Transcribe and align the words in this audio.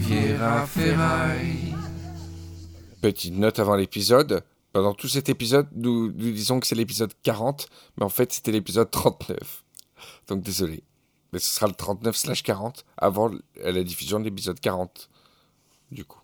Riviera 0.00 0.66
Ferraille. 0.66 1.74
Petite 3.02 3.34
note 3.34 3.58
avant 3.58 3.76
l'épisode. 3.76 4.42
Pendant 4.72 4.94
tout 4.94 5.08
cet 5.08 5.28
épisode, 5.28 5.68
nous, 5.74 6.10
nous 6.12 6.30
disons 6.30 6.58
que 6.58 6.66
c'est 6.66 6.74
l'épisode 6.74 7.12
40, 7.22 7.66
mais 7.98 8.04
en 8.04 8.08
fait 8.08 8.32
c'était 8.32 8.52
l'épisode 8.52 8.90
39. 8.90 9.64
Donc 10.28 10.42
désolé. 10.42 10.82
Mais 11.32 11.38
ce 11.38 11.52
sera 11.54 11.66
le 11.66 11.74
39 11.74 12.16
slash 12.16 12.42
40 12.42 12.84
avant 12.96 13.30
la 13.62 13.82
diffusion 13.82 14.18
de 14.20 14.24
l'épisode 14.24 14.58
40. 14.58 15.10
Du 15.92 16.04
coup. 16.04 16.20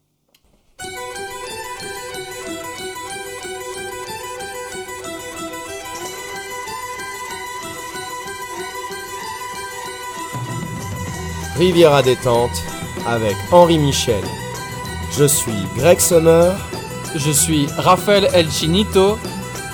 Riviera 11.59 12.03
détente 12.03 12.76
avec 13.09 13.37
Henri 13.53 13.79
Michel. 13.79 14.23
Je 15.13 15.25
suis 15.25 15.67
Greg 15.77 16.01
Sommer. 16.01 16.51
Je 17.15 17.31
suis 17.31 17.67
Raphaël 17.79 18.29
El 18.35 18.51
Chinito, 18.51 19.19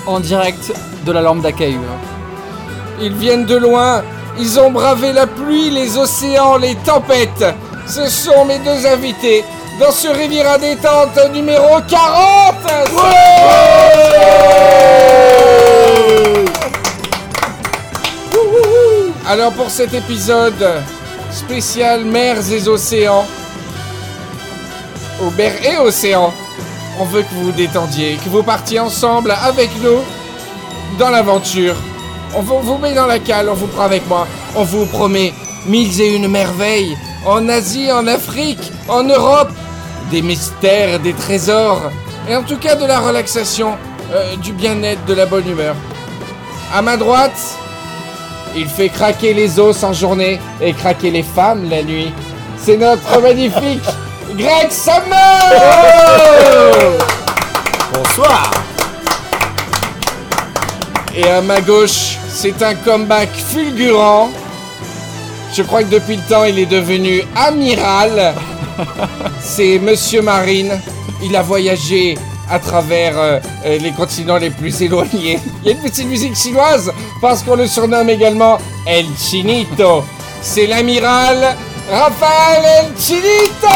en 0.05 0.19
direct 0.19 0.71
de 1.05 1.11
la 1.11 1.21
lampe 1.21 1.41
d'accueil. 1.41 1.77
Ils 3.01 3.13
viennent 3.13 3.45
de 3.45 3.57
loin. 3.57 4.03
Ils 4.39 4.59
ont 4.59 4.71
bravé 4.71 5.11
la 5.11 5.27
pluie, 5.27 5.69
les 5.69 5.97
océans, 5.97 6.57
les 6.57 6.75
tempêtes. 6.75 7.45
Ce 7.85 8.07
sont 8.07 8.45
mes 8.45 8.59
deux 8.59 8.87
invités 8.87 9.43
dans 9.79 9.91
ce 9.91 10.07
Riviera 10.07 10.57
détente 10.57 11.19
numéro 11.33 11.79
40. 11.89 12.55
Alors 19.27 19.51
pour 19.53 19.69
cet 19.69 19.93
épisode 19.93 20.83
spécial 21.33 22.05
mers 22.05 22.51
et 22.51 22.67
océans, 22.67 23.25
aux 25.21 25.31
mers 25.31 25.65
et 25.65 25.77
océans, 25.77 26.33
on 26.99 27.05
veut 27.05 27.23
que 27.23 27.33
vous 27.33 27.45
vous 27.45 27.51
détendiez, 27.51 28.17
que 28.23 28.29
vous 28.29 28.43
partiez 28.43 28.79
ensemble 28.79 29.31
avec 29.31 29.69
nous 29.81 29.99
dans 30.99 31.09
l'aventure. 31.09 31.75
On 32.35 32.41
vous, 32.41 32.59
vous 32.59 32.77
met 32.77 32.93
dans 32.93 33.07
la 33.07 33.19
cale, 33.19 33.49
on 33.49 33.53
vous 33.53 33.67
prend 33.67 33.83
avec 33.83 34.07
moi. 34.07 34.27
On 34.55 34.63
vous 34.63 34.85
promet 34.85 35.33
mille 35.65 35.99
et 36.01 36.15
une 36.15 36.27
merveilles 36.27 36.97
en 37.25 37.49
Asie, 37.49 37.91
en 37.91 38.07
Afrique, 38.07 38.71
en 38.87 39.03
Europe. 39.03 39.51
Des 40.11 40.21
mystères, 40.21 40.99
des 40.99 41.13
trésors. 41.13 41.81
Et 42.29 42.35
en 42.35 42.43
tout 42.43 42.57
cas 42.57 42.75
de 42.75 42.85
la 42.85 42.99
relaxation, 42.99 43.75
euh, 44.11 44.35
du 44.37 44.53
bien-être, 44.53 45.03
de 45.05 45.13
la 45.13 45.25
bonne 45.25 45.47
humeur. 45.47 45.75
À 46.73 46.81
ma 46.81 46.97
droite, 46.97 47.57
il 48.55 48.67
fait 48.67 48.89
craquer 48.89 49.33
les 49.33 49.59
os 49.59 49.83
en 49.83 49.93
journée 49.93 50.39
et 50.61 50.73
craquer 50.73 51.11
les 51.11 51.23
femmes 51.23 51.69
la 51.69 51.83
nuit. 51.83 52.13
C'est 52.57 52.77
notre 52.77 53.21
magnifique 53.21 53.83
Greg 54.37 54.71
Summer 54.71 55.39
Bonsoir. 57.93 58.51
Et 61.15 61.27
à 61.29 61.41
ma 61.41 61.61
gauche, 61.61 62.17
c'est 62.29 62.61
un 62.63 62.73
comeback 62.73 63.29
fulgurant. 63.29 64.31
Je 65.55 65.61
crois 65.61 65.83
que 65.83 65.89
depuis 65.89 66.15
le 66.15 66.23
temps, 66.23 66.45
il 66.45 66.57
est 66.57 66.65
devenu 66.65 67.21
amiral. 67.35 68.33
C'est 69.39 69.77
Monsieur 69.77 70.23
Marine. 70.23 70.79
Il 71.21 71.35
a 71.35 71.43
voyagé 71.43 72.17
à 72.49 72.59
travers 72.59 73.17
euh, 73.17 73.39
euh, 73.65 73.77
les 73.79 73.91
continents 73.91 74.37
les 74.37 74.49
plus 74.49 74.81
éloignés. 74.81 75.39
Il 75.63 75.67
y 75.67 75.69
a 75.69 75.71
une 75.73 75.81
petite 75.81 76.07
musique 76.07 76.35
chinoise 76.35 76.91
parce 77.21 77.43
qu'on 77.43 77.55
le 77.55 77.67
surnomme 77.67 78.09
également 78.09 78.57
El 78.85 79.05
Chinito. 79.17 80.03
C'est 80.41 80.67
l'amiral 80.67 81.55
Raphaël 81.89 82.85
El 82.85 83.01
Chinito 83.01 83.67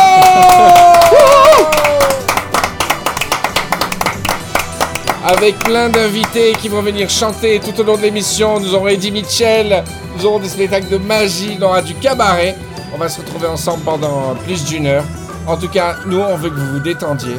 avec 5.28 5.60
plein 5.60 5.90
d'invités 5.90 6.54
qui 6.54 6.70
vont 6.70 6.82
venir 6.82 7.10
chanter 7.10 7.60
tout 7.60 7.78
au 7.82 7.84
long 7.84 7.98
de 7.98 8.02
l'émission. 8.04 8.62
Nous 8.62 8.74
aurons 8.74 8.88
Eddie 8.88 9.12
Mitchell, 9.12 9.84
nous 10.16 10.26
aurons 10.26 10.40
des 10.40 10.48
spectacles 10.48 10.88
de 10.88 10.98
magie, 10.98 11.50
il 11.52 11.60
y 11.60 11.64
aura 11.64 11.82
du 11.82 11.94
cabaret. 11.96 12.56
On 12.94 12.98
va 12.98 13.10
se 13.10 13.20
retrouver 13.20 13.48
ensemble 13.48 13.84
pendant 13.84 14.36
plus 14.46 14.64
d'une 14.64 14.88
heure. 14.88 15.04
En 15.46 15.58
tout 15.58 15.68
cas, 15.68 15.98
nous, 16.06 16.20
on 16.20 16.38
veut 16.38 16.50
que 16.50 16.56
vous 16.56 16.74
vous 16.74 16.80
détendiez. 16.80 17.36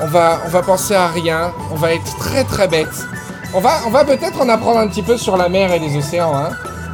On 0.00 0.06
va, 0.06 0.40
on 0.46 0.48
va 0.48 0.62
penser 0.62 0.94
à 0.94 1.08
rien. 1.08 1.52
On 1.72 1.74
va 1.76 1.92
être 1.92 2.16
très 2.18 2.44
très 2.44 2.68
bête. 2.68 2.88
On 3.54 3.60
va, 3.60 3.80
on 3.86 3.90
va 3.90 4.04
peut-être 4.04 4.40
en 4.40 4.48
apprendre 4.48 4.78
un 4.78 4.88
petit 4.88 5.02
peu 5.02 5.16
sur 5.16 5.36
la 5.36 5.48
mer 5.48 5.72
et 5.72 5.78
les 5.78 5.96
océans, 5.96 6.34
hein 6.36 6.50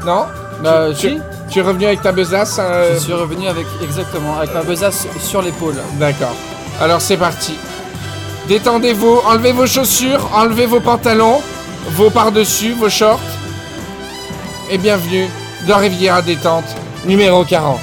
Non? 0.06 0.26
Bah, 0.62 0.86
tu, 0.90 0.94
si. 0.96 1.14
tu- 1.16 1.20
tu 1.50 1.58
es 1.58 1.62
revenu 1.62 1.86
avec 1.86 2.00
ta 2.02 2.12
besace 2.12 2.56
euh, 2.60 2.94
Je 2.94 2.98
suis 3.00 3.12
revenu 3.12 3.46
avec 3.48 3.66
exactement 3.82 4.38
avec 4.38 4.54
ma 4.54 4.62
besace 4.62 5.06
sur 5.20 5.42
l'épaule. 5.42 5.74
D'accord. 5.94 6.34
Alors 6.80 7.00
c'est 7.00 7.16
parti. 7.16 7.54
Détendez-vous, 8.48 9.20
enlevez 9.26 9.52
vos 9.52 9.66
chaussures, 9.66 10.28
enlevez 10.34 10.66
vos 10.66 10.80
pantalons, 10.80 11.40
vos 11.90 12.10
par-dessus, 12.10 12.72
vos 12.72 12.88
shorts. 12.88 13.20
Et 14.70 14.78
bienvenue 14.78 15.28
dans 15.66 15.76
Riviera 15.78 16.22
Détente 16.22 16.64
numéro 17.04 17.44
40. 17.44 17.78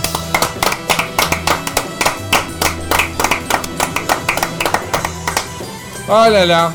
Oh 6.14 6.28
là 6.30 6.46
là. 6.46 6.74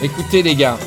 Écoutez 0.00 0.42
les 0.42 0.54
gars. 0.54 0.78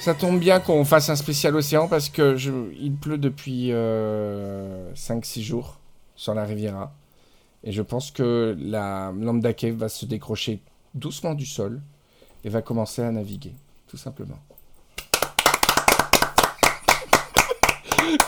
Ça 0.00 0.12
tombe 0.12 0.38
bien 0.38 0.60
qu'on 0.60 0.84
fasse 0.84 1.08
un 1.08 1.16
spécial 1.16 1.56
océan 1.56 1.88
parce 1.88 2.10
que 2.10 2.36
il 2.78 2.94
pleut 2.94 3.16
depuis 3.16 3.70
5-6 3.70 5.40
jours 5.40 5.78
sur 6.14 6.34
la 6.34 6.44
Riviera. 6.44 6.92
Et 7.64 7.72
je 7.72 7.80
pense 7.80 8.10
que 8.10 8.54
la 8.60 9.14
Lambda 9.18 9.54
Cave 9.54 9.76
va 9.76 9.88
se 9.88 10.04
décrocher 10.04 10.60
doucement 10.94 11.32
du 11.32 11.46
sol 11.46 11.80
et 12.44 12.50
va 12.50 12.60
commencer 12.60 13.00
à 13.00 13.10
naviguer, 13.10 13.54
tout 13.86 13.96
simplement. 13.96 14.38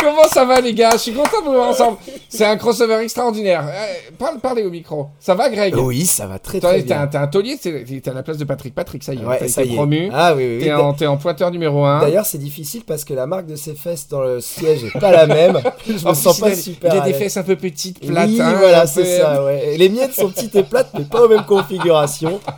Comment 0.01 0.25
ça 0.33 0.45
va 0.45 0.61
les 0.61 0.73
gars? 0.75 0.91
Je 0.93 0.99
suis 0.99 1.13
content 1.13 1.41
de 1.41 1.47
vous 1.47 1.53
voir 1.53 1.69
ensemble. 1.69 1.99
C'est 2.29 2.45
un 2.47 2.57
crossover 2.57 2.99
extraordinaire. 3.03 3.65
Euh, 3.69 4.11
parle- 4.19 4.39
parlez 4.39 4.63
au 4.65 4.71
micro. 4.71 5.09
Ça 5.19 5.35
va 5.35 5.49
Greg? 5.51 5.75
Oui, 5.77 6.07
ça 6.07 6.27
va 6.27 6.39
très 6.39 6.61
Toi, 6.61 6.71
très 6.71 6.83
bien. 6.83 7.03
un, 7.03 7.07
t'es 7.07 7.19
un 7.19 7.27
taulier, 7.27 7.59
t'es 7.59 8.09
à 8.09 8.13
la 8.13 8.23
place 8.23 8.39
de 8.39 8.45
Patrick. 8.45 8.75
Patrick, 8.75 9.03
ça 9.05 9.13
y 9.15 9.19
est, 9.21 9.25
Ouais, 9.25 9.39
t'as 9.39 9.49
ça 9.49 9.63
été 9.63 9.71
y 9.71 9.75
est. 9.75 9.77
promu. 9.77 10.11
Ah 10.13 10.35
oui, 10.35 10.45
oui. 10.45 10.71
oui. 10.73 10.97
T'es 10.99 11.07
en, 11.07 11.17
pointeur 11.17 11.51
numéro 11.51 11.85
1. 11.85 12.01
D'ailleurs, 12.01 12.25
c'est 12.27 12.39
difficile 12.39 12.83
parce 12.87 13.05
que 13.05 13.13
la 13.15 13.27
marque 13.27 13.47
de 13.47 13.57
ses 13.57 13.75
fesses 13.75 14.09
dans 14.09 14.21
le 14.23 14.41
siège 14.41 14.85
est 14.85 14.99
pas 14.99 15.11
la 15.11 15.27
même. 15.27 15.61
Je 15.87 15.93
me 16.07 16.15
sens 16.15 16.39
pas 16.41 16.55
super. 16.55 16.95
Il 16.95 16.99
a 17.01 17.05
des 17.05 17.13
fesses 17.15 17.37
un 17.37 17.43
peu 17.43 17.57
petites, 17.57 18.01
plates. 18.07 18.29
Oui, 18.31 18.41
hein, 18.41 18.55
voilà, 18.59 18.83
un 18.83 18.87
c'est 18.87 19.19
ça, 19.19 19.45
ouais. 19.45 19.77
Les 19.77 19.89
miennes 19.89 20.13
sont 20.13 20.31
petites 20.31 20.55
et 20.57 20.63
plates, 20.63 20.91
mais 20.97 21.05
pas 21.05 21.23
aux 21.25 21.29
mêmes 21.29 21.45
configurations. 21.47 22.41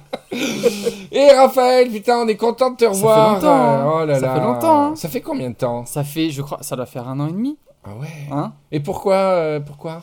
Et 1.12 1.28
Raphaël, 1.30 1.90
putain, 1.90 2.18
on 2.24 2.28
est 2.28 2.36
content 2.36 2.70
de 2.70 2.76
te 2.76 2.84
revoir. 2.86 3.38
fait 3.38 3.46
longtemps, 3.46 3.54
hein. 3.54 3.84
Euh, 3.84 4.00
oh 4.02 4.06
là 4.06 4.14
Ça 4.14 4.20
là. 4.26 4.34
fait 4.34 4.40
longtemps, 4.40 4.82
hein. 4.86 4.92
Ça 4.96 5.08
fait 5.10 5.20
combien 5.20 5.50
de 5.50 5.54
temps? 5.54 5.84
Ça 5.84 6.04
fait, 6.04 6.30
je 6.30 6.40
crois, 6.40 6.58
ça 6.62 6.74
doit 6.74 6.86
faire 6.86 7.06
un 7.06 7.20
an 7.20 7.28
et 7.28 7.31
demi, 7.32 7.58
Ah 7.84 7.94
ouais. 7.96 8.08
hein 8.30 8.52
Et 8.70 8.80
pourquoi 8.80 9.16
euh, 9.16 9.60
Pourquoi? 9.60 10.02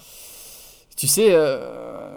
Tu 0.97 1.07
sais, 1.07 1.27
euh, 1.31 2.09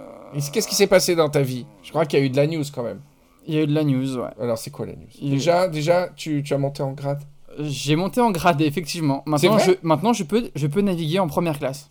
Qu'est-ce 0.53 0.67
qui 0.67 0.75
s'est 0.75 0.87
passé 0.89 1.15
dans 1.15 1.29
ta 1.29 1.43
vie? 1.43 1.67
Je 1.83 1.91
crois 1.91 2.05
qu'il 2.07 2.19
y 2.19 2.23
a 2.23 2.25
eu 2.25 2.31
de 2.31 2.37
la 2.37 2.47
news 2.47 2.65
quand 2.75 2.83
même. 2.83 3.01
il 3.47 3.55
y 3.55 3.59
a 3.59 3.63
eu 3.63 3.67
de 3.67 3.75
la 3.75 3.85
news, 3.85 4.17
ouais. 4.17 4.31
Alors 4.41 4.59
c'est 4.59 4.71
quoi 4.71 4.87
la 4.87 4.93
news? 4.95 5.07
Il- 5.21 5.31
Déjà, 5.31 5.69
déjà, 5.69 6.09
tu, 6.17 6.43
tu 6.43 6.53
as 6.55 6.59
monté 6.59 6.83
en 6.83 6.93
grade? 6.93 7.21
J'ai 7.59 7.97
monté 7.97 8.21
en 8.21 8.31
grade, 8.31 8.61
effectivement. 8.63 9.23
Maintenant, 9.27 9.57
vrai? 9.59 9.65
je, 9.67 9.73
maintenant 9.87 10.13
je, 10.15 10.25
peux, 10.25 10.51
je 10.55 10.67
peux 10.67 10.81
naviguer 10.81 11.19
en 11.19 11.27
première 11.29 11.59
classe. 11.59 11.91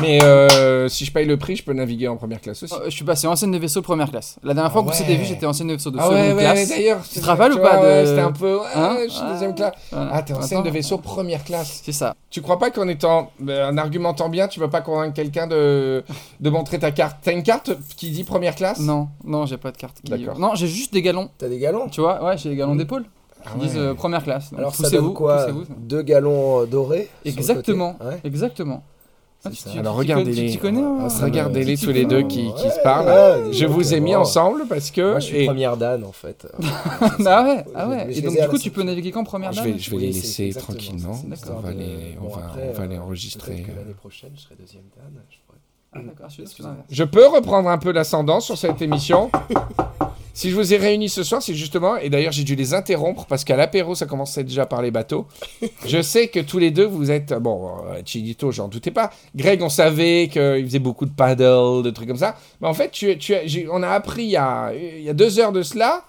Mais 0.00 0.22
euh, 0.22 0.88
si 0.88 1.04
je 1.04 1.12
paye 1.12 1.26
le 1.26 1.36
prix, 1.36 1.56
je 1.56 1.64
peux 1.64 1.72
naviguer 1.72 2.08
en 2.08 2.16
première 2.16 2.40
classe 2.40 2.62
aussi. 2.62 2.74
Euh, 2.74 2.84
Je 2.86 2.90
suis 2.90 3.04
passé 3.04 3.26
ancienne 3.26 3.50
de 3.52 3.58
vaisseau 3.58 3.82
première 3.82 4.10
classe. 4.10 4.36
La 4.42 4.54
dernière 4.54 4.72
fois 4.72 4.82
Ah 4.84 4.88
qu'on 4.90 4.96
s'était 4.96 5.10
ouais. 5.12 5.16
vu, 5.18 5.24
j'étais 5.24 5.46
ancienne 5.46 5.68
de 5.68 5.74
vaisseau 5.74 5.90
de 5.90 5.98
ah 5.98 6.04
seconde 6.04 6.16
ouais, 6.18 6.32
ouais, 6.32 6.38
classe. 6.42 6.68
d'ailleurs. 6.68 7.00
Tu 7.12 7.20
te 7.20 7.24
rappelles 7.26 7.52
ou 7.52 7.58
pas 7.58 7.76
de- 7.78 7.82
ouais, 7.82 8.06
C'était 8.06 8.20
un 8.20 8.32
peu. 8.32 8.56
ouais, 8.58 8.66
Hein 8.74 8.96
je 9.06 9.12
suis 9.12 9.22
Ouais. 9.22 9.32
deuxième 9.32 9.54
classe. 9.54 9.74
Voilà. 9.92 10.10
Ah, 10.12 10.22
t'es 10.22 10.32
ancienne 10.34 10.60
Attends. 10.60 10.68
de 10.68 10.72
vaisseau 10.72 10.98
première 10.98 11.44
classe. 11.44 11.80
C'est 11.84 11.92
ça. 11.92 12.14
Tu 12.30 12.40
crois 12.42 12.58
pas 12.58 12.70
qu'en 12.70 12.88
étant. 12.88 13.30
euh, 13.48 13.70
en 13.70 13.76
argumentant 13.76 14.28
bien, 14.28 14.48
tu 14.48 14.60
vas 14.60 14.68
pas 14.68 14.80
convaincre 14.80 15.14
quelqu'un 15.14 15.46
de, 15.46 16.02
de 16.40 16.50
montrer 16.50 16.78
ta 16.78 16.90
carte? 16.92 17.18
T'as 17.22 17.32
une 17.32 17.42
carte 17.42 17.70
qui 17.96 18.10
dit 18.10 18.24
première 18.24 18.54
classe? 18.54 18.80
Non, 18.80 19.08
non, 19.24 19.46
j'ai 19.46 19.56
pas 19.56 19.70
de 19.72 19.76
carte. 19.76 19.98
qui- 20.04 20.10
D'accord. 20.10 20.38
Non, 20.38 20.54
j'ai 20.54 20.66
juste 20.68 20.92
des 20.92 21.02
galons. 21.02 21.28
T'as 21.38 21.48
des 21.48 21.58
galons? 21.58 21.88
Tu 21.88 22.00
vois, 22.00 22.22
ouais, 22.24 22.38
j'ai 22.38 22.50
des 22.50 22.56
galons 22.56 22.76
d'épaule. 22.76 23.04
Ah 23.44 23.50
Ils 23.56 23.62
disent 23.62 23.74
ouais. 23.76 23.80
euh, 23.80 23.94
première 23.94 24.22
classe. 24.22 24.50
Donc, 24.50 24.58
Alors 24.60 24.74
ça 24.74 24.90
donne 24.90 25.14
quoi? 25.14 25.46
Deux 25.78 26.02
galons 26.02 26.66
dorés 26.66 27.08
Exactement. 27.24 27.96
Ouais. 28.04 28.20
Exactement. 28.24 28.82
Ah, 29.42 29.50
tu- 29.50 29.78
Alors 29.78 29.94
regardez-les. 29.96 30.56
Connais 30.58 30.82
hein 30.82 30.98
Ah, 31.08 31.24
Regardez-les 31.24 31.76
tu- 31.78 31.86
tous 31.86 31.92
les 31.92 32.04
deux 32.04 32.22
qui, 32.22 32.52
qui 32.52 32.64
Ouais, 32.64 32.70
se 32.70 32.82
parlent. 32.82 33.06
ouais, 33.46 33.52
je 33.52 33.64
vous 33.64 33.94
ai 33.94 34.00
mis 34.00 34.14
ensemble 34.14 34.66
parce 34.68 34.90
que. 34.90 35.12
Moi, 35.12 35.20
je 35.20 35.26
suis 35.26 35.36
et- 35.38 35.46
première 35.46 35.76
dan 35.78 36.04
en 36.04 36.12
fait. 36.12 36.46
Ah 37.26 37.42
ouais, 37.44 37.64
ah 37.74 37.84
Je- 37.86 37.90
ouais. 37.90 38.06
je 38.12 38.18
Et 38.18 38.22
donc 38.22 38.38
du 38.40 38.48
coup, 38.48 38.58
tu 38.58 38.70
peux 38.70 38.82
naviguer 38.82 39.10
qu'en 39.12 39.24
première 39.24 39.52
je 39.52 39.62
dame 39.62 39.72
vais, 39.72 39.78
je 39.78 39.90
vais 39.90 39.96
Oui, 39.96 40.02
les 40.08 40.12
laisser 40.12 40.52
tranquillement. 40.52 41.18
On 41.50 41.60
va 41.60 41.72
les, 41.72 42.16
on 42.20 42.28
va, 42.28 42.52
on 42.68 42.72
va 42.72 42.86
les 42.86 42.96
euh, 42.96 43.00
enregistrer. 43.00 43.64
L'année 43.74 43.94
prochaine, 43.94 44.30
je 44.36 44.40
serai 44.42 44.56
deuxième 44.58 44.82
dan. 44.96 45.10
Je 45.30 45.36
pourrais- 45.46 45.58
Ah, 45.92 45.98
je 46.88 47.02
peux 47.02 47.26
reprendre 47.26 47.68
un 47.68 47.78
peu 47.78 47.90
l'ascendant 47.90 48.38
sur 48.40 48.56
cette 48.56 48.80
émission 48.80 49.30
Si 50.32 50.48
je 50.48 50.54
vous 50.54 50.72
ai 50.72 50.76
réunis 50.76 51.08
ce 51.08 51.24
soir, 51.24 51.42
c'est 51.42 51.54
justement, 51.54 51.96
et 51.96 52.08
d'ailleurs 52.08 52.30
j'ai 52.32 52.44
dû 52.44 52.54
les 52.54 52.72
interrompre 52.72 53.26
parce 53.26 53.42
qu'à 53.44 53.56
l'apéro 53.56 53.96
ça 53.96 54.06
commençait 54.06 54.44
déjà 54.44 54.64
par 54.64 54.80
les 54.80 54.92
bateaux. 54.92 55.26
je 55.86 56.00
sais 56.00 56.28
que 56.28 56.38
tous 56.38 56.58
les 56.58 56.70
deux 56.70 56.86
vous 56.86 57.10
êtes, 57.10 57.34
bon, 57.34 57.72
euh, 57.88 58.00
Chinito, 58.04 58.52
j'en 58.52 58.68
doutais 58.68 58.92
pas. 58.92 59.10
Greg, 59.34 59.60
on 59.62 59.68
savait 59.68 60.28
qu'il 60.28 60.64
faisait 60.64 60.78
beaucoup 60.78 61.04
de 61.04 61.10
paddle, 61.10 61.82
de 61.82 61.90
trucs 61.90 62.06
comme 62.08 62.16
ça. 62.16 62.36
Mais 62.60 62.68
en 62.68 62.74
fait, 62.74 62.90
tu, 62.92 63.18
tu 63.18 63.68
on 63.70 63.82
a 63.82 63.88
appris 63.88 64.22
il 64.22 64.30
y 64.30 64.36
a, 64.36 64.72
il 64.72 65.02
y 65.02 65.10
a 65.10 65.14
deux 65.14 65.40
heures 65.40 65.52
de 65.52 65.62
cela 65.62 66.04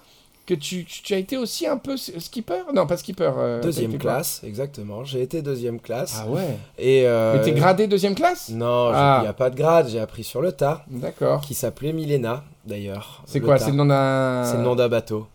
que 0.45 0.53
tu, 0.53 0.85
tu 0.85 1.13
as 1.13 1.17
été 1.17 1.37
aussi 1.37 1.67
un 1.67 1.77
peu 1.77 1.95
skipper? 1.97 2.63
Non, 2.73 2.85
pas 2.87 2.97
skipper. 2.97 3.31
euh, 3.37 3.61
Deuxième 3.61 3.97
classe, 3.97 4.41
exactement. 4.43 5.03
J'ai 5.03 5.21
été 5.21 5.41
deuxième 5.41 5.79
classe. 5.79 6.19
Ah 6.23 6.27
ouais. 6.29 6.57
Et 6.77 7.03
euh, 7.07 7.33
Mais 7.37 7.41
t'es 7.43 7.51
gradé 7.51 7.87
deuxième 7.87 8.15
classe? 8.15 8.49
Non, 8.49 8.89
il 8.89 8.95
Ah. 8.95 9.19
n'y 9.21 9.27
a 9.27 9.33
pas 9.33 9.49
de 9.49 9.55
grade, 9.55 9.87
j'ai 9.89 9.99
appris 9.99 10.23
sur 10.23 10.41
le 10.41 10.51
tas. 10.51 10.83
D'accord. 10.89 11.41
Qui 11.41 11.53
s'appelait 11.53 11.93
Milena, 11.93 12.43
d'ailleurs. 12.65 13.23
C'est 13.25 13.39
quoi? 13.39 13.57
C'est 13.59 13.69
le 13.71 13.77
nom 13.77 13.85
d'un. 13.85 14.43
C'est 14.45 14.57
le 14.57 14.63
nom 14.63 14.75
d'un 14.75 14.89
bateau. 14.89 15.27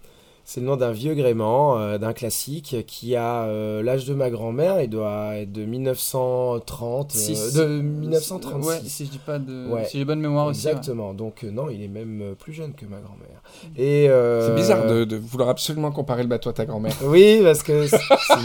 C'est 0.49 0.61
le 0.61 0.67
nom 0.67 0.77
d'un 0.77 0.93
vieux 0.93 1.15
gréement, 1.15 1.77
euh, 1.77 1.99
d'un 1.99 2.13
classique 2.13 2.77
qui 2.87 3.17
a 3.17 3.43
euh, 3.47 3.83
l'âge 3.83 4.05
de 4.05 4.15
ma 4.15 4.31
grand-mère. 4.31 4.81
Il 4.81 4.89
doit 4.89 5.39
être 5.39 5.51
de 5.51 5.65
1930. 5.65 7.13
euh, 7.17 7.19
Six. 7.19 7.55
de 7.55 7.65
1936. 7.81 8.69
Ouais, 8.69 8.77
si 8.87 9.07
je 9.07 9.11
dis 9.11 9.19
pas 9.19 9.41
de. 9.41 9.67
Ouais. 9.69 9.87
Si 9.87 9.99
j'ai 9.99 10.05
bonne 10.05 10.21
mémoire 10.21 10.47
aussi. 10.47 10.65
ouais. 10.67 10.71
Exactement. 10.71 11.15
Donc, 11.15 11.43
euh, 11.43 11.51
non, 11.51 11.69
il 11.69 11.83
est 11.83 11.89
même 11.89 12.37
plus 12.39 12.53
jeune 12.53 12.75
que 12.75 12.85
ma 12.87 12.99
grand-mère. 12.99 13.43
Et, 13.77 14.09
euh, 14.09 14.47
C'est 14.49 14.55
bizarre 14.55 14.87
de, 14.87 15.03
de 15.03 15.17
vouloir 15.17 15.49
absolument 15.49 15.91
comparer 15.91 16.23
le 16.23 16.29
bateau 16.29 16.51
à 16.51 16.53
ta 16.53 16.65
grand-mère. 16.65 16.95
Oui, 17.03 17.41
parce 17.43 17.65
que 17.65 17.89
c'est 17.89 17.99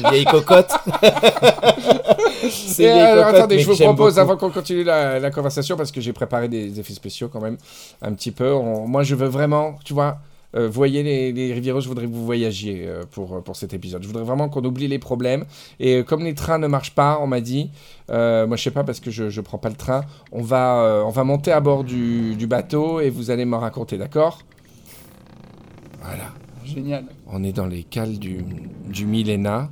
une 0.04 0.10
vieille 0.10 0.26
cocotte. 0.26 0.72
c'est 2.50 2.84
Et 2.84 2.88
une 2.88 2.94
vieille 2.94 3.00
alors, 3.00 3.26
cocotte, 3.26 3.40
attendez, 3.42 3.56
mais 3.58 3.62
je 3.62 3.70
vous 3.70 3.76
propose, 3.78 4.16
beaucoup. 4.16 4.20
avant 4.20 4.38
qu'on 4.38 4.50
continue 4.50 4.84
la, 4.84 5.20
la 5.20 5.30
conversation, 5.30 5.78
parce 5.78 5.92
que 5.92 6.02
j'ai 6.02 6.14
préparé 6.14 6.48
des 6.48 6.80
effets 6.80 6.94
spéciaux 6.94 7.28
quand 7.32 7.42
même, 7.42 7.58
un 8.02 8.14
petit 8.14 8.32
peu. 8.32 8.52
On- 8.52 8.88
moi, 8.88 9.04
je 9.04 9.14
veux 9.14 9.28
vraiment, 9.28 9.76
tu 9.86 9.94
vois, 9.94 10.18
euh, 10.56 10.70
voyez 10.70 11.04
les, 11.04 11.32
les 11.32 11.54
Rivieros, 11.54 11.82
je 11.82 11.88
voudrais 11.88 12.06
que 12.06 12.12
vous 12.12 12.26
voyagiez 12.26 12.88
euh, 12.88 13.04
pour, 13.10 13.36
euh, 13.36 13.42
pour 13.42 13.56
cet 13.56 13.74
épisode. 13.74 14.02
Je 14.04 14.08
voudrais 14.08 14.24
vraiment 14.24 14.50
qu'on 14.50 14.64
oublie 14.64 14.88
les 14.88 15.00
problèmes. 15.00 15.46
Et 15.80 15.98
euh, 15.98 16.04
comme 16.04 16.24
les 16.24 16.34
trains 16.34 16.60
ne 16.60 16.68
marchent 16.68 16.96
pas, 16.96 17.20
on 17.22 17.28
m'a 17.28 17.42
dit, 17.42 17.70
moi 18.10 18.56
je 18.56 18.64
sais 18.64 18.72
pas 18.72 18.84
parce 18.84 19.00
que 19.00 19.12
je, 19.12 19.30
je 19.30 19.42
prends 19.42 19.58
pas 19.58 19.70
le 19.70 19.76
train, 19.76 20.02
on 20.32 20.42
va, 20.42 21.04
on 21.06 21.12
va 21.12 21.24
monter 21.24 21.52
à 21.52 21.62
bord 21.62 21.84
du, 21.84 22.36
du 22.36 22.48
bateau 22.48 23.00
et 23.00 23.10
vous 23.10 23.32
allez 23.32 23.46
me 23.46 23.56
raconter, 23.56 23.98
d'accord? 23.98 24.40
Voilà. 26.02 26.34
Génial. 26.66 27.06
On 27.28 27.44
est 27.44 27.54
dans 27.54 27.68
les 27.68 27.84
cales 27.84 28.20
du, 28.20 28.44
du 28.88 29.06
Milena. 29.06 29.70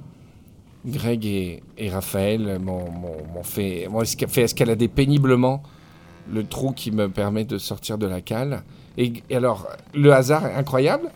Greg 0.85 1.25
et, 1.25 1.61
et 1.77 1.89
Raphaël 1.89 2.57
m'ont 2.59 3.43
fait, 3.43 3.89
fait 4.29 4.43
escalader 4.43 4.87
péniblement 4.87 5.61
le 6.33 6.45
trou 6.45 6.71
qui 6.71 6.91
me 6.91 7.09
permet 7.09 7.45
de 7.45 7.57
sortir 7.57 7.97
de 7.97 8.07
la 8.07 8.21
cale. 8.21 8.63
Et, 8.97 9.13
et 9.29 9.35
alors, 9.35 9.67
le 9.93 10.11
hasard 10.13 10.45
incroyable, 10.45 11.09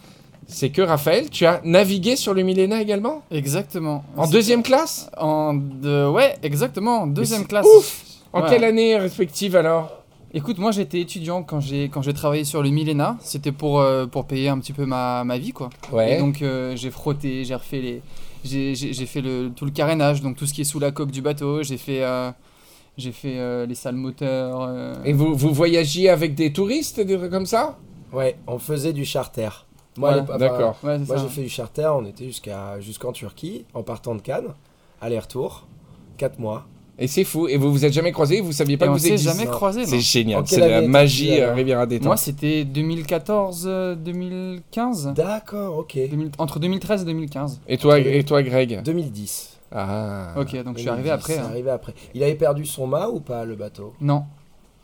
c'est 0.48 0.69
que 0.69 0.81
Raphaël, 0.81 1.30
tu 1.30 1.45
as 1.45 1.62
navigué 1.63 2.15
sur 2.15 2.33
le 2.33 2.44
Milena 2.44 2.81
également? 2.81 3.24
Exactement. 3.31 4.04
En 4.18 4.27
deuxième 4.27 4.63
classe? 4.63 5.10
En. 5.18 5.57
Ouais, 5.83 6.36
exactement. 6.44 7.07
Deuxième 7.07 7.42
c'est 7.42 7.48
classe. 7.48 7.65
ouf 7.65 8.04
En 8.33 8.42
Ouais. 8.42 8.50
quelle 8.50 8.63
année 8.63 8.98
respective 8.98 9.56
alors? 9.56 9.92
Écoute, 10.36 10.57
moi 10.57 10.71
j'étais 10.71 11.00
étudiant 11.00 11.44
quand 11.44 11.60
j'ai 11.60 11.89
quand 11.89 12.01
j'ai 12.01 12.13
travaillé 12.13 12.44
sur 12.44 12.63
le 12.63 12.69
Milena. 12.71 13.18
C'était 13.21 13.51
pour 13.51 13.80
euh, 13.80 14.07
pour 14.07 14.25
payer 14.25 14.50
un 14.50 14.57
petit 14.57 14.74
peu 14.74 14.86
ma, 14.86 15.24
ma 15.24 15.38
vie 15.38 15.51
quoi. 15.51 15.69
Ouais. 15.92 16.15
Et 16.15 16.19
donc 16.19 16.42
euh, 16.42 16.75
j'ai 16.75 16.89
frotté, 16.89 17.45
j'ai 17.45 17.54
refait 17.54 18.01
les, 18.44 18.74
j'ai 18.75 19.06
fait 19.06 19.21
le 19.21 19.51
tout 19.56 19.65
le 19.65 19.71
carénage, 19.71 20.21
donc 20.24 20.36
tout 20.36 20.48
ce 20.48 20.54
qui 20.54 20.62
est 20.62 20.65
sous 20.65 20.80
la 20.80 20.92
coque 20.92 21.12
du 21.12 21.21
bateau. 21.21 21.62
J'ai 21.62 21.77
fait 21.77 22.04
euh, 22.04 22.31
j'ai 22.98 23.12
fait 23.12 23.38
euh, 23.40 23.66
les 23.66 23.75
salles 23.75 23.95
moteurs. 23.95 24.62
euh, 24.62 24.94
Et 25.04 25.13
vous, 25.13 25.36
vous 25.36 25.51
voyagiez 25.54 26.10
avec 26.10 26.36
des 26.36 26.54
touristes, 26.54 27.00
des 27.00 27.18
trucs 27.18 27.31
comme 27.31 27.45
ça? 27.45 27.78
Ouais, 28.12 28.36
on 28.48 28.60
faisait 28.60 28.94
du 28.94 29.06
charter. 29.06 29.50
Moi, 29.98 30.16
Ouais, 30.18 30.38
D'accord. 30.40 30.78
Ouais, 30.84 30.98
Moi, 31.00 31.18
ça. 31.18 31.24
j'ai 31.24 31.30
fait 31.30 31.42
du 31.44 31.50
charter. 31.50 31.86
On 31.95 32.06
était 32.06 32.25
jusqu'à 32.25 32.80
jusqu'en 32.80 33.12
Turquie 33.12 33.66
en 33.74 33.84
partant 33.84 34.16
de 34.16 34.22
Cannes, 34.22 34.54
aller-retour, 35.01 35.68
4 36.18 36.40
mois. 36.40 36.66
Et 37.00 37.07
c'est 37.07 37.24
fou. 37.24 37.48
Et 37.48 37.57
vous 37.57 37.72
vous 37.72 37.86
êtes 37.86 37.94
jamais 37.94 38.12
croisés, 38.12 38.40
vous 38.40 38.51
saviez 38.51 38.78
pas 38.78 38.86
Et 38.86 38.88
que 38.88 38.92
on 38.92 38.96
vous 38.98 39.00
s'est 39.00 39.13
existiez? 39.13 39.31
jamais 39.34 39.46
non. 39.46 39.51
croisés. 39.51 39.86
C'est 39.88 40.00
génial, 40.00 40.44
c'est 40.46 40.60
la 40.60 40.81
magie 40.84 41.42
euh, 41.42 41.54
Riviera 41.56 41.88
détente. 41.88 42.06
Moi 42.06 42.18
c'était 42.18 42.66
2014 42.66 43.63
euh, 43.68 43.96
2015. 43.96 45.13
D'accord, 45.16 45.78
ok. 45.80 45.96
2000 46.10 46.30
entre 46.38 46.60
2013 46.60 47.01
et 47.01 47.06
2015. 47.06 47.62
Et 47.68 47.78
toi, 47.78 48.00
et 48.00 48.24
toi 48.24 48.44
Greg? 48.44 48.84
2010. 48.84 49.52
Ah. 49.74 50.34
Ok, 50.38 50.56
donc 50.64 50.75
je 50.78 50.81
suis 50.81 50.90
arrivé 50.90 51.10
2010, 51.10 51.12
après. 51.12 51.34
c'est 51.34 51.40
hein. 51.40 51.46
arrivé 51.50 51.70
après. 51.72 51.94
Il 52.14 52.24
avait 52.24 52.36
perdu 52.36 52.66
son 52.66 52.88
mât 52.88 53.10
ou 53.10 53.20
pas, 53.20 53.44
le 53.46 53.56
bateau? 53.56 53.94
Non, 54.02 54.25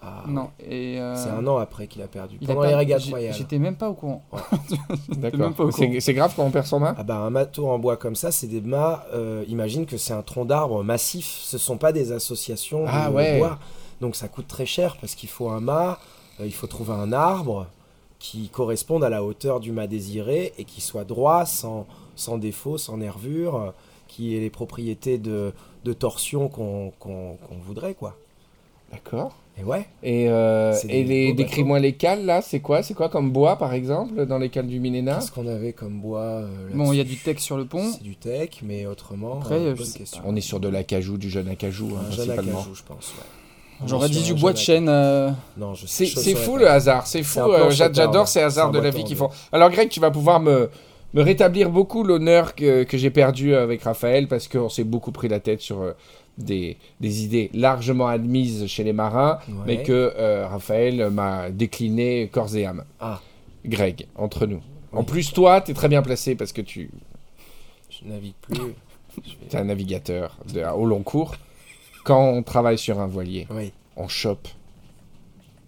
Ah, 0.02 0.24
non. 0.28 0.50
Et 0.60 1.00
euh, 1.00 1.16
C'est 1.16 1.30
un 1.30 1.46
an 1.46 1.58
après 1.58 1.88
qu'il 1.88 2.02
a 2.02 2.08
perdu. 2.08 2.38
il 2.42 2.46
a 2.50 2.54
Pendant 2.54 2.62
pas- 2.66 2.70
les 2.70 2.76
régates 2.76 3.04
royales. 3.04 3.34
J'étais 3.34 3.60
même 3.60 3.76
pas 3.76 3.90
au 3.90 3.94
courant. 3.94 4.24
D'accord. 5.10 5.52
C'est 6.00 6.14
grave 6.14 6.34
quand 6.36 6.44
on 6.46 6.52
perd 6.52 6.66
son 6.66 6.80
main 6.80 6.96
Ah 6.98 7.04
bah 7.04 7.18
un 7.18 7.30
mâteau 7.30 7.68
en 7.70 7.78
bois 7.80 7.98
comme 7.98 8.16
ça, 8.16 8.32
c'est 8.32 8.48
des 8.48 8.62
mâts. 8.62 9.04
euh, 9.14 9.44
imagine 9.48 9.86
que 9.86 9.98
c'est 9.98 10.14
un 10.14 10.22
tronc 10.22 10.46
d'arbre 10.46 10.84
massif. 10.84 11.26
Ce 11.44 11.58
sont 11.58 11.78
pas 11.78 11.92
des 11.92 12.12
associations 12.12 12.84
de, 12.84 12.90
Ah 12.92 13.10
de 13.10 13.16
ouais. 13.16 13.40
bois. 13.40 13.60
Donc 14.02 14.16
ça 14.16 14.28
coûte 14.30 14.48
très 14.48 14.66
cher 14.66 14.98
parce 15.02 15.16
qu'il 15.16 15.30
faut 15.30 15.50
un 15.50 15.60
mât, 15.60 16.00
euh, 16.40 16.46
il 16.46 16.54
faut 16.54 16.68
trouver 16.68 16.94
un 16.94 17.12
arbre 17.12 17.68
qui 18.20 18.50
corresponde 18.50 19.04
à 19.04 19.10
la 19.10 19.24
hauteur 19.24 19.60
du 19.60 19.72
mât 19.72 19.88
désiré 19.88 20.54
et 20.58 20.64
qui 20.66 20.82
soit 20.82 21.04
droit, 21.06 21.46
sans, 21.46 21.86
sans 22.16 22.38
défaut, 22.38 22.78
sans 22.78 22.98
nervure, 22.98 23.56
euh, 23.56 23.72
qui 24.20 24.36
ait 24.36 24.40
les 24.42 24.50
propriétés 24.50 25.18
de, 25.18 25.54
de 25.86 25.94
torsion 25.94 26.50
qu'on 26.50 26.92
voudrait 27.66 27.94
quoi. 27.94 28.18
D'accord. 28.92 29.32
Et 29.58 29.64
ouais. 29.64 29.86
Et, 30.04 30.30
euh, 30.30 30.74
et 30.90 31.04
les, 31.04 31.32
décris-moi 31.34 31.80
les 31.80 31.94
cales 31.94 32.26
là, 32.26 32.42
c'est 32.42 32.60
quoi? 32.60 32.82
C'est 32.84 32.94
quoi 32.94 33.08
comme 33.08 33.32
bois 33.32 33.56
par 33.58 33.74
exemple 33.74 34.26
dans 34.26 34.38
les 34.40 34.50
cales 34.50 34.68
du 34.68 34.80
Milena 34.82 35.16
Qu'est-ce 35.16 35.32
qu'on 35.32 35.48
avait 35.48 35.74
comme 35.74 36.00
bois 36.02 36.22
euh, 36.22 36.48
Bon, 36.74 36.92
il 36.92 36.98
y 36.98 37.02
a 37.02 37.06
du 37.06 37.16
texte 37.18 37.46
sur 37.46 37.56
le 37.58 37.66
pont. 37.66 37.92
C'est 37.94 38.04
du 38.04 38.16
tech, 38.16 38.50
mais 38.64 38.86
autrement. 38.86 39.38
Après, 39.38 39.56
euh, 39.60 39.76
question. 39.76 40.22
On 40.26 40.36
est 40.36 40.42
sur 40.42 40.60
de 40.60 40.68
l'acajou, 40.68 41.18
du 41.18 41.30
jeune 41.30 41.48
acajou 41.50 41.90
hein, 41.96 42.02
Un 42.08 42.12
jeune 42.12 42.26
principalement. 42.28 42.60
acajou, 42.60 42.76
je 42.76 42.84
pense. 42.84 43.14
ouais. 43.18 43.86
J'aurais 43.88 44.10
dit 44.10 44.24
du 44.24 44.34
bois 44.34 44.52
de 44.52 44.58
chêne. 44.58 44.90
euh, 44.90 45.30
Non, 45.58 45.74
je 45.74 45.86
C'est 45.88 46.06
fou 46.36 46.54
pas. 46.54 46.60
le 46.60 46.70
hasard, 46.70 47.08
c'est 47.08 47.24
fou. 47.24 47.40
Euh, 47.42 47.70
J'adore 47.70 48.28
ces 48.28 48.42
hasards 48.42 48.72
de 48.72 48.80
la 48.80 48.90
vie 48.90 49.04
qu'ils 49.06 49.16
font. 49.18 49.30
Alors 49.54 49.70
Greg, 49.70 49.88
tu 49.90 50.00
vas 50.02 50.12
pouvoir 50.12 50.40
me, 50.42 50.70
me 51.14 51.22
rétablir 51.22 51.70
beaucoup 51.72 52.04
l'honneur 52.04 52.56
que, 52.56 52.84
que 52.84 52.98
j'ai 52.98 53.10
perdu 53.10 53.56
avec 53.56 53.84
Raphaël 53.84 54.28
parce 54.28 54.48
qu'on 54.48 54.70
s'est 54.70 54.84
beaucoup 54.84 55.12
pris 55.12 55.28
la 55.28 55.40
tête 55.40 55.62
sur 55.62 55.82
euh, 55.82 55.94
des, 56.38 56.78
des 57.00 57.24
idées 57.24 57.50
largement 57.54 58.08
admises 58.08 58.68
chez 58.68 58.84
les 58.84 58.94
marins, 58.94 59.40
Ouais. 59.48 59.56
mais 59.66 59.84
que 59.84 60.14
euh, 60.18 60.48
Raphaël 60.48 61.10
m'a 61.10 61.50
décliné 61.50 62.30
corps 62.32 62.56
et 62.56 62.66
âme. 62.66 62.84
Ah. 63.00 63.20
Greg, 63.66 64.08
entre 64.16 64.46
nous. 64.46 64.62
En 64.94 65.04
plus, 65.04 65.34
toi, 65.34 65.62
tu 65.62 65.72
es 65.72 65.74
très 65.74 65.90
bien 65.90 66.02
placé 66.02 66.36
parce 66.36 66.52
que 66.54 66.62
tu 66.62 66.90
Je 67.90 68.08
navigue 68.08 68.34
plus. 68.42 68.56
Je 68.56 69.32
vais- 69.32 69.48
es 69.52 69.56
un 69.58 69.66
navigateur 69.66 70.38
de- 70.54 70.64
au 70.64 70.86
long 70.86 71.02
cours. 71.04 71.36
Quand 72.06 72.24
on 72.24 72.42
travaille 72.44 72.78
sur 72.78 73.00
un 73.00 73.08
voilier, 73.08 73.46
Oui. 73.52 73.74
on 73.98 74.08
chope. 74.08 74.48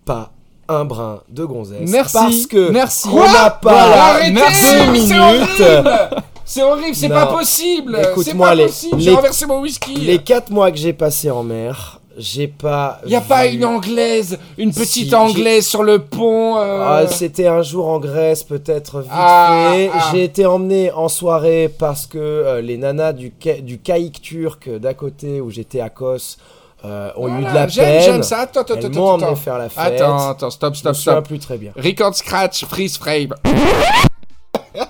Pas 0.05 0.31
un 0.71 0.85
brin 0.85 1.19
de 1.29 1.43
gonzesse. 1.45 1.89
Merci. 1.89 2.13
Parce 2.17 2.45
que 2.47 2.69
Merci. 2.71 3.07
on 3.11 3.19
n'a 3.19 3.49
pas 3.49 3.71
Voilà, 3.87 4.03
Arrêtez, 4.05 4.31
merci. 4.31 4.65
c'est 4.65 4.87
minutes. 4.87 5.11
horrible 5.19 6.09
C'est 6.45 6.63
horrible, 6.63 6.95
c'est 6.95 7.09
pas 7.09 7.27
possible 7.27 7.97
Écoute-moi, 8.11 8.55
les- 8.55 8.67
j'ai 8.97 9.13
renversé 9.15 9.45
mon 9.45 9.61
whisky 9.61 9.95
les 9.95 10.17
quatre 10.19 10.49
mois 10.49 10.69
que 10.71 10.77
j'ai 10.77 10.91
passés 10.91 11.31
en 11.31 11.43
mer, 11.43 12.01
j'ai 12.17 12.47
pas. 12.49 12.99
Il 13.05 13.11
y 13.11 13.15
a 13.15 13.21
pas 13.21 13.45
une 13.45 13.63
anglaise, 13.63 14.37
une 14.57 14.73
petite 14.73 15.13
anglaise 15.13 15.65
sur 15.65 15.81
le 15.83 15.99
pont 15.99 16.57
euh, 16.57 16.83
Ah, 16.85 17.07
C'était 17.07 17.47
un 17.47 17.61
jour 17.61 17.87
en 17.87 17.99
Grèce, 17.99 18.43
peut-être 18.43 18.99
vite 18.99 19.11
Ah, 19.13 19.69
fait. 19.71 19.89
ah. 19.93 20.09
J'ai 20.11 20.25
été 20.25 20.45
emmené 20.45 20.91
en 20.91 21.07
soirée 21.07 21.69
parce 21.79 22.05
que 22.05 22.17
euh, 22.17 22.59
les 22.61 22.75
nanas 22.77 23.13
du, 23.13 23.31
ca- 23.41 23.61
du 23.61 23.77
caïque 23.79 24.21
turc 24.21 24.67
d'à 24.69 24.93
côté 24.93 25.39
où 25.39 25.49
j'étais 25.51 25.79
à 25.79 25.89
Kos 25.89 26.35
euh, 26.83 27.11
ont 27.15 27.27
eu 27.39 27.41
de 27.41 27.53
la 27.53 27.67
peine. 27.67 28.01
j'aime 28.01 28.23
ça. 28.23 28.39
Attends, 28.39 28.61
attends, 28.61 28.75
Elles 28.75 28.91
m'ont 28.91 29.09
emmené 29.11 29.35
faire 29.35 29.57
la 29.57 29.69
fête. 29.69 30.01
Attends, 30.01 30.29
attends, 30.29 30.49
stop, 30.49 30.73
Je 30.73 30.79
stop, 30.79 30.95
stop. 30.95 31.27
plus 31.27 31.39
très 31.39 31.57
bien. 31.57 31.71
Record 31.75 32.15
scratch, 32.15 32.65
freeze 32.65 32.97
frame. 32.97 33.35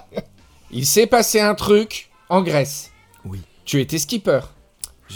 Il 0.72 0.86
s'est 0.86 1.08
passé 1.08 1.40
un 1.40 1.54
truc 1.54 2.10
en 2.30 2.42
Grèce. 2.42 2.92
Oui. 3.26 3.42
Tu 3.66 3.82
étais 3.82 3.98
skipper. 3.98 4.40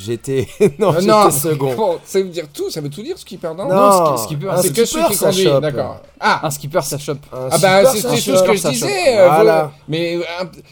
J'étais 0.03 0.47
non, 0.79 0.89
Euh, 0.89 0.99
j'étais 0.99 1.05
non, 1.11 1.31
second. 1.31 1.73
Bon, 1.75 1.99
ça 2.03 2.19
veut 2.21 2.27
dire 2.27 2.47
tout, 2.53 2.69
ça 2.69 2.81
veut 2.81 2.89
tout 2.89 3.01
dire 3.01 3.17
skipper, 3.17 3.53
non? 3.57 3.69
Non, 3.69 4.17
ski- 4.17 4.23
skipper, 4.25 4.49
un 4.49 4.61
c'est 4.61 4.69
que 4.73 4.83
celui 4.85 5.03
skipper, 5.03 5.07
qui 5.07 5.15
ça 5.15 5.29
conduit, 5.29 5.61
d'accord. 5.61 5.97
Ah, 6.19 6.45
Un 6.45 6.49
skipper, 6.49 6.81
ça 6.81 6.97
chope. 6.97 7.19
Un 7.31 7.47
ah 7.51 7.57
bah 7.59 7.85
c'est 7.85 8.01
tout 8.01 8.15
ce 8.37 8.43
que 8.43 8.55
je 8.55 8.67
disais. 8.69 9.17
euh, 9.19 9.25
Voilà. 9.27 9.63
vous- 9.63 9.71
mais 9.87 10.15
euh, 10.17 10.21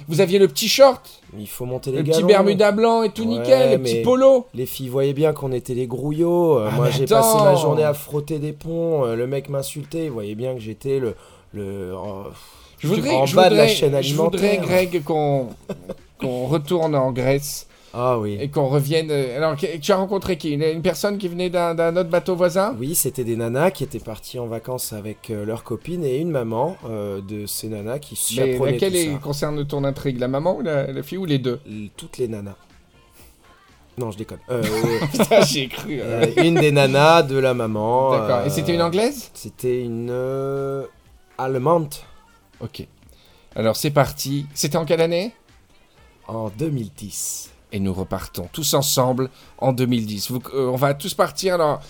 vous 0.10 0.20
aviez 0.20 0.40
le 0.40 0.48
petit 0.48 0.68
short, 0.68 1.02
Il 1.38 1.48
faut 1.48 1.66
monter 1.66 1.92
les 1.92 1.98
le 2.00 2.04
petit 2.04 2.12
galons. 2.16 2.28
Bermuda 2.28 2.72
blanc 2.74 3.04
et 3.04 3.10
tout 3.12 3.24
Ouais, 3.24 3.40
nickel, 3.40 3.72
le 3.72 3.82
petit 3.84 4.02
polo. 4.02 4.48
Les 4.54 4.66
filles 4.66 4.90
voyaient 4.90 5.14
bien 5.14 5.32
qu'on 5.34 5.52
était 5.54 5.74
les 5.74 5.88
grouillots. 5.88 6.60
Euh, 6.60 6.70
Ah, 6.72 6.76
Moi, 6.76 6.90
j'ai 6.90 7.04
attends. 7.06 7.22
passé 7.22 7.44
ma 7.44 7.56
journée 7.56 7.84
à 7.84 7.94
frotter 7.94 8.40
des 8.40 8.52
ponts. 8.54 9.06
Le 9.06 9.26
mec 9.28 9.48
m'insultait. 9.50 10.06
Il 10.06 10.12
voyait 10.12 10.36
bien 10.36 10.54
que 10.54 10.60
j'étais 10.60 11.00
le. 11.00 11.16
le 11.54 11.94
oh, 11.96 12.24
Je 12.80 12.88
voudrais, 12.88 13.16
en 13.16 13.26
je 13.26 13.36
bas 13.36 13.50
de 13.50 13.56
la 13.56 13.64
voudrais- 13.64 13.76
chaîne 13.76 14.02
je 14.02 14.14
voudrais, 14.16 14.50
alimentaire. 14.50 14.68
Greg, 14.90 15.04
qu'on 15.04 15.48
qu'on 16.20 16.48
retourne 16.48 16.94
en 16.96 17.12
Grèce 17.12 17.68
Ah 17.96 18.18
oui. 18.18 18.38
et 18.40 18.50
qu'on 18.50 18.68
revienne. 18.68 19.10
euh, 19.12 19.38
Alors, 19.38 19.56
que- 19.56 19.78
tu 19.78 19.92
as 19.92 19.96
rencontré 19.98 20.38
qui? 20.38 20.52
Une, 20.52 20.64
une 20.64 20.82
personne 20.82 21.18
qui 21.20 21.28
venait 21.28 21.50
d'un 21.52 21.76
d'un 21.76 21.96
autre 21.96 22.10
bateau 22.10 22.36
voisin? 22.36 22.76
Oui, 22.80 22.96
c'était 22.96 23.24
des 23.24 23.36
nanas 23.36 23.70
qui 23.72 23.84
étaient 23.84 24.00
parties 24.00 24.40
en 24.40 24.48
vacances 24.48 24.94
avec 24.94 25.30
euh, 25.30 25.46
leurs 25.46 25.64
copines 25.64 26.04
et 26.04 26.18
une 26.18 26.32
maman 26.32 26.76
euh, 26.90 27.22
de 27.22 27.46
ces 27.46 27.68
nanas 27.68 28.00
qui 28.00 28.18
Mais 28.36 28.48
chaperonnaient 28.48 28.72
laquelle 28.74 28.92
tout 28.94 28.98
est- 28.98 29.14
ça. 29.14 29.20
concerne 29.20 29.66
ton 29.68 29.84
intrigue? 29.84 30.20
La 30.20 30.28
maman 30.28 30.56
ou 30.58 30.62
la, 30.62 30.92
la 30.92 31.04
fille 31.04 31.20
ou 31.20 31.26
les 31.26 31.38
deux? 31.38 31.60
Toutes 31.96 32.18
les 32.18 32.28
nanas. 32.28 32.56
Non, 34.00 34.10
je 34.10 34.18
déconne. 34.18 34.40
Euh, 34.50 34.64
Putain, 35.12 35.42
j'y 35.42 35.60
ai 35.62 35.68
cru. 35.68 36.00
euh, 36.02 36.26
une 36.38 36.56
des 36.56 36.72
nanas 36.72 37.22
de 37.22 37.38
la 37.38 37.54
maman. 37.54 38.12
D'accord. 38.18 38.48
Et 38.48 38.50
c'était 38.50 38.74
une 38.74 38.82
anglaise? 38.82 39.30
C'était 39.36 39.84
une 39.84 40.12
allemande 41.38 41.94
Ok. 42.60 42.88
Alors 43.56 43.76
c'est 43.76 43.92
parti. 43.92 44.48
C'était 44.56 44.78
en 44.78 44.86
quelle 44.86 45.02
année? 45.02 45.32
En 46.28 46.50
2010. 46.50 47.52
Et 47.74 47.80
nous 47.80 47.94
repartons 47.94 48.48
tous 48.54 48.74
ensemble 48.76 49.30
en 49.58 49.74
2010. 49.74 50.30
Vous- 50.32 50.42
euh, 50.54 50.68
on 50.72 50.76
va 50.76 50.94
tous 50.94 51.14
partir. 51.16 51.56
Alors, 51.56 51.82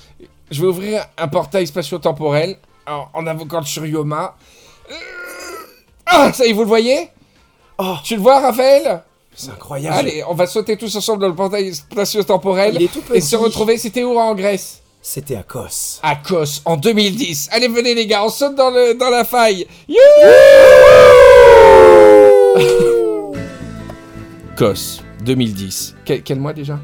je 0.50 0.62
vais 0.62 0.68
ouvrir 0.68 1.06
un 1.18 1.28
portail 1.28 1.68
spatio-temporel 1.68 2.58
en, 2.88 3.08
en 3.14 3.28
invoquant 3.28 3.62
sur 3.64 3.86
Yoma. 3.86 4.36
Euh, 4.90 4.94
Ah, 6.06 6.32
ça 6.34 6.46
y 6.46 6.50
est, 6.50 6.54
vous 6.54 6.62
le 6.62 6.68
voyez? 6.68 7.10
Oh, 7.78 7.96
Tu 8.04 8.16
le 8.16 8.22
vois, 8.22 8.40
Raphaël? 8.40 9.04
C'est 9.36 9.50
incroyable. 9.52 9.98
Allez, 9.98 10.24
on 10.30 10.36
va 10.36 10.46
sauter 10.48 10.78
tous 10.78 10.96
ensemble 10.96 11.22
dans 11.22 11.28
le 11.28 11.36
portail 11.36 11.74
spatio-temporel 11.74 12.78
et 13.14 13.22
se 13.22 13.36
retrouver. 13.36 13.78
C'était 13.78 14.04
où 14.04 14.18
en 14.18 14.36
Grèce? 14.36 14.80
C'était 15.02 15.36
à 15.36 15.44
Kos. 15.44 16.00
À 16.04 16.16
Kos, 16.16 16.62
en 16.66 16.78
2010. 16.78 17.50
Allez, 17.52 17.68
venez 17.68 17.94
les 17.94 18.08
gars, 18.08 18.24
on 18.24 18.30
saute 18.30 18.56
dans, 18.56 18.70
le, 18.70 18.94
dans 18.94 19.10
la 19.10 19.26
faille. 19.26 19.68
Youhou 19.90 19.98
Kos, 24.58 25.02
2010. 25.26 25.96
Quel, 26.06 26.24
quel 26.24 26.40
mois 26.40 26.54
déjà? 26.54 26.80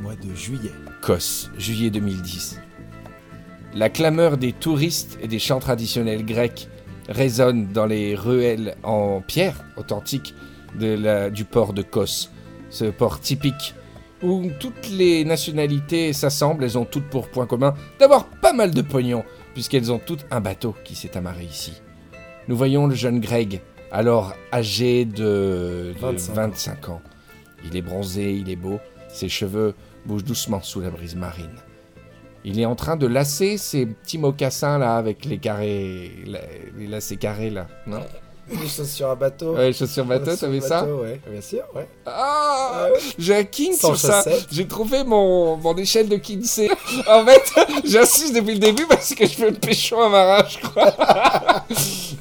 Mois 0.00 0.14
de 0.16 0.34
juillet. 0.34 0.72
Kos, 1.02 1.50
juillet 1.58 1.90
2010. 1.90 2.60
La 3.74 3.88
clameur 3.90 4.36
des 4.36 4.52
touristes 4.52 5.18
et 5.22 5.28
des 5.28 5.38
chants 5.38 5.58
traditionnels 5.58 6.24
grecs 6.24 6.68
résonne 7.08 7.68
dans 7.72 7.86
les 7.86 8.14
ruelles 8.14 8.76
en 8.82 9.20
pierre 9.20 9.64
authentique 9.76 10.34
de 10.78 10.94
la- 10.94 11.30
du 11.30 11.44
port 11.44 11.72
de 11.72 11.82
Kos, 11.82 12.30
ce 12.70 12.86
port 12.86 13.20
typique 13.20 13.74
où 14.22 14.48
toutes 14.58 14.88
les 14.90 15.24
nationalités 15.24 16.12
s'assemblent, 16.14 16.64
elles 16.64 16.78
ont 16.78 16.86
toutes 16.86 17.08
pour 17.10 17.28
point 17.28 17.46
commun 17.46 17.74
d'avoir 17.98 18.24
pas 18.26 18.54
mal 18.54 18.70
de 18.70 18.80
pognon, 18.80 19.22
puisqu'elles 19.52 19.92
ont 19.92 19.98
toutes 19.98 20.24
un 20.30 20.40
bateau 20.40 20.74
qui 20.84 20.94
s'est 20.94 21.16
amarré 21.16 21.44
ici. 21.44 21.74
Nous 22.48 22.56
voyons 22.56 22.86
le 22.86 22.94
jeune 22.94 23.20
Greg, 23.20 23.60
alors 23.92 24.32
âgé 24.52 25.04
de, 25.04 25.92
de 25.92 25.94
25 26.00 26.30
ans. 26.30 26.34
25 26.34 26.88
ans. 26.88 27.02
Il 27.64 27.76
est 27.76 27.82
bronzé, 27.82 28.32
il 28.32 28.50
est 28.50 28.56
beau, 28.56 28.80
ses 29.08 29.28
cheveux 29.28 29.74
bougent 30.06 30.24
doucement 30.24 30.62
sous 30.62 30.80
la 30.80 30.90
brise 30.90 31.16
marine. 31.16 31.56
Il 32.44 32.60
est 32.60 32.66
en 32.66 32.74
train 32.74 32.96
de 32.96 33.06
lasser 33.06 33.56
ses 33.56 33.86
petits 33.86 34.18
mocassins 34.18 34.78
là 34.78 34.96
avec 34.96 35.24
les 35.24 35.38
carrés, 35.38 36.12
les 36.76 36.86
lacets 36.86 37.16
carrés 37.16 37.50
là. 37.50 37.66
Non? 37.86 38.00
Des 38.48 38.68
choses 38.68 38.90
sur 38.90 39.10
un 39.10 39.16
bateau. 39.16 39.54
Ouais, 39.54 39.68
les 39.68 39.72
chaussures 39.72 40.04
bateau, 40.04 40.30
un 40.30 40.36
ça 40.60 40.84
Ouais, 40.84 41.20
bien 41.30 41.40
sûr, 41.40 41.62
ouais. 41.74 41.88
Ah 42.04 42.88
J'ai 43.18 43.36
un 43.36 43.44
king 43.44 43.72
Sans 43.72 43.94
sur 43.94 44.10
ça. 44.10 44.24
J'ai 44.50 44.66
trouvé 44.66 45.02
mon, 45.02 45.56
mon 45.56 45.76
échelle 45.76 46.08
de 46.08 46.16
Kinsey. 46.16 46.68
en 47.08 47.24
fait, 47.24 47.42
j'insiste 47.84 48.34
depuis 48.34 48.54
le 48.54 48.58
début 48.60 48.86
parce 48.86 49.14
que 49.14 49.24
je 49.24 49.32
fais 49.32 49.50
le 49.50 49.56
pécho 49.56 49.98
un 50.00 50.10
marin, 50.10 50.44
je 50.46 50.58
crois. 50.58 50.94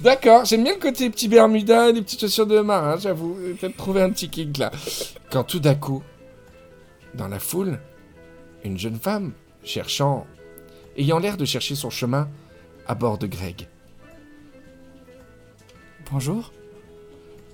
D'accord, 0.01 0.45
j'aime 0.45 0.63
bien 0.63 0.73
le 0.73 0.79
côté 0.79 1.09
petit 1.09 1.27
Bermuda, 1.27 1.91
les 1.91 2.01
petites 2.01 2.21
chaussures 2.21 2.47
de 2.47 2.59
marin, 2.59 2.97
j'avoue. 2.97 3.37
J'ai 3.45 3.53
Peut-être 3.53 3.77
trouver 3.77 4.01
un 4.01 4.09
petit 4.09 4.29
kink 4.29 4.57
là. 4.57 4.71
Quand 5.29 5.43
tout 5.43 5.59
d'un 5.59 5.75
coup, 5.75 6.03
dans 7.13 7.27
la 7.27 7.39
foule, 7.39 7.79
une 8.63 8.77
jeune 8.77 8.99
femme 8.99 9.33
cherchant, 9.63 10.25
ayant 10.97 11.19
l'air 11.19 11.35
de 11.37 11.45
chercher 11.45 11.75
son 11.75 11.89
chemin, 11.89 12.29
à 12.87 12.95
bord 12.95 13.17
de 13.17 13.27
Greg. 13.27 13.67
Bonjour. 16.13 16.51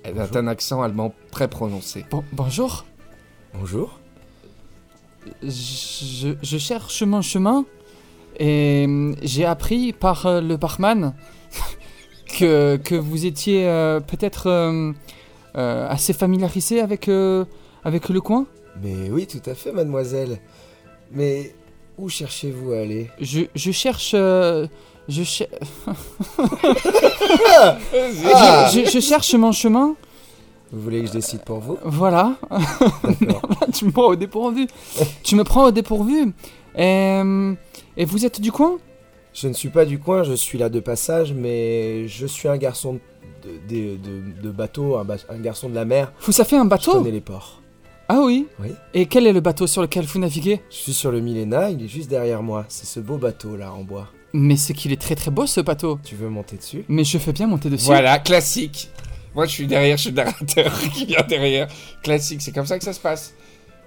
Elle 0.04 0.20
a 0.20 0.26
un 0.34 0.46
accent 0.46 0.82
allemand 0.82 1.14
très 1.30 1.48
prononcé. 1.48 2.04
Bon, 2.10 2.22
bonjour. 2.30 2.84
Bonjour. 3.54 3.98
Je, 5.42 6.34
je 6.42 6.58
cherche 6.58 7.02
mon 7.02 7.22
chemin 7.22 7.64
et 8.38 8.84
hum, 8.84 9.16
j'ai 9.22 9.46
appris 9.46 9.94
par 9.94 10.26
euh, 10.26 10.42
le 10.42 10.58
barman 10.58 11.14
que, 12.38 12.76
que 12.76 12.94
vous 12.94 13.24
étiez 13.24 13.66
euh, 13.66 13.98
peut-être 13.98 14.48
euh, 14.48 14.92
euh, 15.56 15.88
assez 15.88 16.12
familiarisé 16.12 16.82
avec, 16.82 17.08
avec 17.82 18.10
le 18.10 18.20
coin. 18.20 18.46
Mais 18.82 19.08
oui, 19.10 19.26
tout 19.26 19.40
à 19.50 19.54
fait, 19.54 19.72
mademoiselle. 19.72 20.38
Mais 21.12 21.54
où 21.96 22.10
cherchez-vous 22.10 22.72
à 22.72 22.80
aller? 22.80 23.08
Je, 23.22 23.40
je 23.54 23.70
cherche. 23.70 24.14
Je, 25.08 25.22
cher- 25.22 25.48
Ah 28.34 28.68
je, 28.72 28.88
je 28.90 29.00
cherche 29.00 29.34
mon 29.34 29.52
chemin. 29.52 29.94
Vous 30.72 30.80
voulez 30.82 31.00
que 31.00 31.08
je 31.08 31.12
décide 31.12 31.40
pour 31.42 31.58
vous? 31.58 31.78
Voilà. 31.84 32.36
D'accord. 33.20 33.42
tu 33.74 33.84
me 33.86 33.90
prends 33.90 34.06
au 34.06 34.16
dépourvu. 34.16 34.66
tu 35.22 35.34
me 35.34 35.42
prends 35.44 35.64
au 35.64 35.70
dépourvu. 35.72 36.32
Et, 36.76 37.20
et 37.96 38.04
vous 38.04 38.24
êtes 38.24 38.40
du 38.40 38.52
coin? 38.52 38.78
Je 39.32 39.48
ne 39.48 39.52
suis 39.52 39.68
pas 39.68 39.84
du 39.84 39.98
coin, 39.98 40.22
je 40.24 40.32
suis 40.34 40.58
là 40.58 40.68
de 40.68 40.80
passage, 40.80 41.32
mais 41.32 42.06
je 42.08 42.26
suis 42.26 42.48
un 42.48 42.56
garçon 42.56 42.98
de, 43.44 43.50
de, 43.74 43.96
de- 43.96 44.42
de 44.42 44.50
bateau, 44.50 44.96
un, 44.96 45.04
ba- 45.04 45.16
un 45.28 45.38
garçon 45.38 45.68
de 45.68 45.74
la 45.74 45.84
mer. 45.84 46.12
Vous 46.20 46.32
savez 46.32 46.56
un 46.56 46.64
Je 46.64 46.68
bateau 46.68 46.92
connais 46.92 47.10
les 47.12 47.20
ports. 47.20 47.60
Ah 48.08 48.20
oui? 48.24 48.46
Oui. 48.60 48.70
Et 48.92 49.06
quel 49.06 49.26
est 49.28 49.32
le 49.32 49.40
bateau 49.40 49.66
sur 49.68 49.82
lequel 49.82 50.04
vous 50.04 50.18
naviguez? 50.18 50.60
Je 50.68 50.76
suis 50.76 50.92
sur 50.92 51.12
le 51.12 51.20
Milena, 51.20 51.70
il 51.70 51.82
est 51.84 51.88
juste 51.88 52.10
derrière 52.10 52.42
moi. 52.42 52.64
C'est 52.68 52.86
ce 52.86 52.98
beau 52.98 53.18
bateau 53.18 53.56
là 53.56 53.72
en 53.72 53.82
bois. 53.82 54.08
Mais 54.32 54.56
c'est 54.56 54.74
qu'il 54.74 54.92
est 54.92 55.00
très 55.00 55.14
très 55.14 55.30
beau 55.30 55.46
ce 55.46 55.60
bateau. 55.60 55.98
Tu 56.04 56.14
veux 56.14 56.28
monter 56.28 56.56
dessus? 56.56 56.84
Mais 56.88 57.04
je 57.04 57.18
fais 57.18 57.32
bien 57.32 57.46
monter 57.46 57.68
dessus. 57.70 57.86
Voilà, 57.86 58.18
classique. 58.18 58.90
Moi, 59.34 59.46
je 59.46 59.50
suis 59.50 59.66
derrière, 59.66 59.96
je 59.96 60.02
suis 60.02 60.10
le 60.10 60.16
narrateur 60.16 60.78
qui 60.94 61.06
vient 61.06 61.24
derrière. 61.28 61.68
Classique, 62.02 62.42
c'est 62.42 62.52
comme 62.52 62.66
ça 62.66 62.78
que 62.78 62.84
ça 62.84 62.92
se 62.92 63.00
passe. 63.00 63.34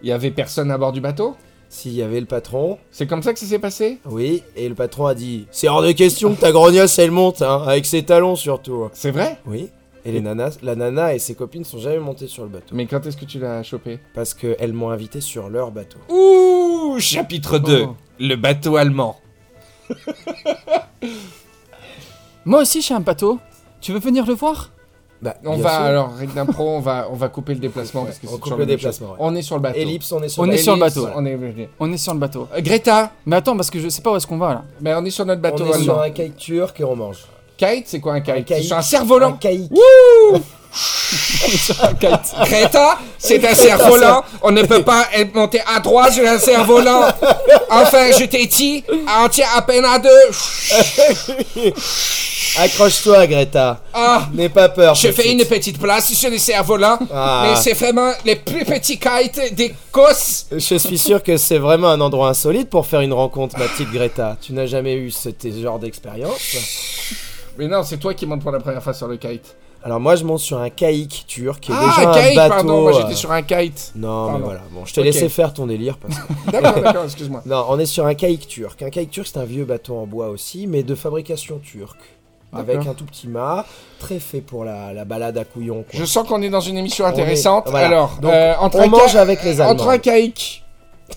Il 0.02 0.10
y 0.10 0.12
avait 0.12 0.32
personne 0.32 0.72
à 0.72 0.78
bord 0.78 0.92
du 0.92 1.02
bateau? 1.02 1.36
S'il 1.70 1.94
y 1.94 2.04
avait 2.04 2.20
le 2.20 2.28
patron, 2.28 2.78
C'est 2.92 3.08
comme 3.08 3.24
ça 3.24 3.34
que 3.34 3.40
ça 3.40 3.48
s'est 3.48 3.58
passé? 3.58 3.98
Oui, 4.06 4.44
et 4.56 4.70
le 4.70 4.76
patron 4.76 5.08
a 5.08 5.16
dit 5.16 5.48
C'est 5.50 5.68
hors 5.68 5.82
de 5.82 5.92
question 5.92 6.36
que 6.36 6.40
ta 6.40 6.52
grognasse 6.52 7.00
elle 7.00 7.10
monte, 7.10 7.42
hein, 7.42 7.64
avec 7.66 7.88
ses 7.88 8.04
talons 8.04 8.36
surtout. 8.36 8.90
C'est 8.94 9.10
vrai? 9.10 9.40
Oui. 9.48 9.70
Et 10.06 10.12
les 10.12 10.22
nanas, 10.22 10.60
la 10.62 10.76
nana 10.76 11.16
et 11.16 11.20
ses 11.20 11.34
copines 11.34 11.64
sont 11.64 11.80
jamais 11.80 11.98
montées 11.98 12.28
sur 12.28 12.44
le 12.44 12.50
bateau. 12.50 12.76
Mais 12.76 12.86
quand 12.86 13.08
est-ce 13.08 13.18
que 13.18 13.26
tu 13.26 13.40
l'as 13.40 13.64
chopé? 13.64 14.00
Parce 14.14 14.36
qu'elles 14.36 14.74
m'ont 14.74 14.92
invité 14.92 15.20
sur 15.20 15.50
leur 15.50 15.72
bateau. 15.72 15.98
Ouh, 16.10 17.00
chapitre 17.00 17.58
2. 17.58 17.86
Oh. 17.88 17.96
Le 18.20 18.36
bateau 18.36 18.76
allemand. 18.76 19.18
Moi 22.46 22.62
aussi 22.62 22.82
j'ai 22.82 22.94
un 22.94 23.00
bateau. 23.00 23.40
Tu 23.82 23.92
veux 23.94 24.00
venir 24.00 24.26
le 24.26 24.34
voir? 24.34 24.70
Bah, 25.22 25.36
On 25.46 25.54
bien 25.56 25.64
va, 25.64 25.70
sûr. 25.70 25.80
alors, 25.80 26.16
règle 26.16 26.34
d'impro, 26.34 26.68
on 26.70 26.80
va, 26.82 27.08
on 27.10 27.16
va 27.16 27.30
couper 27.30 27.54
le 27.54 27.60
déplacement 27.62 28.04
parce 28.04 28.18
que 28.20 28.28
on 28.28 28.32
c'est 28.32 28.40
coupe 28.40 28.58
le 28.58 28.66
déplacement, 28.66 29.12
ouais. 29.12 29.18
On 29.20 29.34
est 29.36 29.42
sur 29.42 29.56
le 29.56 29.62
bateau. 29.62 29.80
Ellipse, 29.80 30.12
on 30.12 30.22
est 30.22 30.28
sur 30.28 30.44
On 30.44 30.46
le 30.46 30.52
est 30.52 30.56
bateau. 30.56 30.64
sur 30.64 30.74
le 30.76 30.80
bateau. 30.82 31.08
On 31.16 31.26
est, 31.26 31.70
On 31.80 31.94
est 31.94 31.98
sur 31.98 32.14
le 32.14 32.20
bateau. 32.20 32.48
Euh, 32.54 32.60
Greta 32.62 33.12
Mais 33.26 33.38
attends 33.38 33.56
parce 33.56 33.70
que 33.70 33.80
je 33.80 33.88
sais 33.88 34.02
pas 34.02 34.12
où 34.12 34.18
est-ce 34.18 34.28
qu'on 34.28 34.38
va 34.38 34.54
là. 34.54 34.64
Ben, 34.82 34.98
on 35.02 35.06
est 35.06 35.10
sur 35.10 35.26
notre 35.26 35.42
bateau 35.42 35.64
On 35.66 35.74
est 35.74 35.82
sur 35.84 36.02
un 36.02 36.10
kite 36.10 36.36
turc 36.36 36.78
et 36.80 36.84
on 36.84 36.96
mange. 36.98 37.20
Kite, 37.56 37.88
c'est 37.88 38.02
quoi 38.02 38.14
un 38.16 38.20
kite, 38.22 38.36
Un 38.36 38.42
kite. 38.42 38.64
C'est 38.64 38.74
un 38.74 38.82
cerf-volant. 38.82 39.30
Un 39.30 39.38
caïque. 39.38 39.72
Greta, 42.46 42.98
c'est 43.18 43.46
un 43.48 43.54
cerf-volant. 43.54 44.24
On 44.42 44.52
ne 44.52 44.64
peut 44.64 44.84
pas 44.84 45.08
être 45.14 45.34
monter 45.36 45.62
à 45.68 45.80
droite 45.80 46.14
sur 46.14 46.28
un 46.28 46.40
cerf-volant. 46.40 47.04
Enfin, 47.70 48.12
je 48.18 48.26
t'ai 48.26 48.46
dit, 48.48 48.84
on 49.24 49.30
tient 49.30 49.48
à 49.56 49.62
peine 49.62 49.86
à 49.86 50.00
deux. 50.00 50.10
Accroche-toi, 52.60 53.26
Greta. 53.28 53.82
Ah, 53.94 54.28
N'aie 54.34 54.50
pas 54.50 54.70
peur. 54.70 54.94
je 54.94 55.08
fais 55.08 55.24
petite. 55.24 55.42
une 55.42 55.46
petite 55.48 55.80
place 55.80 56.14
sur 56.14 56.30
les 56.30 56.38
cerfs-volants. 56.38 57.00
Ah. 57.12 57.46
Mais 57.48 57.56
c'est 57.62 57.74
vraiment 57.74 58.12
les 58.26 58.36
plus 58.36 58.64
petits 58.64 59.00
kites 59.00 59.56
des 59.56 59.74
cosses. 59.92 60.46
Je 60.52 60.76
suis 60.76 60.98
sûr 61.00 61.24
que 61.24 61.38
c'est 61.38 61.58
vraiment 61.58 61.90
un 61.90 62.02
endroit 62.02 62.30
insolite 62.30 62.70
pour 62.70 62.86
faire 62.86 63.02
une 63.02 63.14
rencontre, 63.14 63.58
ma 63.58 63.68
petite 63.68 63.92
Greta. 63.92 64.38
Tu 64.42 64.54
n'as 64.54 64.68
jamais 64.68 64.94
eu 64.96 65.10
ce 65.12 65.30
ce 65.42 65.62
genre 65.62 65.80
d'expérience 65.80 66.56
Mais 67.58 67.68
non, 67.68 67.84
c'est 67.84 67.98
toi 67.98 68.14
qui 68.14 68.26
montes 68.28 68.42
pour 68.44 68.52
la 68.52 68.60
première 68.60 68.84
fois 68.84 68.94
sur 68.94 69.08
le 69.08 69.18
kite. 69.18 69.56
Alors 69.86 70.00
moi, 70.00 70.16
je 70.16 70.24
monte 70.24 70.40
sur 70.40 70.60
un 70.60 70.70
caïque 70.70 71.26
turc 71.28 71.60
qui 71.60 71.72
est 71.72 71.76
Ah, 71.78 71.86
déjà 71.98 72.10
un 72.10 72.14
kite, 72.28 72.36
bateau. 72.38 72.54
pardon. 72.56 72.82
Moi, 72.84 72.96
euh, 72.96 73.02
j'étais 73.02 73.16
sur 73.16 73.32
un 73.34 73.42
kite. 73.42 73.92
Non, 73.96 74.08
Pardon. 74.28 74.38
mais 74.40 74.44
voilà. 74.46 74.62
Bon, 74.72 74.86
je 74.86 74.94
t'ai 74.94 75.02
Ok. 75.02 75.06
laissé 75.08 75.28
faire 75.28 75.54
ton 75.54 75.68
délire. 75.68 75.98
Parce... 75.98 76.16
que- 76.18 76.52
D'accord, 76.52 76.82
d'accord, 76.82 77.04
excuse-moi. 77.04 77.42
non, 77.46 77.66
on 77.68 77.78
est 77.80 77.86
sur 77.86 78.06
un 78.06 78.14
caïque 78.14 78.48
turc. 78.48 78.82
Un 78.82 78.90
caïque 78.90 79.12
turc, 79.12 79.28
c'est 79.28 79.40
un 79.40 79.44
vieux 79.46 79.66
bateau 79.66 79.98
en 79.98 80.06
bois 80.08 80.28
aussi, 80.30 80.68
mais 80.68 80.84
de 80.84 80.96
fabrication 80.96 81.60
turque. 81.60 82.00
Avec 82.56 82.86
un 82.86 82.94
tout 82.94 83.04
petit 83.06 83.28
mât, 83.28 83.66
très 84.00 84.20
fait 84.20 84.40
pour 84.42 84.64
la, 84.64 84.94
la 84.94 85.06
balade 85.06 85.38
à 85.40 85.44
couillon. 85.44 85.84
quoi. 85.90 86.00
Je 86.00 86.06
sens 86.06 86.28
qu'on 86.28 86.42
est 86.44 86.52
dans 86.52 86.60
une 86.62 86.78
émission 86.78 87.04
est- 87.06 87.10
intéressante. 87.10 87.64
voilà. 87.68 87.88
Alors, 87.88 88.18
Donc, 88.22 88.32
euh, 88.32 88.54
entre 88.60 88.78
on 88.78 88.84
un 88.84 88.88
mange 88.88 89.16
avec 89.16 89.44
les 89.44 89.60
Entre 89.60 89.82
Allemands. 89.82 89.90
un 89.90 89.98
caïque 89.98 90.64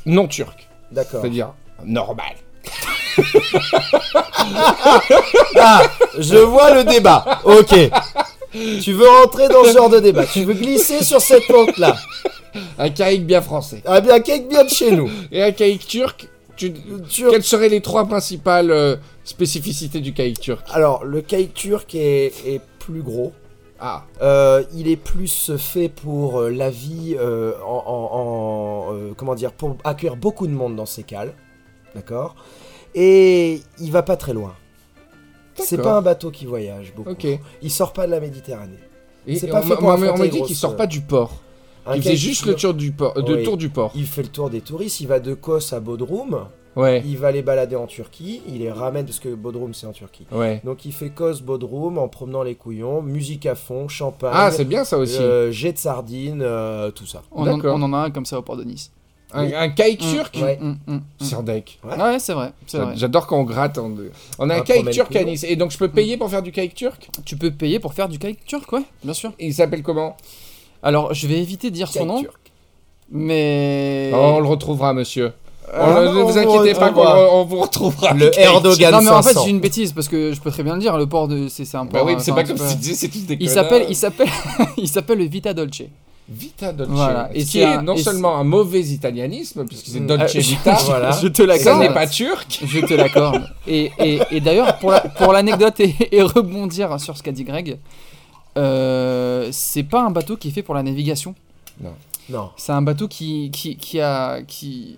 non 0.07 0.27
turc, 0.29 0.67
D'accord. 0.91 1.21
c'est-à-dire 1.21 1.53
normal. 1.85 2.33
Ah, 5.61 5.83
je 6.19 6.37
vois 6.39 6.75
le 6.75 6.85
débat. 6.85 7.41
Ok. 7.45 7.75
Tu 8.83 8.93
veux 8.93 9.09
rentrer 9.09 9.49
dans 9.49 9.65
ce 9.65 9.73
genre 9.73 9.91
de 9.91 10.01
débat. 10.01 10.25
Tu 10.27 10.45
veux 10.45 10.55
glisser 10.55 11.03
sur 11.05 11.21
cette 11.21 11.47
pente-là. 11.47 11.97
Un 12.79 12.91
caïque 12.91 13.27
bien 13.27 13.43
français. 13.43 13.83
Ah 13.85 14.01
bien, 14.01 14.21
cake 14.21 14.49
bien 14.49 14.65
de 14.65 14.71
chez 14.71 14.91
nous. 14.93 15.11
Et 15.31 15.43
un 15.43 15.53
caïque 15.53 15.87
turc, 15.87 16.29
tu... 16.57 16.73
Turc. 17.09 17.31
quelles 17.33 17.43
seraient 17.43 17.69
les 17.69 17.83
trois 17.83 18.07
principales 18.07 18.71
euh, 18.71 18.97
spécificités 19.25 20.01
du 20.01 20.15
caïque 20.15 20.41
turc? 20.41 20.65
Alors, 20.73 21.05
le 21.05 21.21
cake 21.21 21.53
turc 21.53 21.95
est, 21.95 22.33
est 22.47 22.61
plus 22.79 23.03
gros. 23.03 23.33
Ah, 23.79 24.05
Euh, 24.23 24.63
il 24.75 24.89
est 24.89 24.97
plus 24.97 25.53
fait 25.59 25.91
pour 25.91 26.41
euh, 26.41 26.51
la 26.51 26.71
vie, 26.71 27.15
euh, 27.21 27.53
en, 27.67 27.83
en- 27.87 28.91
en, 29.11 29.15
comment 29.19 29.35
dire, 29.35 29.53
pour 29.53 29.77
accueillir 29.85 30.17
beaucoup 30.17 30.47
de 30.47 30.53
monde 30.53 30.77
dans 30.77 30.87
ses 30.87 31.03
cales, 31.03 31.35
d'accord? 31.95 32.37
Et 32.95 33.61
il 33.79 33.93
va 33.93 34.03
pas 34.03 34.17
très 34.17 34.33
loin. 34.33 34.55
C'est 35.59 35.79
pas 35.83 35.97
un 35.99 36.03
bateau 36.03 36.31
qui 36.31 36.47
voyage 36.47 36.93
beaucoup. 36.95 37.15
Il 37.63 37.71
sort 37.71 37.93
pas 37.93 38.07
de 38.07 38.13
la 38.13 38.21
Méditerranée. 38.21 38.79
Et 39.27 39.37
C'est 39.37 39.49
et 39.49 39.51
pas 39.51 39.59
on, 39.61 39.63
fait 39.63 39.81
m'a- 39.81 40.13
on 40.13 40.21
on 40.21 40.25
dit 40.25 40.43
qu'il 40.43 40.55
sort 40.57 40.73
euh, 40.73 40.77
pas 40.77 40.87
du 40.87 41.01
port. 41.01 41.33
Un 41.85 41.97
il 41.97 42.03
fait 42.03 42.17
juste 42.17 42.47
le 42.47 42.55
tour 42.55 42.75
du 42.75 42.93
port, 42.93 43.13
euh, 43.17 43.23
de 43.23 43.37
Oui. 43.37 43.43
tour 43.45 43.57
du 43.57 43.69
port. 43.71 43.93
Il 43.95 44.07
fait 44.07 44.23
le 44.23 44.29
tour 44.29 44.51
des 44.51 44.61
touristes. 44.61 45.01
Il 45.01 45.09
va 45.09 45.19
de 45.21 45.35
Kos 45.35 45.73
à 45.73 45.81
Bodrum. 45.81 46.47
Ouais, 46.77 47.03
Il 47.07 47.17
va 47.17 47.33
les 47.33 47.41
balader 47.43 47.75
en 47.75 47.87
Turquie. 47.87 48.43
Il 48.47 48.59
les 48.59 48.71
ramène 48.71 49.07
parce 49.07 49.19
que 49.19 49.35
Bodrum 49.35 49.73
c'est 49.73 49.87
en 49.87 49.93
Turquie. 49.93 50.27
ouais. 50.31 50.61
Donc 50.65 50.85
il 50.85 50.93
fait 50.93 51.09
Kos 51.11 51.41
Bodrum 51.43 51.97
en 51.97 52.07
promenant 52.09 52.43
les 52.43 52.55
couillons, 52.55 53.01
musique 53.03 53.47
à 53.47 53.55
fond, 53.55 53.89
champagne. 53.89 54.33
Ah, 54.35 54.51
c'est 54.51 54.65
bien 54.67 54.85
ça 54.85 54.99
aussi. 54.99 55.17
euh, 55.23 55.51
jet 55.51 55.73
de 55.73 55.79
sardines, 55.79 56.43
euh, 56.43 56.91
tout 56.91 57.07
ça. 57.07 57.23
On 57.33 57.49
en, 57.49 57.59
on 57.65 57.83
en 57.83 57.93
a 57.95 57.99
un 57.99 58.11
comme 58.11 58.27
ça 58.27 58.39
au 58.39 58.43
port 58.43 58.57
de 58.59 58.65
Nice. 58.65 58.91
Un, 59.37 59.53
un 59.53 59.69
caïque 59.69 60.03
Mm, 60.05 60.13
turc 60.15 60.39
Ouais. 60.43 60.59
Mm, 60.61 60.77
mm. 60.87 61.01
Sur 61.21 61.43
deck. 61.43 61.79
Ouais. 61.85 61.97
Ouais, 62.03 62.19
c'est 62.19 62.33
vrai. 62.33 62.53
J'adore 62.95 63.27
quand 63.27 63.39
on 63.39 63.45
gratte. 63.45 63.79
On, 63.79 63.95
on 64.39 64.51
a 64.51 64.55
un 64.57 64.61
On 64.61 64.63
promène 64.65 64.91
turc 64.93 65.15
à. 65.17 65.25
Nice. 65.25 65.45
Et 65.49 65.57
donc 65.57 65.71
je 65.71 65.79
peux 65.79 65.89
payer 65.89 66.17
pour 66.17 66.31
faire 66.31 66.43
du 66.43 66.53
caïque 66.53 66.75
turc? 66.75 67.09
Tu 67.25 67.37
peux 67.37 67.51
payer 67.51 67.79
pour 67.79 67.95
faire 67.95 68.09
du 68.09 68.19
kayak 68.19 68.45
turc, 68.47 68.71
ouais, 68.73 68.83
bien 69.05 69.15
sûr. 69.15 69.33
Et 69.39 69.47
il 69.47 69.55
s'appelle 69.55 69.83
comment? 69.83 70.17
Alors, 70.83 71.13
je 71.15 71.27
vais 71.27 71.39
éviter 71.41 71.71
de 71.71 71.75
dire 71.75 71.89
son 71.89 72.01
Cake 72.01 72.09
nom, 72.09 72.21
turc. 72.23 72.53
mais. 73.11 74.11
Oh, 74.15 74.17
On 74.37 74.41
le 74.41 74.47
retrouvera, 74.49 74.93
monsieur. 74.93 75.33
Ah, 75.73 75.97
On- 75.99 76.03
ne 76.03 76.09
vous 76.21 76.29
vous 76.29 76.39
inquiétez 76.39 76.79
pas, 76.79 76.91
qu'on 76.91 77.01
retrouvera. 77.01 77.35
on 77.35 77.45
vous 77.45 77.61
retrouvera. 77.61 78.15
Le 78.15 78.39
Erdogan 78.39 78.93
non, 78.93 79.03
mais 79.03 79.11
en 79.11 79.23
fait, 79.23 79.31
500. 79.31 79.45
c'est 79.45 79.51
une 79.51 79.59
bêtise 79.61 79.93
parce 79.93 80.07
que 80.07 80.33
je 80.33 80.41
peux 80.41 80.51
très 80.53 80.63
bien 80.63 80.75
le 80.75 80.81
dire. 80.81 80.97
Le 80.97 81.07
port 81.09 81.27
de. 81.27 81.49
C'est 81.49 81.63
un 81.75 81.81
turc. 81.81 81.91
port. 81.93 82.01
Bah 82.05 82.07
oui, 82.07 82.15
mais 82.17 82.23
c'est 82.23 82.33
pas 82.33 82.45
comme 82.45 82.57
si 82.57 82.75
tu 82.75 82.81
disais, 82.81 82.95
c'est 82.95 83.09
tous 83.09 83.27
des 83.27 83.35
Il 83.35 83.49
connards. 83.49 83.65
s'appelle, 83.65 83.87
il 83.89 83.97
s'appelle, 83.97 84.29
il 84.77 84.89
s'appelle 84.89 85.19
le 85.19 85.25
Vita 85.25 85.53
Dolce. 85.55 85.83
Vita 86.29 86.73
Dolce. 86.73 86.91
Voilà. 86.91 87.31
Et 87.35 87.45
qui 87.45 87.61
est 87.61 87.65
un- 87.65 87.83
non 87.83 87.95
et 87.95 88.03
seulement 88.03 88.37
un 88.37 88.45
mauvais 88.45 88.81
italianisme, 88.81 89.65
puisque 89.65 89.87
c'est 89.87 90.01
Mm. 90.01 90.07
Dolce 90.09 90.35
Euh, 90.37 90.41
Vita, 90.41 90.75
Voilà. 90.87 91.11
Je 91.13 91.29
te 91.29 91.59
ça 91.59 91.79
n'est 91.79 91.93
pas 91.95 92.07
turc. 92.09 92.63
Je 92.67 92.81
te 92.81 92.95
l'accorde. 92.95 93.49
Et, 93.69 93.93
et, 94.01 94.21
et 94.33 94.41
d'ailleurs, 94.41 94.79
pour 94.79 94.91
la- 94.91 95.01
pour 95.03 95.33
l'anecdote 95.33 95.79
et, 95.81 95.95
et 96.11 96.23
rebondir 96.23 96.99
sur 97.01 97.17
ce 97.17 97.23
qu'a 97.23 97.31
dit 97.33 97.45
Greg, 97.45 97.79
euh, 98.59 99.49
c'est 99.53 99.83
pas 99.85 100.03
un 100.03 100.11
bateau 100.11 100.37
qui 100.37 100.49
est 100.49 100.51
fait 100.51 100.63
pour 100.63 100.75
la 100.75 100.83
navigation. 100.83 101.35
Non, 102.29 102.51
C'est 102.57 102.73
un 102.73 102.83
bateau 102.83 103.07
qui, 103.07 103.51
qui, 103.53 103.77
qui 103.77 104.01
a. 104.01 104.43
Qui, 104.43 104.97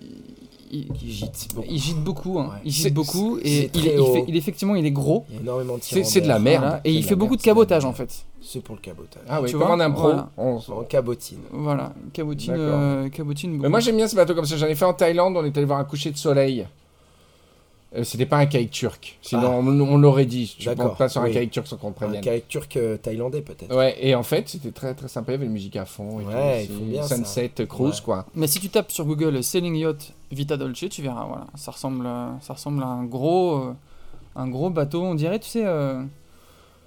il, 0.71 0.87
qui 0.93 1.11
gîte 1.11 1.49
beaucoup. 1.55 1.67
il 1.69 1.79
gîte 1.79 2.03
beaucoup. 2.03 2.39
hein. 2.39 2.49
Ouais. 2.53 2.61
Il 2.65 2.73
C'est- 2.73 2.83
gîte 2.83 2.93
beaucoup. 2.93 3.37
Et 3.43 3.69
il, 3.73 3.85
il 3.85 3.91
fait, 4.13 4.25
il- 4.27 4.37
effectivement, 4.37 4.75
il 4.75 4.85
est 4.85 4.91
gros. 4.91 5.25
Il 5.29 5.35
y 5.35 5.37
a 5.39 5.41
énormément 5.41 5.77
de 5.77 5.81
C'est- 5.83 6.21
de 6.21 6.27
la 6.27 6.39
merde. 6.39 6.63
Voilà. 6.63 6.81
Et 6.83 6.91
il 6.93 7.03
fait 7.03 7.15
beaucoup 7.15 7.31
merde, 7.31 7.39
de 7.41 7.45
cabotage 7.45 7.85
en 7.85 7.93
fait. 7.93 8.25
C'est 8.41 8.61
pour 8.63 8.75
le 8.75 8.81
cabotage. 8.81 9.21
Ah 9.27 9.41
oui, 9.41 9.49
Tu 9.49 9.57
comme 9.57 9.67
vois, 9.67 9.75
un 9.75 9.79
impro. 9.79 10.01
voilà. 10.03 10.29
En 10.37 10.59
cabotine. 10.87 11.39
Voilà. 11.51 11.93
Cabotine. 12.13 12.53
Euh, 12.57 13.09
cabotine 13.09 13.51
Mais 13.51 13.57
beaucoup. 13.57 13.69
moi 13.69 13.79
j'aime 13.79 13.97
bien 13.97 14.07
ce 14.07 14.15
bateau 14.15 14.33
comme 14.35 14.45
ça. 14.45 14.57
J'en 14.57 14.67
ai 14.67 14.75
fait 14.75 14.85
en 14.85 14.93
Thaïlande. 14.93 15.35
On 15.37 15.43
est 15.43 15.55
allé 15.57 15.65
voir 15.65 15.79
un 15.79 15.83
coucher 15.85 16.11
de 16.11 16.17
soleil. 16.17 16.65
Euh, 17.95 18.03
C'était 18.03 18.27
pas 18.27 18.37
un 18.37 18.45
caïque 18.45 18.69
turc. 18.69 19.17
Sinon 19.21 19.41
Ah. 19.45 19.49
on, 19.63 19.67
on 19.67 19.97
l'aurait 19.97 20.25
dit. 20.27 20.55
Je 20.59 20.65
D'accord, 20.69 20.89
monte 20.89 20.97
pas 20.99 21.09
sur 21.09 21.21
un 21.21 21.25
oui. 21.25 21.33
caïque 21.33 21.49
turc 21.51 21.65
sans 21.65 21.77
qu'on 21.77 21.91
Un 22.01 22.21
kayak 22.21 22.47
turc 22.47 22.77
euh, 22.77 22.97
thaïlandais 22.97 23.41
peut-être. 23.41 23.75
Ouais, 23.75 23.97
et 23.99 24.13
en 24.13 24.21
fait, 24.21 24.47
c'était 24.47 24.71
très 24.71 24.93
très 24.93 25.07
sympa. 25.07 25.31
Il 25.31 25.35
y 25.35 25.37
avait 25.37 25.45
une 25.47 25.51
musique 25.53 25.75
à 25.75 25.85
fond. 25.85 26.19
Et 26.19 26.23
Ouais, 26.25 26.65
tout 26.67 26.73
ils 26.73 26.75
aussi. 26.75 26.79
font 26.79 26.85
bien 26.85 27.01
ça. 27.03 27.15
Sunset 27.15 27.51
Cruise, 27.67 27.95
Ouais. 27.95 28.01
quoi. 28.05 28.25
Mais 28.35 28.45
si 28.45 28.59
tu 28.59 28.69
tapes 28.69 28.91
sur 28.91 29.05
Google 29.05 29.43
Sailing 29.43 29.75
Yacht 29.75 30.13
Vita 30.31 30.55
Dolce, 30.55 30.85
tu 30.91 31.01
verras. 31.01 31.25
Voilà, 31.25 31.47
ça 31.55 31.71
ressemble, 31.71 32.05
à- 32.05 32.37
ça 32.41 32.53
ressemble 32.53 32.83
à 32.83 32.87
un 32.87 33.05
gros, 33.05 33.55
euh, 33.57 33.73
un 34.35 34.47
gros 34.47 34.69
bateau. 34.69 35.01
On 35.01 35.15
dirait, 35.15 35.39
tu 35.39 35.49
sais, 35.49 35.65
euh, 35.65 36.03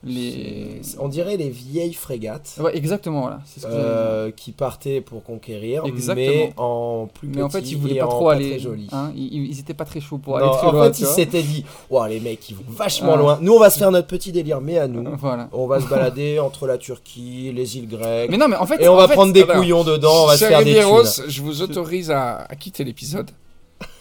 les. 0.04 0.80
On 0.98 1.08
dirait 1.08 1.36
les 1.36 1.48
vieilles 1.48 1.92
frégates 1.94 2.54
Ouais, 2.60 2.76
exactement. 2.76 3.20
Voilà. 3.22 3.40
Ce 3.46 3.60
que 3.60 3.66
euh, 3.70 4.30
qui 4.30 4.52
partaient 4.52 5.00
pour 5.00 5.22
conquérir, 5.22 5.84
Exactement. 5.86 6.26
mais 6.26 6.52
en 6.56 7.08
plus 7.12 7.28
petit 7.28 7.36
Mais 7.38 7.42
en 7.44 7.48
fait, 7.50 7.60
ils 7.70 7.76
voulaient 7.76 7.98
pas 8.00 8.06
en 8.06 8.08
trop 8.08 8.26
pas 8.26 8.32
aller. 8.34 8.58
joli. 8.58 8.88
hein, 8.92 9.12
ils, 9.14 9.46
ils 9.50 9.60
étaient 9.60 9.74
pas 9.74 9.84
très 9.84 10.00
chauds 10.00 10.18
pour 10.18 10.38
Non, 10.38 10.44
aller 10.48 10.56
très 10.58 10.66
en 10.66 10.72
loin. 10.72 10.84
fait, 10.86 10.92
tu 10.92 11.02
ils 11.02 11.06
s'étaient 11.06 11.42
dit, 11.42 11.64
les 12.08 12.20
mecs, 12.20 12.50
ils 12.50 12.56
vont 12.56 12.64
vachement 12.68 13.16
loin. 13.16 13.38
Nous, 13.40 13.52
on 13.52 13.58
va 13.60 13.70
se 13.70 13.78
faire 13.78 13.90
notre 13.92 14.08
petit 14.08 14.32
délire, 14.32 14.60
mais 14.60 14.78
à 14.78 14.88
nous, 14.88 15.04
Voilà. 15.18 15.48
on 15.52 15.66
va 15.66 15.80
se 15.80 15.86
balader 15.88 16.38
entre 16.40 16.66
la 16.66 16.78
Turquie, 16.78 17.52
les 17.54 17.76
îles 17.76 17.88
grecques, 17.88 18.30
Mais 18.30 18.36
non, 18.38 18.48
mais 18.48 18.56
en 18.56 18.66
fait. 18.66 18.82
et 18.82 18.88
on 18.88 18.94
en 18.94 18.96
va 18.96 19.08
fait- 19.08 19.14
prendre 19.14 19.32
des 19.32 19.42
alors, 19.42 19.56
couillons 19.56 19.84
dedans, 19.84 20.24
on 20.24 20.26
va 20.26 20.36
se 20.36 20.44
faire 20.46 20.64
des 20.64 20.74
thunes. 20.74 21.24
je 21.28 21.42
vous 21.42 21.62
autorise 21.62 22.10
à, 22.10 22.38
à 22.48 22.56
quitter 22.56 22.82
l'épisode. 22.84 23.30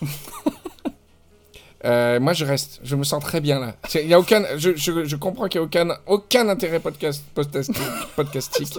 Euh, 1.84 2.20
moi, 2.20 2.34
je 2.34 2.46
reste. 2.46 2.80
Je 2.84 2.96
me 2.96 3.04
sens 3.04 3.24
très 3.24 3.42
bien 3.42 3.60
là. 3.60 3.74
Il 3.96 4.08
y 4.08 4.14
a 4.14 4.20
aucun. 4.20 4.44
Je, 4.58 4.76
je, 4.76 5.06
je 5.06 5.16
comprends 5.16 5.48
qu'il 5.48 5.60
n'y 5.62 5.66
a 5.66 5.68
aucun, 5.68 5.96
aucun 6.06 6.48
intérêt 6.50 6.80
podcast, 6.80 7.24
podcastique. 7.34 7.76
podcastique. 8.16 8.78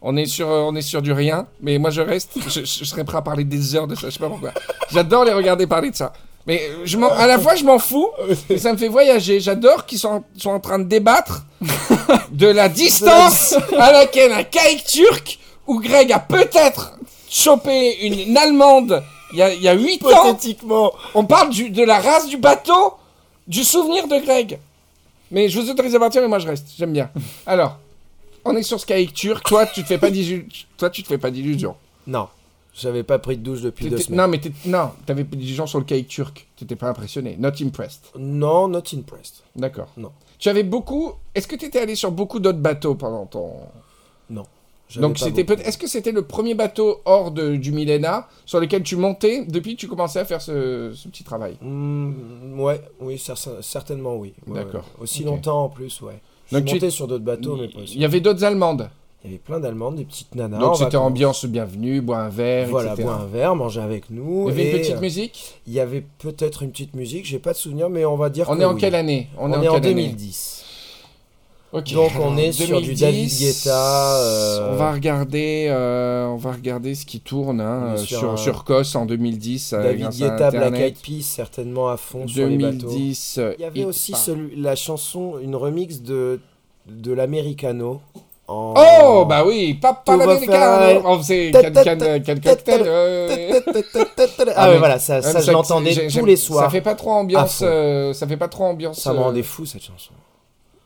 On 0.00 0.16
est 0.16 0.26
sur, 0.26 0.46
on 0.48 0.74
est 0.76 0.82
sur 0.82 1.02
du 1.02 1.12
rien. 1.12 1.46
Mais 1.60 1.78
moi, 1.78 1.90
je 1.90 2.00
reste. 2.00 2.32
Je, 2.48 2.60
je 2.64 2.84
serais 2.84 3.04
prêt 3.04 3.18
à 3.18 3.22
parler 3.22 3.44
des 3.44 3.74
heures 3.76 3.86
de 3.86 3.94
ça. 3.94 4.08
Je 4.08 4.14
sais 4.14 4.18
pas 4.18 4.28
pourquoi. 4.28 4.52
J'adore 4.92 5.24
les 5.24 5.32
regarder 5.32 5.66
parler 5.66 5.90
de 5.90 5.96
ça. 5.96 6.12
Mais 6.46 6.60
euh, 6.70 6.82
je 6.84 6.96
m'en- 6.96 7.10
à 7.12 7.26
la 7.26 7.38
fois, 7.38 7.54
je 7.56 7.64
m'en 7.64 7.78
fous. 7.78 8.08
Ça 8.56 8.72
me 8.72 8.78
fait 8.78 8.88
voyager. 8.88 9.38
J'adore 9.40 9.86
qu'ils 9.86 9.98
sont, 9.98 10.24
sont 10.36 10.50
en 10.50 10.60
train 10.60 10.78
de 10.78 10.84
débattre 10.84 11.44
de 12.32 12.46
la 12.46 12.68
distance 12.68 13.54
à 13.78 13.92
laquelle 13.92 14.32
un 14.32 14.44
caïque 14.44 14.84
turc 14.84 15.38
où 15.66 15.78
Greg 15.80 16.10
a 16.12 16.18
peut-être 16.20 16.94
chopé 17.30 17.98
une, 18.06 18.18
une 18.30 18.36
Allemande 18.38 19.02
il 19.32 19.38
y 19.38 19.42
a, 19.42 19.52
il 19.54 19.62
y 19.62 19.68
a 19.68 19.74
8 19.74 20.04
ans. 20.04 20.36
On 21.14 21.24
parle 21.24 21.50
du- 21.50 21.70
de 21.70 21.82
la 21.82 22.00
race 22.00 22.28
du 22.28 22.36
bateau, 22.36 22.94
du 23.46 23.64
souvenir 23.64 24.06
de 24.08 24.18
Greg. 24.24 24.58
Mais 25.30 25.48
je 25.48 25.60
vous 25.60 25.70
autorise 25.70 25.94
à 25.94 25.98
partir, 25.98 26.22
mais 26.22 26.28
moi 26.28 26.38
je 26.38 26.46
reste. 26.48 26.68
J'aime 26.78 26.92
bien. 26.92 27.10
Alors, 27.46 27.76
on 28.44 28.56
est 28.56 28.62
sur 28.62 28.80
ce 28.80 28.86
caïque 28.86 29.12
turc. 29.14 29.46
Toi, 29.46 29.66
tu 29.66 29.82
te 29.82 29.86
fais 29.88 29.98
pas. 29.98 30.08
Toi, 30.78 30.90
tu 30.90 31.02
te 31.02 31.08
fais 31.08 31.18
pas 31.18 31.30
d'illusions. 31.30 31.76
non, 32.06 32.28
j'avais 32.74 33.02
pas 33.02 33.18
pris 33.18 33.36
de 33.36 33.42
douche 33.42 33.60
depuis 33.60 33.90
deux 33.90 33.98
semaines. 33.98 34.20
Non, 34.20 34.28
mais 34.28 34.40
non, 34.64 34.92
t'avais 35.04 35.24
des 35.24 35.46
gens 35.46 35.66
sur 35.66 35.78
le 35.80 35.84
caïque 35.84 36.08
turc. 36.08 36.46
T'étais 36.56 36.76
pas 36.76 36.88
impressionné. 36.88 37.36
Not 37.38 37.60
impressed. 37.60 38.12
Non, 38.18 38.68
not 38.68 38.82
impressed. 38.94 39.42
D'accord. 39.56 39.88
Non. 39.96 40.12
Tu 40.38 40.48
avais 40.48 40.62
beaucoup. 40.62 41.12
Est-ce 41.34 41.48
que 41.48 41.56
t'étais 41.56 41.80
allé 41.80 41.94
sur 41.96 42.12
beaucoup 42.12 42.38
d'autres 42.38 42.58
bateaux 42.60 42.94
pendant 42.94 43.26
ton. 43.26 43.52
Donc 44.96 45.18
c'était 45.18 45.44
peut 45.44 45.56
Est-ce 45.64 45.76
que 45.78 45.86
c'était 45.86 46.12
le 46.12 46.22
premier 46.22 46.54
bateau 46.54 47.00
hors 47.04 47.30
de- 47.30 47.56
du 47.56 47.72
millénaire 47.72 48.24
sur 48.46 48.58
lequel 48.60 48.82
tu 48.82 48.96
montais 48.96 49.44
depuis 49.46 49.74
que 49.74 49.80
tu 49.80 49.88
commençais 49.88 50.18
à 50.20 50.24
faire 50.24 50.40
ce, 50.40 50.92
ce 50.94 51.08
petit 51.08 51.24
travail? 51.24 51.56
Hmm, 51.60 52.12
ouais, 52.58 52.80
oui, 53.00 53.16
cer- 53.16 53.60
certainement 53.62 54.16
oui. 54.16 54.32
Ouais, 54.46 54.54
D'accord. 54.54 54.84
ouais. 54.96 55.02
Aussi 55.04 55.24
longtemps 55.24 55.64
en 55.64 55.68
plus, 55.68 56.00
ouais. 56.00 56.20
Je 56.50 56.58
Donc 56.58 56.68
suis 56.68 56.78
tu- 56.78 56.90
sur 56.90 57.06
d'autres 57.06 57.24
bateaux, 57.24 57.56
mais 57.56 57.68
pas 57.68 57.80
Il 57.86 58.00
y 58.00 58.04
avait 58.04 58.20
d'autres 58.20 58.44
Allemandes. 58.44 58.88
Il 59.24 59.30
y 59.30 59.34
avait 59.34 59.42
plein 59.42 59.58
d'Allemandes, 59.58 59.96
des 59.96 60.04
petites 60.04 60.34
nanas. 60.36 60.58
Donc 60.60 60.70
en 60.70 60.74
c'était 60.74 60.96
ambiance 60.96 61.44
bienvenue, 61.44 62.00
boire 62.00 62.20
un 62.20 62.28
verre, 62.28 62.68
Voilà, 62.68 62.92
etc. 62.92 63.02
boire 63.02 63.20
un 63.22 63.26
verre, 63.26 63.56
manger 63.56 63.80
avec 63.80 64.10
nous. 64.10 64.44
Il 64.48 64.50
y 64.50 64.50
avait 64.52 64.62
et, 64.62 64.70
une 64.70 64.78
petite 64.78 64.94
euh, 64.96 65.00
musique? 65.00 65.54
Il 65.66 65.72
y 65.72 65.80
avait 65.80 66.04
peut-être 66.18 66.62
une 66.62 66.70
petite 66.70 66.94
musique, 66.94 67.26
j'ai 67.26 67.40
pas 67.40 67.52
de 67.52 67.58
souvenir, 67.58 67.90
mais 67.90 68.04
on 68.04 68.14
va 68.16 68.30
dire 68.30 68.48
On 68.48 68.54
que 68.56 68.62
est 68.62 68.64
en 68.64 68.74
oui. 68.74 68.80
quelle 68.80 68.94
année? 68.94 69.28
On, 69.36 69.52
en 69.52 69.60
est 69.60 69.66
en 69.68 69.74
année? 69.74 69.88
2010. 69.92 70.57
Donc 71.72 72.10
on 72.20 72.36
est 72.38 72.52
sur 72.52 72.80
du 72.80 72.94
David 72.94 73.28
Guetta. 73.38 74.16
euh, 74.22 74.72
On 74.72 74.76
va 74.76 74.92
regarder, 74.92 75.66
euh, 75.68 76.26
on 76.26 76.36
va 76.36 76.52
regarder 76.52 76.94
ce 76.94 77.04
qui 77.04 77.20
tourne 77.20 77.60
hein, 77.60 77.92
euh, 77.94 77.96
sur 77.98 78.18
sur 78.20 78.30
un- 78.32 78.36
sur 78.38 78.64
Kos 78.64 78.94
en 78.96 79.04
2010. 79.04 79.74
euh, 79.74 79.82
David 79.82 80.08
Guetta, 80.10 80.50
Black. 80.50 80.74
Eyed 80.80 80.96
Peas, 80.96 81.22
certainement 81.22 81.88
à 81.88 81.98
fond 81.98 82.26
sur 82.26 82.46
les 82.46 82.56
bateaux. 82.56 82.88
2010. 82.88 83.40
Il 83.58 83.62
y 83.62 83.64
avait 83.64 83.84
aussi 83.84 84.12
celui, 84.14 84.56
la 84.56 84.76
chanson, 84.76 85.34
une 85.42 85.54
remix 85.56 86.00
de, 86.00 86.40
de 86.86 87.12
l'Americano. 87.12 88.00
En... 88.50 88.72
Oh 89.02 89.26
bah 89.26 89.44
oui, 89.46 89.78
l'américain. 90.16 90.52
faire- 90.52 91.02
On 91.04 91.18
faisait 91.18 91.50
quel 91.52 91.70
ta- 91.70 91.84
quel- 91.84 91.98
ta- 91.98 92.18
quel 92.20 92.40
ta- 92.40 92.50
cocktail. 92.54 92.82
ta- 92.82 94.52
Ah, 94.56 94.68
ouais, 94.68 94.72
mais- 94.72 94.78
voilà, 94.78 94.98
ça, 94.98 95.20
ça 95.20 95.34
mais 95.34 95.44
je 95.44 95.50
l'entendais 95.52 96.08
tous 96.08 96.24
les 96.24 96.36
soirs. 96.36 96.64
Ça 96.64 96.70
fait 96.70 96.80
pas 96.80 96.94
trop 96.94 97.10
ambiance. 97.10 97.62
ça 98.14 98.26
fait 98.26 98.38
pas 98.38 98.48
trop 98.48 98.64
ambiance. 98.64 99.00
Ça 99.00 99.12
me 99.12 99.18
rendait 99.18 99.42
fou 99.42 99.66
cette 99.66 99.82
chanson. 99.82 100.12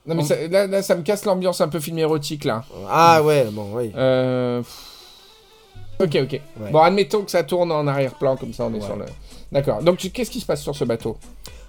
Non 0.06 0.14
mais 0.16 0.24
ça, 0.24 0.34
là, 0.48 0.66
là, 0.66 0.82
ça 0.82 0.96
me 0.96 1.02
casse 1.02 1.24
l'ambiance 1.24 1.60
un 1.60 1.68
peu 1.68 1.78
film 1.78 1.98
érotique 1.98 2.44
là. 2.44 2.64
Ah 2.88 3.22
ouais, 3.22 3.44
bon, 3.52 3.68
oui. 3.74 3.92
Euh... 3.96 4.62
Ok, 6.00 6.16
ok. 6.22 6.32
Ouais. 6.32 6.70
Bon, 6.72 6.80
admettons 6.80 7.22
que 7.22 7.30
ça 7.30 7.44
tourne 7.44 7.70
en 7.70 7.86
arrière-plan, 7.86 8.36
comme 8.36 8.52
ça 8.52 8.64
on 8.64 8.70
est 8.74 8.78
Ouais. 8.80 8.86
sur 8.86 8.96
le... 8.96 9.04
D'accord. 9.52 9.82
Donc, 9.82 9.98
qu'est-ce 9.98 10.30
qui 10.30 10.40
se 10.40 10.46
passe 10.46 10.62
sur 10.62 10.74
ce 10.74 10.84
bateau? 10.84 11.16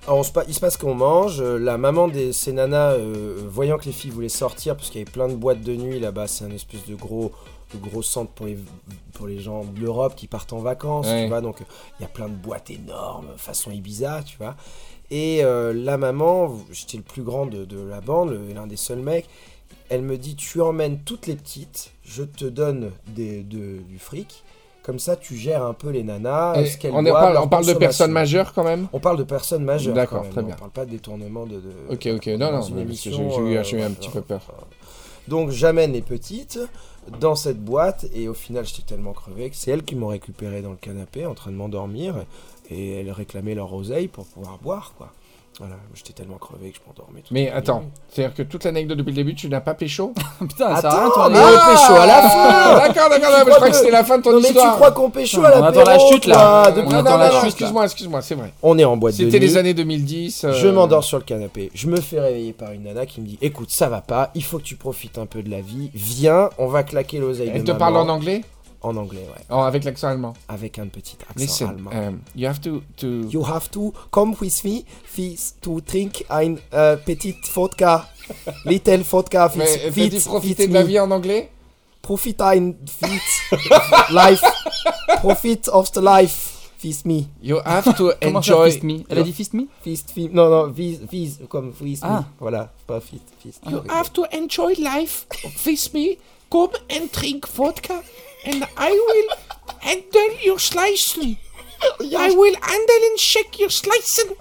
Alors, 0.07 0.19
on 0.19 0.23
se 0.23 0.31
pa- 0.31 0.43
il 0.47 0.53
se 0.53 0.59
passe 0.59 0.77
qu'on 0.77 0.95
mange. 0.95 1.39
euh, 1.41 1.59
La 1.59 1.77
maman 1.77 2.07
de 2.07 2.31
ces 2.31 2.53
nanas, 2.53 2.93
euh, 2.93 3.37
voyant 3.47 3.77
que 3.77 3.85
les 3.85 3.91
filles 3.91 4.09
voulaient 4.11 4.29
sortir, 4.29 4.75
parce 4.75 4.89
qu'il 4.89 4.99
y 4.99 5.03
avait 5.03 5.11
plein 5.11 5.27
de 5.27 5.35
boîtes 5.35 5.61
de 5.61 5.75
nuit 5.75 5.99
là-bas, 5.99 6.27
c'est 6.27 6.45
un 6.45 6.51
espèce 6.51 6.85
de 6.87 6.95
gros, 6.95 7.31
de 7.73 7.77
gros 7.79 8.01
centre 8.01 8.31
pour 8.31 8.47
les, 8.47 8.57
pour 9.13 9.27
les 9.27 9.39
gens 9.39 9.63
de 9.63 9.79
l'Europe 9.79 10.15
qui 10.15 10.27
partent 10.27 10.53
en 10.53 10.59
vacances, 10.59 11.05
Ouais. 11.07 11.23
tu 11.23 11.29
vois. 11.29 11.41
Donc, 11.41 11.57
il 11.99 12.01
y 12.03 12.05
a 12.05 12.09
plein 12.09 12.27
de 12.29 12.33
boîtes 12.35 12.69
énormes, 12.71 13.27
façon 13.37 13.69
Ibiza, 13.71 14.21
tu 14.25 14.37
vois. 14.37 14.55
Et 15.15 15.43
euh, 15.43 15.73
la 15.73 15.97
maman, 15.97 16.57
j'étais 16.71 16.97
le 16.97 17.03
plus 17.03 17.21
grand 17.21 17.45
de, 17.45 17.65
de 17.65 17.79
la 17.79 18.01
bande, 18.01 18.35
l'un 18.55 18.65
des 18.65 18.77
seuls 18.77 18.97
mecs, 18.99 19.29
Elle 19.89 20.01
me 20.01 20.17
dit 20.17 20.35
tu 20.35 20.59
emmènes 20.59 20.97
toutes 21.05 21.27
les 21.27 21.35
petites, 21.35 21.91
je 22.03 22.23
te 22.23 22.45
donne 22.45 22.89
des, 23.09 23.43
de- 23.43 23.77
du 23.87 23.99
fric, 23.99 24.43
comme 24.81 24.97
ça 24.97 25.15
tu 25.15 25.35
gères 25.37 25.63
un 25.63 25.73
peu 25.75 25.89
les 25.91 26.03
nanas. 26.03 26.55
Ce 26.65 26.87
on, 26.87 27.03
parle, 27.03 27.33
leur 27.33 27.43
on 27.43 27.47
parle 27.47 27.65
de 27.67 27.73
personnes 27.73 28.11
majeures 28.11 28.53
quand 28.53 28.63
même? 28.63 28.87
On 28.91 28.99
parle 28.99 29.17
de 29.17 29.23
personnes 29.23 29.63
majeures. 29.63 29.93
D'accord, 29.93 30.27
très 30.31 30.41
bien. 30.41 30.55
On 30.55 30.59
parle 30.59 30.71
pas 30.71 30.85
de 30.85 30.91
détournement 30.91 31.45
de. 31.45 31.57
de- 31.57 31.93
Ok, 31.93 32.07
ok, 32.15 32.27
non, 32.39 32.51
non, 32.51 32.61
j'ai 32.63 32.73
eu, 32.73 33.17
euh, 33.21 33.51
eu 33.51 33.57
un 33.57 33.61
voilà. 33.61 33.89
petit 33.91 34.09
peu 34.09 34.21
peur. 34.21 34.41
Donc 35.27 35.51
j'amène 35.51 35.93
les 35.93 36.01
petites 36.01 36.59
dans 37.21 37.35
cette 37.35 37.63
boîte 37.63 38.05
et 38.13 38.27
au 38.27 38.33
final 38.33 38.65
j'étais 38.65 38.81
tellement 38.81 39.13
crevé 39.13 39.49
que 39.49 39.55
c'est 39.55 39.71
elles 39.71 39.83
qui 39.83 39.95
m'ont 39.95 40.07
récupéré 40.07 40.61
dans 40.61 40.71
le 40.71 40.75
canapé 40.77 41.25
en 41.25 41.33
train 41.33 41.51
de 41.51 41.55
m'endormir 41.55 42.25
et 42.73 42.99
elles 43.01 43.11
réclamaient 43.11 43.55
leur 43.55 43.73
oseille 43.73 44.07
pour 44.07 44.25
pouvoir 44.25 44.57
boire 44.61 44.93
quoi. 44.97 45.09
Voilà, 45.59 45.75
j'étais 45.93 46.13
tellement 46.13 46.37
crevé 46.39 46.71
que 46.71 46.77
je 46.77 46.81
m'endormais. 46.87 47.21
Mais 47.29 47.51
attends, 47.51 47.81
nuit. 47.81 47.87
c'est-à-dire 48.09 48.33
que 48.35 48.41
toute 48.41 48.63
l'anecdote 48.63 48.97
depuis 48.97 49.11
le 49.11 49.17
début, 49.17 49.35
tu 49.35 49.47
n'as 49.49 49.61
pas 49.61 49.75
pécho 49.75 50.11
Putain, 50.39 50.75
ça 50.77 50.89
Attends, 50.89 51.11
toi. 51.11 51.29
mais 51.29 51.37
on 51.37 51.71
pécho 51.71 51.93
à 51.93 52.05
la 52.07 52.21
fin 52.23 52.87
D'accord, 52.87 53.09
d'accord, 53.11 53.29
je 53.45 53.51
crois 53.51 53.69
que 53.69 53.75
c'était 53.75 53.91
la 53.91 54.03
fin 54.03 54.17
de 54.17 54.23
ton 54.23 54.31
Non 54.31 54.37
mais 54.37 54.47
tu 54.47 54.53
histoire. 54.55 54.75
crois 54.77 54.91
qu'on 54.93 55.11
pécho 55.11 55.43
à 55.45 55.55
on 55.55 55.61
la 55.61 55.67
attend 55.67 55.83
la 55.83 55.99
chute, 55.99 56.25
là. 56.25 56.73
On 56.83 56.91
attend 56.91 57.17
la 57.17 57.29
chute, 57.33 57.43
excuse-moi, 57.49 57.83
excuse-moi, 57.85 58.21
c'est 58.23 58.33
vrai. 58.33 58.51
On 58.63 58.79
est 58.79 58.83
en 58.83 58.97
boîte 58.97 59.15
de 59.15 59.25
C'était 59.25 59.37
les 59.37 59.49
nuit. 59.49 59.57
années 59.59 59.73
2010. 59.75 60.43
euh, 60.45 60.53
Je 60.53 60.67
m'endors 60.69 61.03
sur 61.03 61.19
le 61.19 61.23
canapé. 61.23 61.69
Je 61.75 61.85
me 61.87 61.97
fais 62.01 62.19
réveiller 62.19 62.53
par 62.53 62.71
une 62.71 62.85
nana 62.85 63.05
qui 63.05 63.21
me 63.21 63.27
dit 63.27 63.37
Écoute, 63.43 63.69
ça 63.69 63.89
va 63.89 64.01
pas, 64.01 64.31
il 64.33 64.43
faut 64.43 64.57
que 64.57 64.63
tu 64.63 64.75
profites 64.75 65.19
un 65.19 65.27
peu 65.27 65.43
de 65.43 65.51
la 65.51 65.61
vie. 65.61 65.91
Viens, 65.93 66.49
on 66.57 66.65
va 66.65 66.81
claquer 66.81 67.19
l'oseille 67.19 67.51
Elle 67.53 67.63
te 67.63 67.71
parle 67.73 67.97
en 67.97 68.09
anglais? 68.09 68.41
En 68.83 68.97
anglais, 68.97 69.21
ouais. 69.29 69.45
Oh, 69.49 69.61
Avec 69.61 69.85
l'accent 69.85 70.09
allemand. 70.09 70.33
Avec 70.49 70.77
un 70.77 70.87
petit 70.87 71.15
accent 71.21 71.39
Listen, 71.39 71.69
allemand. 71.69 71.91
um, 71.93 72.19
you 72.35 72.47
have 72.49 72.59
to... 72.59 72.81
to... 72.97 73.07
You 73.29 73.41
have 73.45 73.69
to 73.71 73.93
come 74.11 74.35
with 74.41 74.63
me 74.65 74.83
fis, 75.05 75.53
to 75.61 75.79
drink 75.79 76.25
ein 76.29 76.57
uh, 76.73 76.97
petit 77.05 77.35
vodka. 77.53 78.09
Little 78.65 79.03
vodka. 79.03 79.49
Mais 79.55 79.65
Fis, 79.91 80.09
peux-tu 80.09 80.21
profiter 80.27 80.67
de 80.67 80.73
la 80.73 80.83
vie 80.83 80.99
en 80.99 81.09
anglais? 81.11 81.49
Profit 82.01 82.35
ein 82.41 82.73
fit 82.85 83.21
life. 84.11 84.43
Profit 85.21 85.69
of 85.71 85.89
the 85.93 86.01
life. 86.01 86.49
Fist 86.77 87.05
me. 87.05 87.27
You 87.41 87.61
have 87.63 87.95
to 87.95 88.11
enjoy... 88.21 88.69
fist 88.71 88.83
me? 88.83 89.05
Elle 89.09 89.19
a 89.19 89.23
dit 89.23 89.31
fist 89.31 89.53
me? 89.53 89.67
Fist, 89.81 90.11
fi- 90.11 90.27
non, 90.29 90.49
non, 90.49 90.67
vis, 90.69 90.99
vis, 91.09 91.39
comme 91.47 91.71
fist 91.71 92.03
me. 92.03 92.09
Ah. 92.09 92.25
Voilà, 92.41 92.73
pas 92.85 92.99
fist, 92.99 93.23
fist. 93.41 93.61
You 93.69 93.81
have 93.89 94.11
to 94.11 94.25
enjoy 94.33 94.73
life 94.77 95.25
with 95.65 95.93
me. 95.93 96.17
Come 96.49 96.71
and 96.91 97.07
drink 97.13 97.47
vodka 97.47 98.01
and 98.45 98.63
I 98.77 98.91
will 98.91 99.29
handle 99.81 100.37
your 100.43 100.59
slicing. 100.59 101.37
I 101.99 102.29
will 102.35 102.55
handle 102.61 103.01
and 103.11 103.19
shake 103.19 103.59
your 103.59 103.69
slicing 103.69 104.35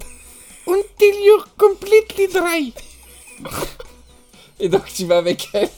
until 0.66 1.14
you're 1.24 1.44
completely 1.58 2.28
dry. 2.28 2.72
Et 4.60 4.68
donc 4.68 4.84
tu 4.94 5.06
vas 5.06 5.18
avec 5.18 5.48
elle 5.52 5.68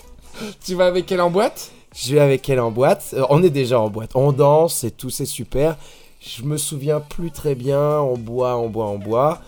Tu 0.65 0.75
vas 0.75 0.87
avec 0.87 1.11
elle 1.11 1.21
en 1.21 1.31
boîte? 1.31 1.71
Je 1.95 2.15
vais 2.15 2.21
avec 2.21 2.49
elle 2.49 2.61
en 2.61 2.71
boîte. 2.71 3.15
Euh, 3.15 3.25
on 3.31 3.43
est 3.43 3.51
déjà 3.51 3.81
en 3.81 3.89
boîte. 3.89 4.11
On 4.15 4.33
danse 4.33 4.85
et 4.85 4.91
tout, 4.91 5.11
c'est 5.11 5.27
super. 5.27 5.77
Je 6.21 6.43
me 6.43 6.57
souviens 6.57 7.01
plus 7.01 7.31
très 7.31 7.55
bien. 7.55 8.01
On 8.01 8.17
boit, 8.19 8.57
on 8.57 8.69
boit, 8.69 8.87
on 8.87 8.99
boit. 8.99 9.41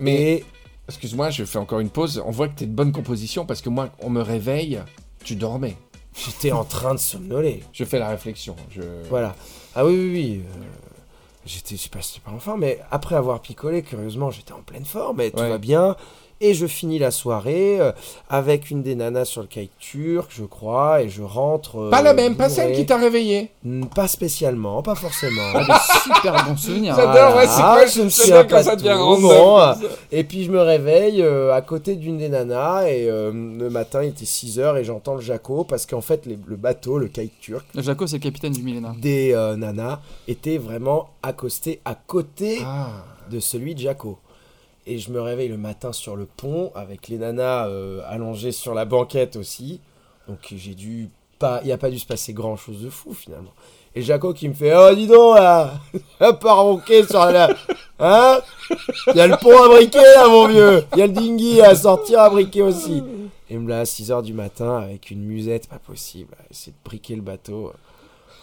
Mais 0.00 0.12
Mais 0.12 0.44
excuse-moi, 0.88 1.30
je 1.30 1.44
fais 1.44 1.58
encore 1.58 1.80
une 1.80 1.88
pause. 1.88 2.22
On 2.24 2.30
voit 2.30 2.48
que 2.48 2.56
t'es 2.56 2.66
de 2.66 2.72
bonne 2.74 2.92
composition 2.92 3.46
parce 3.46 3.62
que 3.62 3.70
moi, 3.70 3.88
on 4.00 4.10
me 4.10 4.20
réveille, 4.20 4.80
tu 5.24 5.34
dormais. 5.34 5.76
J'étais 6.14 6.52
en 6.52 6.64
train 6.64 6.94
de 6.94 6.98
somnoler. 7.00 7.62
Je 7.72 7.84
fais 7.84 7.98
la 7.98 8.08
réflexion. 8.08 8.56
Je... 8.70 8.82
Voilà. 9.08 9.34
Ah 9.74 9.84
oui, 9.84 9.92
oui, 9.96 10.10
oui. 10.12 10.42
euh, 10.46 10.62
j'étais, 11.46 11.76
je 11.76 11.82
sais 11.82 11.88
pas 11.88 12.00
si 12.02 12.20
pas 12.20 12.30
en 12.30 12.38
forme, 12.38 12.60
mais 12.60 12.78
après 12.90 13.16
avoir 13.16 13.40
picolé, 13.40 13.82
curieusement, 13.82 14.30
j'étais 14.30 14.52
en 14.52 14.62
pleine 14.62 14.84
forme 14.84 15.20
et 15.20 15.30
tout 15.30 15.38
Ouais. 15.40 15.48
va 15.48 15.58
bien. 15.58 15.96
Et 16.40 16.52
je 16.52 16.66
finis 16.66 16.98
la 16.98 17.10
soirée 17.10 17.80
euh, 17.80 17.92
avec 18.28 18.70
une 18.70 18.82
des 18.82 18.94
nanas 18.94 19.24
sur 19.26 19.40
le 19.42 19.46
kite 19.46 19.70
turc, 19.78 20.30
je 20.30 20.44
crois, 20.44 21.02
et 21.02 21.08
je 21.08 21.22
rentre. 21.22 21.78
euh, 21.78 21.90
Pas 21.90 22.02
la 22.02 22.12
même, 22.12 22.36
pas 22.36 22.48
celle 22.48 22.74
qui 22.74 22.84
t'a 22.84 22.96
réveillé. 22.98 23.50
Pas 23.94 24.08
spécialement, 24.08 24.82
pas 24.82 24.94
forcément. 24.94 25.52
Super 26.02 26.44
bon 26.46 26.56
souvenir. 26.56 26.94
J'adore, 26.96 27.36
ouais, 27.36 27.46
c'est 27.46 27.60
quoi 27.62 27.86
je 27.86 28.02
me 28.02 28.08
souviens 28.08 28.34
bien 28.34 28.42
quand 28.44 28.48
pas 28.56 28.62
ça 28.62 28.76
de 28.76 28.82
devient. 28.82 29.22
Bon, 29.22 29.74
Et 30.12 30.24
puis 30.24 30.44
je 30.44 30.50
me 30.50 30.60
réveille 30.60 31.22
euh, 31.22 31.54
à 31.54 31.62
côté 31.62 31.96
d'une 31.96 32.18
des 32.18 32.28
nanas 32.28 32.88
et 32.88 33.08
euh, 33.08 33.30
le 33.32 33.70
matin 33.70 34.02
il 34.02 34.08
était 34.08 34.24
6h 34.24 34.76
et 34.78 34.84
j'entends 34.84 35.14
le 35.14 35.20
Jaco 35.20 35.64
parce 35.64 35.86
qu'en 35.86 36.00
fait 36.00 36.26
les- 36.26 36.38
le 36.46 36.56
bateau, 36.56 36.98
le 36.98 37.08
kite 37.08 37.38
turc, 37.40 37.64
Jaco, 37.76 38.06
c'est 38.06 38.16
le 38.16 38.22
capitaine 38.22 38.52
du 38.52 38.62
millénaire. 38.62 38.94
des 39.00 39.32
euh, 39.34 39.56
nanas 39.56 40.00
était 40.28 40.58
vraiment 40.58 41.08
accosté 41.22 41.80
à 41.84 41.94
côté 41.94 42.58
Ah. 42.64 42.88
de 43.30 43.40
celui 43.40 43.74
de 43.74 43.80
Jaco. 43.80 44.18
Et 44.86 44.98
je 44.98 45.10
me 45.10 45.20
réveille 45.20 45.48
le 45.48 45.56
matin 45.56 45.92
sur 45.92 46.14
le 46.14 46.26
pont 46.26 46.70
avec 46.74 47.08
les 47.08 47.18
nanas 47.18 47.68
euh, 47.68 48.02
allongées 48.06 48.52
sur 48.52 48.74
la 48.74 48.84
banquette 48.84 49.36
aussi. 49.36 49.80
Donc 50.28 50.38
j'ai 50.54 50.74
dû 50.74 51.08
pas, 51.38 51.60
il 51.62 51.66
n'y 51.66 51.72
a 51.72 51.78
pas 51.78 51.90
dû 51.90 51.98
se 51.98 52.06
passer 52.06 52.32
grand 52.32 52.56
chose 52.56 52.82
de 52.82 52.90
fou 52.90 53.14
finalement. 53.14 53.52
Et 53.94 54.02
Jaco 54.02 54.32
qui 54.34 54.48
me 54.48 54.54
fait 54.54 54.74
Oh, 54.76 54.94
dis 54.94 55.06
donc 55.06 55.36
là 55.36 55.72
Pas 56.18 56.52
ronquer 56.52 57.06
sur 57.06 57.24
la. 57.26 57.54
Hein? 57.98 58.40
Il 59.08 59.16
y 59.16 59.20
a 59.20 59.26
le 59.26 59.36
pont 59.36 59.62
à 59.62 59.68
briquer 59.68 60.00
là, 60.00 60.26
mon 60.28 60.48
vieux 60.48 60.84
Il 60.94 60.98
y 60.98 61.02
a 61.02 61.06
le 61.06 61.12
dinghy 61.12 61.60
à 61.62 61.74
sortir 61.76 62.20
à 62.20 62.30
briquer 62.30 62.62
aussi. 62.62 63.02
Et 63.48 63.56
me 63.56 63.68
là 63.68 63.80
à 63.80 63.84
6h 63.84 64.22
du 64.22 64.32
matin 64.32 64.78
avec 64.78 65.10
une 65.10 65.22
musette, 65.22 65.68
pas 65.68 65.78
possible, 65.78 66.34
à 66.40 66.50
essayer 66.50 66.72
de 66.72 66.88
briquer 66.88 67.14
le 67.14 67.22
bateau, 67.22 67.72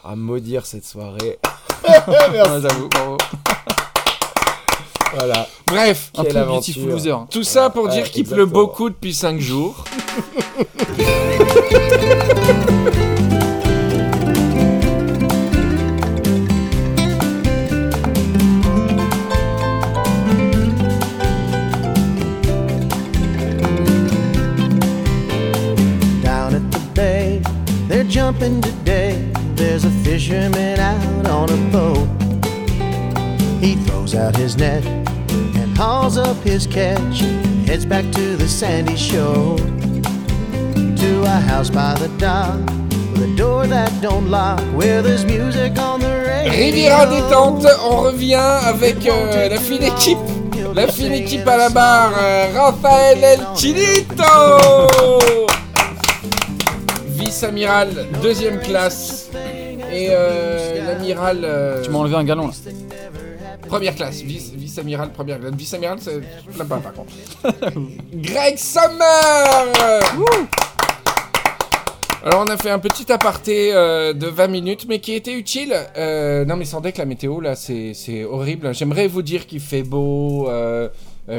à 0.06 0.16
maudire 0.16 0.66
cette 0.66 0.86
soirée. 0.86 1.40
J'avoue, 1.88 2.88
bravo. 2.88 3.18
Voilà. 5.14 5.48
Bref, 5.68 6.12
Un 6.18 6.24
Quelle 6.24 6.34
peu 6.34 6.40
aventure. 6.40 6.74
beautiful 6.76 6.92
loser. 6.92 7.16
tout 7.30 7.44
ça 7.44 7.70
pour 7.70 7.86
Ouais, 7.86 7.92
dire 7.92 8.10
qu'il 8.12 8.24
pleut 8.26 8.44
exactement. 8.44 8.64
beaucoup 8.66 8.90
depuis 8.90 9.14
5 9.14 9.40
jours. 9.40 9.84
Down 26.24 26.56
at 26.56 26.72
the 26.72 26.80
bay, 26.94 27.42
they're 27.88 28.04
jumping 28.04 28.62
today. 28.62 29.32
There's 29.56 29.84
a 29.86 29.92
fisherman 30.04 30.80
out 30.80 31.28
on 31.28 31.50
a 31.50 31.72
boat. 31.72 32.08
He 33.62 33.76
throws 33.86 34.16
out 34.16 34.36
his 34.36 34.58
net 34.58 34.84
hauls 35.82 36.16
up 36.16 36.38
his 36.44 36.68
catch. 36.68 37.22
Heads 37.66 37.86
back 37.86 38.06
to 38.12 38.36
the 38.38 38.48
sandy 38.48 38.96
shore. 38.96 39.58
To 41.02 41.24
a 41.24 41.40
house 41.50 41.72
by 41.72 41.96
the 41.96 42.08
dock 42.20 42.60
with 43.12 43.24
a 43.24 43.36
door 43.36 43.66
that 43.66 43.92
don't 44.00 44.30
lock. 44.30 44.62
Where 44.76 45.02
there's 45.02 45.26
music 45.26 45.80
on 45.80 46.00
the 46.00 46.14
radio. 46.28 46.54
Riviera 46.54 47.06
détente, 47.08 47.66
on 47.84 48.02
revient 48.02 48.60
avec 48.64 49.08
euh, 49.08 49.50
la 49.50 49.58
fine 49.58 49.84
équipe. 49.84 50.20
La 50.76 50.88
fine 50.88 51.14
équipe 51.14 51.48
à 51.48 51.58
la 51.58 51.70
barre, 51.70 52.14
euh, 52.16 52.48
Raphaël 52.56 53.24
El 53.24 53.40
Chilito 53.58 54.24
Vice-amiral, 57.08 57.90
deuxième 58.22 58.60
classe. 58.60 59.30
Et 59.92 60.10
euh, 60.12 60.86
l'amiral, 60.86 61.40
euh, 61.44 61.84
Tu 61.84 61.90
m'as 61.90 61.98
enlevé 61.98 62.16
un 62.16 62.24
galon 62.24 62.48
là. 62.48 62.54
Première 63.72 63.96
classe. 63.96 64.22
Vice- 64.22 64.52
Vice-amiral, 64.54 65.12
première 65.12 65.40
classe. 65.40 65.54
Vice-amiral, 65.56 65.98
c'est 66.02 66.20
là-bas 66.58 66.78
par 66.84 66.94
contre. 66.94 67.14
Greg 68.14 68.58
Summer 68.58 69.72
alors 72.24 72.44
on 72.46 72.50
a 72.50 72.58
fait 72.58 72.70
un 72.70 72.78
petit 72.78 73.12
aparté 73.12 73.74
euh, 73.74 74.14
de 74.14 74.28
20 74.28 74.48
minutes, 74.48 74.86
mais 74.88 75.00
qui 75.00 75.14
était 75.14 75.34
utile. 75.34 75.74
Euh, 75.98 76.46
non 76.46 76.56
mais 76.56 76.66
sans 76.66 76.80
deck 76.80 76.98
la 76.98 77.06
météo 77.06 77.40
là, 77.42 77.56
c'est 77.56 78.24
horrible. 78.26 78.76
J'aimerais 78.76 79.08
vous 79.08 79.24
dire 79.24 79.48
qu'il 79.48 79.60
fait 79.60 79.82
beau, 79.82 80.48
euh, 80.48 80.88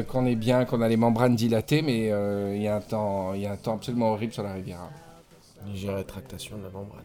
qu'on 0.08 0.26
est 0.26 0.34
bien, 0.34 0.64
qu'on 0.64 0.80
a 0.82 0.88
les 0.88 0.96
membranes 0.96 1.36
dilatées, 1.36 1.82
mais 1.82 2.10
il 2.56 2.62
y 2.62 2.66
a 2.66 2.74
un 2.74 2.80
temps, 2.80 3.32
il 3.32 3.42
y 3.42 3.46
a 3.46 3.52
un 3.52 3.56
temps 3.56 3.74
absolument 3.74 4.10
horrible 4.10 4.32
sur 4.32 4.42
la 4.42 4.54
Riviera. 4.54 4.90
Légère 5.72 5.94
rétractation 5.94 6.56
de 6.56 6.64
la 6.64 6.70
membrane. 6.70 7.04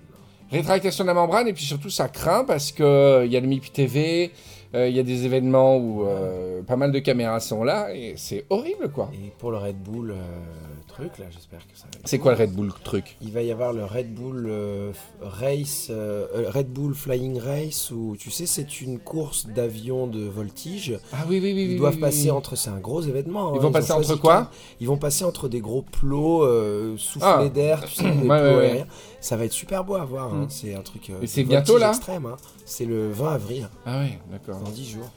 Rétractation 0.52 1.04
de 1.04 1.10
la 1.10 1.14
membrane 1.14 1.48
et 1.48 1.54
puis 1.54 1.66
surtout 1.66 1.92
ça 1.92 2.08
craint 2.08 2.46
parce 2.46 2.72
que 2.72 3.24
il 3.28 3.32
y 3.32 3.38
a 3.38 3.40
le 3.40 3.48
MIP 3.48 3.72
TV, 3.72 4.32
euh, 4.76 4.88
il 4.90 4.96
y 4.96 5.00
a 5.00 5.04
des 5.04 5.26
événements 5.26 5.78
où 5.78 6.06
euh, 6.06 6.62
pas 6.64 6.76
mal 6.76 6.92
de 6.92 7.00
caméras 7.00 7.40
sont 7.40 7.64
là 7.64 7.94
et 7.94 8.14
c'est 8.18 8.46
horrible 8.50 8.90
quoi. 8.92 9.10
Et 9.14 9.32
pour 9.38 9.52
le 9.52 9.58
Red 9.58 9.78
Bull 9.78 10.12
euh, 10.12 10.16
truc 10.88 11.18
là, 11.20 11.26
j'espère 11.30 11.60
que 11.60 11.78
ça 11.78 11.86
va. 11.86 12.00
être 12.00 12.08
C'est 12.08 12.20
quoi 12.20 12.34
le 12.34 12.40
Red 12.40 12.52
Bull 12.54 12.72
truc? 12.84 13.18
Il 13.22 13.32
va 13.32 13.42
y 13.42 13.52
avoir 13.52 13.74
le 13.74 13.86
Red 13.86 14.14
Bull 14.14 14.52
Race, 15.22 15.92
Red 15.92 16.68
Bull 16.70 16.94
Flying 16.94 17.40
Race, 17.40 17.92
où 17.92 18.16
tu 18.18 18.32
sais, 18.32 18.46
c'est 18.46 18.82
une 18.82 19.00
course 19.00 19.48
d'avions 19.48 20.08
de 20.08 20.26
voltige. 20.26 20.98
Ah 21.14 21.26
oui 21.30 21.40
oui 21.42 21.54
oui. 21.54 21.64
Ils 21.64 21.72
oui, 21.74 21.78
doivent 21.78 21.96
oui, 21.96 22.02
passer 22.02 22.26
oui. 22.26 22.32
entre. 22.32 22.56
C'est 22.56 22.70
un 22.70 22.80
gros 22.80 23.02
événement. 23.02 23.54
Ils 23.54 23.58
hein, 23.58 23.62
vont 23.62 23.68
ont 23.70 23.72
passer 23.72 23.92
entre 23.94 24.16
quoi? 24.16 24.50
Ils 24.80 24.88
vont 24.88 24.98
passer 24.98 25.24
entre 25.26 25.48
des 25.50 25.60
gros 25.60 25.82
plots 25.84 26.46
soufflés 26.98 27.28
Ah. 27.28 27.50
d'air, 27.50 27.86
tu 27.86 27.96
sais, 27.96 28.04
des 28.12 28.28
Ouais, 28.28 28.40
plots 28.40 28.58
ouais, 28.58 28.72
ouais. 28.74 28.86
Ça 29.20 29.36
va 29.36 29.46
être 29.46 29.52
super 29.54 29.84
beau 29.84 29.96
à 29.96 30.06
voir. 30.06 30.34
hein, 30.34 30.44
Mm. 30.44 30.50
C'est 30.50 30.76
un 30.76 30.82
truc. 30.82 31.10
euh, 31.10 31.20
c'est 31.26 31.44
bientôt, 31.44 31.78
là 31.78 31.90
extrême, 31.90 32.26
hein. 32.26 32.38
C'est 32.66 32.86
le 32.86 33.10
20 33.12 33.34
avril, 33.34 33.70
Ah 33.86 34.02
oui 34.04 34.14
d'accord. 34.32 34.60
dans 34.60 34.70
10 34.72 34.90
jours. 34.90 35.10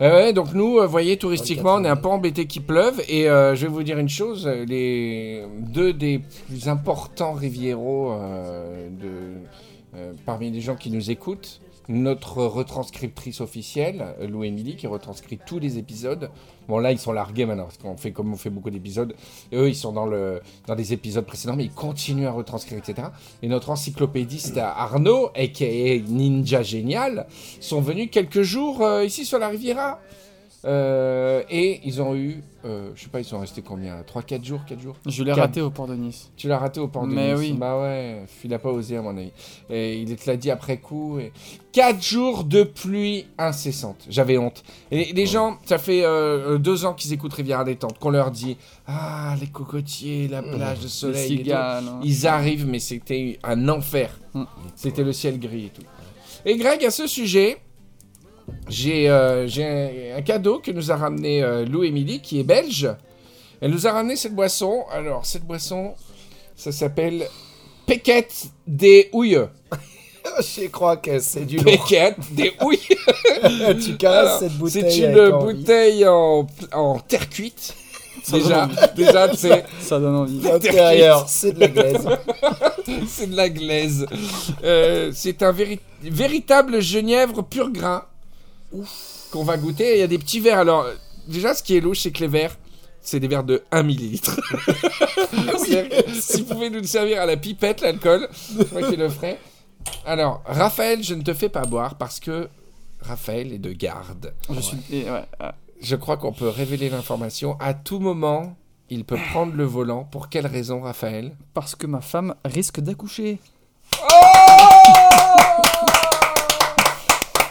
Ouais, 0.00 0.32
donc 0.32 0.52
nous, 0.54 0.78
euh, 0.78 0.86
voyez, 0.86 1.16
touristiquement, 1.16 1.74
on 1.74 1.84
est 1.84 1.88
un 1.88 1.94
24 1.94 2.02
peu 2.02 2.08
embêté 2.08 2.46
qu'il 2.46 2.62
pleuve. 2.62 3.02
Et 3.08 3.28
euh, 3.28 3.56
je 3.56 3.62
vais 3.66 3.72
vous 3.72 3.82
dire 3.82 3.98
une 3.98 4.08
chose, 4.08 4.46
les 4.46 5.44
deux 5.58 5.92
des 5.92 6.20
plus 6.46 6.68
importants 6.68 7.32
rivieros 7.32 8.12
euh, 8.12 8.88
de, 8.90 9.98
parmi 10.24 10.50
les 10.52 10.60
gens 10.60 10.76
qui 10.76 10.90
nous 10.92 11.10
écoutent, 11.10 11.60
notre 11.88 12.44
retranscriptrice 12.44 13.40
officielle, 13.40 14.14
Lou 14.28 14.44
Emily, 14.44 14.76
qui 14.76 14.86
retranscrit 14.86 15.38
tous 15.46 15.58
les 15.58 15.78
épisodes. 15.78 16.30
Bon, 16.68 16.78
là, 16.78 16.92
ils 16.92 16.98
sont 16.98 17.12
largués 17.12 17.46
maintenant, 17.46 17.64
parce 17.64 17.78
qu'on 17.78 17.96
fait 17.96 18.12
comme 18.12 18.32
on 18.32 18.36
fait 18.36 18.50
beaucoup 18.50 18.70
d'épisodes. 18.70 19.14
Et 19.50 19.56
eux, 19.56 19.68
ils 19.68 19.74
sont 19.74 19.92
dans, 19.92 20.06
le, 20.06 20.42
les 20.76 20.92
épisodes 20.92 21.24
précédents, 21.24 21.56
mais 21.56 21.64
ils 21.64 21.72
continuent 21.72 22.26
à 22.26 22.32
retranscrire, 22.32 22.78
etc. 22.78 23.08
Et 23.42 23.48
notre 23.48 23.70
encyclopédiste 23.70 24.58
Arnaud, 24.58 25.30
a.k.a. 25.34 25.98
Ninja 26.08 26.62
Génial, 26.62 27.26
sont 27.60 27.80
venus 27.80 28.08
quelques 28.12 28.42
jours 28.42 28.82
euh, 28.82 29.04
ici 29.04 29.24
sur 29.24 29.38
la 29.38 29.48
Riviera. 29.48 29.98
Euh, 30.64 31.42
et 31.50 31.80
ils 31.84 32.02
ont 32.02 32.16
eu, 32.16 32.42
euh, 32.64 32.90
je 32.96 33.02
sais 33.04 33.08
pas, 33.08 33.20
ils 33.20 33.24
sont 33.24 33.38
restés 33.38 33.62
combien? 33.62 34.02
3-4 34.02 34.44
jours 34.44 34.60
4 34.66 34.80
jours? 34.80 34.96
Je 35.06 35.22
l'ai 35.22 35.32
raté 35.32 35.60
au 35.60 35.70
port 35.70 35.86
de 35.86 35.94
Nice. 35.94 36.30
Tu 36.36 36.48
l'as 36.48 36.58
raté 36.58 36.80
au 36.80 36.88
port 36.88 37.06
de 37.06 37.12
Mais 37.14 37.30
Nice? 37.32 37.38
oui. 37.38 37.52
Bah 37.52 37.80
ouais, 37.80 38.24
il 38.44 38.52
a 38.52 38.58
pas 38.58 38.70
osé 38.70 38.96
à 38.96 39.02
mon 39.02 39.16
avis. 39.16 39.30
Et 39.70 39.98
il 40.00 40.16
te 40.16 40.28
l'a 40.28 40.36
dit 40.36 40.50
après 40.50 40.78
coup. 40.78 41.20
Et... 41.20 41.32
4 41.72 42.02
jours 42.02 42.42
de 42.44 42.64
pluie 42.64 43.26
incessante. 43.38 44.04
J'avais 44.08 44.36
honte. 44.36 44.64
Et 44.90 45.12
les 45.12 45.26
gens, 45.26 45.58
ça 45.64 45.78
fait 45.78 46.04
euh, 46.04 46.58
deux 46.58 46.84
ans 46.84 46.94
qu'ils 46.94 47.12
écoutent 47.12 47.34
Rivière 47.34 47.64
Détente, 47.64 47.98
qu'on 48.00 48.10
leur 48.10 48.32
dit 48.32 48.56
Ah, 48.88 49.36
les 49.40 49.46
cocotiers, 49.46 50.26
la 50.26 50.42
plage 50.42 50.78
de 50.78 50.82
Les 50.84 50.88
soleil. 50.88 51.24
et 51.34 51.36
tout. 51.36 51.42
cigales. 51.44 51.84
hein. 51.86 52.00
Ils 52.02 52.26
arrivent, 52.26 52.66
mais 52.66 52.80
c'était 52.80 53.38
un 53.44 53.68
enfer. 53.68 54.18
Mm. 54.34 54.42
C'était 54.74 55.04
le 55.04 55.12
ciel 55.12 55.38
gris 55.38 55.66
et 55.66 55.70
tout. 55.70 55.82
Et 56.44 56.56
Greg, 56.56 56.84
à 56.84 56.90
ce 56.90 57.06
sujet, 57.06 57.58
j'ai 58.68 59.08
euh, 59.08 59.46
j'ai 59.46 59.64
un, 59.64 60.18
un 60.18 60.22
cadeau 60.22 60.58
que 60.58 60.70
nous 60.70 60.90
a 60.90 60.96
ramené 60.96 61.42
euh, 61.42 61.64
Lou 61.64 61.84
Emily, 61.84 62.20
qui 62.20 62.40
est 62.40 62.44
belge. 62.44 62.88
Elle 63.60 63.70
nous 63.72 63.86
a 63.86 63.92
ramené 63.92 64.16
cette 64.16 64.34
boisson. 64.34 64.84
Alors, 64.92 65.26
cette 65.26 65.44
boisson, 65.44 65.94
ça 66.54 66.70
s'appelle 66.72 67.26
Péquette 67.86 68.46
des 68.66 69.08
houilles. 69.12 69.40
Je 70.40 70.66
crois 70.68 70.96
que 70.98 71.18
c'est 71.20 71.44
du 71.44 71.56
lourd. 71.56 71.64
Péquette 71.64 72.16
des 72.32 72.52
houilles. 72.62 72.78
tu 73.82 73.96
caresses 73.96 74.28
Alors, 74.28 74.38
cette 74.38 74.52
bouteille. 74.58 74.92
C'est 74.92 74.98
une 75.12 75.30
bouteille 75.38 76.06
en, 76.06 76.46
en 76.72 76.98
terre 77.00 77.28
cuite. 77.28 77.74
Ça 78.22 78.36
Déjà, 78.36 78.68
déjà 78.94 79.34
c'est 79.34 79.64
Ça 79.80 79.98
donne 79.98 80.16
envie. 80.16 80.40
L'intérieur, 80.40 81.26
c'est 81.28 81.52
de 81.52 81.60
la 81.60 81.68
glaise. 81.68 82.06
c'est 83.08 83.30
de 83.30 83.36
la 83.36 83.48
glaise. 83.48 84.06
Euh, 84.64 85.10
c'est 85.14 85.42
un 85.42 85.52
véri- 85.52 85.80
véritable 86.02 86.80
genièvre 86.82 87.42
pur 87.42 87.70
grain 87.70 88.04
qu'on 89.30 89.44
va 89.44 89.56
goûter. 89.56 89.94
Il 89.94 90.00
y 90.00 90.02
a 90.02 90.06
des 90.06 90.18
petits 90.18 90.40
verres. 90.40 90.58
Alors, 90.58 90.86
déjà, 91.26 91.54
ce 91.54 91.62
qui 91.62 91.76
est 91.76 91.80
louche, 91.80 92.00
c'est 92.00 92.10
que 92.10 92.20
les 92.20 92.28
verres, 92.28 92.56
c'est 93.00 93.20
des 93.20 93.28
verres 93.28 93.44
de 93.44 93.62
1 93.70 93.82
millilitre. 93.82 94.38
Que 95.30 96.20
si 96.20 96.42
vous 96.42 96.54
pouvez 96.54 96.70
nous 96.70 96.78
le 96.80 96.86
servir 96.86 97.20
à 97.20 97.26
la 97.26 97.36
pipette, 97.36 97.80
l'alcool, 97.82 98.28
c'est 98.32 98.72
moi 98.72 98.82
qui 98.88 98.96
le 98.96 99.08
ferai. 99.08 99.38
Alors, 100.06 100.42
Raphaël, 100.46 101.02
je 101.02 101.14
ne 101.14 101.22
te 101.22 101.34
fais 101.34 101.48
pas 101.48 101.62
boire 101.62 101.96
parce 101.96 102.20
que 102.20 102.48
Raphaël 103.00 103.52
est 103.52 103.58
de 103.58 103.72
garde. 103.72 104.34
Je 104.50 104.60
suis. 104.60 104.78
et 104.90 105.10
ouais, 105.10 105.24
ah. 105.38 105.54
Je 105.80 105.96
crois 105.96 106.16
qu'on 106.16 106.32
peut 106.32 106.48
révéler 106.48 106.88
l'information. 106.88 107.56
À 107.60 107.74
tout 107.74 108.00
moment, 108.00 108.56
il 108.90 109.04
peut 109.04 109.18
prendre 109.30 109.54
le 109.54 109.64
volant. 109.64 110.04
Pour 110.04 110.28
quelle 110.28 110.46
raison, 110.46 110.80
Raphaël? 110.80 111.36
Parce 111.54 111.74
que 111.74 111.86
ma 111.86 112.00
femme 112.00 112.34
risque 112.44 112.80
d'accoucher. 112.80 113.38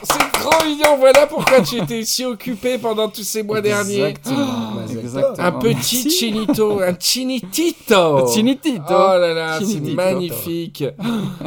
C'est 0.09 0.31
trop 0.39 0.65
mignon, 0.65 0.97
voilà 0.97 1.27
pourquoi 1.27 1.61
tu 1.61 1.77
étais 1.81 2.03
si 2.03 2.23
occupé 2.25 2.77
pendant 2.77 3.09
tous 3.09 3.23
ces 3.23 3.43
mois 3.43 3.61
derniers. 3.61 4.03
Exactement. 4.03 4.81
Exactement. 4.89 5.45
Un 5.45 5.51
petit 5.53 6.03
Merci. 6.03 6.09
chinito, 6.09 6.79
un 6.81 6.95
chinitito. 6.99 8.33
Chinitito. 8.33 8.83
Oh 8.89 9.17
là 9.19 9.33
là, 9.33 9.59
c'est 9.59 9.81
magnifique. 9.81 10.83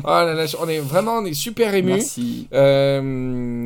Oh 0.05 0.07
là 0.07 0.35
là, 0.35 0.45
on 0.61 0.69
est 0.69 0.81
vraiment, 0.81 1.19
on 1.19 1.25
est 1.25 1.35
super 1.35 1.75
ému. 1.75 1.93
Merci. 1.95 2.49
Euh, 2.53 3.65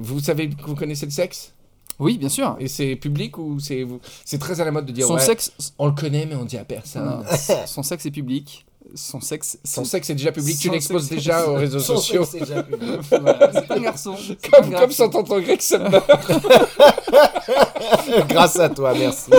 vous 0.00 0.20
savez, 0.20 0.50
vous 0.66 0.74
connaissez 0.74 1.06
le 1.06 1.12
sexe? 1.12 1.52
Oui, 1.98 2.16
bien 2.16 2.28
sûr. 2.28 2.56
Et 2.60 2.68
c'est 2.68 2.94
public 2.96 3.38
ou 3.38 3.58
c'est 3.58 3.82
vous 3.82 4.00
C'est 4.24 4.38
très 4.38 4.60
à 4.60 4.64
la 4.64 4.70
mode 4.70 4.86
de 4.86 4.92
dire 4.92 5.06
Son 5.06 5.14
ouais, 5.14 5.20
sexe. 5.20 5.52
on 5.78 5.86
le 5.86 5.92
connaît 5.92 6.26
mais 6.26 6.36
on 6.36 6.44
dit 6.44 6.56
à 6.56 6.64
personne. 6.64 7.04
Non, 7.04 7.22
son 7.66 7.82
sexe 7.82 8.06
est 8.06 8.10
public. 8.12 8.64
Son 8.94 9.20
sexe. 9.20 9.58
Son 9.64 9.84
sexe 9.84 10.08
est 10.10 10.14
déjà 10.14 10.32
public, 10.32 10.58
tu 10.58 10.70
l'exposes 10.70 11.08
déjà 11.08 11.46
aux 11.46 11.54
réseaux 11.56 11.78
Son 11.78 11.96
sociaux. 11.96 12.24
sexe, 12.24 12.32
c'est 12.32 12.40
déjà 12.52 12.62
public. 12.62 12.88
Voilà, 13.10 13.50
c'est 13.52 13.70
un 13.70 13.80
garçon. 13.80 14.16
Comme, 14.50 14.70
garçon. 14.70 14.86
comme 14.86 14.92
son 14.92 15.08
tonton 15.10 15.40
grec, 15.40 15.60
ça 15.62 15.78
me 15.78 15.90
Grâce 18.28 18.58
à 18.58 18.68
toi, 18.70 18.94
merci. 18.98 19.30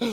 Tu 0.00 0.06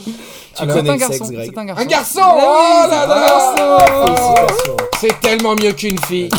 C'est 0.55 0.67
connais 0.67 0.89
un 0.89 0.93
le 0.93 0.99
garçon. 0.99 1.25
sexe, 1.25 1.31
Greg. 1.31 1.51
Un 1.57 1.65
garçon. 1.65 1.81
Un 1.81 1.85
garçon 1.85 2.19
Ah 2.23 2.35
oui, 2.35 2.43
Oh 2.45 2.81
c'est 2.83 2.89
là 2.89 3.03
un 3.03 3.07
là 3.07 4.05
Félicitations. 4.05 4.77
C'est 4.99 5.19
tellement 5.21 5.55
mieux 5.55 5.73
qu'une 5.73 5.99
fille. 6.05 6.29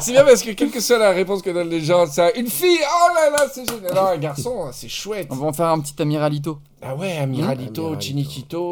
c'est 0.00 0.12
bien 0.12 0.24
parce 0.24 0.42
que 0.42 0.50
quelle 0.52 0.70
que 0.70 0.80
soit 0.80 0.98
la 0.98 1.10
réponse 1.10 1.42
que 1.42 1.50
donnent 1.50 1.70
les 1.70 1.80
gens, 1.80 2.06
ça, 2.06 2.30
une 2.32 2.46
fille, 2.48 2.78
oh 2.82 3.14
là 3.14 3.30
là, 3.30 3.46
c'est 3.52 3.68
génial. 3.68 3.94
Non, 3.94 4.06
un 4.06 4.16
garçon, 4.18 4.68
c'est 4.72 4.88
chouette. 4.88 5.28
On 5.30 5.36
va 5.36 5.46
en 5.48 5.52
faire 5.52 5.66
un 5.68 5.80
petit 5.80 6.00
amiralito. 6.00 6.58
Ah 6.82 6.94
ouais, 6.94 7.16
Amiralito, 7.18 7.94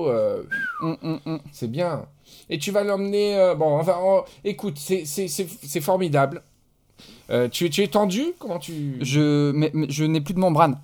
euh, 0.09 0.42
Hum, 0.83 0.96
hum, 1.03 1.20
hum. 1.27 1.40
c'est 1.53 1.70
bien. 1.70 2.03
Et 2.49 2.59
tu 2.59 2.70
vas 2.73 2.83
l'emmener, 2.85 3.37
euh, 3.38 3.55
bon, 3.55 3.79
enfin, 3.79 3.96
oh, 4.03 4.25
écoute, 4.44 4.77
c'est- 4.79 5.05
c'est 5.07 5.29
c'est- 5.29 5.46
c'est 5.66 5.81
formidable. 5.81 6.42
Euh, 7.31 7.49
tu, 7.49 7.70
tu 7.70 7.83
es 7.83 7.87
tendu 7.87 8.33
Comment 8.40 8.59
tu... 8.59 8.96
Je, 9.03 9.53
mais, 9.53 9.70
mais 9.73 9.87
je 9.88 10.03
n'ai 10.05 10.20
plus 10.20 10.35
de 10.35 10.40
membrane. 10.40 10.77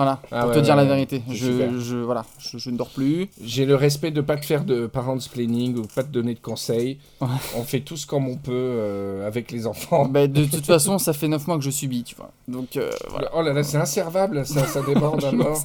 Voilà, 0.00 0.18
Ah 0.32 0.40
pour 0.44 0.48
ouais, 0.48 0.54
te 0.54 0.60
dire 0.60 0.76
ouais, 0.76 0.82
la 0.82 0.88
vérité. 0.88 1.22
Je, 1.30 1.78
je, 1.78 1.96
voilà, 1.98 2.24
je, 2.38 2.56
je 2.56 2.70
ne 2.70 2.78
dors 2.78 2.88
plus. 2.88 3.28
J'ai 3.44 3.66
le 3.66 3.74
respect 3.74 4.10
de 4.10 4.22
pas 4.22 4.38
te 4.38 4.46
faire 4.46 4.64
de 4.64 4.86
parents 4.86 5.18
planning 5.30 5.76
ou 5.76 5.82
pas 5.82 6.02
te 6.02 6.08
donner 6.08 6.32
de 6.32 6.40
conseils. 6.40 6.96
On 7.20 7.64
fait 7.64 7.80
tous 7.80 8.06
comme 8.06 8.26
on 8.26 8.36
peut 8.36 8.50
euh, 8.54 9.26
avec 9.26 9.52
les 9.52 9.66
enfants. 9.66 10.06
Bah, 10.06 10.26
de 10.26 10.46
toute 10.46 10.64
façon, 10.64 10.96
ça 10.96 11.12
fait 11.12 11.28
9 11.28 11.46
mois 11.46 11.58
que 11.58 11.64
je 11.64 11.68
subis, 11.68 12.02
tu 12.02 12.14
vois. 12.16 12.30
Donc, 12.48 12.78
euh, 12.78 12.90
voilà. 13.10 13.30
Oh 13.34 13.42
là 13.42 13.52
là, 13.52 13.62
c'est 13.62 13.76
inservable, 13.76 14.46
ça, 14.46 14.66
ça 14.66 14.80
déborde 14.80 15.22
à 15.30 15.32
mort. 15.32 15.60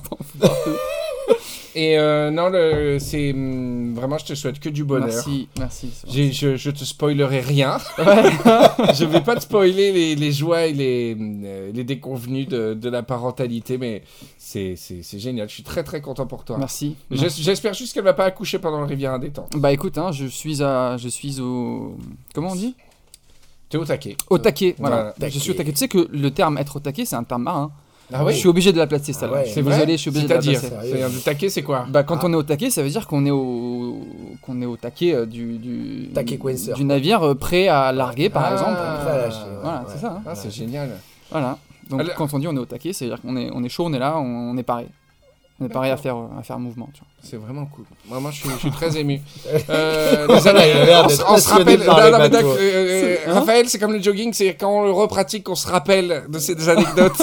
Et 1.78 2.00
euh, 2.00 2.32
non, 2.32 2.50
c'est 3.00 3.34
hum, 3.34 3.94
vraiment, 3.96 4.18
je 4.18 4.26
te 4.26 4.34
souhaite 4.34 4.60
que 4.60 4.70
du 4.70 4.86
bonheur. 4.86 5.08
Merci, 5.10 5.50
merci. 5.60 5.92
Je, 6.10 6.56
je 6.56 6.72
te 6.72 6.86
spoilerai 6.86 7.42
rien. 7.42 7.78
Ouais. 7.98 8.06
je 8.94 9.04
vais 9.04 9.20
pas 9.22 9.36
te 9.36 9.42
spoiler 9.42 9.92
les, 9.92 10.16
les 10.16 10.32
joies 10.32 10.68
et 10.68 10.74
les, 10.74 11.18
euh, 11.20 11.72
les 11.74 11.84
déconvenus 11.84 12.48
de, 12.48 12.74
de 12.76 12.90
la 12.90 13.04
parentalité, 13.04 13.78
mais 13.78 14.04
c'est 14.38 14.76
génial. 15.20 15.50
Je 15.50 15.54
suis 15.54 15.64
très 15.64 15.84
très 15.84 16.00
content 16.02 16.26
pour 16.26 16.46
toi. 16.46 16.58
Merci. 16.58 16.96
J'es- 17.12 17.30
J'espère 17.30 17.74
juste 17.74 17.94
qu'elle 17.94 18.06
va 18.06 18.14
pas 18.14 18.26
accoucher 18.26 18.58
pendant 18.60 18.80
le 18.80 18.86
Rivière 18.86 19.20
Détente. 19.20 19.52
Bah 19.58 19.74
écoute, 19.74 19.98
hein, 19.98 20.12
je 20.14 20.28
suis 20.28 20.64
à, 20.64 20.96
je 20.98 21.10
suis 21.10 21.42
au, 21.42 21.98
comment 22.34 22.52
on 22.52 22.56
dit? 22.56 22.74
T'es 23.68 23.78
au 23.78 23.84
taquet. 23.86 24.16
Au 24.30 24.38
taquet. 24.38 24.76
Voilà. 24.78 25.14
Voilà, 25.18 25.30
Je 25.30 25.40
suis 25.40 25.52
au 25.52 25.56
taquet. 25.56 25.72
Tu 25.72 25.78
sais 25.80 25.88
que 25.90 26.08
le 26.12 26.32
terme 26.32 26.58
être 26.58 26.78
au 26.78 26.80
taquet, 26.80 27.04
c'est 27.04 27.16
un 27.18 27.24
terme 27.26 27.44
marin. 27.44 27.72
Ah 28.14 28.20
Je 28.22 28.24
oui 28.26 28.36
suis 28.36 28.48
obligé 28.48 28.72
de 28.72 28.78
la 28.78 28.88
placer 28.88 29.14
celle-là. 29.14 29.34
ouais. 29.36 29.40
Je 29.42 29.46
suis 29.46 29.54
C'est 29.56 29.62
vrai 29.62 29.74
désolé, 29.76 29.94
je 29.94 29.98
suis 30.02 30.10
obligé 30.10 30.28
de 30.28 30.34
la 30.34 30.42
C'est-à-dire, 30.42 30.60
placer. 30.62 30.76
c'est-à-dire, 30.88 31.10
le 31.10 31.20
taquet, 31.22 31.50
c'est 31.50 31.62
quoi 31.64 31.86
Bah 31.90 32.04
quand 32.04 32.24
on 32.24 32.32
est 32.34 32.36
au 32.36 32.44
taquet, 32.44 32.70
ça 32.70 32.84
veut 32.84 32.90
dire 32.90 33.08
qu'on 33.08 33.26
est 33.26 33.32
au 33.32 34.00
qu'on 34.42 34.62
est 34.62 34.66
au 34.66 34.78
taquet 34.78 35.14
euh, 35.16 35.26
du 35.26 35.58
du, 35.58 36.10
Taquet 36.14 36.40
du 36.76 36.84
navire 36.84 37.24
euh, 37.24 37.34
prêt 37.36 37.68
à 37.68 37.92
larguer 37.92 38.30
par 38.30 38.46
Ah. 38.46 38.54
exemple. 38.54 38.76
Prêt 39.02 39.12
à 39.12 39.18
lâcher, 39.18 39.38
ouais. 39.40 39.58
Voilà, 39.64 39.80
Ouais. 39.80 39.86
c'est 39.94 40.02
ça. 40.02 40.14
hein. 40.18 40.22
Ah, 40.26 40.36
c'est 40.36 40.52
génial. 40.52 40.90
Voilà. 41.32 41.58
Donc 41.90 42.02
Alors- 42.02 42.16
quand 42.16 42.34
on 42.34 42.40
dit 42.40 42.48
on 42.48 42.56
est 42.56 42.60
au 42.60 42.66
taquet, 42.66 42.94
c'est 42.94 43.06
à 43.06 43.08
dire 43.10 43.22
qu'on 43.22 43.36
est 43.38 43.50
on 43.54 43.64
est 43.64 43.70
chaud, 43.70 43.86
on 43.86 43.94
est 43.94 44.00
là, 44.00 44.18
on, 44.18 44.52
on 44.52 44.58
est 44.58 44.64
paré. 44.64 44.88
On 45.60 45.66
est 45.66 45.70
paré 45.70 45.90
à 45.90 45.96
faire 45.98 46.18
à 46.38 46.44
faire 46.44 46.60
mouvement. 46.60 46.90
Tu 46.94 47.00
vois. 47.00 47.08
C'est 47.24 47.38
vraiment 47.38 47.66
cool. 47.66 47.86
Vraiment, 48.10 48.30
je 48.30 48.42
suis, 48.42 48.50
je 48.50 48.58
suis 48.58 48.72
très 48.72 48.98
ému. 48.98 49.22
Euh, 49.70 50.28
on, 50.30 50.34
on 50.36 51.38
se 51.38 51.50
rappelle. 51.50 51.80
non, 51.80 51.96
euh, 51.98 52.56
euh, 52.60 53.16
Hein 53.28 53.34
Raphaël, 53.34 53.68
c'est 53.70 53.80
comme 53.80 53.94
le 53.94 54.02
jogging, 54.02 54.34
c'est 54.34 54.54
quand 54.56 54.70
on 54.70 54.84
le 54.84 54.92
repratique 54.92 55.44
qu'on 55.46 55.56
se 55.56 55.68
rappelle 55.68 56.26
de 56.28 56.40
ces 56.40 56.70
anecdotes. 56.70 57.22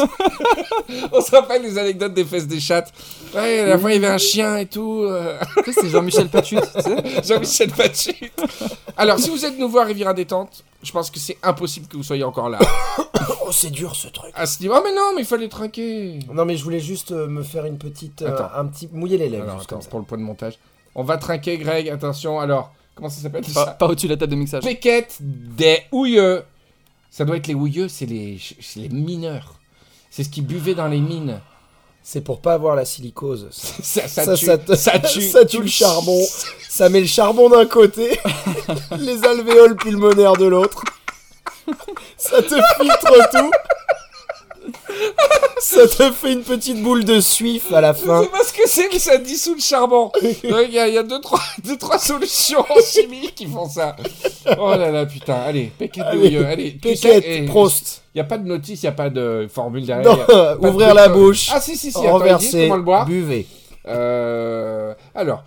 on 1.13 1.21
se 1.21 1.31
rappelle 1.31 1.63
les 1.63 1.79
anecdotes 1.79 2.15
des 2.15 2.25
fesses 2.25 2.47
des 2.47 2.59
chattes. 2.61 2.93
Ouais, 3.35 3.67
la 3.67 3.79
fois 3.79 3.93
il 3.93 4.01
y 4.01 4.05
avait 4.05 4.15
un 4.15 4.19
chien 4.19 4.57
et 4.57 4.67
tout. 4.67 5.03
euh, 5.03 5.39
c'est 5.73 5.89
Jean-Michel 5.89 6.29
Pachut, 6.29 6.57
tu 6.61 6.81
sais. 6.83 7.23
Jean-Michel 7.25 7.71
Pachut. 7.71 8.33
Alors, 8.97 9.19
si 9.19 9.31
vous 9.31 9.45
êtes 9.45 9.59
nouveau 9.59 9.79
à 9.79 9.85
Riviera 9.85 10.15
Détente, 10.15 10.65
je 10.83 10.91
pense 10.91 11.11
que 11.11 11.19
c'est 11.19 11.39
impossible 11.43 11.87
que 11.87 11.97
vous 11.97 12.03
soyez 12.03 12.25
encore 12.25 12.49
là. 12.49 12.59
Oh, 13.53 13.57
c'est 13.59 13.71
dur 13.71 13.95
ce 13.95 14.09
truc. 14.09 14.31
À 14.35 14.47
ce 14.47 14.61
niveau. 14.63 14.75
Oh, 14.79 14.81
mais 14.83 14.95
non, 14.95 15.13
mais 15.15 15.23
il 15.23 15.27
fallait 15.27 15.49
trinquer. 15.49 16.19
Non, 16.33 16.45
mais 16.45 16.57
je 16.57 16.65
voulais 16.65 16.81
juste 16.81 17.13
euh, 17.13 17.27
me 17.27 17.43
faire 17.43 17.67
une 17.67 17.77
petite. 17.79 18.23
euh, 18.23 18.29
Attends. 18.35 18.49
un 18.57 18.67
petit. 18.67 18.89
mouiller 18.93 19.19
les 19.19 19.29
lèvres. 19.29 19.45
Alors, 19.45 19.59
juste 19.59 19.67
attends, 19.71 19.77
comme 19.77 19.83
ça. 19.83 19.91
pour 19.91 19.99
le 19.99 20.05
point 20.07 20.19
de 20.19 20.23
montage. 20.23 20.59
On 20.95 21.03
va 21.05 21.19
trinquer, 21.19 21.59
Greg. 21.59 21.89
Attention. 21.91 22.41
Alors, 22.41 22.73
comment 22.95 23.09
ça 23.11 23.21
s'appelle 23.21 23.45
Pas, 23.55 23.67
pas 23.67 23.87
au-dessus 23.87 24.07
de 24.09 24.13
la 24.15 24.17
table 24.19 24.33
de 24.33 24.37
mixage. 24.37 24.63
Péquette 24.63 25.17
des 25.21 25.79
houilleux. 25.93 26.45
Ça 27.11 27.25
doit 27.27 27.37
être 27.37 27.47
les 27.47 27.55
houilleux, 27.55 27.89
c'est 27.89 28.07
les, 28.07 28.39
c'est 28.61 28.81
les 28.81 28.89
mineurs. 28.89 29.55
C'est 30.11 30.25
ce 30.25 30.31
qu'ils 30.31 30.47
buvaient 30.47 30.75
dans 30.75 30.89
les 30.89 31.01
mines. 31.01 31.41
C'est 32.03 32.23
pour 32.23 32.41
pas 32.41 32.55
avoir 32.55 32.75
la 32.75 32.85
silicose. 32.85 33.49
Ça, 33.53 34.09
ça, 34.09 34.25
Ça, 34.25 34.35
tue, 34.37 34.47
ça 34.47 34.59
te- 34.59 34.75
ça 34.75 34.99
tue. 34.99 35.21
ça 35.31 35.45
tue 35.45 35.61
le 35.61 35.69
charbon. 35.69 36.21
Ça 36.69 36.89
met 36.89 37.01
le 37.01 37.07
charbon 37.07 37.49
d'un 37.51 37.67
côté, 37.67 38.19
les 38.99 39.23
alvéoles 39.25 39.77
pulmonaires 39.77 40.37
de 40.37 40.47
l'autre. 40.47 40.83
Ça 42.17 42.43
te 42.43 42.55
filtre 42.55 43.31
tout. 43.31 43.51
Ça 45.59 45.89
te 45.89 46.13
fait 46.13 46.33
une 46.33 46.43
petite 46.43 46.83
boule 46.83 47.05
de 47.05 47.21
suif 47.21 47.73
à 47.73 47.81
la 47.81 47.95
fin. 47.95 48.23
sais 48.23 48.29
pas 48.29 48.45
ce 48.45 48.53
que 48.53 48.69
c'est, 48.69 48.89
mais 48.93 48.99
ça 48.99 49.17
dissout 49.17 49.55
le 49.55 49.61
charbon. 49.61 50.11
Il 50.23 50.51
y 50.71 50.79
a, 50.79 50.89
il 50.89 50.95
y 50.95 50.99
a 50.99 51.03
deux, 51.03 51.21
trois, 51.21 51.41
deux, 51.65 51.77
trois 51.77 51.99
solutions 51.99 52.65
chimiques 52.93 53.35
qui 53.35 53.47
font 53.47 53.69
ça. 53.69 53.97
Oh 54.59 54.71
là 54.71 54.91
là, 54.91 55.07
putain. 55.07 55.35
Allez, 55.35 55.73
Péquette 55.79 56.05
de 56.05 56.09
Allez, 56.11 56.19
Houilleux. 56.21 56.47
Allez, 56.47 56.71
Péquette, 56.73 57.47
Prost. 57.47 58.03
Il 58.15 58.19
n'y 58.19 58.23
a 58.23 58.25
pas 58.25 58.39
de 58.39 58.47
notice, 58.47 58.83
il 58.83 58.87
n'y 58.87 58.91
a 58.91 58.93
pas 58.93 59.09
de 59.09 59.49
formule 59.53 59.87
derrière. 59.87 60.05
Non, 60.05 60.23
a 60.23 60.55
de 60.57 60.67
ouvrir 60.67 60.95
la 60.95 61.09
bouche. 61.09 61.49
Ah 61.53 61.61
si, 61.61 61.77
si, 61.77 61.91
si. 61.91 61.99
Attends, 61.99 62.19
comment 62.21 62.77
le 62.77 62.83
boire. 62.83 63.07
buvez. 63.07 63.47
Euh, 63.89 64.95
alors, 65.15 65.43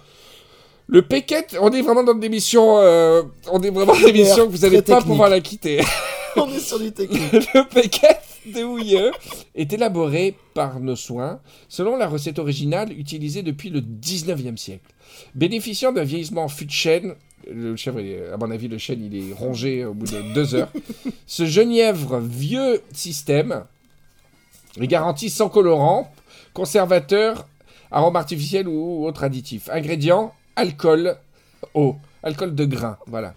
le 0.87 1.01
Péquette, 1.01 1.57
on 1.59 1.71
est 1.71 1.81
vraiment 1.81 2.03
dans 2.03 2.13
une 2.13 2.23
émission, 2.23 2.77
euh, 2.77 3.23
on 3.51 3.61
est 3.61 3.71
vraiment 3.71 3.93
dans 3.93 3.99
une 3.99 4.09
émission 4.09 4.45
que 4.45 4.51
vous 4.51 4.59
n'allez 4.59 4.81
pas 4.81 4.95
technique. 4.95 5.05
pouvoir 5.07 5.29
la 5.29 5.39
quitter. 5.39 5.81
On 6.37 6.51
est 6.51 6.59
sur 6.59 6.79
du 6.79 6.91
technique. 6.91 7.31
le 7.53 7.67
Péquette 7.67 8.21
de 8.45 8.61
Houilleux 8.63 9.11
est 9.55 9.71
élaboré 9.71 10.35
par 10.53 10.81
nos 10.81 10.97
soins 10.97 11.39
selon 11.69 11.95
la 11.95 12.07
recette 12.07 12.39
originale 12.39 12.91
utilisée 12.91 13.41
depuis 13.41 13.69
le 13.69 13.79
19e 13.79 14.57
siècle. 14.57 14.91
Bénéficiant 15.33 15.93
d'un 15.93 16.03
vieillissement 16.03 16.49
fût 16.49 16.65
de 16.65 16.71
chêne, 16.71 17.15
le 17.49 17.75
chèvre, 17.77 18.01
à 18.33 18.37
mon 18.37 18.51
avis, 18.51 18.67
le 18.67 18.77
chêne, 18.77 19.01
il 19.01 19.15
est 19.29 19.33
rongé 19.33 19.85
au 19.85 19.93
bout 19.93 20.07
de 20.07 20.33
deux 20.33 20.55
heures. 20.55 20.71
Ce 21.25 21.45
genièvre 21.45 22.19
vieux 22.19 22.81
système 22.91 23.63
est 24.79 24.87
garanti 24.87 25.29
sans 25.29 25.47
colorant, 25.47 26.11
conservateur, 26.53 27.47
arôme 27.91 28.17
artificiel 28.17 28.67
ou 28.67 29.05
autre 29.05 29.23
additif. 29.23 29.69
Ingrédients, 29.71 30.33
alcool, 30.55 31.17
eau, 31.73 31.95
alcool 32.23 32.55
de 32.55 32.65
grain, 32.65 32.97
voilà. 33.07 33.33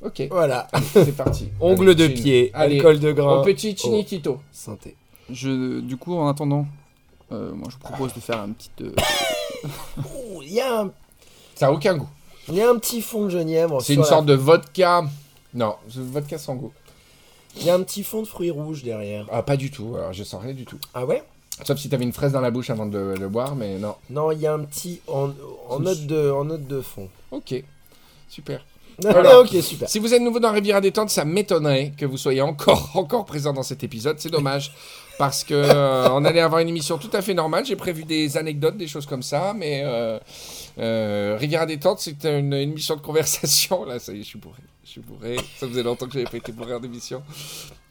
Ok, 0.00 0.22
Voilà. 0.30 0.68
c'est 0.92 1.16
parti. 1.16 1.48
Ongle 1.60 1.94
de 1.94 2.06
pied, 2.06 2.50
Allez, 2.54 2.76
alcool 2.76 3.00
de 3.00 3.12
grain. 3.12 3.40
au 3.40 3.42
petit 3.42 3.76
chinitito. 3.76 4.40
Santé. 4.52 4.96
Je, 5.30 5.80
du 5.80 5.96
coup, 5.96 6.16
en 6.16 6.28
attendant, 6.28 6.66
euh, 7.32 7.52
moi 7.52 7.68
je 7.68 7.74
vous 7.74 7.80
propose 7.80 8.14
de 8.14 8.20
faire 8.20 8.38
un 8.40 8.50
petit. 8.52 8.70
euh, 8.80 8.92
Il 10.42 10.52
y, 10.52 10.60
a 10.60 10.80
un- 10.82 10.92
Ça 11.56 11.66
a 11.66 11.72
aucun 11.72 11.96
goût. 11.96 12.08
il 12.48 12.54
y 12.54 12.62
a 12.62 12.70
un 12.70 12.78
petit 12.78 13.02
fond 13.02 13.24
de 13.24 13.30
genièvre. 13.30 13.82
C'est 13.82 13.94
une 13.94 14.00
la- 14.00 14.06
sorte 14.06 14.26
de 14.26 14.34
vodka. 14.34 15.02
Non, 15.52 15.74
vodka 15.88 16.38
sans 16.38 16.54
goût. 16.54 16.72
Il 17.56 17.64
y 17.66 17.70
a 17.70 17.74
un 17.74 17.82
petit 17.82 18.04
fond 18.04 18.22
de 18.22 18.26
fruits 18.26 18.50
rouges 18.52 18.84
derrière. 18.84 19.26
Ah, 19.32 19.42
pas 19.42 19.56
du 19.56 19.70
tout. 19.72 19.94
Alors, 19.96 20.12
je 20.12 20.22
sens 20.22 20.40
rien 20.42 20.54
du 20.54 20.64
tout. 20.64 20.78
Ah 20.94 21.04
ouais? 21.04 21.24
Sauf 21.64 21.78
si 21.78 21.88
t'avais 21.88 22.04
une 22.04 22.12
fraise 22.12 22.32
dans 22.32 22.40
la 22.40 22.50
bouche 22.50 22.70
avant 22.70 22.86
de 22.86 23.14
le 23.18 23.28
boire, 23.28 23.54
mais 23.56 23.78
non. 23.78 23.94
Non, 24.10 24.30
il 24.32 24.40
y 24.40 24.46
a 24.46 24.54
un 24.54 24.60
petit 24.60 25.00
en, 25.06 25.30
en 25.68 25.80
note 25.80 26.06
de 26.06 26.30
en 26.30 26.44
note 26.44 26.66
de 26.66 26.80
fond. 26.80 27.08
Ok, 27.30 27.62
super. 28.28 28.64
Ok, 29.04 29.62
super. 29.62 29.88
Si 29.88 30.00
vous 30.00 30.12
êtes 30.12 30.20
nouveau 30.20 30.40
dans 30.40 30.50
Riviera 30.50 30.80
Détente, 30.80 31.10
ça 31.10 31.24
m'étonnerait 31.24 31.92
que 31.96 32.04
vous 32.04 32.16
soyez 32.16 32.42
encore, 32.42 32.90
encore 32.96 33.24
présent 33.26 33.52
dans 33.52 33.62
cet 33.62 33.84
épisode. 33.84 34.16
C'est 34.18 34.30
dommage. 34.30 34.72
Parce 35.18 35.42
que 35.42 35.54
euh, 35.54 36.08
on 36.10 36.24
allait 36.24 36.40
avoir 36.40 36.60
une 36.60 36.68
émission 36.68 36.96
tout 36.96 37.10
à 37.12 37.22
fait 37.22 37.34
normale. 37.34 37.64
J'ai 37.64 37.76
prévu 37.76 38.04
des 38.04 38.36
anecdotes, 38.36 38.76
des 38.76 38.86
choses 38.86 39.06
comme 39.06 39.22
ça. 39.22 39.52
Mais 39.56 39.82
euh, 39.84 40.18
euh, 40.78 41.36
Riviera 41.38 41.66
Détente, 41.66 42.00
c'est 42.00 42.24
une, 42.24 42.52
une 42.52 42.70
émission 42.70 42.96
de 42.96 43.00
conversation. 43.00 43.84
Là, 43.84 43.98
ça 43.98 44.12
y 44.12 44.20
est, 44.20 44.22
je 44.22 44.28
suis 44.28 44.38
bourré. 44.38 44.62
Je 44.84 44.90
suis 44.92 45.00
bourré. 45.00 45.36
Ça 45.58 45.68
faisait 45.68 45.82
longtemps 45.82 46.06
que 46.06 46.12
j'avais 46.12 46.24
pas 46.24 46.38
été 46.38 46.50
bourré 46.52 46.74
en 46.74 46.82
émission. 46.82 47.22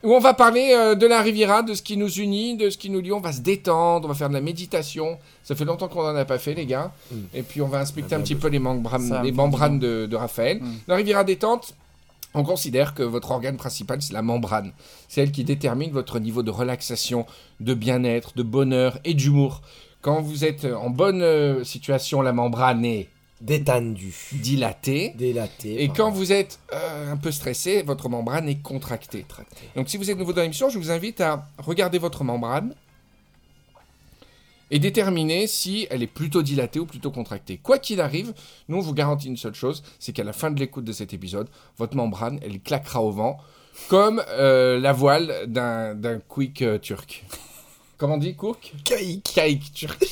Où 0.04 0.14
on 0.14 0.20
va 0.20 0.34
parler 0.34 0.72
euh, 0.74 0.96
de 0.96 1.06
la 1.06 1.22
Riviera, 1.22 1.62
de 1.62 1.74
ce 1.74 1.82
qui 1.82 1.98
nous 1.98 2.12
unit, 2.12 2.58
de 2.58 2.70
ce 2.70 2.78
qui 2.78 2.90
nous 2.90 3.02
lie. 3.02 3.12
On 3.12 3.20
va 3.20 3.34
se 3.34 3.42
détendre, 3.42 4.06
on 4.06 4.08
va 4.08 4.16
faire 4.16 4.30
de 4.30 4.34
la 4.34 4.42
méditation. 4.42 5.20
Ça 5.44 5.56
fait 5.56 5.66
longtemps 5.66 5.90
qu'on 5.90 6.02
en 6.02 6.16
a 6.16 6.26
pas 6.26 6.40
fait, 6.40 6.54
les 6.54 6.66
gars. 6.66 6.92
Mm. 7.12 7.16
Et 7.34 7.44
puis 7.44 7.62
on 7.62 7.68
va 7.68 7.80
inspecter 7.80 8.16
Ah, 8.16 8.18
un 8.18 8.22
petit 8.22 8.36
peu 8.36 8.48
les 8.48 8.60
membranes, 8.60 9.10
Ça, 9.10 9.22
les 9.22 9.32
membranes 9.32 9.80
de, 9.80 10.06
de 10.06 10.16
Raphaël. 10.16 10.60
Mm. 10.60 10.74
La 10.88 10.96
Riviera 10.96 11.24
Détente, 11.24 11.76
on 12.34 12.44
considère 12.44 12.94
que 12.94 13.04
votre 13.04 13.32
organe 13.32 13.58
principal, 13.58 14.02
c'est 14.02 14.14
la 14.14 14.22
membrane. 14.22 14.72
C'est 15.08 15.22
elle 15.22 15.32
qui 15.32 15.44
détermine 15.44 15.92
votre 15.92 16.20
niveau 16.20 16.44
de 16.44 16.52
relaxation, 16.52 17.26
de 17.60 17.74
bien-être, 17.74 18.34
de 18.36 18.44
bonheur 18.44 19.00
et 19.06 19.14
d'humour. 19.14 19.62
Quand 20.02 20.22
vous 20.22 20.46
êtes 20.46 20.66
en 20.66 20.90
bonne 20.90 21.22
euh, 21.22 21.64
situation, 21.64 22.22
la 22.22 22.34
membrane 22.34 22.86
est 22.86 23.10
Détendu. 23.42 24.14
dilatée. 24.34 25.14
Délaté. 25.16 25.84
Et 25.84 25.90
quand 25.90 26.10
vous 26.10 26.32
êtes 26.32 26.60
euh, 26.74 27.12
un 27.12 27.18
peu 27.18 27.32
stressé, 27.32 27.84
votre 27.84 28.10
membrane 28.10 28.50
est 28.50 28.62
contractée. 28.62 29.26
Donc 29.76 29.90
si 29.90 29.98
vous 29.98 30.10
êtes 30.10 30.18
nouveau 30.18 30.34
dans 30.34 30.42
l'émission, 30.42 30.70
je 30.70 30.78
vous 30.80 30.90
invite 30.92 31.22
à 31.22 31.48
regarder 31.60 32.00
votre 32.00 32.24
membrane 32.24 32.74
et 34.72 34.80
déterminer 34.80 35.48
si 35.48 35.88
elle 35.90 36.04
est 36.04 36.08
plutôt 36.08 36.42
dilatée 36.42 36.80
ou 36.80 36.86
plutôt 36.86 37.12
contractée. 37.12 37.58
Quoi 37.62 37.78
qu'il 37.78 38.02
arrive, 38.02 38.34
nous 38.70 38.78
on 38.78 38.82
vous 38.82 38.94
garantit 38.94 39.28
une 39.28 39.38
seule 39.38 39.54
chose, 39.56 39.84
c'est 40.00 40.14
qu'à 40.14 40.24
la 40.24 40.34
fin 40.34 40.52
de 40.52 40.60
l'écoute 40.60 40.84
de 40.84 40.92
cet 40.92 41.14
épisode, 41.14 41.48
votre 41.78 41.96
membrane, 41.96 42.40
elle 42.42 42.60
claquera 42.60 43.02
au 43.02 43.12
vent, 43.12 43.38
comme 43.88 44.22
euh, 44.30 44.80
la 44.80 44.92
voile 44.94 45.46
d'un 45.48 45.94
d'un 45.96 46.20
quick 46.20 46.62
euh, 46.64 46.80
turc. 46.80 47.24
Comment 47.98 48.14
on 48.14 48.18
dit, 48.18 48.36
cook? 48.36 48.74
Caïque. 48.84 49.32
Kaïk 49.34 49.74
turc. 49.74 50.06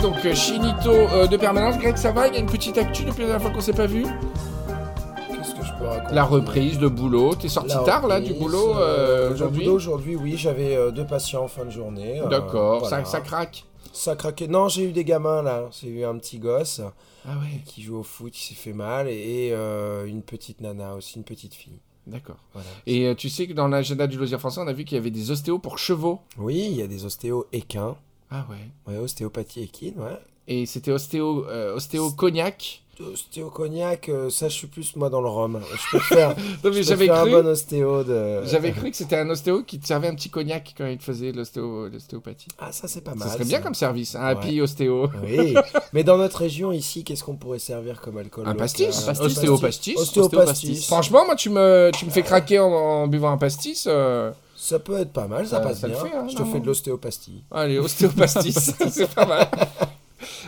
Donc 0.00 0.24
euh, 0.24 0.34
Chinito 0.34 0.90
euh, 0.90 1.26
de 1.26 1.36
permanence. 1.36 1.78
Greg, 1.78 1.96
ça 1.96 2.12
va? 2.12 2.28
Il 2.28 2.34
y 2.34 2.36
a 2.36 2.40
une 2.40 2.46
petite 2.46 2.78
actu 2.78 3.04
depuis 3.04 3.20
la 3.22 3.26
dernière 3.28 3.42
fois 3.42 3.50
qu'on 3.50 3.60
s'est 3.60 3.72
pas 3.72 3.86
vu? 3.86 4.04
Qu'est-ce 4.04 5.54
que 5.54 5.64
je 5.64 5.72
peux 5.78 5.86
raconter? 5.86 6.14
La 6.14 6.24
reprise 6.24 6.78
de 6.78 6.88
boulot. 6.88 7.34
T'es 7.34 7.48
sorti 7.48 7.74
La 7.74 7.82
tard 7.82 8.06
là 8.06 8.20
du 8.20 8.34
boulot 8.34 8.76
euh, 8.76 9.32
aujourd'hui? 9.32 9.68
aujourd'hui, 9.68 10.16
oui, 10.16 10.36
j'avais 10.36 10.76
euh, 10.76 10.90
deux 10.90 11.06
patients 11.06 11.44
en 11.44 11.48
fin 11.48 11.64
de 11.64 11.70
journée. 11.70 12.20
D'accord, 12.30 12.80
voilà. 12.80 13.04
ça, 13.04 13.10
ça 13.10 13.20
craque? 13.20 13.64
Ça 13.92 14.14
craquait. 14.16 14.46
Non, 14.48 14.68
j'ai 14.68 14.84
eu 14.84 14.92
des 14.92 15.04
gamins 15.04 15.42
là. 15.42 15.64
J'ai 15.80 15.88
eu 15.88 16.04
un 16.04 16.16
petit 16.18 16.38
gosse 16.38 16.80
Ah 17.26 17.32
ouais, 17.38 17.60
qui 17.64 17.82
joue 17.82 17.96
au 17.98 18.02
foot, 18.02 18.32
qui 18.32 18.42
s'est 18.46 18.54
fait 18.54 18.72
mal, 18.72 19.08
et 19.08 19.50
euh, 19.52 20.06
une 20.06 20.22
petite 20.22 20.60
nana 20.60 20.94
aussi, 20.94 21.16
une 21.16 21.24
petite 21.24 21.54
fille. 21.54 21.80
d'accord. 22.06 22.36
Voilà. 22.52 22.68
Et 22.86 23.06
euh, 23.06 23.14
tu 23.14 23.28
sais 23.28 23.46
que 23.48 23.52
dans 23.54 23.66
l'agenda 23.68 24.06
du 24.06 24.16
loisir 24.16 24.38
français, 24.38 24.60
on 24.62 24.68
a 24.68 24.72
vu 24.72 24.84
qu'il 24.84 24.96
y 24.96 25.00
avait 25.00 25.10
des 25.10 25.30
ostéos 25.32 25.58
pour 25.58 25.78
chevaux. 25.78 26.20
Oui, 26.38 26.68
il 26.70 26.76
y 26.76 26.82
a 26.82 26.86
des 26.86 27.04
ostéos 27.06 27.46
équins. 27.52 27.96
Ah 28.30 28.46
ouais. 28.50 28.92
Ouais, 28.92 28.98
ostéopathie 28.98 29.62
équine, 29.62 29.94
ouais. 29.98 30.18
Et 30.46 30.66
c'était 30.66 30.92
ostéo, 30.92 31.46
euh, 31.48 31.74
ostéo 31.76 32.10
cognac. 32.10 32.82
Ostéo 33.12 33.48
cognac, 33.50 34.08
euh, 34.08 34.28
ça 34.28 34.48
je 34.48 34.54
suis 34.54 34.66
plus 34.66 34.96
moi 34.96 35.08
dans 35.08 35.20
le 35.20 35.28
rhum. 35.28 35.60
Je 35.72 35.96
peux 35.98 36.02
faire, 36.02 36.30
Non 36.36 36.36
mais 36.40 36.48
je 36.64 36.68
peux 36.78 36.82
j'avais 36.82 37.06
faire 37.06 37.20
cru, 37.22 37.34
un 37.36 37.42
bon 37.42 37.48
ostéo 37.48 38.02
de. 38.02 38.40
j'avais 38.44 38.72
cru 38.72 38.90
que 38.90 38.96
c'était 38.96 39.14
un 39.18 39.30
ostéo 39.30 39.62
qui 39.62 39.78
te 39.78 39.86
servait 39.86 40.08
un 40.08 40.16
petit 40.16 40.30
cognac 40.30 40.74
quand 40.76 40.84
il 40.86 40.98
te 40.98 41.04
faisait 41.04 41.30
l'ostéo- 41.30 41.88
l'ostéopathie. 41.92 42.48
Ah, 42.58 42.72
ça 42.72 42.88
c'est 42.88 43.02
pas 43.02 43.12
Ça 43.12 43.16
mal. 43.18 43.28
serait 43.30 43.44
bien 43.44 43.60
comme 43.60 43.74
service, 43.74 44.16
un 44.16 44.24
Ouais. 44.24 44.30
happy 44.32 44.60
ostéo. 44.60 45.08
Oui, 45.24 45.54
mais 45.92 46.02
dans 46.02 46.16
notre 46.18 46.38
région 46.38 46.72
ici, 46.72 47.04
qu'est-ce 47.04 47.22
qu'on 47.22 47.36
pourrait 47.36 47.60
servir 47.60 48.00
comme 48.00 48.18
alcool? 48.18 48.48
Un 48.48 48.54
pastis, 48.56 49.02
Un 49.04 49.06
pastis. 49.06 49.26
ostéopastis. 49.26 49.94
Ostéopastis. 49.96 50.86
Franchement, 50.86 51.24
moi, 51.24 51.36
tu 51.36 51.50
me, 51.50 51.92
tu 51.94 52.04
me 52.04 52.10
fais 52.10 52.22
craquer 52.22 52.58
en, 52.58 52.66
en 52.72 53.06
buvant 53.06 53.30
un 53.30 53.38
pastis. 53.38 53.84
euh, 53.88 54.32
Ça 54.60 54.80
peut 54.80 54.98
être 54.98 55.12
pas 55.12 55.28
mal, 55.28 55.46
ça, 55.46 55.58
Ça- 55.58 55.60
passe 55.62 55.78
ça 55.80 55.88
bien. 55.88 55.96
fait, 56.04 56.12
hein, 56.16 56.26
je 56.28 56.34
te 56.36 56.44
fais 56.44 56.58
de 56.58 56.66
l'ostéopastie. 56.66 57.44
Allez, 57.52 57.78
ostéopastis, 57.78 58.52
c'est 58.90 59.14
pas 59.14 59.24
mal. 59.24 59.48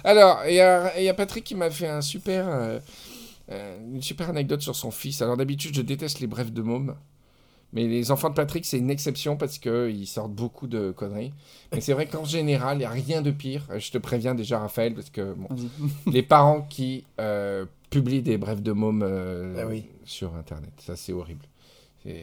Alors, 0.03 0.41
il 0.49 0.55
y 0.55 0.61
a, 0.61 0.99
il 0.99 1.05
y 1.05 1.09
a 1.09 1.15
Patrick 1.15 1.45
qui 1.45 1.55
m'a 1.55 1.71
fait 1.71 1.87
un 1.87 2.01
super, 2.01 2.49
euh, 2.49 2.81
euh, 3.53 3.79
une 3.95 4.03
super 4.03 4.29
anecdote 4.31 4.63
sur 4.63 4.75
son 4.75 4.91
fils. 4.91 5.23
Alors 5.23 5.37
d'habitude, 5.37 5.75
je 5.77 5.83
déteste 5.83 6.19
les 6.21 6.27
brefs 6.27 6.53
de 6.53 6.61
môme. 6.63 6.97
Mais 7.73 7.87
les 7.87 8.11
enfants 8.11 8.31
de 8.31 8.35
Patrick, 8.35 8.67
c'est 8.67 8.79
une 8.79 8.91
exception 8.91 9.37
parce 9.37 9.59
qu'ils 9.59 10.09
sortent 10.09 10.33
beaucoup 10.33 10.67
de 10.67 10.91
conneries. 10.91 11.33
Mais 11.73 11.81
c'est 11.81 11.93
vrai 11.93 12.07
qu'en 12.07 12.25
général, 12.25 12.79
il 12.79 12.81
n'y 12.81 12.85
a 12.85 12.91
rien 12.91 13.23
de 13.23 13.31
pire. 13.31 13.65
Je 13.79 13.93
te 13.93 13.99
préviens 13.99 14.35
déjà, 14.35 14.59
Raphaël, 14.59 14.93
parce 14.93 15.09
que 15.11 15.35
bon, 15.35 15.47
les 16.11 16.23
parents 16.25 16.63
qui 16.63 17.05
euh, 17.21 17.65
publient 17.91 18.23
des 18.23 18.39
brefs 18.39 18.61
de 18.63 18.73
môme 18.73 19.03
euh, 19.05 19.55
Ah 19.63 19.67
oui. 19.69 19.85
sur 20.05 20.35
Internet, 20.35 20.73
ça 20.79 20.97
c'est 20.97 21.13
horrible. 21.13 21.45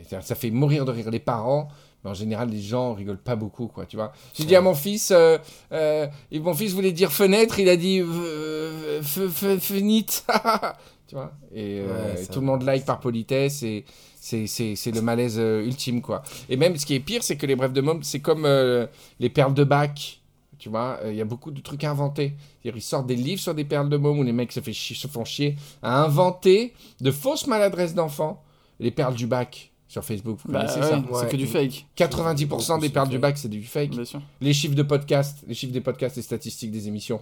Ça 0.10 0.36
fait 0.36 0.50
mourir 0.52 0.86
de 0.86 0.92
rire 0.92 1.12
les 1.12 1.20
parents, 1.20 1.68
mais 2.04 2.10
en 2.10 2.13
général 2.13 2.50
les 2.50 2.62
gens 2.62 2.94
rigolent 2.94 3.18
pas 3.22 3.36
beaucoup, 3.36 3.68
quoi, 3.68 3.86
tu 3.86 3.96
vois. 3.96 4.12
J'ai 4.34 4.46
dit 4.46 4.56
à 4.56 4.62
mon 4.62 4.74
fils, 4.74 5.12
euh, 5.12 5.38
euh, 5.72 6.08
et 6.32 6.40
mon 6.40 6.54
fils 6.54 6.74
voulait 6.74 6.92
dire 6.92 7.12
fenêtre, 7.12 7.60
il 7.60 7.70
a 7.70 7.78
dit 7.78 8.00
euh, 8.02 9.02
fe- 9.02 9.28
fe- 9.30 9.60
fenêtre, 9.60 10.24
tu 11.08 11.16
vois. 11.16 11.32
Et, 11.54 11.82
Ouais, 11.82 12.13
et 12.13 12.24
ça- 12.24 12.34
tout 12.34 12.40
le 12.40 12.46
monde 12.48 12.63
like 12.63 12.86
par 12.86 13.00
politesse 13.00 13.62
et 13.63 13.86
c'est- 14.19 14.46
le 14.92 15.02
malaise 15.02 15.38
ultime, 15.38 16.02
quoi. 16.02 16.23
Et 16.50 16.58
même 16.58 16.75
ce 16.78 16.86
qui 16.86 16.96
est 16.96 17.00
pire, 17.00 17.21
c'est 17.23 17.38
que 17.38 17.46
les 17.46 17.56
brefs 17.56 17.73
de 17.73 17.82
môme, 17.82 18.02
c'est 18.04 18.19
comme 18.19 18.46
euh, 18.46 18.88
les 19.19 19.30
perles 19.30 19.54
de 19.54 19.63
bac. 19.63 20.21
Tu 20.60 20.69
vois, 20.69 21.00
il 21.06 21.13
y 21.13 21.21
a 21.21 21.25
beaucoup 21.25 21.52
de 21.52 21.62
trucs 21.62 21.84
inventés. 21.84 22.34
Ils 22.65 22.82
sortent 22.82 23.06
des 23.06 23.15
livres 23.15 23.40
sur 23.40 23.54
des 23.54 23.63
perles 23.63 23.90
de 23.90 23.98
môme 23.98 24.17
où 24.17 24.23
les 24.23 24.32
mecs 24.32 24.52
se, 24.52 24.60
fait 24.60 24.73
chi- 24.73 24.96
se 24.96 25.08
font 25.08 25.23
chier 25.23 25.56
à 25.84 26.02
inventer 26.04 26.73
de 27.00 27.12
fausses 27.12 27.46
maladresses 27.46 27.94
d'enfants. 27.94 28.42
Les 28.80 28.92
perles 28.92 29.15
du 29.15 29.28
bac. 29.28 29.71
sur 29.90 30.04
Facebook. 30.04 30.38
Vous 30.44 30.52
Bah, 30.52 30.60
connaissez 30.65 30.80
ouais, 30.82 30.90
ça 30.90 30.98
Ouais. 31.00 31.06
c'est 31.21 31.30
que 31.32 31.38
du 31.38 31.48
fake. 31.48 31.86
90% 31.96 32.80
des 32.82 32.90
c'est 32.90 33.10
du 33.10 33.19
bac, 33.19 33.38
c'est 33.38 33.48
du 33.48 33.63
fake. 33.63 33.92
Bien 33.92 34.04
sûr. 34.04 34.21
Les 34.42 34.54
chiffres 34.54 34.75
de 34.75 34.84
podcast, 34.84 35.46
les 35.48 35.54
chiffres 35.54 35.71
des 35.71 35.80
podcasts, 35.80 36.17
les 36.17 36.21
statistiques 36.21 36.71
des 36.71 36.90
émissions. 36.90 37.21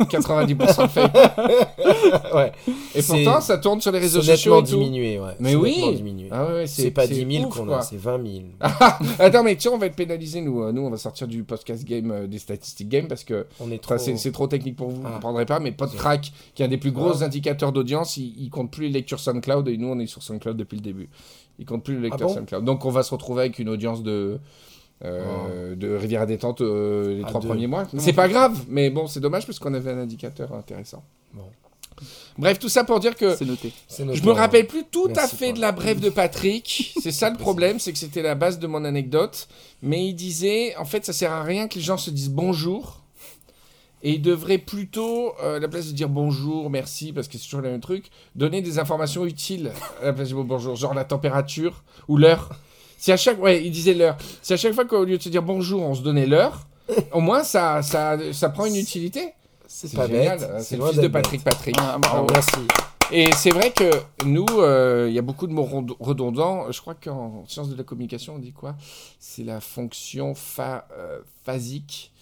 90% 0.00 0.82
de 0.82 0.88
fake. 0.88 1.14
ouais. 2.34 2.52
Et 2.94 3.02
pourtant, 3.02 3.40
ça 3.40 3.58
tourne 3.58 3.80
sur 3.80 3.92
les 3.92 3.98
réseaux 3.98 4.22
sociaux 4.22 4.60
et 4.60 4.64
tout. 4.64 4.76
diminué, 4.78 5.18
ouais. 5.18 5.34
Mais 5.40 5.54
oui. 5.54 5.94
diminué. 5.96 6.28
Ah 6.30 6.46
ouais, 6.46 6.66
c'est 6.66 6.90
pas 6.90 7.06
10 7.06 7.26
000 7.38 7.46
ouf, 7.48 7.56
qu'on 7.56 7.66
quoi. 7.66 7.78
a, 7.78 7.82
c'est 7.82 7.96
20 7.96 8.20
000. 8.24 8.44
Attends, 9.18 9.42
mais 9.42 9.56
tiens, 9.56 9.72
on 9.74 9.78
va 9.78 9.86
être 9.86 9.96
pénalisé, 9.96 10.40
nous. 10.40 10.62
Euh, 10.62 10.72
Nous, 10.72 10.82
on 10.82 10.90
va 10.90 10.96
sortir 10.96 11.26
du 11.28 11.42
podcast 11.44 11.84
game, 11.84 12.10
euh, 12.10 12.26
des 12.26 12.38
statistiques 12.38 12.88
game, 12.88 13.08
parce 13.08 13.24
que 13.24 13.46
trop. 13.80 13.98
c'est 13.98 14.32
trop 14.32 14.46
technique 14.46 14.76
pour 14.76 14.88
vous, 14.88 14.96
vous 14.96 15.02
Ah. 15.04 15.08
ne 15.10 15.14
comprendrez 15.14 15.46
pas. 15.46 15.60
Mais 15.60 15.72
PodTrack, 15.72 16.32
qui 16.54 16.62
est 16.62 16.66
un 16.66 16.68
des 16.68 16.78
plus 16.78 16.92
gros 16.92 17.22
indicateurs 17.22 17.72
d'audience, 17.72 18.16
il, 18.16 18.34
il 18.38 18.50
compte 18.50 18.70
plus 18.70 18.84
les 18.86 18.90
lectures 18.92 19.20
SoundCloud, 19.20 19.68
et 19.68 19.76
nous, 19.76 19.88
on 19.88 19.98
est 19.98 20.06
sur 20.06 20.22
SoundCloud 20.22 20.56
depuis 20.56 20.76
le 20.76 20.82
début. 20.82 21.08
Il 21.58 21.66
compte 21.66 21.84
plus 21.84 21.96
les 21.96 22.02
lecteurs 22.02 22.22
Ah 22.22 22.26
bon? 22.26 22.34
SoundCloud. 22.34 22.64
Donc, 22.64 22.84
on 22.84 22.90
va 22.90 23.02
se 23.02 23.10
retrouver 23.10 23.42
avec 23.42 23.58
une 23.58 23.68
audience 23.68 24.02
de. 24.02 24.38
Euh, 25.04 25.74
de 25.74 25.94
Rivière 25.96 26.22
à 26.22 26.26
détente 26.26 26.60
euh, 26.60 27.16
les 27.16 27.22
À 27.24 27.26
trois 27.26 27.40
deux. 27.40 27.48
premiers 27.48 27.66
mois. 27.66 27.86
C'est 27.98 28.12
pas 28.12 28.28
grave, 28.28 28.64
mais 28.68 28.90
bon, 28.90 29.06
c'est 29.06 29.20
dommage 29.20 29.46
parce 29.46 29.58
qu'on 29.58 29.74
avait 29.74 29.90
un 29.92 29.98
indicateur 29.98 30.52
intéressant. 30.54 31.02
Bon. 31.34 31.44
Bref, 32.38 32.58
tout 32.58 32.68
ça 32.68 32.84
pour 32.84 32.98
dire 33.00 33.14
que 33.14 33.36
C'est 33.36 33.44
noté. 33.44 33.72
C'est 33.86 34.12
je 34.14 34.24
me 34.24 34.30
rappelle 34.32 34.66
plus 34.66 34.84
tout 34.90 35.10
à 35.16 35.28
fait 35.28 35.52
de 35.52 35.60
la- 35.60 35.72
brève 35.72 36.00
de 36.00 36.08
Patrick. 36.10 36.94
C'est 37.02 37.12
ça 37.12 37.30
le 37.30 37.36
problème, 37.36 37.78
c'est 37.78 37.92
que 37.92 37.98
c'était 37.98 38.22
la 38.22 38.34
base 38.34 38.58
de 38.58 38.66
mon 38.66 38.84
anecdote. 38.84 39.46
Mais 39.82 40.06
il 40.06 40.14
disait, 40.14 40.74
en 40.76 40.84
fait, 40.84 41.04
ça 41.04 41.12
sert 41.12 41.30
à 41.32 41.42
rien 41.42 41.68
que 41.68 41.74
les 41.76 41.80
gens 41.80 41.98
se 41.98 42.10
disent 42.10 42.30
bonjour. 42.30 43.00
Et 44.04 44.14
ils 44.14 44.22
devraient 44.22 44.58
plutôt, 44.58 45.32
euh, 45.44 45.56
à 45.58 45.60
la 45.60 45.68
place 45.68 45.86
de 45.86 45.92
dire 45.92 46.08
bonjour, 46.08 46.70
merci, 46.70 47.12
parce 47.12 47.28
que 47.28 47.38
c'est 47.38 47.44
toujours 47.44 47.60
le 47.60 47.70
même 47.70 47.80
truc, 47.80 48.06
donner 48.34 48.60
des 48.60 48.80
informations 48.80 49.24
utiles 49.24 49.70
à 50.00 50.06
la 50.06 50.12
place 50.12 50.30
de 50.30 50.34
bonjour, 50.34 50.74
genre 50.74 50.94
la 50.94 51.04
température 51.04 51.84
ou 52.08 52.16
l'heure. 52.16 52.48
Si 53.02 53.10
à 53.10 53.16
chaque, 53.16 53.42
ouais, 53.42 53.64
il 53.64 53.72
disait 53.72 53.94
l'heure. 53.94 54.16
Si 54.42 54.52
à 54.52 54.56
chaque 54.56 54.74
fois 54.74 54.84
qu'au 54.84 55.04
lieu 55.04 55.18
de 55.18 55.22
se 55.24 55.28
dire 55.28 55.42
bonjour, 55.42 55.82
on 55.82 55.92
se 55.92 56.02
donnait 56.02 56.24
l'heure, 56.24 56.68
au 57.10 57.18
moins 57.18 57.42
ça, 57.42 57.82
ça, 57.82 58.16
ça 58.32 58.48
prend 58.48 58.64
une 58.64 58.76
utilité. 58.76 59.32
C'est 59.66 59.92
pas 59.92 60.06
génial. 60.06 60.38
bête. 60.38 60.60
C'est 60.60 60.76
le 60.76 60.86
fils 60.86 60.98
de 61.00 61.08
Patrick 61.08 61.42
Patrick. 61.42 61.74
Ah, 61.80 61.98
bravo. 61.98 62.26
bête. 62.26 62.36
Merci. 62.36 62.68
Et 63.10 63.32
c'est 63.32 63.50
vrai 63.50 63.72
que 63.72 63.90
nous, 64.24 64.46
euh, 64.52 65.06
il 65.08 65.14
y 65.14 65.18
a 65.18 65.22
beaucoup 65.22 65.48
de 65.48 65.52
mots 65.52 65.64
rond- 65.64 65.96
redondants. 65.98 66.70
Je 66.70 66.80
crois 66.80 66.94
qu'en 66.94 67.42
sciences 67.48 67.70
de 67.70 67.76
la 67.76 67.82
communication, 67.82 68.36
on 68.36 68.38
dit 68.38 68.52
quoi? 68.52 68.76
C'est 69.18 69.42
la 69.42 69.60
fonction 69.60 70.36
pha- 70.36 70.86
euh, 70.96 71.18
phasique 71.44 72.12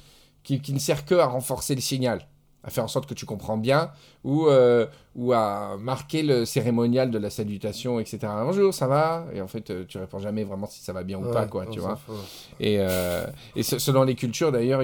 qui, 0.43 0.63
qui 0.63 0.73
ne 0.73 0.79
sert 0.79 1.05
que 1.05 1.15
à 1.17 1.27
renforcer 1.27 1.75
le 1.75 1.83
signal, 1.83 2.27
à 2.63 2.71
faire 2.71 2.85
en 2.85 2.89
sorte 2.89 3.09
que 3.09 3.15
tu 3.15 3.25
comprends 3.27 3.57
bien, 3.57 3.91
ou, 4.23 4.47
euh, 4.47 4.87
ou 5.17 5.33
à 5.33 5.77
marquer 5.79 6.23
le 6.23 6.45
cérémonial 6.45 7.11
de 7.11 7.19
la 7.19 7.31
salutation, 7.31 7.99
etc. 7.99 8.19
Bonjour, 8.45 8.75
ça 8.75 8.87
va? 8.87 9.25
Et 9.35 9.41
en 9.41 9.49
fait, 9.49 9.71
euh, 9.71 9.85
tu 9.89 9.97
réponds 9.99 10.19
jamais 10.19 10.45
vraiment 10.45 10.67
si 10.67 10.81
ça 10.81 10.93
va 10.93 11.03
bien 11.03 11.19
ou 11.19 11.31
pas, 11.33 11.47
quoi, 11.47 11.67
tu 11.67 11.81
vois. 11.81 11.99
Et, 12.59 12.77
euh, 12.79 13.27
et 13.57 13.63
selon 13.63 14.03
les 14.03 14.15
cultures, 14.15 14.53
d'ailleurs, 14.53 14.83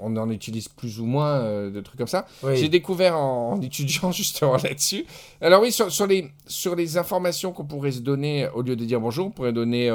on 0.00 0.16
en 0.16 0.30
utilise 0.30 0.68
plus 0.68 0.98
ou 0.98 1.06
moins 1.06 1.34
euh, 1.34 1.70
de 1.70 1.80
trucs 1.80 1.98
comme 1.98 2.08
ça. 2.08 2.26
Oui. 2.42 2.56
J'ai 2.56 2.68
découvert 2.68 3.16
en, 3.16 3.52
en 3.52 3.60
étudiant 3.60 4.10
justement 4.12 4.56
là-dessus. 4.56 5.06
Alors 5.40 5.62
oui, 5.62 5.70
sur, 5.70 5.92
sur 5.92 6.06
les, 6.06 6.30
sur 6.46 6.74
les 6.74 6.98
informations 6.98 7.52
qu'on 7.52 7.64
pourrait 7.64 7.92
se 7.92 8.00
donner, 8.00 8.48
au 8.54 8.62
lieu 8.62 8.74
de 8.74 8.84
dire 8.84 9.00
bonjour, 9.00 9.28
on 9.28 9.30
pourrait 9.30 9.52
donner 9.52 9.90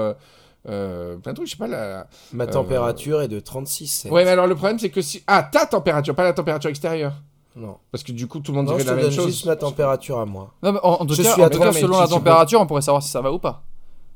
euh, 0.69 1.13
euh, 1.13 1.17
plein 1.17 1.31
de 1.31 1.35
trucs, 1.37 1.47
je 1.47 1.51
sais 1.53 1.57
pas. 1.57 1.67
La... 1.67 2.07
Ma 2.33 2.47
température 2.47 3.21
est 3.21 3.27
de 3.27 3.39
36. 3.39 4.07
Ouais, 4.11 4.23
mais 4.25 4.31
alors 4.31 4.47
le 4.47 4.55
problème, 4.55 4.79
c'est 4.79 4.89
que 4.89 5.01
si... 5.01 5.23
Ah, 5.27 5.43
ta 5.43 5.65
température, 5.65 6.13
pas 6.15 6.23
la 6.23 6.33
température 6.33 6.69
extérieure. 6.69 7.13
Non. 7.55 7.77
Parce 7.91 8.03
que 8.03 8.11
du 8.11 8.27
coup, 8.27 8.39
tout 8.39 8.51
le 8.51 8.57
monde 8.57 8.67
Non, 8.67 8.73
dirait 8.73 8.83
je 8.83 8.85
te 8.85 8.89
la 8.91 8.95
même 8.97 9.05
donne 9.05 9.13
chose. 9.15 9.25
juste 9.27 9.45
ma 9.45 9.55
température 9.55 10.19
à 10.19 10.25
moi. 10.25 10.51
Non, 10.61 10.73
mais 10.73 10.79
en, 10.83 10.93
en 11.01 11.05
tout 11.05 11.15
Je 11.15 11.23
cas, 11.23 11.33
suis 11.33 11.41
en 11.41 11.45
à 11.45 11.49
tout 11.49 11.57
cas, 11.57 11.65
30, 11.65 11.73
mais 11.75 11.81
selon 11.81 11.97
la 11.99 12.03
peux- 12.05 12.09
température, 12.11 12.61
on 12.61 12.67
pourrait 12.67 12.81
savoir 12.83 13.01
si 13.01 13.09
ça 13.09 13.19
va 13.21 13.31
ou 13.31 13.39
pas. 13.39 13.63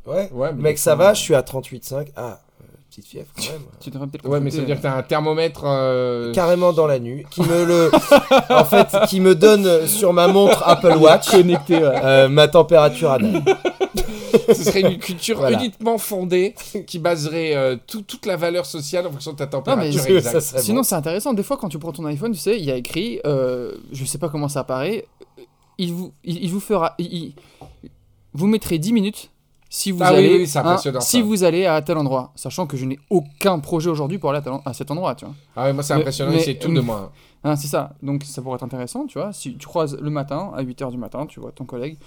Ouais. 0.06 0.30
Ouais, 0.32 0.52
mais 0.54 0.62
Mec, 0.62 0.78
ça 0.78 0.96
va, 0.96 1.10
euh, 1.10 1.14
je 1.16 1.20
suis 1.22 1.34
à 1.36 1.42
38,5. 1.42 2.08
Ah, 2.16 2.22
euh, 2.62 2.66
petite 2.90 3.06
fièvre 3.08 3.28
quand 3.36 3.44
même. 3.52 3.62
Tu 3.80 3.90
devrais 3.90 4.08
peut-être 4.08 4.28
Ouais, 4.28 4.40
mais 4.40 4.52
ça 4.52 4.58
veut 4.60 4.66
dire 4.66 4.78
que 4.78 4.82
t'as 4.84 4.96
un 4.96 5.02
thermomètre. 5.02 5.62
euh, 5.66 6.32
Carrément 6.34 6.72
dans 6.74 6.86
la 6.88 7.00
nuit. 7.00 7.26
Qui 7.32 7.42
me 7.42 7.66
le. 7.66 7.92
en 8.54 8.64
fait, 8.66 8.88
qui 9.08 9.20
me 9.22 9.34
donne 9.34 9.88
sur 9.88 10.14
ma 10.14 10.28
montre 10.28 10.62
Apple 10.68 10.94
Watch 11.00 11.32
connecté. 11.32 11.80
euh, 11.82 12.28
ma 12.30 12.48
température 12.48 13.12
à 13.12 13.18
date. 13.18 13.44
Ce 14.48 14.64
serait 14.64 14.82
une 14.82 14.98
culture 15.00 15.38
Voilà. 15.38 15.58
uniquement 15.60 15.98
fondée 15.98 16.56
qui 16.88 17.00
baserait 17.00 17.56
euh, 17.56 17.76
tout- 17.88 18.02
toute 18.04 18.26
la 18.26 18.38
valeur 18.38 18.66
sociale 18.66 19.08
en 19.08 19.12
fonction 19.12 19.32
de 19.34 19.38
ta 19.38 19.46
mais 19.46 19.52
température 19.52 20.00
ça 20.02 20.10
exacte. 20.10 20.60
Sinon, 20.60 20.78
bon. 20.82 20.84
c'est 20.84 20.96
intéressant. 20.96 21.34
Des 21.34 21.44
fois, 21.44 21.58
quand 21.58 21.70
tu 21.70 21.80
prends 21.80 21.92
ton 21.92 22.06
iPhone, 22.06 22.32
tu 22.32 22.40
sais, 22.40 22.58
il 22.58 22.66
y 22.66 22.72
a 22.72 22.76
écrit, 22.76 23.20
euh, 23.26 23.76
je 23.92 24.06
sais 24.06 24.18
pas 24.18 24.30
comment 24.30 24.48
ça 24.48 24.62
apparaît, 24.62 25.06
il 25.78 25.94
vous, 25.94 26.12
il, 26.24 26.44
il 26.44 26.50
vous 26.52 26.60
fera, 26.60 26.96
il- 26.98 27.14
il- 27.14 27.34
vous 28.34 28.48
mettrez 28.48 28.78
10 28.80 28.94
minutes 28.94 29.30
si 29.70 29.92
vous 29.92 30.00
Ah 30.02 30.12
oui, 30.12 30.18
allez, 30.20 30.38
oui, 30.44 30.52
hein, 30.56 30.78
si 31.00 31.22
vous 31.22 31.44
allez 31.46 31.66
à 31.66 31.82
tel 31.82 31.98
endroit, 31.98 32.34
sachant 32.36 32.68
que 32.68 32.76
je 32.76 32.84
n'ai 32.86 33.00
aucun 33.10 33.58
projet 33.60 33.90
aujourd'hui 33.90 34.18
pour 34.18 34.30
aller 34.32 34.42
à, 34.46 34.62
à 34.70 34.74
cet 34.74 34.92
endroit, 34.92 35.16
tu 35.16 35.24
vois. 35.26 35.34
Ah 35.56 35.64
ouais, 35.66 35.74
moi 35.74 35.82
c'est 35.82 35.94
impressionnant, 35.94 36.34
c'est 36.44 36.56
tout 36.56 36.74
de 36.74 36.82
moi. 36.82 37.12
Hein, 37.44 37.56
c'est 37.56 37.68
ça. 37.70 37.94
Donc 38.04 38.24
ça 38.26 38.42
pourrait 38.42 38.56
être 38.58 38.64
intéressant, 38.64 39.06
tu 39.08 39.18
vois. 39.18 39.32
Si 39.34 39.56
tu 39.56 39.66
croises 39.68 39.98
le 40.00 40.10
matin, 40.10 40.52
à 40.56 40.62
8h 40.62 40.92
du 40.92 40.98
matin, 40.98 41.26
tu 41.26 41.40
vois 41.40 41.52
ton 41.54 41.64
collègue, 41.66 41.98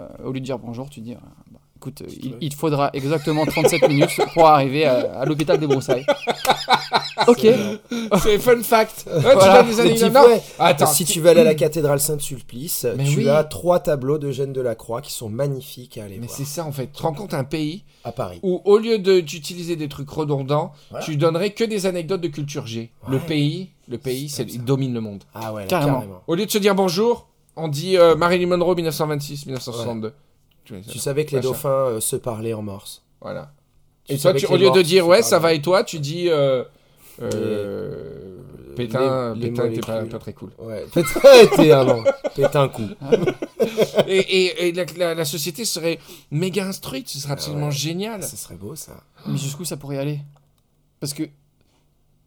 euh, 0.00 0.06
au 0.24 0.32
lieu 0.32 0.40
de 0.40 0.44
dire 0.44 0.58
bonjour, 0.60 0.88
tu 0.88 1.00
dis, 1.00 1.12
euh, 1.12 1.16
bah, 1.50 1.58
écoute, 1.78 2.02
il, 2.22 2.34
il 2.40 2.48
te 2.50 2.56
faudra 2.56 2.90
exactement 2.92 3.46
37 3.46 3.88
minutes 3.88 4.10
pour 4.34 4.46
arriver 4.48 4.84
à, 4.84 5.20
à 5.20 5.24
l'hôpital 5.24 5.58
des 5.58 5.66
Broussailles. 5.66 6.04
ok. 7.26 7.46
C'est 8.22 8.38
fun 8.38 8.62
fact. 8.62 9.04
Ouais, 9.18 9.20
tu 9.20 9.22
Voilà. 9.38 9.62
donnes 9.62 9.94
des 9.94 10.10
Non. 10.10 10.22
fouets. 10.22 10.42
Attends, 10.58 10.86
si 10.86 11.04
tu 11.04 11.20
veux 11.20 11.30
aller 11.30 11.40
à 11.40 11.44
la 11.44 11.54
cathédrale 11.54 12.00
Saint-Sulpice, 12.00 12.86
Mais 12.96 13.04
tu 13.04 13.18
oui. 13.18 13.28
as 13.28 13.44
trois 13.44 13.80
tableaux 13.80 14.18
d'Eugène 14.18 14.52
Delacroix 14.52 15.00
qui 15.02 15.12
sont 15.12 15.28
magnifiques 15.28 15.98
à 15.98 16.04
aller 16.04 16.18
Mais 16.18 16.26
voir 16.26 16.36
c'est 16.36 16.44
ça 16.44 16.64
en 16.64 16.72
fait. 16.72 16.86
Tu 16.86 16.98
te 16.98 17.02
rends 17.02 17.12
compte 17.14 17.34
un 17.34 17.44
pays 17.44 17.84
à 18.04 18.12
Paris. 18.12 18.40
où 18.42 18.60
au 18.64 18.78
lieu 18.78 18.98
de- 18.98 19.20
d'utiliser 19.20 19.76
des 19.76 19.88
trucs 19.88 20.10
redondants, 20.10 20.72
Voilà. 20.90 21.04
tu 21.04 21.16
donnerais 21.16 21.50
que 21.50 21.64
des 21.64 21.86
anecdotes 21.86 22.20
de 22.20 22.28
culture 22.28 22.66
G. 22.66 22.90
Le 23.08 23.18
pays, 23.18 23.70
le 23.88 23.98
pays, 23.98 24.28
C'est 24.28 24.44
il 24.52 24.64
domine 24.64 24.92
le 24.94 25.00
monde. 25.00 25.24
Ah 25.34 25.52
ouais, 25.52 25.62
là, 25.62 25.68
Carrément. 25.68 25.94
carrément. 26.00 26.22
Au 26.26 26.34
lieu 26.34 26.46
de 26.46 26.50
se 26.50 26.58
dire 26.58 26.74
bonjour, 26.74 27.28
on 27.56 27.68
dit 27.68 27.96
euh, 27.96 28.14
Marilyn 28.14 28.46
Monroe 28.48 28.74
1926, 28.76 29.46
1962. 29.46 30.12
Tu 30.68 30.74
vois, 30.74 30.82
Tu 30.82 30.98
va. 30.98 31.02
savais 31.02 31.24
que 31.24 31.30
les 31.30 31.36
Machin. 31.38 31.48
dauphins 31.48 31.68
euh, 31.70 32.00
se 32.00 32.16
parlaient 32.16 32.52
en 32.52 32.60
morse. 32.62 33.02
Voilà. 33.22 33.52
Tu 34.06 34.14
Et 34.14 34.18
toi, 34.18 34.34
tu- 34.34 34.44
au 34.46 34.56
lieu 34.58 34.70
de 34.70 34.82
dire 34.82 35.06
ouais, 35.06 35.22
ça 35.22 35.38
va 35.38 35.54
et 35.54 35.62
toi, 35.62 35.82
tu 35.82 35.98
dis 35.98 36.28
euh, 36.28 36.62
euh, 37.22 38.36
Pétain, 38.76 39.34
les- 39.34 39.48
Pétain 39.50 39.64
était 39.70 39.80
pas, 39.80 40.02
pas 40.04 40.18
très 40.18 40.32
cool. 40.34 40.50
Ouais, 40.58 40.84
Pétain 40.92 41.34
était 41.42 41.72
un 41.72 41.88
an. 41.88 42.04
Pétain 42.34 42.68
coup. 42.68 42.88
et 44.06 44.18
et- 44.18 44.68
et 44.68 44.72
la, 44.72 44.84
la- 44.96 45.14
la 45.14 45.24
société 45.24 45.64
serait 45.64 45.98
méga 46.30 46.66
instruite, 46.66 47.08
ce 47.08 47.18
serait 47.18 47.32
absolument 47.32 47.66
ouais. 47.66 47.72
génial. 47.72 48.22
Ça 48.22 48.36
serait 48.36 48.54
beau 48.56 48.74
ça. 48.76 48.92
Mais 49.26 49.36
jusqu'où 49.38 49.64
ça 49.64 49.76
pourrait 49.76 49.98
aller? 49.98 50.20
Parce 51.00 51.14
que 51.14 51.24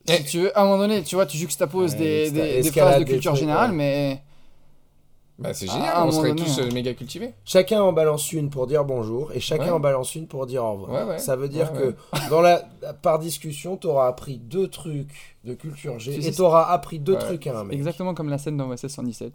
Eh. 0.09 0.17
si 0.17 0.23
tu 0.25 0.39
veux, 0.41 0.57
à 0.57 0.61
un 0.61 0.65
moment 0.65 0.79
donné, 0.79 1.03
tu 1.03 1.15
vois, 1.15 1.25
tu 1.25 1.37
juxtaposes 1.37 1.91
Ouais, 1.93 1.97
des, 1.97 2.31
des, 2.31 2.61
des 2.63 2.71
phrases 2.71 2.95
de 2.99 3.03
des 3.05 3.11
culture 3.13 3.31
trucs, 3.33 3.39
générale, 3.41 3.69
ouais. 3.71 3.75
mais 3.77 4.21
Bah, 5.41 5.53
c'est 5.53 5.67
Ah, 5.69 5.73
génial, 5.73 5.93
on 6.07 6.11
serait 6.11 6.29
donné, 6.29 6.43
tous 6.43 6.59
hein. 6.59 6.67
euh, 6.69 6.71
méga 6.73 6.93
cultivés. 6.93 7.33
Chacun 7.45 7.81
en 7.81 7.93
balance 7.93 8.31
une 8.31 8.49
pour 8.49 8.67
dire 8.67 8.85
bonjour 8.85 9.31
et 9.33 9.39
chacun 9.39 9.65
Ouais. 9.65 9.69
en 9.71 9.79
balance 9.79 10.13
une 10.15 10.27
pour 10.27 10.45
dire 10.45 10.63
au 10.63 10.73
revoir. 10.73 10.91
Ouais, 10.91 11.11
ouais. 11.13 11.19
Ça 11.19 11.35
veut 11.35 11.49
dire 11.49 11.71
Ouais, 11.73 11.93
que 12.13 12.29
dans 12.29 12.41
la 12.41 12.59
par 13.01 13.19
discussion, 13.19 13.75
tu 13.77 13.87
auras 13.87 14.07
appris 14.07 14.37
deux 14.37 14.67
trucs 14.67 15.37
de 15.43 15.53
culture 15.53 15.97
G 15.99 16.25
et 16.27 16.31
tu 16.31 16.41
auras 16.41 16.65
appris 16.71 16.99
deux 16.99 17.13
Ouais. 17.13 17.19
truc 17.19 17.47
à 17.47 17.59
un 17.59 17.63
mec. 17.63 17.73
exactement 17.77 18.13
comme 18.13 18.29
la 18.29 18.37
scène 18.37 18.57
dans 18.57 18.69
OSS 18.69 18.87
117. 18.87 19.33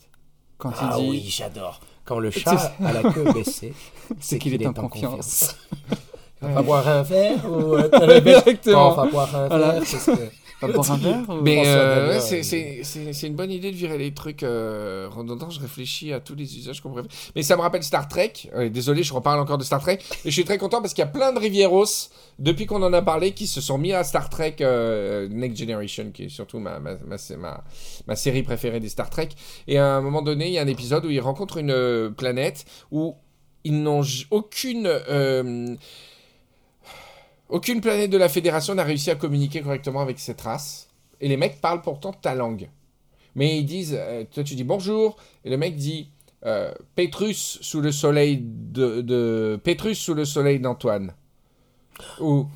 Quand 0.58 0.70
Ah 0.80 0.94
il 0.98 1.02
dit 1.04 1.10
oui, 1.10 1.24
j'adore. 1.28 1.80
Quand 2.04 2.18
le 2.18 2.30
chat 2.32 2.72
a 2.84 2.92
la 2.92 3.02
queue 3.12 3.30
baissée, 3.32 3.74
c'est 4.20 4.38
qu'il 4.38 4.54
est, 4.54 4.66
en 4.66 4.72
confiance. 4.72 5.56
On 6.42 6.52
va 6.52 6.62
boire 6.62 6.86
un 6.86 7.02
verre 7.02 7.50
ou 7.50 7.74
euh, 7.74 7.90
Exactement. 8.16 8.90
On 8.92 8.94
va 8.94 9.06
boire 9.10 9.34
un 9.36 9.48
Voilà. 9.48 9.72
verre 9.72 9.80
parce 9.90 10.06
que- 10.06 10.30
Pas 10.60 10.68
boire 10.68 10.90
un 10.92 10.96
verre 10.96 11.28
ou- 11.28 11.42
Mais 11.42 11.54
François 11.56 11.72
euh, 11.72 11.96
Damien, 12.00 12.08
ouais, 12.14 12.20
c'est- 12.20 12.38
euh, 12.38 12.42
c'est 12.42 12.80
c'est- 12.82 13.12
c'est 13.12 13.26
une 13.26 13.34
bonne 13.34 13.50
idée 13.50 13.70
de 13.70 13.76
virer 13.76 13.98
les 13.98 14.14
trucs 14.14 14.42
euh, 14.42 15.06
redondants. 15.10 15.50
Je 15.50 15.60
réfléchis 15.60 16.12
à 16.14 16.20
tous 16.20 16.34
les 16.34 16.56
usages 16.58 16.80
qu'on 16.80 16.88
pourrait 16.88 17.02
faire. 17.02 17.30
Mais 17.36 17.42
ça 17.42 17.56
me 17.56 17.60
rappelle 17.62 17.82
Star 17.82 18.08
Trek. 18.08 18.32
Euh, 18.54 18.68
désolé, 18.70 19.02
je 19.02 19.12
reparle 19.12 19.38
encore 19.38 19.58
de 19.58 19.64
Star 19.64 19.80
Trek. 19.82 19.98
Et 20.24 20.30
je 20.30 20.30
suis 20.30 20.44
très 20.44 20.56
content 20.58 20.80
parce 20.80 20.94
qu'il 20.94 21.02
y 21.02 21.06
a 21.06 21.10
plein 21.10 21.32
de 21.34 21.38
Rivieros, 21.38 21.84
depuis 22.38 22.64
qu'on 22.66 22.82
en 22.82 22.92
a 22.92 23.02
parlé, 23.02 23.32
qui 23.32 23.46
se 23.46 23.60
sont 23.60 23.76
mis 23.76 23.92
à 23.92 24.02
Star 24.02 24.30
Trek 24.30 24.56
euh, 24.62 25.28
Next 25.30 25.58
Generation, 25.58 26.10
qui 26.12 26.24
est 26.24 26.28
surtout 26.30 26.58
ma, 26.58 26.78
ma, 26.80 26.94
ma, 27.04 27.16
ma, 27.36 27.64
ma 28.06 28.16
série 28.16 28.42
préférée 28.42 28.80
des 28.80 28.88
Star 28.88 29.10
Trek. 29.10 29.28
Et 29.68 29.78
à 29.78 29.96
un 29.96 30.00
moment 30.00 30.22
donné, 30.22 30.46
il 30.46 30.52
y 30.52 30.58
a 30.58 30.62
un 30.62 30.66
épisode 30.68 31.04
où 31.04 31.10
ils 31.10 31.20
rencontrent 31.20 31.58
une 31.58 31.70
euh, 31.70 32.08
planète 32.10 32.64
où 32.90 33.14
ils 33.64 33.82
n'ont 33.82 34.02
j- 34.02 34.26
aucune... 34.30 34.86
aucune 37.48 37.80
planète 37.80 38.10
de 38.10 38.18
la 38.18 38.28
Fédération 38.28 38.74
n'a 38.74 38.84
réussi 38.84 39.10
à 39.10 39.14
communiquer 39.14 39.60
correctement 39.60 40.00
avec 40.00 40.18
cette 40.18 40.40
race. 40.40 40.88
Et 41.20 41.28
les 41.28 41.36
mecs 41.36 41.60
parlent 41.60 41.82
pourtant 41.82 42.12
ta 42.12 42.34
langue. 42.34 42.68
Mais 43.34 43.58
ils 43.58 43.64
disent, 43.64 43.96
euh, 43.98 44.24
toi 44.32 44.42
tu 44.44 44.54
dis 44.54 44.64
bonjour, 44.64 45.16
et 45.44 45.50
le 45.50 45.56
mec 45.56 45.76
dit 45.76 46.10
euh, 46.44 46.72
Pétrus 46.94 47.58
sous 47.60 47.80
le 47.80 47.92
soleil 47.92 48.38
de, 48.42 49.00
de- 49.00 49.60
Pétrus 49.62 49.98
sous 49.98 50.14
le 50.14 50.24
soleil 50.24 50.58
d'Antoine. 50.60 51.14
Ou 52.20 52.46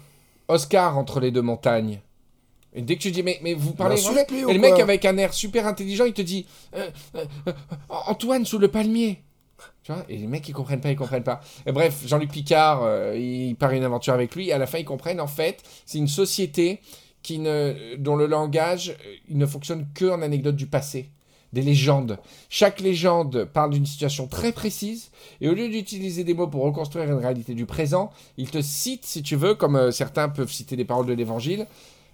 Oscar 0.48 0.98
entre 0.98 1.20
les 1.20 1.30
deux 1.30 1.42
montagnes. 1.42 2.00
Et 2.72 2.82
dès 2.82 2.96
que 2.96 3.02
tu 3.02 3.10
dis, 3.10 3.22
mais, 3.22 3.40
mais 3.42 3.54
vous 3.54 3.72
parlez 3.72 3.96
ou 4.00 4.50
Et 4.50 4.54
le 4.54 4.60
mec 4.60 4.78
avec 4.78 5.04
un 5.04 5.16
air 5.16 5.34
super 5.34 5.66
intelligent, 5.66 6.04
il 6.04 6.12
te 6.12 6.22
dit 6.22 6.46
euh, 6.74 6.88
euh, 7.16 7.24
Antoine 7.88 8.44
sous 8.44 8.58
le 8.58 8.68
palmier. 8.68 9.22
Et 10.08 10.16
les 10.16 10.26
mecs, 10.26 10.48
ils 10.48 10.52
comprennent 10.52 10.80
pas, 10.80 10.90
ils 10.90 10.96
comprennent 10.96 11.22
pas. 11.22 11.40
Et 11.66 11.72
bref, 11.72 12.02
Jean-Luc 12.06 12.30
Picard, 12.30 12.82
euh, 12.82 13.16
il 13.16 13.54
part 13.56 13.72
une 13.72 13.84
aventure 13.84 14.14
avec 14.14 14.34
lui. 14.34 14.52
À 14.52 14.58
la 14.58 14.66
fin, 14.66 14.78
ils 14.78 14.84
comprennent, 14.84 15.20
en 15.20 15.26
fait, 15.26 15.62
c'est 15.86 15.98
une 15.98 16.08
société 16.08 16.80
qui 17.22 17.38
ne, 17.38 17.96
dont 17.96 18.16
le 18.16 18.26
langage, 18.26 18.90
euh, 18.90 19.14
il 19.28 19.38
ne 19.38 19.46
fonctionne 19.46 19.86
que 19.94 20.10
en 20.10 20.22
anecdotes 20.22 20.56
du 20.56 20.66
passé. 20.66 21.10
Des 21.52 21.62
légendes. 21.62 22.18
Chaque 22.48 22.78
légende 22.80 23.44
parle 23.44 23.70
d'une 23.70 23.84
situation 23.84 24.28
très 24.28 24.52
précise, 24.52 25.10
et 25.40 25.48
au 25.48 25.54
lieu 25.54 25.68
d'utiliser 25.68 26.22
des 26.22 26.32
mots 26.32 26.46
pour 26.46 26.62
reconstruire 26.62 27.06
une 27.06 27.18
réalité 27.18 27.54
du 27.54 27.66
présent, 27.66 28.10
il 28.36 28.50
te 28.50 28.62
cite, 28.62 29.04
si 29.04 29.20
tu 29.24 29.34
veux, 29.34 29.54
comme 29.56 29.74
euh, 29.74 29.90
certains 29.90 30.28
peuvent 30.28 30.52
citer 30.52 30.76
des 30.76 30.84
paroles 30.84 31.06
de 31.06 31.12
l'évangile, 31.12 31.66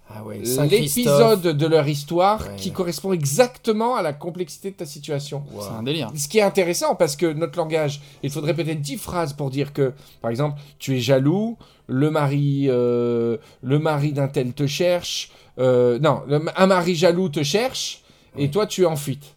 Ah 0.09 0.23
ouais, 0.23 0.39
l'épisode 0.69 1.41
de 1.41 1.65
leur 1.67 1.87
histoire 1.87 2.41
Ouais. 2.47 2.55
qui 2.55 2.71
correspond 2.71 3.11
exactement 3.13 3.95
à 3.95 4.01
la 4.01 4.13
complexité 4.13 4.71
de 4.71 4.75
ta 4.75 4.85
situation. 4.85 5.43
C'est 5.59 5.67
un 5.69 5.83
délire. 5.83 6.09
Ce 6.15 6.27
qui 6.27 6.37
est 6.39 6.41
intéressant 6.43 6.95
parce 6.95 7.15
que 7.15 7.25
notre 7.33 7.57
langage, 7.57 8.01
il 8.23 8.29
faudrait 8.31 8.53
peut-être 8.53 8.81
10 8.81 8.97
phrases 8.97 9.33
pour 9.33 9.49
dire 9.49 9.73
que, 9.73 9.93
par 10.21 10.31
exemple, 10.31 10.59
tu 10.79 10.95
es 10.95 10.99
jaloux, 10.99 11.57
le 11.87 12.09
mari, 12.09 12.65
euh, 12.67 13.37
le 13.61 13.79
mari 13.79 14.13
d'un 14.13 14.27
tel 14.27 14.53
te 14.53 14.65
cherche, 14.65 15.31
euh, 15.59 15.99
non, 15.99 16.21
le- 16.27 16.45
un 16.55 16.67
mari 16.67 16.95
jaloux 16.95 17.29
te 17.29 17.43
cherche 17.43 18.03
et 18.37 18.49
toi 18.49 18.65
tu 18.67 18.83
es 18.83 18.85
en 18.85 18.95
fuite. 18.95 19.35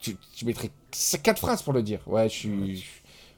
Tu, 0.00 0.16
tu 0.34 0.44
mettrais 0.44 0.70
4 1.22 1.38
phrases 1.38 1.62
pour 1.62 1.72
le 1.72 1.82
dire. 1.82 2.00
Ouais, 2.06 2.28
je 2.28 2.34
suis. 2.34 2.84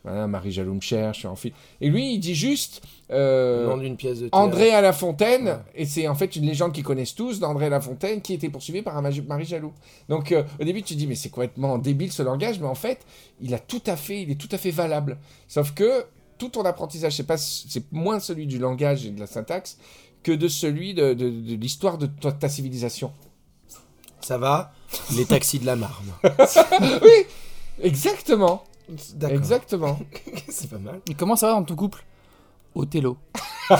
Je- 0.05 0.09
voilà, 0.09 0.25
un 0.25 0.27
mari 0.29 0.53
jaloux 0.53 0.75
me 0.75 0.81
cherche, 0.81 1.17
je 1.17 1.21
suis 1.21 1.29
en 1.29 1.37
fuite. 1.37 1.55
Et 1.81 1.89
lui, 1.89 2.15
il 2.15 2.19
dit 2.19 2.35
juste. 2.35 2.83
euh, 3.11 3.77
d'une 3.79 3.97
pièce 3.97 4.21
de. 4.21 4.29
André 4.33 4.71
à 4.71 4.81
la 4.81 4.93
Fontaine, 4.93 5.47
Ouais. 5.49 5.57
et 5.75 5.85
c'est 5.87 6.09
en 6.09 6.15
fait 6.15 6.35
une 6.37 6.47
légende 6.47 6.73
qu'ils 6.73 6.83
connaissent 6.85 7.15
tous 7.15 7.41
d'André 7.41 7.67
à 7.67 7.69
la 7.69 7.81
Fontaine 7.81 8.23
qui 8.23 8.33
était 8.35 8.49
poursuivi 8.49 8.81
par 8.83 8.97
un 8.97 9.03
magi- 9.03 9.23
mari 9.23 9.45
jaloux. 9.45 9.73
Donc 10.09 10.33
euh, 10.33 10.43
au 10.61 10.65
début 10.65 10.83
tu 10.83 10.95
te 10.95 10.99
dis 10.99 11.07
mais 11.07 11.15
c'est 11.15 11.29
complètement 11.29 11.77
débile 11.79 12.11
ce 12.11 12.23
langage, 12.23 12.59
mais 12.59 12.67
en 12.67 12.75
fait 12.75 13.01
il 13.41 13.53
a 13.55 13.59
tout 13.59 13.83
à 13.87 13.97
fait, 13.97 14.23
il 14.23 14.31
est 14.31 14.37
tout 14.41 14.49
à 14.51 14.57
fait 14.59 14.71
valable. 14.71 15.19
Sauf 15.47 15.73
que 15.75 16.05
tout 16.39 16.49
ton 16.49 16.63
apprentissage, 16.65 17.15
c'est 17.17 17.27
pas, 17.27 17.37
c'est 17.37 17.85
moins 17.93 18.19
celui 18.19 18.47
du 18.47 18.59
langage 18.59 19.05
et 19.07 19.11
de 19.11 19.21
la 19.21 19.27
syntaxe 19.27 19.77
que 20.23 20.33
de 20.33 20.49
celui 20.49 20.95
de, 20.95 21.13
de- 21.15 21.29
de 21.31 21.55
l'histoire 21.57 21.99
de 21.99 22.07
ta, 22.07 22.33
ta 22.33 22.49
civilisation. 22.49 23.13
Ça 24.23 24.39
va 24.39 24.73
Les 25.17 25.27
taxis 25.27 25.59
de 25.59 25.67
la 25.67 25.77
Marne. 25.77 26.13
Exactement, 27.83 28.65
D'accord. 29.15 29.37
exactement. 29.39 29.99
C'est 30.49 30.71
pas 30.71 30.79
mal. 30.79 31.01
Et 31.11 31.15
comment 31.15 31.37
ça 31.37 31.47
va 31.49 31.53
dans 31.55 31.63
ton 31.65 31.75
couple? 31.77 32.05
Othello. 32.75 33.17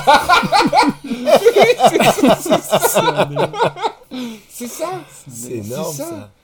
C'est 4.49 4.67
ça. 4.67 4.89
C'est 5.29 5.51
énorme 5.53 5.93
ça. 5.93 6.03
ça. 6.05 6.29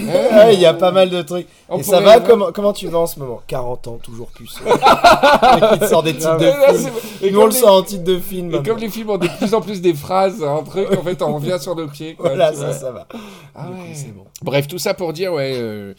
Ouais. 0.00 0.54
Il 0.54 0.58
y 0.58 0.66
a 0.66 0.74
pas 0.74 0.90
mal 0.90 1.10
de 1.10 1.22
trucs. 1.22 1.46
On 1.68 1.78
Et 1.78 1.84
ça 1.84 2.00
va 2.00 2.18
comment, 2.18 2.50
comment 2.50 2.72
tu 2.72 2.88
vas 2.88 2.98
en 2.98 3.06
ce 3.06 3.20
moment? 3.20 3.40
40 3.46 3.86
ans, 3.86 3.98
toujours 4.02 4.26
puce. 4.32 4.58
Il 4.66 5.86
sort 5.86 6.02
des 6.02 6.14
titres 6.16 6.38
de 6.38 6.50
film. 6.50 6.90
c'est- 7.20 7.26
et 7.26 7.30
Nous 7.30 7.40
on 7.40 7.46
le 7.46 7.52
sort 7.52 7.76
en 7.76 7.82
titre 7.82 8.02
de 8.02 8.18
film. 8.18 8.48
Et 8.48 8.52
maintenant. 8.54 8.72
comme 8.72 8.80
les 8.82 8.88
films 8.88 9.10
ont 9.10 9.18
de 9.18 9.28
plus 9.38 9.54
en 9.54 9.60
plus 9.60 9.80
des 9.80 9.94
phrases, 9.94 10.42
un 10.42 10.64
truc, 10.64 10.88
en 10.92 11.02
fait, 11.04 11.22
on 11.22 11.36
revient 11.36 11.58
sur 11.60 11.76
nos 11.76 11.86
pieds. 11.86 12.16
Quoi, 12.16 12.30
Voilà, 12.30 12.52
ça, 12.52 12.64
vois. 12.64 12.72
ça 12.72 12.90
va. 12.90 13.06
Ah 13.54 13.66
coup, 13.66 14.12
bon. 14.16 14.24
Bref, 14.42 14.66
tout 14.66 14.78
ça 14.78 14.92
pour 14.92 15.12
dire, 15.12 15.32
ouais, 15.32 15.52
euh, 15.54 15.94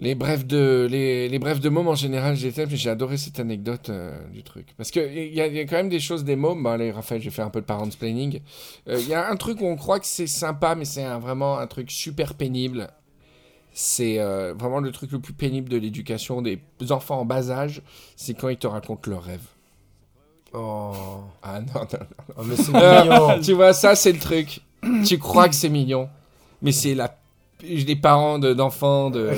les 0.00 0.14
brefs 0.14 0.46
de 0.46 0.86
les, 0.90 1.28
les 1.28 1.38
brefs 1.38 1.60
de 1.60 1.68
mômes 1.68 1.88
en 1.88 1.94
général, 1.96 2.36
j'ai 2.36 2.90
adoré 2.90 3.16
cette 3.16 3.40
anecdote 3.40 3.90
euh, 3.90 4.16
du 4.32 4.42
truc, 4.42 4.68
parce 4.76 4.90
que 4.92 5.00
il 5.00 5.34
y, 5.34 5.40
a- 5.40 5.46
il 5.48 5.54
y 5.54 5.58
a 5.60 5.64
quand 5.64 5.76
même 5.76 5.88
des 5.88 5.98
choses 6.00 6.22
des 6.24 6.36
mômes. 6.36 6.62
Bon, 6.62 6.70
allez, 6.70 6.90
Raphaël, 6.92 7.20
j'ai 7.20 7.30
fait 7.30 7.42
un 7.42 7.50
peu 7.50 7.60
de 7.60 7.66
parents 7.66 7.88
planning. 7.98 8.40
Il 8.86 9.08
y 9.08 9.14
a 9.14 9.28
un 9.30 9.36
truc 9.36 9.60
où 9.60 9.66
on 9.66 9.76
croit 9.76 9.98
que 10.00 10.06
c'est 10.06 10.26
sympa, 10.28 10.74
mais 10.74 10.84
c'est 10.84 11.04
vraiment 11.18 11.58
un 11.58 11.66
truc 11.66 11.90
super 11.90 12.34
pénible. 12.34 12.90
C'est 13.72 14.18
euh, 14.18 14.54
vraiment 14.58 14.80
le 14.80 14.90
truc 14.92 15.12
le 15.12 15.20
plus 15.20 15.32
pénible 15.34 15.68
de 15.68 15.76
l'éducation 15.76 16.42
des 16.42 16.58
enfants 16.90 17.20
en 17.20 17.24
bas 17.24 17.50
âge, 17.50 17.82
c'est 18.16 18.34
quand 18.34 18.48
ils 18.48 18.56
te 18.56 18.66
racontent 18.66 19.08
leurs 19.10 19.22
rêves. 19.22 19.46
Oh, 20.54 20.92
Ah 21.42 21.60
non, 21.60 21.66
non, 21.74 21.82
non. 21.92 22.34
Oh, 22.38 22.42
mais 22.44 22.56
c'est 22.56 22.74
Euh, 22.74 23.02
mignon. 23.02 23.40
tu 23.42 23.52
vois, 23.52 23.72
ça, 23.72 23.94
c'est 23.94 24.12
le 24.12 24.18
truc. 24.18 24.60
tu 25.06 25.18
crois 25.18 25.48
que 25.48 25.54
c'est 25.54 25.68
mignon, 25.68 26.08
mais 26.62 26.72
c'est 26.72 26.94
la. 26.94 27.16
Les 27.62 27.96
parents 27.96 28.38
de- 28.38 28.54
d'enfants 28.54 29.10
de, 29.10 29.30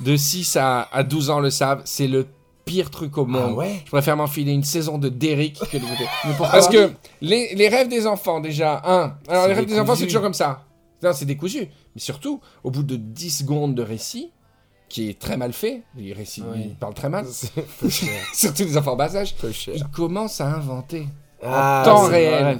de 0.00 0.16
6 0.16 0.56
à, 0.56 0.82
à 0.92 1.02
12 1.02 1.30
ans 1.30 1.40
le 1.40 1.50
savent, 1.50 1.82
c'est 1.84 2.06
le 2.08 2.26
pire 2.64 2.90
truc 2.90 3.16
au 3.18 3.24
Ah 3.28 3.30
monde. 3.30 3.54
ouais? 3.56 3.80
Je 3.84 3.90
préfère 3.90 4.16
m'enfiler 4.16 4.52
une 4.52 4.64
saison 4.64 4.98
de 4.98 5.08
Derrick 5.08 5.58
que 5.70 5.76
de. 5.76 5.82
Mais 6.26 6.34
Parce 6.38 6.68
que 6.68 6.90
les, 7.20 7.54
les 7.54 7.68
rêves 7.68 7.88
des 7.88 8.06
enfants, 8.06 8.40
déjà, 8.40 8.82
un. 8.84 9.14
Alors, 9.28 9.46
les 9.48 9.54
rêves 9.54 9.66
des 9.66 9.78
enfants, 9.78 9.94
c'est 9.94 10.06
toujours 10.06 10.22
comme 10.22 10.34
ça. 10.34 10.64
Non, 11.02 11.12
c'est 11.12 11.26
décousu. 11.26 11.60
Mais 11.60 12.00
surtout, 12.00 12.40
au 12.64 12.70
bout 12.70 12.82
de 12.82 12.96
10 12.96 13.30
secondes 13.38 13.74
de 13.74 13.82
récit, 13.82 14.32
qui 14.88 15.08
est 15.08 15.18
très 15.18 15.36
mal 15.36 15.52
fait, 15.52 15.82
les 15.96 16.12
récits, 16.12 16.42
Oui. 16.52 16.62
ils 16.66 16.74
parlent 16.76 16.94
très 16.94 17.08
mal, 17.08 17.26
surtout 18.34 18.62
les 18.64 18.76
enfants 18.76 18.92
en 18.92 18.96
bas 18.96 19.14
âge, 19.16 19.34
ils 19.74 19.84
commencent 19.92 20.40
à 20.40 20.46
inventer 20.54 21.06
Ah, 21.42 21.82
temps 21.84 22.04
réel. 22.06 22.42
vrai. 22.42 22.58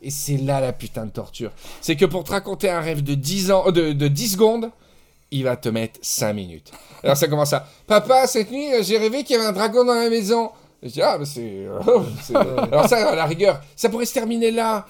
Et 0.00 0.10
c'est 0.10 0.36
là 0.36 0.60
la 0.60 0.72
putain 0.72 1.06
de 1.06 1.10
torture. 1.10 1.50
C'est 1.80 1.96
que 1.96 2.04
pour 2.04 2.22
te 2.24 2.30
raconter 2.30 2.70
un 2.70 2.80
rêve 2.80 3.02
de 3.02 3.14
10 3.14 3.50
ans, 3.50 3.70
de, 3.70 3.92
de 3.92 4.08
10 4.08 4.32
secondes, 4.32 4.70
il 5.30 5.44
va 5.44 5.56
te 5.56 5.68
mettre 5.68 5.98
5 6.02 6.32
minutes. 6.32 6.70
Alors 7.02 7.16
ça 7.16 7.28
commence 7.28 7.52
à 7.52 7.66
Papa, 7.86 8.26
cette 8.26 8.50
nuit, 8.50 8.72
euh, 8.74 8.82
j'ai 8.82 8.98
rêvé 8.98 9.24
qu'il 9.24 9.36
y 9.36 9.38
avait 9.38 9.48
un 9.48 9.52
dragon 9.52 9.84
dans 9.84 9.94
la 9.94 10.08
maison. 10.10 10.50
Et 10.82 10.88
je 10.88 10.94
dis, 10.94 11.02
ah, 11.02 11.18
c'est. 11.24 11.66
oh, 11.86 12.02
c'est- 12.22 12.36
Alors 12.36 12.88
ça, 12.88 13.08
à 13.10 13.14
la 13.14 13.24
rigueur, 13.26 13.60
ça 13.76 13.88
pourrait 13.88 14.06
se 14.06 14.14
terminer 14.14 14.50
là. 14.50 14.86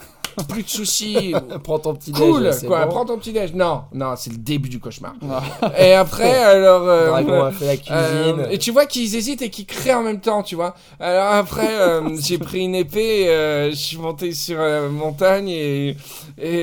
Plus 0.49 0.63
de 0.63 0.69
soucis. 0.69 1.35
Prends 1.65 1.79
ton 1.79 1.95
petit 1.95 2.13
Cool, 2.13 2.43
déj, 2.45 2.53
c'est 2.55 2.67
quoi. 2.67 2.85
bon. 2.87 2.91
Prends 2.93 3.05
ton 3.05 3.19
petit 3.19 3.33
déj. 3.33 3.53
Non, 3.55 3.83
non, 3.93 4.15
c'est 4.17 4.31
le 4.31 4.39
début 4.39 4.69
du 4.69 4.81
cauchemar. 4.81 5.15
Et 5.79 5.93
après, 5.95 6.39
alors. 6.45 6.89
Euh, 6.89 7.07
dragon 7.09 7.45
a 7.45 7.51
fait 7.53 7.67
la 7.67 7.73
euh, 7.97 8.33
cuisine. 8.33 8.47
et 8.51 8.59
tu 8.59 8.71
vois 8.71 8.87
qu'ils 8.87 9.15
hésitent 9.17 9.43
et 9.43 9.51
qu'ils 9.51 9.67
créent 9.67 9.95
en 9.95 10.03
même 10.03 10.21
temps, 10.21 10.43
tu 10.43 10.55
vois. 10.55 10.75
Alors 11.01 11.33
après, 11.33 11.69
euh, 11.81 12.01
j'ai 12.21 12.39
pris 12.39 12.61
une 12.65 12.75
épée, 12.75 13.29
euh, 13.29 13.71
je 13.71 13.77
suis 13.77 13.97
monté 13.99 14.33
sur 14.33 14.59
la 14.59 14.83
montagne 14.89 15.49
et, 15.49 15.89
et 15.91 15.97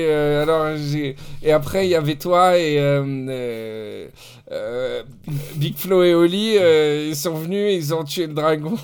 euh, 0.08 0.42
alors 0.42 0.76
j'ai 0.76 1.16
et 1.42 1.52
après 1.52 1.86
il 1.86 1.90
y 1.90 1.94
avait 1.94 2.16
toi 2.16 2.56
et 2.56 2.78
euh, 2.78 3.02
euh, 3.28 4.06
euh, 4.52 5.02
Big 5.56 5.76
Flo 5.76 6.04
et 6.04 6.14
Oli, 6.14 6.56
euh, 6.56 7.08
ils 7.08 7.16
sont 7.16 7.34
venus, 7.34 7.72
ils 7.74 7.92
ont 7.94 8.04
tué 8.04 8.28
le 8.28 8.32
dragon 8.32 8.74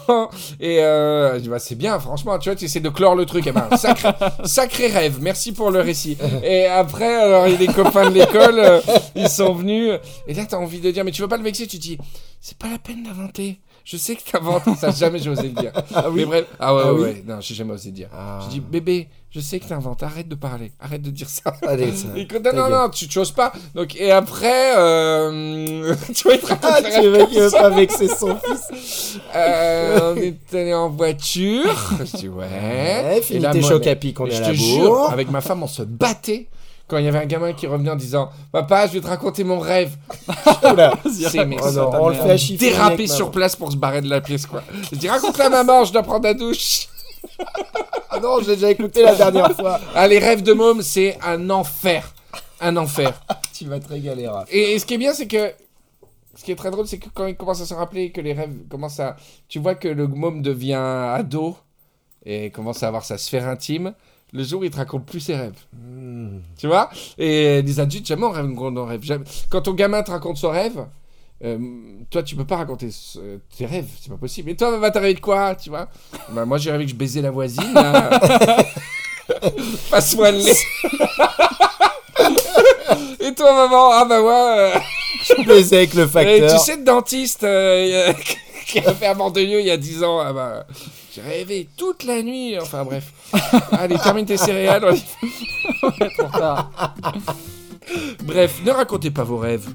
et 0.61 0.81
euh, 0.83 1.35
je 1.35 1.41
dis 1.41 1.49
bah 1.49 1.61
c'est 1.61 1.77
bien, 1.77 1.99
franchement, 2.01 2.37
tu 2.39 2.49
vois, 2.49 2.57
tu 2.57 2.65
essaies 2.65 2.81
de 2.81 2.89
clore 2.89 3.15
le 3.15 3.27
truc, 3.27 3.47
eh 3.47 3.53
ben, 3.53 3.69
sacré, 3.77 4.09
sacré 4.45 4.72
rêve, 4.79 5.19
merci 5.21 5.53
pour 5.53 5.71
le 5.71 5.81
récit. 5.81 6.17
Et 6.43 6.67
après, 6.67 7.15
alors 7.23 7.47
il 7.47 7.53
y 7.53 7.55
a 7.55 7.59
des 7.59 7.67
copains 7.67 8.11
de 8.11 8.15
l'école, 8.15 8.59
euh, 8.59 8.81
ils 9.15 9.29
sont 9.29 9.53
venus 9.55 9.93
et 10.27 10.35
là 10.35 10.45
t'as 10.49 10.57
envie 10.59 10.81
de 10.81 10.91
dire 10.91 11.05
mais 11.05 11.11
tu 11.11 11.23
veux 11.23 11.29
pas 11.29 11.37
le 11.37 11.43
vexer, 11.45 11.67
tu 11.67 11.77
te 11.79 11.83
dis 11.83 11.99
c'est 12.41 12.57
pas 12.59 12.69
la 12.71 12.79
peine 12.79 13.03
d'inventer. 13.03 13.61
Je 13.85 13.97
sais 13.97 14.15
que 14.15 14.23
t'inventes, 14.23 14.63
ça 14.79 14.91
jamais 14.93 15.19
j'ai 15.19 15.31
osé 15.31 15.43
le 15.45 15.61
dire. 15.61 15.73
Ah 15.95 16.09
oui? 16.09 16.21
Mais 16.21 16.25
bref, 16.27 16.45
ah 16.61 16.75
ouais, 16.75 16.83
Ah 16.85 16.93
ouais, 16.95 17.01
oui? 17.01 17.05
ouais. 17.09 17.25
non, 17.27 17.41
j'ai 17.41 17.55
jamais 17.55 17.73
osé 17.73 17.89
le 17.91 17.95
dire. 17.97 18.09
Ah. 18.13 18.41
Je 18.45 18.49
dis 18.51 18.61
bébé, 18.61 19.09
je 19.35 19.41
sais 19.41 19.59
que 19.61 19.67
t'inventes, 19.67 20.03
arrête 20.03 20.29
de 20.29 20.35
parler, 20.35 20.73
arrête 20.79 21.01
de 21.01 21.11
dire 21.11 21.29
ça. 21.29 21.55
Allez, 21.67 21.97
ça. 21.97 22.09
Et 22.17 22.27
ta 22.27 22.53
non, 22.53 22.69
non, 22.69 22.83
non, 22.83 22.91
tu 22.91 23.09
tu 23.09 23.19
oses 23.19 23.33
pas. 23.33 23.51
Donc, 23.75 23.97
et 23.97 24.11
après, 24.13 24.77
euh, 24.77 25.95
tu 26.15 26.29
vas 26.29 26.35
être 26.35 26.53
Ah, 26.63 26.83
tu 26.83 27.09
veux 27.09 27.25
veut 27.25 27.51
pas 27.51 27.71
vexer 27.71 28.09
son 28.09 28.37
fils 28.37 29.19
euh, 29.35 30.15
on 30.15 30.17
est 30.21 30.55
allé 30.55 30.75
en 30.75 30.91
voiture. 30.91 31.95
Je 31.99 32.17
dis 32.17 32.29
ouais. 32.29 32.45
Ouais, 32.45 33.23
Et 33.31 33.39
là, 33.39 33.53
tes 33.53 33.63
chocs 33.63 33.87
à 33.87 33.97
pic, 33.97 34.21
on 34.21 34.27
est 34.27 34.37
à 34.37 34.41
la 34.41 34.53
jure, 34.53 35.11
avec 35.11 35.31
ma 35.31 35.41
femme, 35.41 35.63
on 35.63 35.69
se 35.69 35.83
battait 35.83 36.49
quand 36.87 36.99
il 36.99 37.07
y 37.07 37.09
avait 37.09 37.21
un 37.21 37.27
gamin 37.27 37.55
qui 37.55 37.67
revenait 37.67 37.91
en 37.91 37.97
disant 37.97 38.29
Papa, 38.53 38.87
je 38.87 38.93
vais 38.93 39.01
te 39.01 39.07
raconter 39.07 39.45
mon 39.45 39.59
rêve. 39.61 39.97
C'est 41.11 41.47
mais 41.47 41.57
Oh 41.63 41.71
non, 41.71 41.91
on 41.99 42.09
le 42.11 42.17
fait 42.17 42.31
à 42.33 42.37
chiffrer. 42.37 42.69
dérapé 42.71 43.07
sur 43.07 43.31
place 43.31 43.57
pour 43.57 43.73
se 43.73 43.77
barrer 43.77 44.03
de 44.03 44.11
la 44.11 44.21
pièce, 44.21 44.45
quoi. 44.45 44.63
Je 44.91 44.99
dis 44.99 45.09
Raconte 45.09 45.39
la 45.39 45.49
maman, 45.49 45.85
je 45.85 45.93
dois 45.95 46.03
prendre 46.03 46.25
la 46.25 46.35
douche. 46.35 46.89
Ah 48.15 48.21
non, 48.21 48.41
j'ai 48.41 48.57
déjà 48.57 48.71
écouté 48.71 49.03
la 49.03 49.15
dernière 49.15 49.57
fois. 49.57 49.81
Ah, 49.95 50.07
les 50.07 50.19
rêves 50.19 50.43
de 50.43 50.53
môme, 50.53 50.83
c'est 50.83 51.19
un 51.23 51.49
enfer. 51.49 52.15
Un 52.61 52.77
enfer. 52.77 53.19
Tu 53.55 53.65
vas 53.65 53.81
te 53.81 53.89
régaler, 53.89 54.29
Raph. 54.29 54.49
Et, 54.53 54.75
et 54.75 54.79
ce 54.79 54.85
qui 54.85 54.95
est 54.95 54.99
bien, 54.99 55.15
c'est 55.15 55.27
que. 55.27 55.51
Ce 56.35 56.45
qui 56.45 56.53
est 56.53 56.57
très 56.57 56.71
drôle, 56.71 56.87
c'est 56.87 56.99
que 56.99 57.09
quand 57.15 57.27
il 57.27 57.37
commence 57.37 57.63
à 57.63 57.67
se 57.67 57.73
rappeler 57.73 58.11
que 58.11 58.21
les 58.21 58.35
rêves 58.35 58.55
commencent 58.69 59.01
à. 59.01 59.17
Tu 59.49 59.59
vois 59.59 59.75
que 59.77 59.89
le 59.89 60.07
môme 60.07 60.43
devient 60.43 60.75
ado 60.75 61.57
et 62.27 62.51
commence 62.51 62.83
à 62.83 62.89
avoir 62.89 63.05
sa 63.05 63.17
sphère 63.17 63.49
intime. 63.49 63.95
Le 64.35 64.45
jour 64.45 64.61
où 64.61 64.65
il 64.65 64.71
te 64.71 64.77
raconte 64.77 65.07
plus 65.07 65.21
ses 65.21 65.37
rêves. 65.37 65.59
Hmm. 65.73 66.41
Tu 66.59 66.67
vois? 66.67 66.91
Et 67.17 67.63
les 67.63 67.81
adultes, 67.81 68.07
jamais 68.07 68.25
on 68.25 68.31
rêve 68.31 68.47
on 68.47 68.85
rêve. 68.87 69.03
Jamais. 69.03 69.25
Quand 69.49 69.63
ton 69.63 69.73
gamin 69.73 70.03
te 70.03 70.11
raconte 70.11 70.37
son 70.37 70.51
rêve, 70.51 70.87
euh, 71.45 71.59
toi, 72.11 72.23
tu 72.23 72.37
peux 72.37 72.45
pas 72.45 72.57
raconter 72.57 72.91
ce- 72.91 73.39
tes 73.57 73.67
rêves. 73.67 73.87
C'est 74.01 74.11
pas 74.11 74.17
possible. 74.19 74.51
Et 74.51 74.57
toi, 74.57 74.77
va 74.79 74.91
t'as 74.91 75.01
rêvé 75.01 75.15
de 75.15 75.21
quoi 75.21 75.55
Tu 75.55 75.71
vois? 75.71 75.89
Bah, 76.31 76.45
Moi, 76.45 76.59
j'ai 76.59 76.71
rêvé 76.71 76.85
que 76.85 76.91
je 76.91 76.97
baisais 76.97 77.21
la 77.23 77.31
voisine. 77.31 77.73
là. 77.75 78.11
Passe-moi 79.91 80.31
le 80.33 80.39
lait. 80.39 80.57
Et 83.21 83.35
toi, 83.35 83.53
maman? 83.55 83.91
Ah 83.93 84.05
bah 84.05 84.21
ouais. 84.23 84.31
euh, 84.77 84.79
Je 85.39 85.43
baisais 85.47 85.77
avec 85.79 85.95
le 85.95 86.03
et 86.05 86.09
facteur. 86.09 86.59
tu 86.59 86.65
sais, 86.65 86.77
le 86.77 86.85
dentiste 86.85 87.45
euh, 87.45 88.13
qui 88.67 88.79
a 88.81 88.93
fait 88.95 89.07
un 89.07 89.15
Mandelieu 89.15 89.61
il 89.61 89.67
y 89.67 89.71
a 89.71 89.77
10 89.77 90.03
ans, 90.03 90.19
ah 90.21 90.33
bah, 90.33 90.67
j'ai 91.15 91.23
rêvé 91.23 91.69
toute 91.77 92.03
la 92.05 92.23
nuit. 92.23 92.59
Enfin 92.61 92.85
bref. 92.85 93.13
Allez, 93.73 93.97
termine 93.99 94.27
tes 94.27 94.37
céréales. 94.37 94.85
on 94.85 94.95
y-. 94.95 95.03
Bref, 98.25 98.61
ne 98.65 98.71
racontez 98.71 99.11
pas 99.11 99.25
vos 99.25 99.39
rêves. 99.39 99.69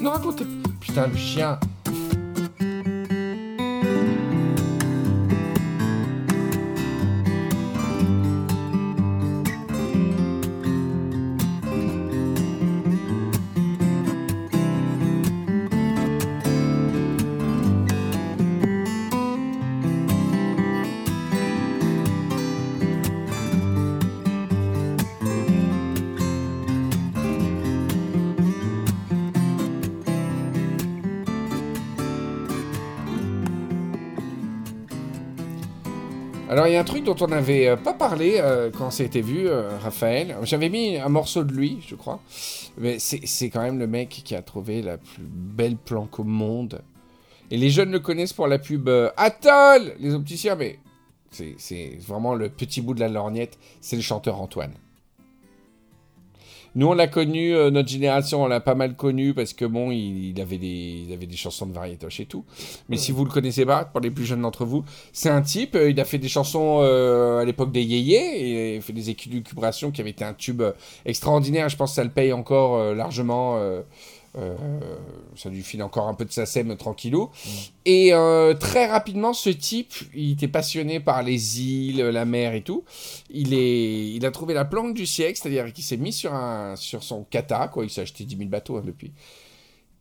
Ne 0.00 0.08
racontez. 0.08 0.44
Putain, 0.86 1.08
le 1.08 1.16
chien. 1.16 1.58
A 36.76 36.80
un 36.80 36.84
truc 36.84 37.04
dont 37.04 37.16
on 37.20 37.28
n'avait 37.28 37.68
euh, 37.68 37.76
pas 37.76 37.94
parlé 37.94 38.36
euh, 38.38 38.70
quand 38.70 38.90
c'était 38.90 39.22
vu, 39.22 39.48
euh, 39.48 39.78
Raphaël. 39.78 40.36
J'avais 40.42 40.68
mis 40.68 40.98
un 40.98 41.08
morceau 41.08 41.42
de 41.42 41.52
lui, 41.52 41.78
je 41.86 41.94
crois. 41.94 42.20
Mais 42.76 42.98
c'est 42.98 43.48
quand 43.48 43.62
même 43.62 43.78
le 43.78 43.86
mec 43.86 44.10
qui 44.10 44.34
a 44.34 44.42
trouvé 44.42 44.82
la 44.82 44.98
plus 44.98 45.22
belle 45.22 45.76
planque 45.76 46.18
au 46.18 46.24
monde. 46.24 46.82
Et 47.50 47.56
les 47.56 47.70
jeunes 47.70 47.92
le 47.92 48.00
connaissent 48.00 48.32
pour 48.32 48.46
la 48.46 48.58
pub 48.58 48.88
euh, 48.88 49.10
Atoll 49.16 49.94
Les 50.00 50.14
opticiens, 50.14 50.56
mais 50.56 50.78
c'est 51.30 51.98
vraiment 52.06 52.34
le 52.34 52.48
petit 52.50 52.80
bout 52.80 52.94
de 52.94 53.00
la 53.00 53.08
lorgnette. 53.08 53.58
C'est 53.80 53.96
le 53.96 54.02
chanteur 54.02 54.40
Antoine. 54.40 54.74
Nous, 56.76 56.86
on 56.86 56.92
l'a 56.92 57.06
connu, 57.06 57.54
euh, 57.54 57.70
notre 57.70 57.88
génération, 57.88 58.42
on 58.42 58.46
l'a 58.48 58.60
pas 58.60 58.74
mal 58.74 58.96
connu 58.96 59.32
parce 59.32 59.54
que 59.54 59.64
bon, 59.64 59.90
il, 59.90 60.38
avait 60.38 60.58
des, 60.58 61.06
avait 61.10 61.24
des 61.24 61.36
chansons 61.36 61.64
de 61.64 61.72
variétoche 61.72 62.20
et 62.20 62.26
tout. 62.26 62.44
Mais 62.90 62.98
si 62.98 63.12
vous 63.12 63.24
le 63.24 63.30
connaissez 63.30 63.64
pas, 63.64 63.86
pour 63.86 64.00
les 64.02 64.10
plus 64.10 64.26
jeunes 64.26 64.42
d'entre 64.42 64.66
vous, 64.66 64.84
c'est 65.10 65.30
un 65.30 65.40
type, 65.40 65.74
euh, 65.74 65.88
il 65.88 65.98
a 65.98 66.04
fait 66.04 66.18
des 66.18 66.28
chansons 66.28 66.80
euh, 66.82 67.40
à 67.40 67.46
l'époque 67.46 67.72
des 67.72 67.82
yéyés, 67.82 68.18
et 68.18 68.76
il 68.76 68.82
fait 68.82 68.92
des 68.92 69.08
élucubrations 69.08 69.90
qui 69.90 70.02
avaient 70.02 70.10
été 70.10 70.22
un 70.22 70.34
tube 70.34 70.62
extraordinaire, 71.06 71.70
je 71.70 71.76
pense 71.78 71.92
que 71.92 71.96
ça 71.96 72.04
le 72.04 72.10
paye 72.10 72.34
encore 72.34 72.94
largement, 72.94 73.58
ça 75.36 75.48
lui 75.48 75.62
file 75.62 75.82
encore 75.82 76.08
un 76.08 76.14
peu 76.14 76.24
de 76.24 76.32
sa 76.32 76.46
sème 76.46 76.76
tranquillou. 76.76 77.30
Et 77.84 78.12
euh, 78.12 78.54
très 78.54 78.86
rapidement, 78.86 79.32
ce 79.32 79.50
type, 79.50 79.94
il 80.14 80.32
était 80.32 80.48
passionné 80.48 81.00
par 81.00 81.22
les 81.22 81.62
îles, 81.62 82.02
la 82.02 82.24
mer 82.24 82.54
et 82.54 82.62
tout. 82.62 82.84
Il, 83.30 83.54
est, 83.54 84.08
il 84.10 84.24
a 84.26 84.30
trouvé 84.30 84.54
la 84.54 84.64
planque 84.64 84.94
du 84.94 85.06
siècle, 85.06 85.38
c'est-à-dire 85.40 85.72
qu'il 85.72 85.84
s'est 85.84 85.96
mis 85.96 86.12
sur, 86.12 86.34
un, 86.34 86.76
sur 86.76 87.02
son 87.02 87.24
kata, 87.24 87.68
quoi, 87.68 87.84
il 87.84 87.90
s'est 87.90 88.02
acheté 88.02 88.24
10 88.24 88.36
000 88.36 88.48
bateaux 88.48 88.76
hein, 88.76 88.82
depuis. 88.84 89.12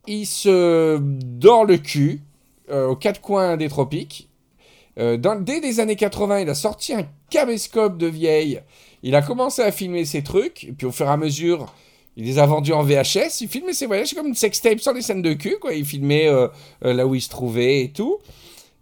Il 0.08 0.26
se 0.26 1.00
dort 1.00 1.66
le 1.66 1.78
cul 1.78 2.22
euh, 2.70 2.88
aux 2.88 2.96
quatre 2.96 3.22
coins 3.22 3.58
des 3.58 3.70
tropiques. 3.70 4.30
Euh, 4.98 5.18
dans- 5.18 5.40
dès 5.42 5.60
les 5.60 5.80
années 5.80 5.96
80, 5.96 6.40
il 6.42 6.50
a 6.50 6.56
sorti 6.56 6.94
un 6.94 7.08
caméscope 7.30 7.98
de 7.98 8.08
vieille. 8.08 8.62
Il 9.04 9.16
a 9.16 9.22
commencé 9.22 9.62
à 9.62 9.72
filmer 9.72 10.06
ses 10.06 10.24
trucs, 10.24 10.64
et 10.64 10.72
puis 10.72 10.88
au 10.88 10.92
fur 10.92 11.06
et 11.08 11.10
à 11.10 11.18
mesure, 11.18 11.74
il 12.18 12.26
les 12.26 12.40
a 12.40 12.46
vendus 12.46 12.74
en 12.74 12.84
VHS. 12.84 13.42
Il 13.42 13.48
filmait 13.48 13.74
ses 13.74 13.88
voyages 13.88 14.14
comme 14.14 14.28
une 14.28 14.36
sextape 14.36 14.80
sans 14.80 14.94
les 14.94 15.02
scènes 15.02 15.22
de 15.22 15.34
cul, 15.34 15.58
quoi. 15.60 15.74
Il 15.74 15.86
filmait 15.86 16.28
euh, 16.28 16.48
euh, 16.86 16.94
là 16.94 17.06
où 17.06 17.16
il 17.16 17.22
se 17.22 17.30
trouvait 17.30 17.84
et 17.84 17.92
tout. 17.92 18.20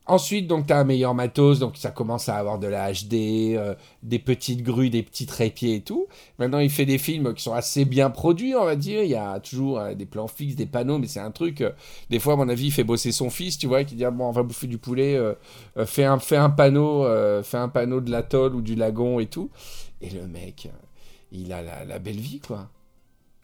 Ensuite, 0.06 0.48
donc, 0.48 0.68
t'as 0.68 0.80
un 0.80 0.84
meilleur 0.84 1.16
matos, 1.16 1.60
donc 1.60 1.78
ça 1.78 1.90
commence 1.90 2.28
à 2.28 2.36
avoir 2.36 2.60
de 2.60 2.68
la 2.68 2.92
HD, 2.92 3.56
euh, 3.56 3.74
des 4.04 4.20
petites 4.20 4.62
grues, 4.62 4.90
des 4.90 5.02
petits 5.02 5.26
trépieds 5.26 5.76
et 5.76 5.82
tout. 5.82 6.08
Maintenant, 6.40 6.60
il 6.60 6.70
fait 6.70 6.86
des 6.86 6.98
films 6.98 7.34
qui 7.34 7.42
sont 7.42 7.54
assez 7.54 7.86
bien 7.86 8.10
produits, 8.10 8.54
on 8.54 8.66
va 8.66 8.76
dire. 8.76 9.02
Il 9.02 9.10
y 9.10 9.16
a 9.16 9.40
toujours 9.40 9.82
des 9.96 10.06
plans 10.06 10.28
fixes, 10.28 10.56
des 10.56 10.66
panneaux, 10.66 11.00
mais 11.00 11.08
c'est 11.08 11.22
un 11.22 11.32
truc. 11.32 11.64
des 12.10 12.20
fois, 12.20 12.34
à 12.34 12.36
mon 12.36 12.50
avis, 12.50 12.66
il 12.66 12.72
fait 12.72 12.84
bosser 12.84 13.14
son 13.14 13.30
fils, 13.30 13.58
tu 13.58 13.66
vois, 13.66 13.86
qui 13.86 13.96
dit 13.96 14.04
ah, 14.04 14.12
bon, 14.12 14.26
on 14.26 14.32
va 14.32 14.44
bouffer 14.44 14.68
du 14.68 14.78
poulet, 14.78 15.18
fais 15.86 16.04
un, 16.04 16.20
un 16.32 16.50
panneau, 16.50 17.06
fais 17.42 17.58
un 17.58 17.70
panneau 17.70 18.02
de 18.02 18.12
l'atoll 18.12 18.56
ou 18.56 18.62
du 18.62 18.76
lagon 18.76 19.22
et 19.22 19.28
tout. 19.28 19.50
Et 20.02 20.10
le 20.10 20.28
mec, 20.28 20.68
il 21.32 21.54
a 21.54 21.62
la, 21.62 21.86
la 21.86 21.98
belle 22.00 22.20
vie, 22.20 22.42
quoi. 22.42 22.68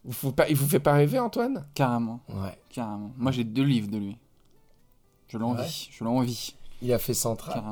Il 0.09 0.15
vous, 0.21 0.31
pas, 0.33 0.49
il 0.49 0.55
vous 0.55 0.67
fait 0.67 0.79
pas 0.79 0.93
rêver, 0.93 1.19
Antoine? 1.19 1.65
Carrément, 1.75 2.19
Ouais. 2.29 2.57
carrément. 2.69 3.11
Moi, 3.17 3.31
j'ai 3.31 3.43
deux 3.45 3.63
livres 3.63 3.89
de 3.89 3.97
lui. 3.97 4.17
Je 5.27 5.37
l'envie, 5.37 5.61
Ouais. 5.61 5.67
je 5.97 6.03
l'envie. 6.03 6.55
Il 6.81 6.91
a 6.91 6.97
fait 6.99 7.13
Central. 7.13 7.63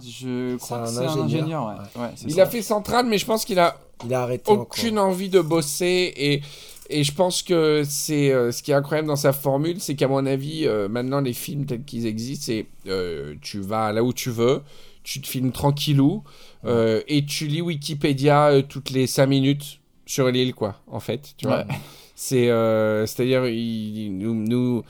Je 0.00 0.56
crois 0.56 0.82
que 0.84 0.88
c'est 0.90 0.98
un 1.06 1.18
ingénieur. 1.22 1.66
ouais. 1.96 2.00
Ouais, 2.02 2.10
Il 2.24 2.32
ça. 2.34 2.42
a 2.42 2.46
fait 2.46 2.62
Central, 2.62 3.06
mais 3.06 3.18
je 3.18 3.26
pense 3.26 3.44
qu'il 3.44 3.58
a 3.58 3.80
Il 4.04 4.14
a 4.14 4.22
arrêté 4.22 4.52
aucune 4.52 4.98
encore. 4.98 5.10
envie 5.10 5.28
de 5.28 5.40
bosser 5.40 6.12
et 6.16 6.42
et 6.90 7.04
je 7.04 7.12
pense 7.12 7.42
que 7.42 7.82
c'est 7.84 8.32
euh, 8.32 8.50
ce 8.50 8.62
qui 8.62 8.70
est 8.70 8.74
incroyable 8.74 9.08
dans 9.08 9.16
sa 9.16 9.34
formule, 9.34 9.78
c'est 9.78 9.94
qu'à 9.94 10.08
mon 10.08 10.24
avis, 10.24 10.66
euh, 10.66 10.88
maintenant 10.88 11.20
les 11.20 11.34
films 11.34 11.66
tels 11.66 11.84
qu'ils 11.84 12.06
existent, 12.06 12.46
c'est 12.46 12.66
euh, 12.86 13.34
tu 13.42 13.60
vas 13.60 13.92
là 13.92 14.02
où 14.02 14.12
tu 14.14 14.30
veux, 14.30 14.62
tu 15.02 15.20
te 15.20 15.26
filmes 15.26 15.52
tranquillou 15.52 16.22
euh, 16.64 17.02
et 17.06 17.26
tu 17.26 17.46
lis 17.46 17.60
Wikipédia 17.60 18.48
euh, 18.52 18.62
toutes 18.62 18.88
les 18.90 19.06
5 19.06 19.26
minutes 19.26 19.80
sur 20.08 20.28
l'île, 20.28 20.54
quoi, 20.54 20.76
en 20.86 21.00
fait, 21.00 21.34
tu 21.36 21.46
vois. 21.46 21.58
Ouais. 21.58 21.74
C'est 22.14 22.50
euh, 22.50 23.06
c'est-à-dire 23.06 23.42
nous, 23.42 24.34
nous 24.34 24.82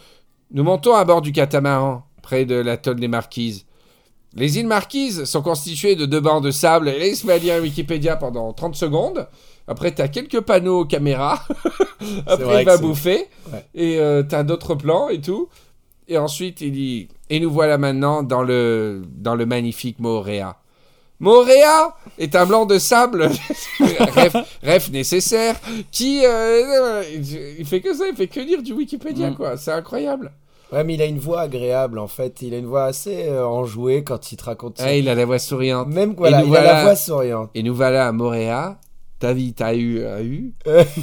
nous 0.50 0.62
montons 0.64 0.94
à 0.94 1.04
bord 1.04 1.20
du 1.20 1.32
catamaran 1.32 2.04
près 2.22 2.46
de 2.46 2.54
l'atoll 2.54 2.98
des 2.98 3.08
Marquises. 3.08 3.66
Les 4.34 4.58
îles 4.58 4.66
Marquises 4.66 5.24
sont 5.24 5.42
constituées 5.42 5.96
de 5.96 6.06
deux 6.06 6.20
bancs 6.20 6.42
de 6.42 6.50
sable. 6.50 6.88
Et 6.88 6.98
là, 6.98 7.06
il 7.06 7.16
se 7.16 7.26
met 7.26 7.34
à 7.34 7.38
lire 7.38 7.60
Wikipédia 7.60 8.16
pendant 8.16 8.52
30 8.52 8.76
secondes. 8.76 9.26
Après, 9.66 9.90
t'as 9.90 10.08
quelques 10.08 10.40
panneaux 10.40 10.84
caméra. 10.84 11.42
Après, 12.26 12.62
il 12.62 12.66
va 12.66 12.78
bouffer. 12.78 13.26
Ouais. 13.52 13.66
Et 13.74 13.98
euh, 13.98 14.22
t'as 14.22 14.42
d'autres 14.42 14.74
plans 14.74 15.08
et 15.08 15.20
tout. 15.20 15.48
Et 16.06 16.16
ensuite, 16.16 16.60
il 16.60 16.72
dit 16.72 17.08
Et 17.28 17.40
nous 17.40 17.50
voilà 17.50 17.76
maintenant 17.76 18.22
dans 18.22 18.42
le, 18.42 19.02
dans 19.16 19.34
le 19.34 19.44
magnifique 19.44 19.98
Moorea. 19.98 20.56
Moorea 21.20 21.96
est 22.18 22.36
un 22.36 22.46
blanc 22.46 22.64
de 22.66 22.78
sable, 22.78 23.28
rêve, 23.80 24.36
rêve 24.62 24.90
nécessaire, 24.92 25.56
qui. 25.90 26.24
euh, 26.24 27.02
il 27.58 27.64
fait 27.66 27.80
que 27.80 27.92
ça, 27.94 28.04
il 28.08 28.14
fait 28.16 28.28
que 28.28 28.40
lire 28.40 28.62
du 28.62 28.72
Wikipédia, 28.72 29.30
Mm. 29.30 29.34
quoi. 29.36 29.56
C'est 29.56 29.72
incroyable. 29.72 30.30
Ouais, 30.72 30.84
mais 30.84 30.94
il 30.94 31.02
a 31.02 31.06
une 31.06 31.18
voix 31.18 31.40
agréable 31.40 31.98
en 31.98 32.08
fait. 32.08 32.42
Il 32.42 32.52
a 32.54 32.58
une 32.58 32.66
voix 32.66 32.84
assez 32.84 33.26
euh, 33.26 33.46
enjouée 33.46 34.04
quand 34.04 34.30
il 34.32 34.36
te 34.36 34.44
raconte 34.44 34.78
ça. 34.78 34.84
Ah, 34.88 34.94
il 34.94 35.08
a 35.08 35.14
la 35.14 35.24
voix 35.24 35.38
souriante. 35.38 35.88
Même 35.88 36.14
voilà, 36.14 36.42
nous 36.42 36.48
il 36.48 36.56
a 36.56 36.62
la 36.62 36.82
voix 36.84 36.94
souriante. 36.94 37.50
Et 37.54 37.62
nous 37.62 37.74
voilà 37.74 38.06
à 38.06 38.12
Moréa. 38.12 38.78
Ta 39.18 39.32
vie, 39.32 39.54
t'as 39.54 39.74
eu, 39.74 40.04
a 40.04 40.22
eu. 40.22 40.52
Euh. 40.66 40.84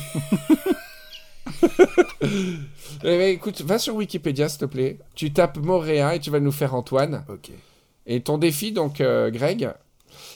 Eh 3.03 3.18
ben, 3.18 3.30
écoute, 3.34 3.61
va 3.61 3.78
sur 3.78 3.95
Wikipédia, 3.95 4.49
s'il 4.49 4.59
te 4.59 4.66
plaît. 4.66 4.99
Tu 5.16 5.32
tapes 5.34 5.57
Moréa 5.57 6.16
et 6.16 6.20
tu 6.20 6.30
vas 6.32 6.39
nous 6.39 6.51
faire 6.51 6.74
Antoine. 6.74 7.24
Ok. 7.30 7.51
Et 8.07 8.22
ton 8.22 8.38
défi, 8.38 8.72
donc, 8.72 9.01
euh, 9.01 9.30
Greg, 9.30 9.70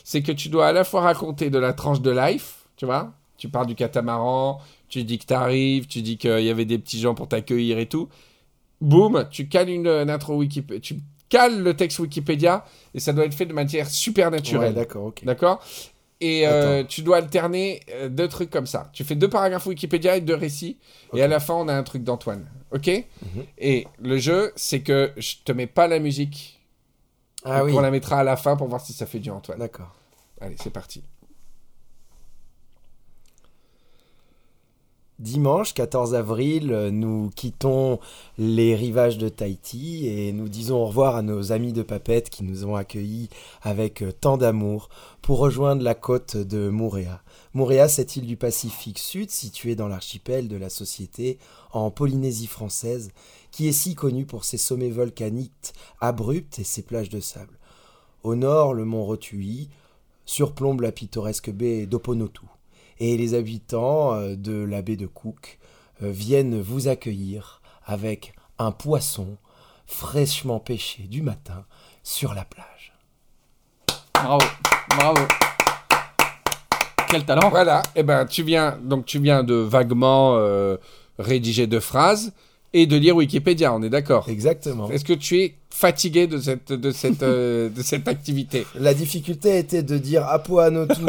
c'est 0.04 0.22
que 0.22 0.32
tu 0.32 0.50
dois 0.50 0.68
à 0.68 0.72
la 0.74 0.84
fois 0.84 1.02
raconter 1.02 1.50
de 1.50 1.58
la 1.60 1.74
tranche 1.74 2.02
de 2.02 2.12
life, 2.12 2.66
tu 2.78 2.86
vois. 2.86 3.14
Tu 3.38 3.48
parles 3.50 3.68
du 3.68 3.76
catamaran, 3.76 4.60
tu 4.90 5.04
dis 5.04 5.18
que 5.18 5.26
t'arrives, 5.26 5.88
tu 5.88 6.02
dis 6.02 6.18
qu'il 6.18 6.42
y 6.42 6.50
avait 6.50 6.66
des 6.66 6.78
petits 6.78 7.00
gens 7.00 7.16
pour 7.16 7.28
t'accueillir 7.28 7.80
et 7.80 7.86
tout. 7.86 8.10
Boum, 8.82 9.28
tu 9.30 9.48
cales 9.48 9.70
une, 9.70 9.88
une 9.88 10.10
intro 10.10 10.36
Wikipédia. 10.38 10.80
Tu 10.82 10.98
cales 11.30 11.62
le 11.62 11.74
texte 11.76 12.00
Wikipédia 12.00 12.66
et 12.94 13.00
ça 13.00 13.14
doit 13.14 13.26
être 13.26 13.34
fait 13.34 13.46
de 13.46 13.54
manière 13.54 13.90
super 13.90 14.26
Ouais, 14.28 14.32
naturelle. 14.32 14.74
d'accord, 14.74 15.06
ok. 15.06 15.24
D'accord? 15.26 15.62
Et 16.22 16.46
euh, 16.48 16.84
tu 16.84 17.02
dois 17.02 17.18
alterner 17.18 17.80
euh, 17.92 18.10
deux 18.10 18.28
trucs 18.28 18.50
comme 18.50 18.66
ça. 18.66 18.90
Tu 18.92 19.06
fais 19.06 19.16
deux 19.16 19.30
paragraphes 19.30 19.66
Wikipédia 19.68 20.18
et 20.18 20.22
deux 20.22 20.36
récits. 20.36 20.78
Et 21.14 21.22
à 21.22 21.28
la 21.30 21.40
fin, 21.40 21.54
on 21.54 21.68
a 21.70 21.74
un 21.74 21.84
truc 21.84 22.04
d'Antoine. 22.04 22.46
Ok? 22.72 22.88
Mhm. 22.88 23.44
Et 23.58 23.88
le 24.02 24.18
jeu, 24.18 24.52
c'est 24.58 24.82
que 24.82 25.12
je 25.16 25.36
te 25.46 25.54
mets 25.54 25.68
pas 25.68 25.88
la 25.88 26.00
musique. 26.00 26.59
Ah 27.46 27.64
oui, 27.64 27.74
On 27.76 27.80
la 27.80 27.92
mettra 27.92 28.20
à 28.20 28.24
la 28.24 28.36
fin 28.36 28.56
pour 28.56 28.68
voir 28.68 28.82
si 28.82 28.94
ça 28.94 29.06
fait 29.06 29.20
du 29.20 29.30
Antoine. 29.30 29.60
d'accord. 29.60 29.96
Allez, 30.42 30.56
c'est 30.62 30.70
parti. 30.70 31.04
Dimanche 35.20 35.74
14 35.74 36.16
avril, 36.16 36.72
euh, 36.72 36.92
nous 36.92 37.30
quittons 37.36 38.00
les 38.38 38.74
rivages 38.74 39.18
de 39.18 39.28
Tahiti 39.28 40.08
et 40.08 40.32
nous 40.32 40.48
disons 40.48 40.78
au 40.78 40.86
revoir 40.86 41.18
à 41.18 41.22
nos 41.22 41.52
amis 41.52 41.74
de 41.74 41.84
Papette 41.84 42.30
qui 42.30 42.46
nous 42.46 42.64
ont 42.64 42.78
accueillis 42.78 43.28
avec 43.62 44.02
euh, 44.02 44.14
tant 44.14 44.38
d'amour 44.38 44.88
pour 45.22 45.40
rejoindre 45.40 45.84
la 45.84 45.94
côte 45.94 46.38
de 46.38 46.70
Moorea. 46.70 47.22
Moorea, 47.54 47.90
cette 47.90 48.16
île 48.16 48.28
du 48.28 48.38
Pacifique 48.38 48.98
Sud 48.98 49.30
située 49.30 49.76
dans 49.76 49.90
l'archipel 49.90 50.48
de 50.48 50.56
la 50.56 50.70
Société 50.70 51.38
en 51.74 51.92
Polynésie 51.92 52.48
française, 52.48 53.12
qui 53.52 53.68
est 53.68 53.74
si 53.74 53.96
connue 53.96 54.26
pour 54.26 54.46
ses 54.46 54.58
sommets 54.58 54.90
volcaniques 54.90 55.74
abrupts 56.02 56.60
et 56.60 56.64
ses 56.64 56.82
plages 56.82 57.10
de 57.10 57.20
sable. 57.20 57.58
Au 58.24 58.36
nord, 58.36 58.74
le 58.74 58.86
mont 58.86 59.06
Rotui 59.06 59.70
surplombe 60.26 60.82
la 60.82 60.92
pittoresque 60.92 61.50
baie 61.50 61.86
d'Oponotu 61.86 62.46
et 63.00 63.18
les 63.18 63.34
habitants 63.34 64.14
euh, 64.14 64.36
de 64.36 64.64
la 64.64 64.82
baie 64.82 64.98
de 64.98 65.08
Cook 65.08 65.58
euh, 66.04 66.12
viennent 66.12 66.60
vous 66.60 66.88
accueillir 66.88 67.62
avec 67.86 68.34
un 68.58 68.72
poisson 68.72 69.38
fraîchement 69.88 70.60
pêché 70.60 71.04
du 71.04 71.22
matin 71.22 71.66
sur 72.04 72.34
la 72.34 72.46
plage. 72.46 72.94
Bravo, 74.14 74.46
bravo. 74.90 75.28
Quel 77.10 77.26
talent. 77.26 77.50
Voilà. 77.50 77.82
Et 77.96 78.04
ben, 78.04 78.26
tu 78.26 78.44
viens 78.44 78.78
donc 78.84 79.06
tu 79.06 79.20
viens 79.20 79.44
de 79.44 79.56
vaguement 79.56 80.36
euh, 80.36 80.78
rédiger 81.18 81.66
deux 81.66 81.80
phrases 81.80 82.34
et 82.74 82.86
de 82.86 82.96
lire 82.98 83.16
Wikipédia. 83.16 83.74
On 83.74 83.82
est 83.82 83.90
d'accord. 83.90 84.26
Exactement. 84.30 84.90
Est-ce 84.92 85.04
que 85.06 85.14
tu 85.14 85.40
es 85.42 85.56
fatigué 85.72 86.28
de 86.28 86.38
cette 86.40 86.72
de 86.72 86.92
cette 86.92 87.24
euh, 87.24 87.70
de 87.76 87.82
cette 87.82 88.08
activité? 88.08 88.66
La 88.80 88.94
difficulté 88.94 89.58
était 89.58 89.82
de 89.84 89.98
dire 89.98 90.24
Apuanotu 90.28 91.02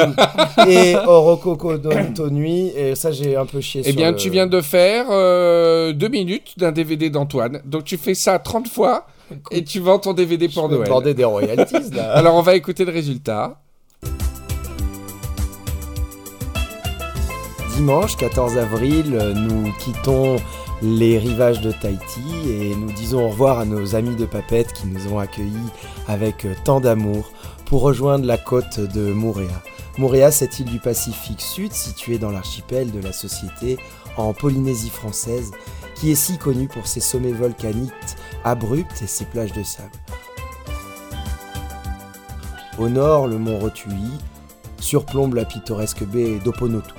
et 0.68 0.94
Orokoko 0.96 1.78
Tonui 2.14 2.68
et 2.76 2.94
ça 2.94 3.12
j'ai 3.12 3.36
un 3.36 3.46
peu 3.46 3.60
chié 3.60 3.82
Eh 3.84 3.92
bien, 3.92 4.10
le- 4.12 4.16
tu 4.16 4.30
viens 4.30 4.46
de 4.46 4.60
faire 4.60 5.06
euh, 5.10 5.92
deux 5.92 6.08
minutes 6.08 6.54
d'un 6.58 6.72
DVD 6.72 7.10
d'Antoine. 7.10 7.60
Donc, 7.64 7.84
tu 7.84 7.96
fais 7.96 8.14
ça 8.14 8.38
30 8.38 8.68
fois 8.68 9.06
et 9.50 9.62
tu 9.64 9.80
vends 9.80 9.98
ton 9.98 10.12
DVD 10.12 10.48
Je 10.48 10.54
pour 10.54 10.68
peux 10.68 10.74
Noël. 10.76 10.88
demander 10.88 11.14
des 11.14 11.24
royalties 11.24 11.90
là. 11.94 12.12
Alors, 12.14 12.34
on 12.36 12.42
va 12.42 12.54
écouter 12.56 12.84
le 12.84 12.92
résultat. 12.92 13.60
Dimanche 17.76 18.16
14 18.16 18.58
avril, 18.58 19.16
nous 19.34 19.72
quittons 19.82 20.36
les 20.82 21.18
rivages 21.18 21.60
de 21.60 21.72
Tahiti 21.72 22.22
et 22.48 22.74
nous 22.74 22.90
disons 22.92 23.24
au 23.24 23.28
revoir 23.28 23.58
à 23.58 23.64
nos 23.64 23.94
amis 23.94 24.16
de 24.16 24.24
Papette 24.24 24.72
qui 24.72 24.86
nous 24.86 25.12
ont 25.12 25.18
accueillis 25.18 25.56
avec 26.08 26.46
tant 26.64 26.80
d'amour 26.80 27.30
pour 27.66 27.82
rejoindre 27.82 28.26
la 28.26 28.38
côte 28.38 28.80
de 28.80 29.12
Moorea. 29.12 29.62
Moorea, 29.98 30.30
cette 30.30 30.58
île 30.58 30.70
du 30.70 30.78
Pacifique 30.78 31.42
Sud 31.42 31.72
située 31.72 32.18
dans 32.18 32.30
l'archipel 32.30 32.90
de 32.90 33.00
la 33.00 33.12
Société 33.12 33.78
en 34.16 34.32
Polynésie 34.32 34.90
française, 34.90 35.52
qui 35.94 36.10
est 36.10 36.16
si 36.16 36.38
connue 36.38 36.68
pour 36.68 36.86
ses 36.86 37.00
sommets 37.00 37.32
volcaniques 37.32 37.92
abrupts 38.44 39.02
et 39.02 39.06
ses 39.06 39.26
plages 39.26 39.52
de 39.52 39.62
sable. 39.62 39.90
Au 42.78 42.88
nord, 42.88 43.26
le 43.26 43.36
mont 43.36 43.58
Rotui 43.58 43.92
surplombe 44.78 45.34
la 45.34 45.44
pittoresque 45.44 46.04
baie 46.04 46.38
d'Oponotu. 46.42 46.94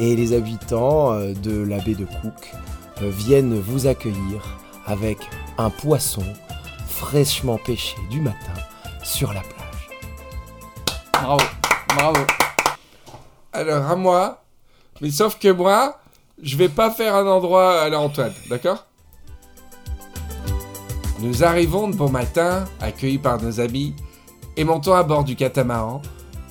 Et 0.00 0.16
les 0.16 0.32
habitants 0.32 1.12
euh, 1.12 1.34
de 1.34 1.62
la 1.62 1.78
baie 1.78 1.94
de 1.94 2.06
Cook 2.06 2.54
euh, 3.02 3.10
viennent 3.10 3.60
vous 3.60 3.86
accueillir 3.86 4.58
avec 4.86 5.18
un 5.58 5.68
poisson 5.68 6.22
fraîchement 6.88 7.58
pêché 7.58 7.96
du 8.10 8.22
matin 8.22 8.54
sur 9.02 9.34
la 9.34 9.42
plage. 9.42 9.90
Bravo, 11.12 11.44
bravo. 11.88 12.20
Alors 13.52 13.90
à 13.90 13.94
moi, 13.94 14.42
mais 15.02 15.10
sauf 15.10 15.38
que 15.38 15.52
moi, 15.52 15.98
je 16.42 16.56
vais 16.56 16.70
pas 16.70 16.90
faire 16.90 17.14
un 17.14 17.26
endroit 17.26 17.82
à 17.82 17.90
la 17.90 18.00
Antoine, 18.00 18.32
d'accord? 18.48 18.86
Nous 21.18 21.44
arrivons 21.44 21.88
de 21.88 21.94
bon 21.94 22.08
matin, 22.08 22.64
accueillis 22.80 23.18
par 23.18 23.42
nos 23.42 23.60
amis, 23.60 23.94
et 24.56 24.64
montons 24.64 24.94
à 24.94 25.02
bord 25.02 25.24
du 25.24 25.36
catamaran 25.36 26.00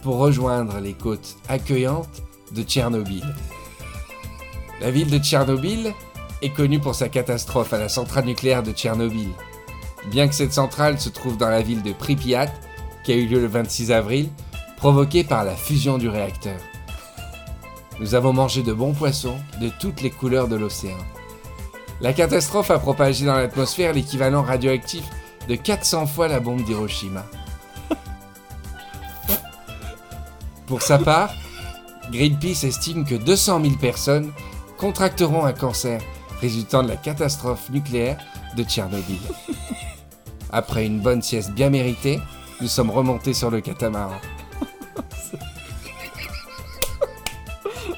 pour 0.03 0.17
rejoindre 0.17 0.79
les 0.79 0.93
côtes 0.93 1.35
accueillantes 1.47 2.21
de 2.51 2.63
Tchernobyl. 2.63 3.23
La 4.81 4.91
ville 4.91 5.09
de 5.09 5.17
Tchernobyl 5.17 5.93
est 6.41 6.49
connue 6.49 6.79
pour 6.79 6.95
sa 6.95 7.09
catastrophe 7.09 7.73
à 7.73 7.77
la 7.77 7.89
centrale 7.89 8.25
nucléaire 8.25 8.63
de 8.63 8.71
Tchernobyl. 8.71 9.29
Bien 10.09 10.27
que 10.27 10.35
cette 10.35 10.53
centrale 10.53 10.99
se 10.99 11.09
trouve 11.09 11.37
dans 11.37 11.49
la 11.49 11.61
ville 11.61 11.83
de 11.83 11.91
Pripyat, 11.91 12.51
qui 13.03 13.11
a 13.11 13.15
eu 13.15 13.25
lieu 13.25 13.41
le 13.41 13.47
26 13.47 13.91
avril, 13.91 14.29
provoquée 14.77 15.23
par 15.23 15.43
la 15.43 15.55
fusion 15.55 15.97
du 15.97 16.07
réacteur. 16.07 16.59
Nous 17.99 18.15
avons 18.15 18.31
mangé 18.31 18.63
de 18.63 18.71
bons 18.71 18.93
poissons 18.93 19.35
de 19.59 19.69
toutes 19.79 20.01
les 20.01 20.11
couleurs 20.11 20.47
de 20.47 20.55
l'océan. 20.55 20.97
La 21.99 22.13
catastrophe 22.13 22.71
a 22.71 22.79
propagé 22.79 23.25
dans 23.25 23.35
l'atmosphère 23.35 23.93
l'équivalent 23.93 24.41
radioactif 24.41 25.03
de 25.49 25.55
400 25.55 26.07
fois 26.07 26.29
la 26.29 26.39
bombe 26.39 26.63
d'Hiroshima. 26.63 27.25
Pour 30.65 30.81
sa 30.81 30.97
part, 30.97 31.33
Greenpeace 32.11 32.63
estime 32.63 33.05
que 33.05 33.15
200 33.15 33.61
000 33.61 33.75
personnes 33.75 34.31
contracteront 34.77 35.45
un 35.45 35.53
cancer 35.53 36.01
résultant 36.41 36.83
de 36.83 36.89
la 36.89 36.95
catastrophe 36.95 37.69
nucléaire 37.69 38.17
de 38.55 38.63
Tchernobyl. 38.63 39.19
Après 40.51 40.85
une 40.85 40.99
bonne 40.99 41.21
sieste 41.21 41.51
bien 41.51 41.69
méritée, 41.69 42.19
nous 42.61 42.67
sommes 42.67 42.89
remontés 42.89 43.33
sur 43.33 43.51
le 43.51 43.61
catamaran. 43.61 44.19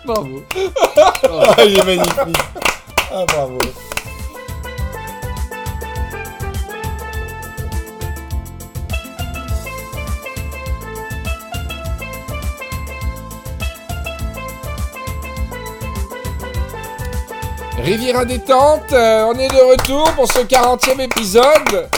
Bravo. 0.05 0.43
Ah, 0.97 1.63
il 1.63 1.77
est 1.77 1.85
magnifique. 1.85 2.37
Ah, 3.13 3.23
bravo. 3.27 3.57
Riviera 17.83 18.25
détente, 18.25 18.93
euh, 18.93 19.25
on 19.25 19.33
est 19.39 19.47
de 19.47 19.71
retour 19.71 20.03
pour 20.13 20.31
ce 20.31 20.39
40e 20.39 21.01
épisode. 21.01 21.89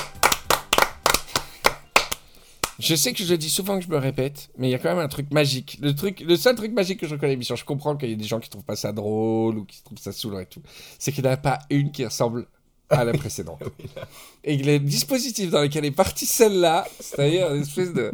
Je 2.80 2.96
sais 2.96 3.12
que 3.12 3.22
je 3.22 3.36
dis 3.36 3.50
souvent 3.50 3.78
que 3.78 3.84
je 3.84 3.90
me 3.90 3.98
répète, 3.98 4.50
mais 4.58 4.70
il 4.70 4.72
y 4.72 4.76
a 4.76 4.80
quand 4.80 4.88
même 4.88 5.04
un 5.04 5.10
truc 5.10 5.30
magique. 5.32 5.78
Le 5.82 5.94
truc, 5.94 6.22
le 6.22 6.38
seul 6.38 6.56
truc 6.56 6.72
magique 6.72 7.02
que 7.02 7.08
je 7.08 7.14
reconnais 7.16 7.34
l'émission, 7.34 7.58
je 7.58 7.66
comprends 7.66 7.98
qu'il 7.98 8.10
y 8.10 8.14
a 8.14 8.16
des 8.16 8.24
gens 8.24 8.40
qui 8.40 8.50
trouvent 8.50 8.64
pas 8.64 8.78
ça 8.78 8.94
drôle 8.94 9.58
ou 9.58 9.66
qui 9.66 9.84
trouvent 9.84 9.98
ça 9.98 10.14
saoulant 10.14 10.40
et 10.40 10.46
tout, 10.46 10.62
c'est 11.00 11.12
qu'il 11.12 11.24
n'y 11.24 11.30
en 11.30 11.34
a 11.34 11.38
pas 11.38 11.60
une 11.70 11.92
qui 11.92 12.06
ressemble 12.06 12.48
à 12.90 13.04
la 13.04 13.12
précédente. 13.12 13.62
et 14.46 14.58
que 14.58 14.64
les 14.64 14.80
dispositifs 14.80 15.50
dans 15.50 15.62
lesquels 15.62 15.84
est 15.84 15.92
partie 15.92 16.26
celle-là, 16.26 16.88
c'est-à-dire 17.02 17.54
une 17.54 17.64
espèce 17.64 17.92
de... 17.92 18.10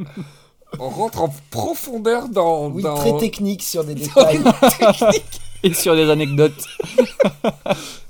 On 0.79 0.89
rentre 0.89 1.21
en 1.21 1.33
profondeur 1.51 2.29
dans... 2.29 2.69
Oui, 2.69 2.81
dans... 2.81 2.95
très 2.95 3.15
technique 3.19 3.61
sur 3.61 3.83
des 3.83 3.93
détails. 3.95 4.41
Et 5.63 5.73
sur 5.73 5.95
des 5.95 6.09
anecdotes. 6.09 6.63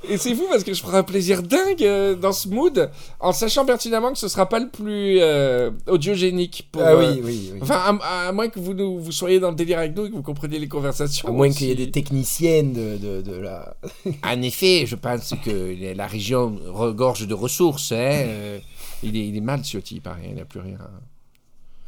Et 0.08 0.18
c'est 0.18 0.34
fou 0.34 0.46
parce 0.50 0.64
que 0.64 0.74
je 0.74 0.82
prends 0.82 0.94
un 0.94 1.04
plaisir 1.04 1.44
dingue 1.44 1.84
euh, 1.84 2.16
dans 2.16 2.32
ce 2.32 2.48
mood, 2.48 2.90
en 3.20 3.32
sachant 3.32 3.66
pertinemment 3.66 4.12
que 4.12 4.18
ce 4.18 4.28
sera 4.28 4.48
pas 4.50 4.60
le 4.60 4.70
plus 4.70 5.18
euh, 5.20 5.70
audiogénique. 5.88 6.68
Pour, 6.72 6.82
ah 6.82 6.90
euh, 6.94 7.14
oui, 7.16 7.22
oui, 7.24 7.50
oui. 7.54 7.60
Enfin, 7.62 8.00
à, 8.02 8.28
à 8.30 8.32
moins 8.32 8.50
que 8.50 8.60
vous, 8.60 8.74
nous- 8.74 9.00
vous 9.00 9.12
soyez 9.12 9.40
dans 9.40 9.50
le 9.50 9.56
délire 9.56 9.78
avec 9.80 9.96
nous 9.96 10.06
et 10.06 10.10
que 10.10 10.16
vous 10.16 10.24
compreniez 10.24 10.58
les 10.58 10.68
conversations. 10.68 11.28
À 11.30 11.32
moins 11.32 11.50
qu'il 11.52 11.68
y 11.68 11.72
ait 11.72 11.76
des 11.76 11.92
techniciennes 11.92 12.74
de, 12.74 12.98
de, 12.98 13.22
de 13.22 13.36
la... 13.36 13.76
En 14.24 14.42
effet, 14.42 14.86
je 14.88 14.96
pense 14.96 15.34
que 15.44 15.94
la 15.96 16.08
région 16.08 16.58
regorge 16.68 17.28
de 17.28 17.34
ressources. 17.36 17.92
Hein. 17.92 17.96
euh, 17.98 18.60
Il 19.04 19.16
est, 19.16 19.28
il 19.28 19.38
est 19.38 19.42
mal, 19.42 19.64
Ciotti, 19.64 19.96
il 19.96 20.02
paraît, 20.02 20.28
il 20.30 20.36
n'a 20.36 20.46
plus 20.46 20.60
rien. 20.62 20.78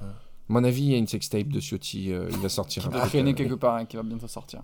À 0.02 0.06
mon 0.54 0.64
avis, 0.66 0.84
il 0.84 0.92
y 0.92 0.96
a 0.96 0.98
une 0.98 1.08
sextape 1.08 1.48
de 1.48 1.60
Ciotti, 1.62 2.12
euh, 2.12 2.28
il 2.30 2.38
va 2.38 2.50
sortir 2.50 2.86
un 2.86 2.90
Il 2.90 2.94
va 2.94 3.00
truc, 3.00 3.12
traîner 3.12 3.32
euh, 3.32 3.34
quelque 3.34 3.54
part 3.56 3.80
et 3.80 3.86
qui 3.86 3.96
va 3.96 4.04
bientôt 4.04 4.28
sortir. 4.28 4.60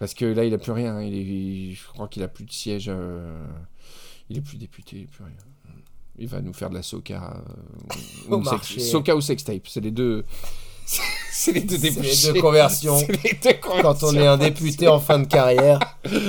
Parce 0.00 0.14
que 0.14 0.24
là, 0.24 0.44
il 0.44 0.52
a 0.54 0.58
plus 0.58 0.72
rien. 0.72 0.96
hein, 0.96 1.02
Il 1.04 1.14
est, 1.14 1.74
je 1.74 1.86
crois 1.88 2.08
qu'il 2.08 2.22
a 2.24 2.28
plus 2.28 2.44
de 2.44 2.52
siège. 2.52 2.86
euh, 2.88 3.38
il 4.28 4.38
est 4.38 4.40
plus 4.40 4.56
député, 4.56 4.96
il 5.00 5.06
plus 5.06 5.22
rien. 5.22 5.34
Il 6.18 6.26
va 6.26 6.40
nous 6.40 6.52
faire 6.52 6.68
de 6.70 6.74
la 6.74 6.82
soca. 6.82 7.40
euh, 8.30 8.36
ou 8.36 8.44
sex- 8.44 8.78
soca 8.90 9.14
ou 9.14 9.20
sextape, 9.20 9.62
c'est 9.68 9.80
les 9.80 9.90
deux. 9.92 10.24
C'est 11.32 11.52
les 11.52 11.60
deux 11.60 11.76
C'est 11.78 11.90
les 11.90 11.94
débouchés. 11.94 12.32
deux 12.32 12.40
conversions. 12.40 12.98
C'est 12.98 13.22
les 13.22 13.38
deux 13.42 13.58
Quand 13.60 14.02
on 14.02 14.14
est 14.16 14.26
un 14.26 14.36
député 14.38 14.88
en 14.88 14.98
fin 14.98 15.18
de 15.20 15.26
carrière, 15.26 15.78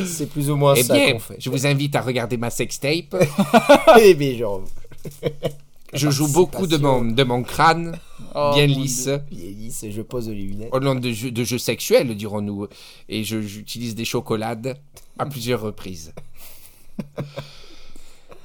c'est 0.06 0.30
plus 0.30 0.52
ou 0.52 0.56
moins 0.56 0.76
Eh 0.76 0.84
ça 0.84 0.94
bien, 0.94 1.14
qu'on 1.14 1.20
fait. 1.20 1.38
je 1.40 1.50
vous 1.50 1.66
invite 1.66 1.96
à 1.96 2.02
regarder 2.02 2.38
ma 2.38 2.50
sextape. 2.52 3.16
Eh 4.02 4.14
bien, 4.14 4.38
genre, 4.38 4.64
Je 5.94 6.10
joue 6.10 6.28
beaucoup 6.32 6.68
de 6.68 6.78
mon, 6.78 7.04
de 7.04 7.24
mon 7.24 7.44
crâne, 7.44 7.98
Oh, 8.34 8.52
bien 8.54 8.66
lisse, 8.66 9.06
Dieu. 9.06 9.22
vieillisse, 9.32 9.86
je 9.90 10.02
pose 10.02 10.30
les 10.30 10.36
lunettes. 10.36 10.70
au 10.74 10.80
nom 10.80 10.96
de 10.96 11.12
jeux, 11.12 11.32
de 11.32 11.44
jeux 11.44 11.58
sexuels, 11.58 12.16
dirons-nous. 12.16 12.68
Et 13.10 13.24
j'utilise 13.24 13.94
des 13.96 14.06
chocolades 14.06 14.78
à 15.20 15.26
plusieurs 15.26 15.62
reprises. 15.62 16.14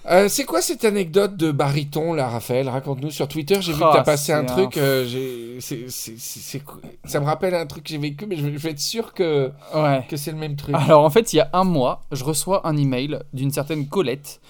Euh, 0.09 0.29
c'est 0.29 0.45
quoi 0.45 0.63
cette 0.63 0.85
anecdote 0.85 1.37
de 1.37 1.51
baryton 1.51 2.13
là, 2.15 2.29
Raphaël? 2.29 2.69
Raconte-nous 2.69 3.11
sur 3.11 3.27
Twitter. 3.27 3.61
J'ai 3.61 3.73
vu 3.73 3.81
que 3.81 3.93
t'as 3.93 4.05
passé 4.05 4.31
un 4.33 4.45
truc. 4.45 4.77
euh, 4.77 5.59
ça 5.61 7.19
me 7.19 7.25
rappelle 7.25 7.57
un 7.57 7.67
truc 7.67 7.83
que 7.83 7.91
j'ai 7.91 7.99
vécu, 7.99 8.25
mais 8.27 8.37
je 8.37 8.47
veux 8.47 8.71
être 8.71 8.79
sûr 8.79 9.15
que, 9.15 9.51
Ouais. 9.75 10.07
que 10.09 10.17
c'est 10.17 10.31
le 10.31 10.37
même 10.39 10.55
truc. 10.55 10.77
Alors 10.77 11.03
en 11.05 11.11
fait, 11.11 11.33
il 11.33 11.37
y 11.37 11.41
a 11.41 11.51
un 11.53 11.65
mois, 11.65 12.03
je 12.13 12.23
reçois 12.23 12.65
un 12.69 12.77
email 12.77 13.19
d'une 13.33 13.51
certaine 13.51 13.89
Colette 13.89 14.41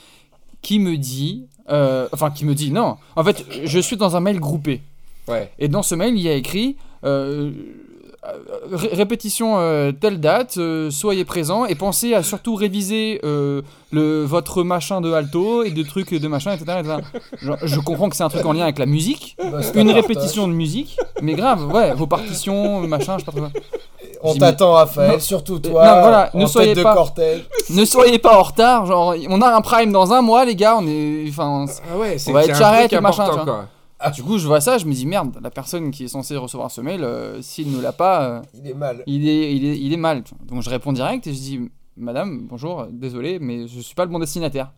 qui 0.61 0.78
me 0.78 0.99
dit, 0.99 1.47
euh, 1.71 2.09
enfin 2.12 2.31
qui 2.31 2.45
me 2.45 2.55
dit 2.55 2.71
non. 2.71 2.97
En 3.17 3.25
fait, 3.25 3.45
je 3.64 3.79
suis 3.79 3.97
dans 3.97 4.17
un 4.17 4.21
mail 4.21 4.41
groupé 4.41 4.81
Ouais. 5.29 5.51
et 5.59 5.67
dans 5.69 5.83
ce 5.83 5.95
mail, 5.97 6.14
il 6.17 6.23
y 6.23 6.29
a 6.29 6.35
écrit 6.35 6.77
euh, 7.05 7.51
euh, 8.25 8.77
ré- 8.77 8.91
répétition 8.93 9.59
euh, 9.59 9.91
telle 9.93 10.21
date, 10.21 10.59
soyez 10.91 11.25
présents 11.25 11.67
et 11.67 11.75
pensez 11.75 12.14
à 12.14 12.23
surtout 12.23 12.55
réviser 12.55 13.21
le 13.23 14.25
votre 14.25 14.62
machin 14.62 15.01
de 15.01 15.12
alto 15.12 15.62
et 15.64 15.71
de 15.71 15.83
trucs 15.83 16.12
de 16.14 16.29
machin, 16.29 16.53
etc. 16.53 16.79
etc. 16.81 16.97
Genre, 17.43 17.57
je 17.62 17.81
comprends 17.81 18.09
que 18.09 18.17
c'est 18.17 18.23
un 18.25 18.29
truc 18.29 18.45
en 18.47 18.53
lien 18.53 18.62
avec 18.64 18.79
la 18.79 18.87
musique, 18.87 19.37
Bah, 19.39 19.61
une 19.75 19.91
un 19.91 19.95
répétition 19.95 20.47
de 20.49 20.53
musique, 20.53 20.97
mais 21.23 21.35
grave, 21.35 21.73
ouais, 21.73 21.93
vos 21.95 22.07
partitions, 22.07 22.81
machin, 22.87 23.17
je 23.19 23.25
sais 23.25 23.31
pas 23.31 23.33
trop. 23.33 23.47
On 24.29 24.35
t'attend, 24.35 24.72
Raphaël, 24.72 25.12
Non. 25.12 25.18
surtout 25.20 25.57
Euh, 25.57 25.59
toi. 25.59 25.85
non, 25.87 26.01
voilà, 26.01 26.31
en 26.35 26.39
ne 26.39 26.43
tête 26.45 26.53
soyez 26.53 26.74
de 26.74 26.83
pas- 26.83 26.95
cortège. 26.95 27.47
Ne 27.70 27.85
soyez 27.85 28.18
pas 28.18 28.39
en 28.39 28.43
retard, 28.43 28.87
genre 28.87 29.14
on 29.29 29.41
a 29.43 29.55
un 29.57 29.61
prime 29.61 29.93
dans 29.93 30.12
un 30.12 30.22
mois 30.22 30.45
les 30.45 30.55
gars, 30.57 30.77
on 30.79 30.87
est 30.87 31.24
enfin 31.29 31.66
Ah 31.93 31.97
ouais, 31.99 32.18
c'est 32.18 32.31
On 32.31 32.35
va 32.35 32.45
être 32.45 32.51
un 32.51 32.59
charrette 32.59 32.93
et 32.93 33.01
machin, 33.01 33.27
tu 33.29 33.35
vois. 33.35 33.45
quoi. 33.45 34.11
du 34.11 34.22
coup 34.22 34.39
je 34.39 34.47
vois 34.47 34.61
ça, 34.61 34.79
je 34.79 34.85
me 34.87 34.93
dis 34.93 35.07
merde, 35.07 35.37
la 35.43 35.51
personne 35.51 35.91
qui 35.91 36.05
est 36.05 36.09
censée 36.09 36.37
recevoir 36.37 36.70
ce 36.70 36.81
mail 36.81 37.03
euh, 37.03 37.41
s'il 37.43 37.70
ne 37.77 37.81
l'a 37.81 37.93
pas, 37.93 38.22
euh, 38.22 38.41
Il 38.55 38.68
est 38.70 38.74
mal. 38.74 39.03
il 39.07 39.29
est 39.29 39.53
il 39.55 39.64
est 39.66 39.79
il 39.79 39.93
est 39.93 39.97
mal. 39.97 40.22
tu 40.22 40.35
vois. 40.35 40.47
Donc 40.47 40.62
je 40.62 40.70
réponds 40.70 40.93
direct 40.93 41.27
et 41.27 41.33
je 41.33 41.39
dis 41.39 41.61
madame, 41.97 42.47
bonjour, 42.49 42.87
désolé 42.91 43.39
mais 43.41 43.66
je 43.66 43.81
suis 43.81 43.95
pas 43.95 44.05
le 44.05 44.11
bon 44.11 44.18
destinataire. 44.18 44.70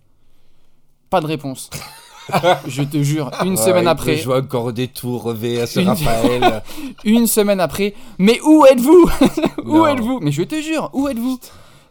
Pas 1.10 1.20
de 1.20 1.26
réponse. 1.26 1.68
je 2.66 2.82
te 2.82 3.02
jure, 3.02 3.30
une 3.44 3.50
Ouais, 3.50 3.56
semaine 3.56 3.86
après, 3.88 4.14
peut 4.16 4.20
jouer 4.22 4.36
encore 4.38 4.72
des 4.72 4.88
tours 4.88 5.22
revêt 5.22 5.60
à 5.60 5.66
ce 5.66 5.80
Une- 5.80 5.88
Raphaël. 5.88 6.62
une 7.04 7.26
semaine 7.26 7.60
après, 7.60 7.94
mais 8.18 8.40
où 8.44 8.64
êtes-vous? 8.66 9.10
Où 9.64 9.86
êtes-vous? 9.86 10.20
Mais 10.22 10.30
je 10.32 10.42
te 10.42 10.60
jure, 10.60 10.90
où 10.92 11.08
êtes-vous? 11.08 11.38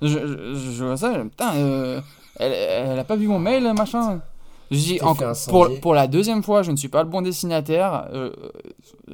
Je, 0.02 0.08
je, 0.08 0.72
je 0.72 0.84
vois 0.84 0.98
ça, 0.98 1.14
je- 1.16 1.22
putain, 1.28 1.56
euh, 1.56 2.02
elle, 2.40 2.52
elle 2.54 3.00
a 3.00 3.04
pas 3.04 3.16
vu 3.16 3.28
mon 3.28 3.40
mail, 3.40 3.72
machin? 3.76 4.20
Je 4.70 4.78
dis, 4.78 4.98
T'es 4.98 5.04
en- 5.04 5.16
fait 5.16 5.50
pour, 5.50 5.70
pour 5.80 5.94
la 5.94 6.08
deuxième 6.08 6.44
fois, 6.44 6.62
je 6.62 6.72
ne 6.72 6.76
suis 6.76 6.90
pas 6.90 7.02
le 7.04 7.10
bon 7.10 7.22
destinataire. 7.22 8.08
euh, 8.14 8.32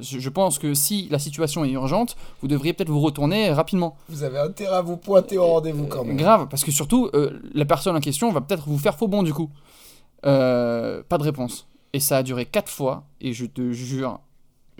je, 0.00 0.18
je 0.18 0.28
pense 0.28 0.58
que 0.58 0.74
si 0.74 1.06
la 1.12 1.20
situation 1.20 1.64
est 1.64 1.70
urgente, 1.70 2.16
vous 2.42 2.48
devriez 2.48 2.72
peut-être 2.72 2.90
vous 2.90 3.00
retourner 3.00 3.52
rapidement. 3.52 3.96
Vous 4.08 4.24
avez 4.24 4.38
intérêt 4.40 4.74
à 4.76 4.82
vous 4.82 4.96
pointer 4.96 5.38
au 5.38 5.46
rendez-vous 5.46 5.86
quand 5.86 6.04
même. 6.04 6.16
Grave, 6.16 6.48
parce 6.50 6.64
que 6.64 6.72
surtout, 6.72 7.08
euh, 7.14 7.30
la 7.54 7.64
personne 7.64 7.94
en 7.96 8.00
question 8.00 8.32
va 8.32 8.40
peut-être 8.40 8.64
vous 8.66 8.78
faire 8.78 8.96
faux 8.96 9.06
bon 9.06 9.22
du 9.22 9.32
coup. 9.32 9.48
Euh, 10.26 11.02
pas 11.08 11.18
de 11.18 11.22
réponse. 11.24 11.66
Et 11.92 12.00
ça 12.00 12.18
a 12.18 12.22
duré 12.22 12.46
quatre 12.46 12.70
fois. 12.70 13.04
Et 13.20 13.32
je 13.32 13.46
te 13.46 13.72
jure, 13.72 14.20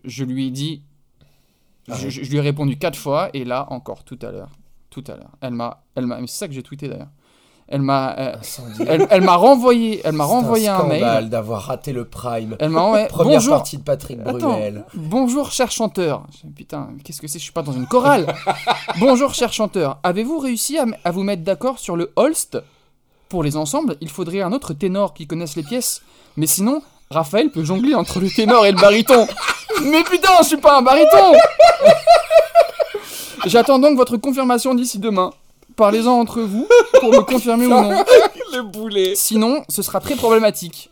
je 0.05 0.25
lui 0.25 0.47
ai 0.47 0.51
dit. 0.51 0.83
Je, 1.89 2.09
je- 2.09 2.23
je 2.23 2.31
lui 2.31 2.39
ai 2.39 2.41
répondu 2.41 2.77
quatre 2.79 2.99
fois. 2.99 3.29
Et 3.35 3.45
là, 3.45 3.67
encore, 3.71 4.05
tout 4.05 4.19
à 4.23 4.31
l'heure. 4.31 4.51
Tout 4.91 5.05
à 5.09 5.17
l'heure. 5.17 5.31
Elle 5.41 5.53
m'a. 5.55 5.83
Elle 5.97 6.07
m'a. 6.07 6.19
C'est 6.21 6.29
ça 6.39 6.49
que 6.49 6.55
j'ai 6.55 6.63
tweeté 6.63 6.89
d'ailleurs. 6.89 7.11
Elle 7.67 7.83
m'a. 7.83 8.15
euh, 8.19 8.37
Incendie. 8.39 8.83
elle 8.87 9.07
elle 9.11 9.23
m'a 9.23 9.37
renvoyé. 9.37 10.01
Elle 10.05 10.13
m'a 10.15 10.25
renvoyé 10.25 10.69
un, 10.69 10.79
scandale 10.79 11.01
mail. 11.23 11.31
d'avoir 11.31 11.63
raté 11.63 11.93
le 11.93 12.05
prime. 12.05 12.57
Elle 12.59 12.71
m'a 12.71 12.81
envoyé. 12.83 13.07
Première 13.09 13.39
Bonjour. 13.39 13.55
partie 13.55 13.79
de 13.79 13.83
Patrick 13.83 14.19
Attends. 14.21 14.53
Bruel. 14.53 14.85
Bonjour, 14.95 15.51
cher 15.51 15.71
chanteur. 15.71 16.27
Putain, 16.57 16.91
qu'est-ce 17.05 17.21
que 17.21 17.27
c'est 17.29 17.39
Je 17.39 17.45
suis 17.45 17.53
pas 17.53 17.63
dans 17.63 17.73
une 17.73 17.87
chorale. 17.87 18.35
Bonjour, 19.01 19.33
cher 19.35 19.53
chanteur. 19.53 19.99
Avez-vous 20.03 20.39
réussi 20.39 20.79
à 20.79 21.11
vous 21.11 21.23
mettre 21.23 21.43
d'accord 21.43 21.79
sur 21.79 21.97
le 21.97 22.13
Holst? 22.17 22.59
Pour 23.35 23.43
les 23.43 23.57
ensembles, 23.57 23.97
il 24.01 24.09
faudrait 24.11 24.43
un 24.43 24.53
autre 24.53 24.75
ténor 24.75 25.13
qui 25.13 25.27
connaisse 25.27 25.57
les 25.57 25.65
pièces. 25.65 26.03
Mais 26.37 26.47
sinon, 26.47 26.83
Raphaël 27.11 27.51
peut 27.51 27.65
jongler 27.65 27.93
entre 27.97 28.21
le 28.21 28.31
ténor 28.31 28.65
et 28.65 28.71
le 28.71 28.79
baryton. 28.81 29.27
Mais 29.83 30.05
putain, 30.05 30.29
je 30.43 30.47
suis 30.47 30.57
pas 30.57 30.79
un 30.79 30.83
baryton 30.83 31.33
J'attends 33.47 33.81
donc 33.81 33.97
votre 33.97 34.17
confirmation 34.19 34.73
d'ici 34.73 35.01
demain. 35.01 35.33
Parlez-en 35.75 36.13
entre 36.13 36.43
vous 36.43 36.69
pour 37.01 37.11
me 37.11 37.23
confirmer 37.23 37.67
ou 37.67 37.71
non. 37.71 37.91
Le 38.53 38.63
boulet. 38.63 39.15
Sinon, 39.17 39.65
ce 39.69 39.83
sera 39.83 39.99
très 39.99 40.15
problématique. 40.15 40.91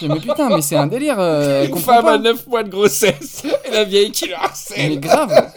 Mais 0.00 0.18
putain, 0.18 0.48
mais 0.48 0.62
c'est 0.62 0.76
un 0.76 0.86
délire. 0.86 1.16
euh, 1.20 1.66
Une 1.66 1.76
femme 1.76 2.04
pas. 2.06 2.14
à 2.14 2.18
9 2.18 2.46
mois 2.46 2.62
de 2.62 2.70
grossesse. 2.70 3.42
Et 3.66 3.70
la 3.70 3.84
vieille 3.84 4.12
qui 4.12 4.28
le 4.28 4.34
harcèle. 4.34 4.88
Mais 4.88 4.96
grave. 4.96 5.50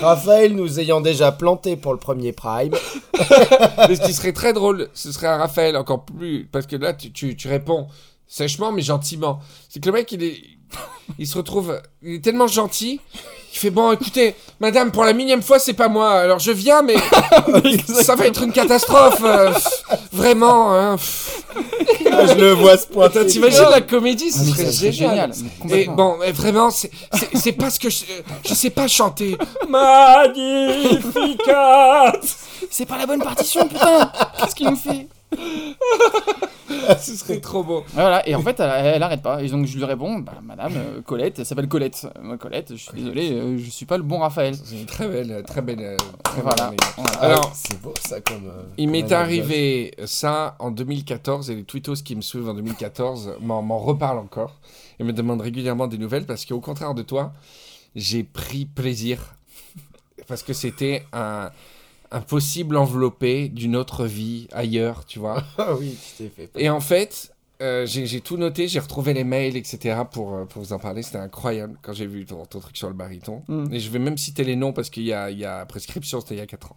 Raphaël 0.00 0.54
nous 0.54 0.80
ayant 0.80 1.00
déjà 1.00 1.30
planté 1.30 1.76
pour 1.76 1.92
le 1.92 1.98
premier 1.98 2.32
prime. 2.32 2.72
Ce 3.14 4.06
qui 4.06 4.14
serait 4.14 4.32
très 4.32 4.52
drôle, 4.52 4.88
ce 4.94 5.12
serait 5.12 5.26
un 5.26 5.36
Raphaël 5.36 5.76
encore 5.76 6.04
plus. 6.04 6.48
Parce 6.50 6.66
que 6.66 6.76
là, 6.76 6.94
tu, 6.94 7.12
tu, 7.12 7.36
tu 7.36 7.48
réponds 7.48 7.86
sèchement, 8.26 8.72
mais 8.72 8.82
gentiment. 8.82 9.40
C'est 9.68 9.80
que 9.80 9.86
le 9.86 9.92
mec, 9.92 10.10
il 10.12 10.22
est. 10.22 10.36
Il 11.18 11.26
se 11.26 11.36
retrouve. 11.36 11.80
Il 12.02 12.14
est 12.14 12.24
tellement 12.24 12.46
gentil. 12.46 13.00
Il 13.52 13.58
fait 13.58 13.70
Bon, 13.70 13.90
écoutez, 13.90 14.36
madame, 14.60 14.92
pour 14.92 15.02
la 15.04 15.12
millième 15.12 15.42
fois, 15.42 15.58
c'est 15.58 15.72
pas 15.74 15.88
moi. 15.88 16.12
Alors 16.12 16.38
je 16.38 16.52
viens, 16.52 16.82
mais. 16.82 16.94
ça 18.02 18.14
va 18.14 18.26
être 18.26 18.42
une 18.44 18.52
catastrophe. 18.52 19.20
euh, 19.24 19.50
vraiment. 20.12 20.72
hein. 20.78 20.96
je 22.06 22.34
le 22.34 22.52
vois 22.52 22.76
se 22.78 22.86
pointer. 22.86 23.26
T'imagines 23.26 23.66
la 23.70 23.80
comédie 23.80 24.30
Ce 24.30 24.38
Ah, 24.40 24.44
serait 24.44 24.64
ça 24.66 24.72
serait 24.72 24.92
génial. 24.92 25.32
génial. 25.34 25.50
mais 25.64 25.82
Et 25.82 25.86
bon, 25.88 26.16
mais 26.18 26.30
vraiment, 26.32 26.70
c'est- 26.70 26.90
pas 27.52 27.70
ce 27.70 27.80
que 27.80 27.90
je. 27.90 28.04
Je 28.48 28.54
sais 28.54 28.70
pas 28.70 28.86
chanter. 28.86 29.36
Magnificat 29.68 30.92
C'est 32.70 32.86
pas 32.86 32.98
la 32.98 33.06
bonne 33.06 33.22
partition, 33.22 33.66
putain 33.66 34.12
Qu'est-ce 34.38 34.54
qu'il 34.54 34.68
nous 34.70 34.76
fait? 34.76 35.08
Ce 37.00 37.14
serait 37.16 37.40
trop 37.40 37.62
beau. 37.64 37.84
Voilà, 37.94 38.26
et 38.28 38.34
en 38.34 38.42
fait, 38.42 38.58
elle, 38.60 38.70
elle 38.86 39.02
arrête 39.02 39.22
pas. 39.22 39.42
Et 39.42 39.48
donc, 39.48 39.66
je 39.66 39.76
lui 39.76 39.84
réponds, 39.84 40.18
bah, 40.20 40.34
madame, 40.42 40.72
euh, 40.76 41.02
Colette, 41.02 41.38
elle 41.38 41.46
s'appelle 41.46 41.68
Colette. 41.68 42.06
Euh, 42.16 42.20
Moi, 42.22 42.38
Colette, 42.38 42.70
je 42.72 42.76
suis 42.82 42.92
désolé, 42.94 43.32
euh, 43.32 43.58
je 43.58 43.70
suis 43.70 43.86
pas 43.86 43.96
le 43.96 44.02
bon 44.02 44.18
Raphaël. 44.18 44.54
C'est 44.62 44.78
une 44.80 44.86
très 44.86 45.08
belle, 45.08 45.42
très 45.46 45.62
belle. 45.62 45.80
euh, 45.80 45.96
très 46.24 46.40
Voilà. 46.42 46.72
Voilà. 46.96 47.18
Alors, 47.20 47.50
c'est 47.54 47.80
beau 47.80 47.94
ça 48.00 48.20
comme. 48.20 48.46
euh, 48.46 48.62
Il 48.78 48.88
m'est 48.90 49.10
arrivé 49.12 49.94
ça 50.04 50.56
en 50.58 50.70
2014 50.70 51.50
et 51.50 51.54
les 51.56 51.64
tweetos 51.64 51.94
qui 52.04 52.14
me 52.16 52.22
suivent 52.22 52.48
en 52.48 52.54
2014 52.54 53.34
m'en 53.40 53.62
m'en 53.62 53.78
reparlent 53.78 54.18
encore 54.18 54.58
et 54.98 55.04
me 55.04 55.12
demandent 55.12 55.40
régulièrement 55.42 55.86
des 55.86 55.98
nouvelles 55.98 56.26
parce 56.26 56.44
qu'au 56.44 56.60
contraire 56.60 56.94
de 56.94 57.02
toi, 57.02 57.32
j'ai 57.96 58.22
pris 58.22 58.64
plaisir 58.66 59.18
parce 60.28 60.42
que 60.42 60.52
c'était 60.52 61.04
un, 61.12 61.50
un 62.12 62.20
possible 62.20 62.76
enveloppé 62.76 63.48
d'une 63.48 63.76
autre 63.76 64.06
vie 64.06 64.48
ailleurs, 64.52 65.04
tu 65.06 65.18
vois. 65.18 65.42
Ah 65.58 65.74
oui, 65.78 65.96
tu 66.16 66.24
t'es 66.24 66.28
fait. 66.28 66.50
Et 66.56 66.68
en 66.68 66.80
fait, 66.80 67.32
euh, 67.62 67.86
j'ai 67.86 68.20
tout 68.20 68.36
noté, 68.36 68.68
j'ai 68.68 68.80
retrouvé 68.80 69.12
les 69.14 69.24
mails, 69.24 69.56
etc. 69.56 70.00
pour, 70.10 70.34
euh, 70.34 70.44
pour 70.44 70.62
vous 70.62 70.72
en 70.72 70.78
parler. 70.78 71.02
C'était 71.02 71.18
incroyable 71.18 71.76
quand 71.82 71.92
j'ai 71.92 72.06
vu 72.06 72.24
ton, 72.24 72.44
ton 72.46 72.58
truc 72.60 72.76
sur 72.76 72.88
le 72.88 72.94
baryton. 72.94 73.42
Mm. 73.48 73.72
Et 73.72 73.80
je 73.80 73.90
vais 73.90 73.98
même 73.98 74.18
citer 74.18 74.44
les 74.44 74.56
noms 74.56 74.72
parce 74.72 74.90
qu'il 74.90 75.04
y 75.04 75.12
a, 75.12 75.30
il 75.30 75.38
y 75.38 75.44
a 75.44 75.64
prescription, 75.66 76.20
c'était 76.20 76.34
il 76.34 76.38
y 76.38 76.42
a 76.42 76.46
4 76.46 76.72
ans. 76.72 76.76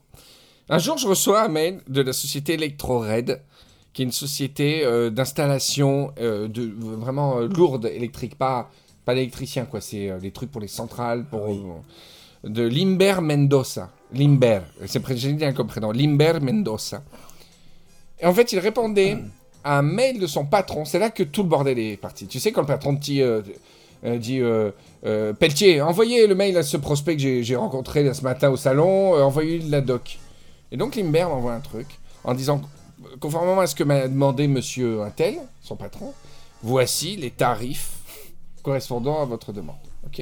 Un 0.69 0.77
jour, 0.79 0.97
je 0.97 1.07
reçois 1.07 1.43
un 1.43 1.47
mail 1.49 1.81
de 1.87 2.01
la 2.01 2.13
société 2.13 2.53
ElectroRed, 2.53 3.41
qui 3.93 4.01
est 4.01 4.05
une 4.05 4.11
société 4.11 4.83
euh, 4.85 5.09
d'installation 5.09 6.11
euh, 6.19 6.47
de 6.47 6.71
vraiment 6.77 7.39
lourde 7.39 7.85
électrique, 7.85 8.35
pas, 8.37 8.69
pas 9.05 9.13
l'électricien, 9.13 9.65
quoi. 9.65 9.81
C'est 9.81 10.11
les 10.21 10.31
trucs 10.31 10.51
pour 10.51 10.61
les 10.61 10.67
centrales, 10.67 11.25
pour, 11.25 11.47
Oui. 11.49 11.61
euh, 12.45 12.49
de 12.49 12.63
Limber 12.63 13.15
Mendoza. 13.21 13.89
Limber, 14.13 14.61
c'est 14.85 14.99
pré- 14.99 15.17
génial 15.17 15.53
comme 15.53 15.67
prénom. 15.67 15.91
Limber 15.91 16.33
Mendoza. 16.41 17.01
Et 18.19 18.25
en 18.25 18.33
fait, 18.33 18.51
il 18.53 18.59
répondait 18.59 19.17
à 19.63 19.79
un 19.79 19.81
mail 19.81 20.19
de 20.19 20.27
son 20.27 20.45
patron. 20.45 20.85
C'est 20.85 20.99
là 20.99 21.09
que 21.09 21.23
tout 21.23 21.43
le 21.43 21.49
bordel 21.49 21.79
est 21.79 21.97
parti. 21.97 22.27
Tu 22.27 22.39
sais, 22.39 22.51
quand 22.51 22.61
le 22.61 22.67
patron 22.67 22.93
dit, 22.93 23.21
euh, 23.21 23.41
euh, 24.05 24.17
dit 24.17 24.39
euh, 24.41 24.71
Pelletier, 25.33 25.81
envoyez 25.81 26.27
le 26.27 26.35
mail 26.35 26.57
à 26.57 26.63
ce 26.63 26.77
prospect 26.77 27.15
que 27.15 27.21
j'ai- 27.21 27.43
j'ai 27.43 27.55
rencontré 27.55 28.13
ce 28.13 28.21
matin 28.21 28.49
au 28.49 28.57
salon, 28.57 29.13
envoyez-lui 29.21 29.65
de 29.65 29.71
la 29.71 29.81
doc. 29.81 30.19
Et 30.71 30.77
donc, 30.77 30.95
Limber 30.95 31.23
m'envoie 31.25 31.53
un 31.53 31.59
truc 31.59 31.87
en 32.23 32.33
disant, 32.33 32.61
conformément 33.19 33.59
à 33.61 33.67
ce 33.67 33.75
que 33.75 33.83
m'a 33.83 34.07
demandé 34.07 34.47
monsieur 34.47 35.01
Intel, 35.01 35.35
son 35.61 35.75
patron, 35.75 36.13
voici 36.61 37.15
les 37.17 37.31
tarifs 37.31 37.91
correspondant 38.61 39.21
à 39.21 39.25
votre 39.25 39.51
demande. 39.51 39.75
Ok? 40.05 40.21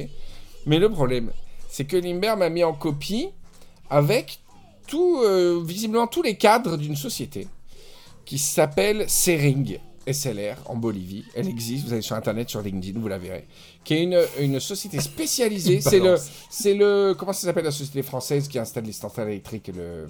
Mais 0.66 0.78
le 0.78 0.88
problème, 0.90 1.30
c'est 1.68 1.84
que 1.84 1.96
Limber 1.96 2.34
m'a 2.36 2.48
mis 2.48 2.64
en 2.64 2.72
copie 2.72 3.28
avec 3.90 4.40
tout, 4.86 5.20
euh, 5.22 5.62
visiblement 5.64 6.06
tous 6.06 6.22
les 6.22 6.36
cadres 6.36 6.76
d'une 6.76 6.96
société 6.96 7.46
qui 8.24 8.38
s'appelle 8.38 9.08
Sering 9.08 9.78
SLR 10.10 10.56
en 10.66 10.76
Bolivie. 10.76 11.24
Elle 11.34 11.48
existe, 11.48 11.86
vous 11.86 11.92
allez 11.92 12.02
sur 12.02 12.16
internet, 12.16 12.50
sur 12.50 12.60
LinkedIn, 12.60 12.98
vous 12.98 13.08
la 13.08 13.18
verrez. 13.18 13.46
Qui 13.84 13.94
est 13.94 14.02
une, 14.02 14.20
une 14.40 14.58
société 14.60 15.00
spécialisée. 15.00 15.80
C'est 15.80 15.98
le, 15.98 16.04
balance. 16.04 16.28
c'est 16.50 16.74
le, 16.74 17.14
comment 17.16 17.32
ça 17.32 17.46
s'appelle 17.46 17.64
la 17.64 17.70
société 17.70 18.02
française 18.02 18.48
qui 18.48 18.58
installe 18.58 18.84
les 18.84 18.92
centrales 18.92 19.28
électriques, 19.28 19.70
le, 19.74 20.08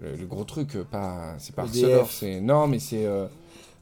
le, 0.00 0.16
le 0.16 0.26
gros 0.26 0.44
truc, 0.44 0.76
euh, 0.76 0.84
pas, 0.84 1.34
c'est 1.38 1.54
pas. 1.54 1.62
Arcelor, 1.62 2.10
c'est 2.10 2.40
non, 2.40 2.66
mais 2.66 2.78
c'est 2.78 3.04
euh, 3.04 3.26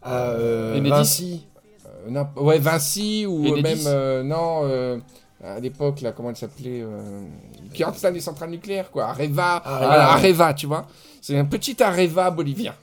Ah, 0.02 0.30
euh. 0.30 0.80
Vinci. 0.82 1.46
euh, 1.86 2.10
non, 2.10 2.26
ouais 2.36 2.58
Vinci 2.58 3.24
ou 3.26 3.46
Enedis. 3.46 3.62
même 3.84 4.26
non. 4.26 5.00
À 5.44 5.60
l'époque, 5.60 6.00
là, 6.00 6.12
comment 6.12 6.30
elle 6.30 6.36
s'appelait 6.36 6.80
euh, 6.82 7.26
Qui 7.72 7.84
installe 7.84 8.14
les 8.14 8.20
centrales 8.20 8.50
nucléaires, 8.50 8.90
quoi. 8.90 9.06
Areva. 9.06 9.62
Voilà, 9.64 9.88
ouais. 9.88 9.94
Areva, 9.96 10.54
tu 10.54 10.66
vois. 10.66 10.86
C'est 11.20 11.38
un 11.38 11.44
petit 11.44 11.82
Areva 11.82 12.30
bolivien. 12.30 12.74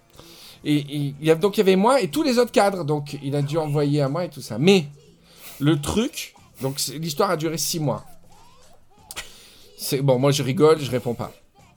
Et, 0.63 0.75
et 0.77 1.15
il 1.19 1.25
y 1.25 1.31
a, 1.31 1.35
donc, 1.35 1.57
il 1.57 1.61
y 1.61 1.61
avait 1.61 1.75
moi 1.75 2.01
et 2.01 2.09
tous 2.09 2.21
les 2.23 2.37
autres 2.37 2.51
cadres. 2.51 2.83
Donc, 2.85 3.17
il 3.23 3.35
a 3.35 3.41
dû 3.41 3.57
envoyer 3.57 4.01
à 4.01 4.09
moi 4.09 4.25
et 4.25 4.29
tout 4.29 4.41
ça. 4.41 4.57
Mais, 4.59 4.85
le 5.59 5.81
truc, 5.81 6.35
donc, 6.61 6.79
l'histoire 6.99 7.31
a 7.31 7.37
duré 7.37 7.57
six 7.57 7.79
mois. 7.79 8.05
C'est 9.77 10.01
Bon, 10.01 10.19
moi, 10.19 10.31
je 10.31 10.43
rigole, 10.43 10.79
je 10.79 10.91
réponds 10.91 11.15
pas. 11.15 11.31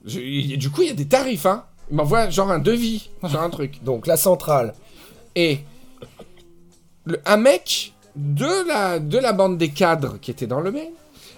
Je- 0.05 0.57
du 0.57 0.71
coup, 0.71 0.83
il 0.83 0.89
y 0.89 0.91
a 0.91 0.95
des 0.95 1.09
tarifs, 1.09 1.47
hein. 1.47 1.65
Il 1.91 1.97
m'envoie 1.97 2.29
genre 2.31 2.51
un 2.51 2.59
devis 2.59 3.09
sur 3.29 3.41
un 3.41 3.49
truc. 3.51 3.83
Donc 3.85 4.07
la 4.07 4.17
centrale. 4.19 4.75
Et 5.35 5.61
le- 7.05 7.21
un 7.25 7.37
mec 7.39 7.94
de 8.17 8.69
la, 8.69 8.99
de 8.99 9.19
la 9.19 9.33
bande 9.33 9.59
des 9.59 9.71
cadres 9.71 10.19
qui 10.21 10.31
était 10.31 10.47
dans 10.47 10.61
le 10.61 10.71
mail 10.71 10.93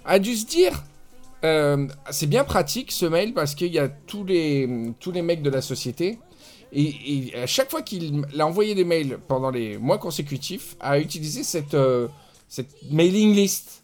a 0.05 0.19
dû 0.19 0.37
se 0.37 0.47
dire 0.47 0.85
euh, 1.45 1.87
c'est 2.11 2.27
bien 2.27 2.45
pratique 2.45 2.93
ce 2.93 3.07
mail 3.07 3.33
parce 3.35 3.55
qu'il 3.55 3.73
y 3.73 3.79
a 3.79 3.89
tous 3.89 4.25
les, 4.25 4.93
tous 5.01 5.13
les 5.13 5.23
mecs 5.23 5.43
de 5.43 5.51
la 5.51 5.61
société. 5.61 6.19
Et, 6.73 7.29
et 7.31 7.37
à 7.37 7.47
chaque 7.47 7.71
fois 7.71 7.83
qu'il 7.83 8.27
a 8.39 8.47
envoyé 8.47 8.75
des 8.75 8.85
mails 8.85 9.19
pendant 9.29 9.51
les 9.51 9.79
mois 9.79 9.99
consécutifs, 9.99 10.77
a 10.81 10.99
utilisé 10.99 11.43
cette, 11.45 11.75
euh, 11.75 12.09
cette 12.49 12.71
mailing 12.91 13.35
list. 13.35 13.83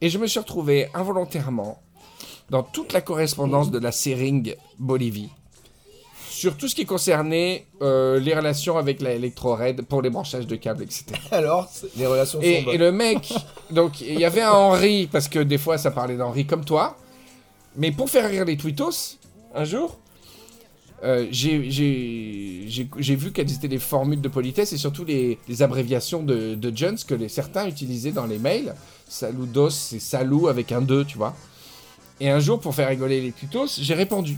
Et 0.00 0.08
je 0.08 0.18
me 0.18 0.26
suis 0.26 0.38
retrouvé 0.38 0.88
involontairement 0.94 1.82
dans 2.50 2.62
toute 2.62 2.92
la 2.92 3.00
correspondance 3.00 3.70
de 3.70 3.78
la 3.78 3.90
Sering 3.92 4.54
Bolivie 4.78 5.30
sur 6.36 6.56
tout 6.56 6.68
ce 6.68 6.74
qui 6.74 6.84
concernait 6.84 7.66
euh, 7.80 8.20
les 8.20 8.34
relations 8.34 8.76
avec 8.76 9.00
la 9.00 9.12
ElectroRed 9.14 9.82
pour 9.82 10.02
les 10.02 10.10
branchages 10.10 10.46
de 10.46 10.56
câbles, 10.56 10.82
etc. 10.82 11.04
Alors, 11.30 11.70
les 11.96 12.06
relations 12.06 12.38
sont 12.40 12.44
Et, 12.46 12.62
bonnes. 12.62 12.74
et 12.74 12.78
le 12.78 12.92
mec, 12.92 13.32
donc 13.70 14.00
il 14.02 14.20
y 14.20 14.24
avait 14.24 14.42
un 14.42 14.52
Henri, 14.52 15.08
parce 15.10 15.28
que 15.28 15.38
des 15.38 15.56
fois 15.58 15.78
ça 15.78 15.90
parlait 15.90 16.16
d'Henri 16.16 16.44
comme 16.46 16.64
toi, 16.64 16.96
mais 17.76 17.90
pour 17.90 18.10
faire 18.10 18.28
rire 18.28 18.44
les 18.44 18.56
tweetos, 18.58 19.16
un 19.54 19.64
jour, 19.64 19.98
euh, 21.04 21.26
j'ai- 21.30 23.14
vu 23.16 23.32
quelles 23.32 23.52
étaient 23.52 23.68
les 23.68 23.78
formules 23.78 24.20
de 24.20 24.28
politesse 24.28 24.72
et 24.72 24.76
surtout 24.78 25.04
les, 25.04 25.38
les 25.48 25.62
abréviations 25.62 26.22
de, 26.22 26.54
de 26.54 26.76
Jones 26.76 26.98
que 27.06 27.14
les, 27.14 27.28
certains 27.28 27.66
utilisaient 27.66 28.12
dans 28.12 28.26
les 28.26 28.38
mails. 28.38 28.74
Saludos, 29.08 29.70
c'est 29.70 29.98
salou 30.00 30.48
avec 30.48 30.72
un 30.72 30.82
2, 30.82 31.04
tu 31.04 31.16
vois. 31.16 31.34
Et 32.20 32.30
un 32.30 32.40
jour, 32.40 32.58
pour 32.60 32.74
faire 32.74 32.88
rigoler 32.88 33.20
les 33.20 33.32
tweetos, 33.32 33.78
j'ai 33.80 33.94
répondu. 33.94 34.36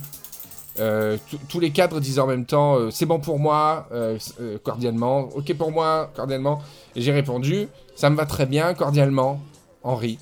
Euh, 0.81 1.17
tous- 1.49 1.61
les 1.61 1.71
cadres 1.71 2.01
disaient 2.01 2.21
en 2.21 2.27
même 2.27 2.45
temps 2.47 2.77
euh, 2.77 2.91
c'est 2.91 3.07
bon 3.07 3.19
pour 3.19 3.39
moi 3.39 3.89
euh, 3.93 4.19
cordialement 4.63 5.29
ok 5.35 5.55
pour 5.57 5.73
moi 5.73 6.11
cordialement 6.15 6.61
et 6.95 7.01
j'ai 7.01 7.13
répondu 7.13 7.69
ça 7.97 8.11
me 8.11 8.17
va 8.17 8.27
très 8.27 8.47
bien 8.47 8.75
cordialement 8.75 9.41
Henri 9.83 10.19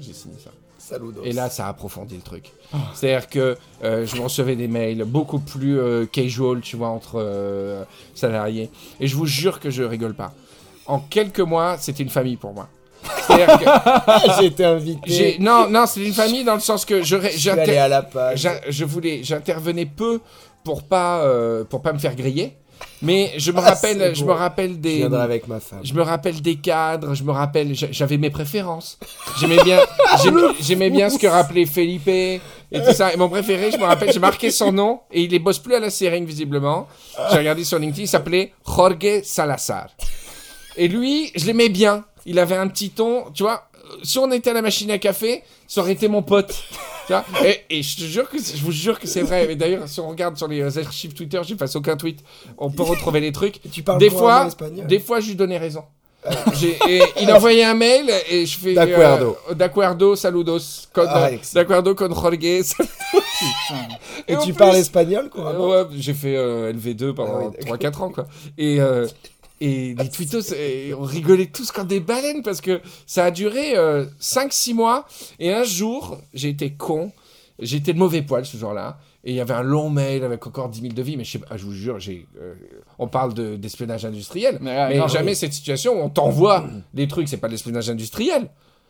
j'ai 0.00 0.12
signé 0.12 0.36
ça 0.42 0.50
Saludos. 0.78 1.20
Et 1.22 1.32
là, 1.32 1.50
ça 1.50 1.66
a 1.66 1.68
approfondi 1.68 2.14
le 2.16 2.22
truc. 2.22 2.50
C'est-à-dire 2.94 3.28
que 3.28 3.58
euh, 3.84 4.06
je 4.06 4.22
recevais 4.22 4.56
des 4.56 4.68
mails 4.68 5.04
beaucoup 5.04 5.38
plus 5.38 5.78
euh, 5.78 6.06
casual, 6.06 6.62
tu 6.62 6.76
vois, 6.76 6.88
entre 6.88 7.16
euh, 7.16 7.84
salariés. 8.14 8.70
Et 8.98 9.06
je 9.06 9.14
vous 9.14 9.26
jure 9.26 9.60
que 9.60 9.68
je 9.68 9.82
rigole 9.82 10.14
pas. 10.14 10.32
En 10.86 10.98
quelques 10.98 11.40
mois, 11.40 11.76
c'était 11.76 12.02
une 12.02 12.08
famille 12.08 12.36
pour 12.36 12.54
moi. 12.54 12.68
C'est-à-dire 13.26 13.58
que 13.58 13.64
j'ai 14.40 14.46
été 14.46 14.64
invité. 14.64 15.36
non, 15.40 15.68
non, 15.68 15.86
c'est 15.86 16.04
une 16.04 16.12
famille 16.14 16.44
dans 16.44 16.54
le 16.54 16.60
sens 16.60 16.84
que 16.84 17.02
je, 17.02 17.16
Je 17.36 17.50
à 17.50 17.88
la 17.88 18.02
page. 18.02 18.48
Je 18.68 18.84
voulais, 18.84 19.20
j'intervenais 19.22 19.86
peu 19.86 20.20
pour 20.64 20.82
pas, 20.82 21.20
euh, 21.20 21.64
pour 21.64 21.82
pas 21.82 21.92
me 21.92 21.98
faire 21.98 22.14
griller. 22.14 22.54
Mais 23.02 23.32
je 23.38 23.50
me 23.50 23.58
Ah, 23.58 23.70
rappelle, 23.70 24.14
je 24.14 24.24
me 24.24 24.32
rappelle 24.32 24.72
Je 24.72 24.76
des, 24.76 24.96
viendrai 24.98 25.22
avec 25.22 25.48
ma 25.48 25.58
femme. 25.58 25.80
je 25.82 25.92
me 25.94 26.02
rappelle 26.02 26.40
des 26.40 26.56
cadres, 26.56 27.12
je 27.14 27.24
me 27.24 27.32
rappelle, 27.32 27.74
j'a- 27.74 27.90
j'avais 27.90 28.18
mes 28.18 28.30
préférences. 28.30 28.98
J'aimais 29.40 29.60
bien, 29.64 29.78
j'aimais- 30.22 30.42
j'aimais 30.60 30.90
bien 30.90 31.10
ce 31.10 31.18
que 31.18 31.26
rappelait 31.26 31.66
Felipe 31.66 32.06
et 32.06 32.40
tout 32.70 32.92
ça. 32.92 33.12
Et 33.12 33.16
mon 33.16 33.28
préféré, 33.28 33.72
je 33.72 33.78
me 33.78 33.84
rappelle, 33.84 34.12
j'ai 34.12 34.20
marqué 34.20 34.52
son 34.52 34.70
nom 34.70 35.00
et 35.12 35.22
il 35.22 35.32
ne 35.32 35.38
bosse 35.38 35.58
plus 35.58 35.74
à 35.74 35.80
la 35.80 35.90
Sering 35.90 36.24
visiblement. 36.24 36.86
J'ai 37.32 37.38
regardé 37.38 37.64
sur 37.64 37.80
LinkedIn, 37.80 38.02
il 38.02 38.08
s'appelait 38.08 38.52
Jorge 38.64 39.22
Salazar. 39.24 39.88
Et 40.76 40.86
lui, 40.86 41.32
je 41.34 41.46
l'aimais 41.46 41.70
bien. 41.70 42.04
Il 42.26 42.38
avait 42.38 42.56
un 42.56 42.68
petit 42.68 42.90
ton, 42.90 43.24
tu 43.32 43.42
vois. 43.42 43.68
euh, 43.74 43.96
Si 44.02 44.18
on 44.18 44.30
était 44.32 44.50
à 44.50 44.54
la 44.54 44.62
machine 44.62 44.90
à 44.90 44.98
café, 44.98 45.42
ça 45.66 45.80
aurait 45.80 45.92
été 45.92 46.08
mon 46.08 46.22
pote. 46.22 46.54
Tu 47.08 47.14
vois 47.14 47.24
et, 47.42 47.60
et 47.70 47.82
je 47.82 47.96
te 47.96 48.02
jure 48.02 48.28
que 48.28 48.36
je 48.36 48.62
vous 48.62 48.70
jure 48.70 48.98
que 49.00 49.06
c'est 49.08 49.22
vrai. 49.22 49.46
Mais 49.48 49.56
d'ailleurs, 49.56 49.88
si 49.88 49.98
on 49.98 50.08
regarde 50.10 50.36
sur 50.36 50.46
les 50.46 50.60
euh, 50.60 50.82
archives 50.84 51.14
Twitter, 51.14 51.40
j'ai 51.42 51.56
fasse 51.56 51.74
aucun 51.74 51.96
tweet. 51.96 52.22
On 52.58 52.70
peut 52.70 52.82
retrouver 52.94 53.20
les 53.20 53.32
trucs. 53.32 53.60
Tu 53.72 53.82
parles 53.82 53.98
Des 53.98 54.10
fois, 54.10 54.46
espagnol 54.46 54.86
des 54.86 55.00
fois, 55.00 55.20
je 55.20 55.28
lui 55.28 55.34
donnais 55.34 55.56
raison. 55.56 55.84
J'ai- 56.60 56.76
et 56.86 57.00
il 57.22 57.32
envoyait 57.32 57.64
un 57.64 57.72
mail 57.74 58.10
et 58.28 58.44
je 58.44 58.58
fais. 58.58 58.74
D'acuerdo. 58.74 59.38
euh, 59.50 59.54
D'acuerdo, 59.54 60.16
saludos. 60.16 60.88
Con, 60.92 61.06
Ah. 61.08 61.30
D'acuerdo 61.54 61.94
con 61.94 62.12
Jorge. 62.12 62.44
Et 64.26 64.36
tu 64.36 64.36
plus- 64.46 64.52
parles 64.52 64.76
espagnol 64.76 65.30
couramment 65.30 65.68
Ouais, 65.68 65.84
j'ai 65.96 66.12
fait 66.14 66.36
euh, 66.36 66.72
LV2 66.72 67.10
Ah 67.10 67.14
pendant 67.14 67.46
oui, 67.46 67.52
d'accord. 67.70 67.76
3-4 67.76 68.02
ans, 68.02 68.10
quoi. 68.10 68.26
Et, 68.58 68.80
euh, 68.80 69.06
et 69.60 69.94
les 69.94 70.08
tweetos, 70.08 70.52
euh, 70.52 70.94
on 70.98 71.02
rigolait 71.02 71.46
tous 71.46 71.72
comme 71.72 71.86
des 71.86 72.00
baleines 72.00 72.42
parce 72.42 72.60
que 72.60 72.80
ça 73.06 73.24
a 73.24 73.30
duré 73.30 73.74
5-6 74.20 74.74
mois. 74.74 75.06
Et 75.38 75.52
un 75.52 75.64
jour, 75.64 76.18
j'ai 76.34 76.48
été 76.50 76.72
con. 76.72 77.12
J'étais 77.58 77.92
de 77.92 77.98
mauvais 77.98 78.22
poil 78.22 78.46
ce 78.46 78.56
jour-là. 78.56 78.98
Et 79.24 79.32
il 79.32 79.34
y 79.36 79.40
avait 79.40 79.54
un 79.54 79.64
long 79.64 79.90
mail 79.90 80.22
avec 80.22 80.46
encore 80.46 80.68
10 80.68 80.80
000 80.80 80.92
devis. 80.94 81.16
Mais 81.16 81.24
je, 81.24 81.32
sais 81.32 81.38
pas, 81.40 81.56
je 81.56 81.64
vous 81.64 81.72
jure, 81.72 81.98
j'ai, 81.98 82.26
euh, 82.40 82.54
on 83.00 83.08
parle 83.08 83.34
de- 83.34 83.56
d'espionnage 83.56 84.04
industriel. 84.04 84.58
Mais, 84.60 84.96
jamais 85.08 85.32
oui. 85.32 85.36
cette 85.36 85.52
situation 85.52 86.00
où 86.00 86.04
on 86.04 86.08
t'envoie 86.08 86.64
des 86.94 87.08
trucs, 87.08 87.28
c'est 87.28 87.36
pas 87.36 87.48
de 87.48 87.52
l'espionnage 87.52 87.90
industriel. 87.90 88.48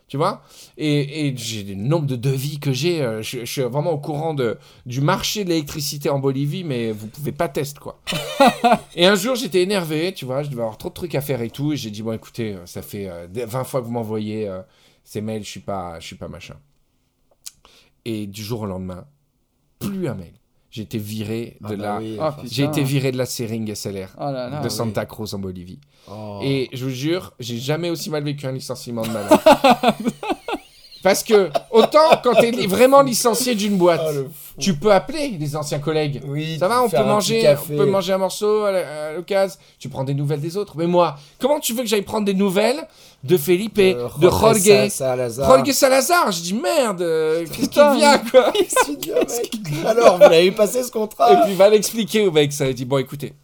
Tu 0.09 0.17
vois? 0.17 0.43
Et, 0.79 1.27
et 1.29 1.37
j'ai 1.37 1.63
le 1.65 1.75
nombre 1.75 2.07
de 2.07 2.17
devis 2.17 2.59
que 2.61 2.73
j'ai. 2.73 3.03
euh, 3.03 3.21
je, 3.23 3.41
je 3.41 3.45
suis 3.45 3.61
vraiment 3.63 3.93
au 3.93 3.99
courant 3.99 4.33
de, 4.33 4.57
du 4.87 5.03
marché 5.03 5.45
de 5.45 5.51
l'électricité 5.51 6.09
en 6.09 6.19
Bolivie, 6.19 6.65
mais 6.65 6.93
vous 6.93 7.09
pouvez 7.09 7.33
pas 7.33 7.49
tester, 7.49 7.79
quoi. 7.79 8.01
et 8.97 9.07
un 9.07 9.15
jour, 9.17 9.35
j'étais 9.35 9.63
énervé, 9.63 10.15
tu 10.15 10.25
vois, 10.25 10.43
je 10.43 10.49
devais 10.49 10.63
avoir 10.63 10.79
trop 10.79 10.89
de 10.89 10.95
trucs 10.95 11.15
à 11.15 11.21
faire 11.21 11.43
et 11.43 11.51
tout. 11.51 11.75
Et 11.75 11.77
j'ai 11.77 11.91
dit, 11.91 12.03
bon, 12.03 12.13
écoutez, 12.13 12.55
euh, 12.55 12.65
ça 12.67 12.81
fait 12.81 13.09
euh, 13.09 13.27
des- 13.29 13.45
20 13.45 13.65
fois 13.65 13.81
que 13.81 13.87
vous 13.87 13.93
m'envoyez 13.93 14.49
euh, 14.49 14.63
ces 15.05 15.21
mails, 15.21 15.45
je 15.45 15.51
suis 15.51 15.61
pas, 15.61 16.01
je 16.01 16.07
suis 16.07 16.17
pas 16.17 16.29
machin. 16.29 16.55
Et 18.05 18.27
du 18.27 18.43
jour 18.43 18.63
au 18.63 18.67
lendemain, 18.67 19.07
plus 19.81 20.09
un 20.09 20.15
mail. 20.15 20.35
J'ai 20.71 20.83
été 20.83 20.99
viré 20.99 21.57
de 21.63 21.67
Ah 21.67 21.69
bah 21.69 21.77
la. 21.77 21.99
oui, 21.99 22.17
Ah. 22.21 22.37
J'ai 22.45 22.65
été 22.65 22.83
viré 22.83 23.11
de 23.11 23.17
la 23.17 23.25
Sering 23.27 23.75
SLR 23.75 24.09
Oh 24.19 24.25
là 24.25 24.51
là. 24.51 24.61
de 24.61 24.65
oui. 24.65 24.71
Santa 24.71 25.07
Cruz 25.07 25.33
en 25.35 25.39
Bolivie. 25.39 25.79
oh. 26.11 26.41
Et 26.43 26.69
je 26.73 26.85
vous 26.85 26.91
jure, 26.91 27.33
j'ai 27.41 27.57
jamais 27.59 27.89
aussi 27.91 28.11
mal 28.11 28.23
vécu 28.23 28.47
un 28.47 28.53
licenciement 28.53 29.03
de 29.03 29.09
ma. 29.09 29.21
Parce 31.03 31.23
que, 31.23 31.51
autant 31.71 32.21
quand 32.23 32.35
t'es 32.35 32.51
vraiment 32.67 33.03
licencié 33.03 33.55
d'une 33.55 33.77
boîte, 33.77 34.01
Oh, 34.05 34.27
tu 34.59 34.75
peux 34.75 34.93
appeler 34.93 35.37
les 35.39 35.55
anciens 35.55 35.79
collègues. 35.79 36.21
Oui, 36.27 36.57
Ça 36.59 36.67
va, 36.67 36.83
on 36.83 36.89
peut, 36.89 36.97
manger, 37.05 37.55
on 37.73 37.77
peut 37.77 37.87
manger 37.87 38.13
un 38.15 38.19
morceau 38.19 38.65
à 38.65 39.13
l'occasion. 39.15 39.57
Tu 39.79 39.89
prends 39.89 40.03
des 40.03 40.15
nouvelles 40.15 40.41
des 40.41 40.57
autres. 40.57 40.75
Mais 40.77 40.87
moi, 40.89 41.17
comment 41.39 41.61
tu 41.61 41.73
veux 41.75 41.83
que 41.83 41.89
j'aille 41.89 42.03
prendre 42.03 42.25
des 42.27 42.35
nouvelles 42.35 42.87
de 43.23 43.37
Felipe, 43.37 43.79
Euh, 43.79 44.09
de 44.19 44.29
Jorge 44.29 44.41
Jorge, 44.41 44.59
Sa- 44.89 44.91
Salazar. 44.91 45.47
Jorge 45.49 45.71
Salazar? 45.73 46.33
Je 46.33 46.41
dis 46.43 46.55
merde, 46.55 47.03
euh, 47.03 47.45
qu'est-ce 47.47 47.69
qu'il 47.69 47.99
vient 47.99 48.19
quoi? 48.19 48.53
bien, 49.01 49.15
mec. 49.15 49.53
Alors, 49.87 50.15
vous 50.17 50.23
l'avez 50.23 50.51
passé 50.53 50.83
ce 50.83 50.89
Et 50.89 50.91
contrat 50.91 51.37
puis 51.43 51.53
il 51.53 51.57
va 51.57 51.69
l'expliquer 51.69 52.27
au 52.27 52.33
mec. 52.33 52.53
Ça 52.53 52.67
il 52.67 52.75
dit 52.75 52.85
bon, 52.85 52.99
écoutez, 52.99 53.35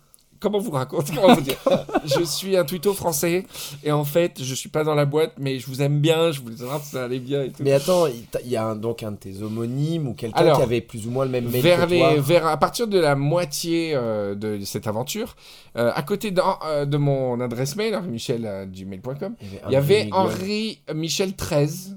comment 0.44 0.58
vous 0.58 0.70
raconter 0.70 1.12
Comment 1.14 1.34
vous 1.34 1.40
dire? 1.40 1.56
Je 2.04 2.22
suis 2.22 2.56
un 2.56 2.64
twitto 2.64 2.92
français 2.92 3.46
et 3.82 3.90
en 3.90 4.04
fait, 4.04 4.42
je 4.42 4.54
suis 4.54 4.68
pas 4.68 4.84
dans 4.84 4.94
la 4.94 5.06
boîte, 5.06 5.32
mais 5.38 5.58
je 5.58 5.66
vous 5.66 5.80
aime 5.82 6.00
bien. 6.00 6.30
Je 6.32 6.40
voulais 6.42 6.58
savoir 6.58 6.80
si 6.82 6.90
ça 6.90 7.04
allait 7.04 7.18
bien 7.18 7.42
et 7.44 7.48
tout. 7.50 7.62
Mais 7.62 7.72
attends, 7.72 8.06
il 8.06 8.50
y 8.50 8.56
a 8.56 8.64
un- 8.66 8.76
donc 8.76 9.02
un 9.02 9.12
de 9.12 9.16
tes 9.16 9.42
homonymes 9.42 10.06
ou 10.08 10.14
quelqu'un 10.14 10.54
qui 10.56 10.62
avait 10.62 10.80
plus 10.82 11.06
ou 11.06 11.10
moins 11.10 11.24
le 11.24 11.30
même 11.30 11.48
mail 11.48 11.62
vers 11.62 11.86
que 11.86 11.90
les, 11.90 11.98
toi? 11.98 12.14
vers, 12.18 12.46
à 12.46 12.56
partir 12.58 12.86
de 12.86 12.98
la 12.98 13.14
moitié 13.16 13.92
euh, 13.94 14.34
de 14.34 14.62
cette 14.64 14.86
aventure, 14.86 15.34
euh, 15.76 15.90
à 15.94 16.02
côté 16.02 16.32
euh, 16.66 16.84
de 16.84 16.96
mon 16.98 17.40
adresse 17.40 17.74
mail, 17.76 17.94
henri-michel@gmail.com, 17.94 19.34
il 19.66 19.72
y 19.72 19.76
avait. 19.76 20.08
Henri 20.12 20.80
Michel 20.94 21.34
13 21.34 21.96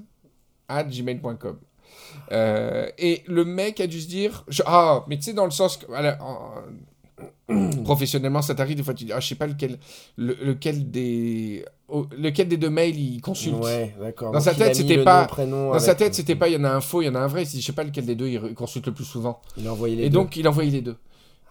à 0.68 0.82
gmail.com. 0.84 1.58
Euh, 2.32 2.86
et 2.98 3.22
le 3.26 3.44
mec 3.44 3.80
a 3.80 3.86
dû 3.86 4.00
se 4.00 4.08
dire 4.08 4.44
je- 4.48 4.62
ah 4.66 5.04
mais 5.08 5.16
tu 5.16 5.22
sais 5.24 5.32
dans 5.32 5.44
le 5.46 5.50
sens 5.50 5.78
que 5.78 5.86
professionnellement 7.84 8.42
ça 8.42 8.54
t'arrive 8.54 8.76
des 8.76 8.82
fois 8.82 8.94
tu 8.94 9.04
dis 9.04 9.12
ah 9.12 9.20
je 9.20 9.28
sais 9.28 9.34
pas 9.34 9.46
lequel 9.46 9.78
le- 10.16 10.36
lequel 10.42 10.90
des 10.90 11.64
oh, 11.88 12.06
lequel 12.18 12.48
des 12.48 12.56
deux 12.56 12.70
mails 12.70 12.98
il 12.98 13.20
consulte 13.20 13.56
Ouais, 13.62 13.94
d'accord. 14.00 14.32
Dans 14.32 14.40
sa 14.40 14.54
tête, 14.54 14.68
mis 14.70 14.74
c'était 14.74 15.02
pas- 15.02 15.26
nom, 15.46 15.66
dans 15.68 15.70
avec- 15.72 15.82
sa 15.82 15.94
tête 15.94 16.14
c'était 16.14 16.36
pas 16.36 16.48
il 16.48 16.54
y 16.54 16.56
en 16.56 16.64
a 16.64 16.70
un 16.70 16.80
faux 16.80 17.02
il 17.02 17.06
y 17.06 17.08
en 17.08 17.14
a 17.14 17.20
un 17.20 17.26
vrai 17.26 17.42
il 17.42 17.46
se 17.46 17.52
dit 17.52 17.60
je 17.60 17.66
sais 17.66 17.72
pas 17.72 17.84
lequel 17.84 18.04
des 18.04 18.14
deux 18.14 18.28
il 18.28 18.54
consulte 18.54 18.86
le 18.86 18.92
plus 18.94 19.04
souvent 19.04 19.40
Il 19.56 19.66
a 19.66 19.72
envoyé 19.72 19.96
les 19.96 20.04
et 20.04 20.10
deux. 20.10 20.18
donc 20.18 20.36
il 20.36 20.46
envoyait 20.46 20.70
les 20.70 20.82
deux 20.82 20.96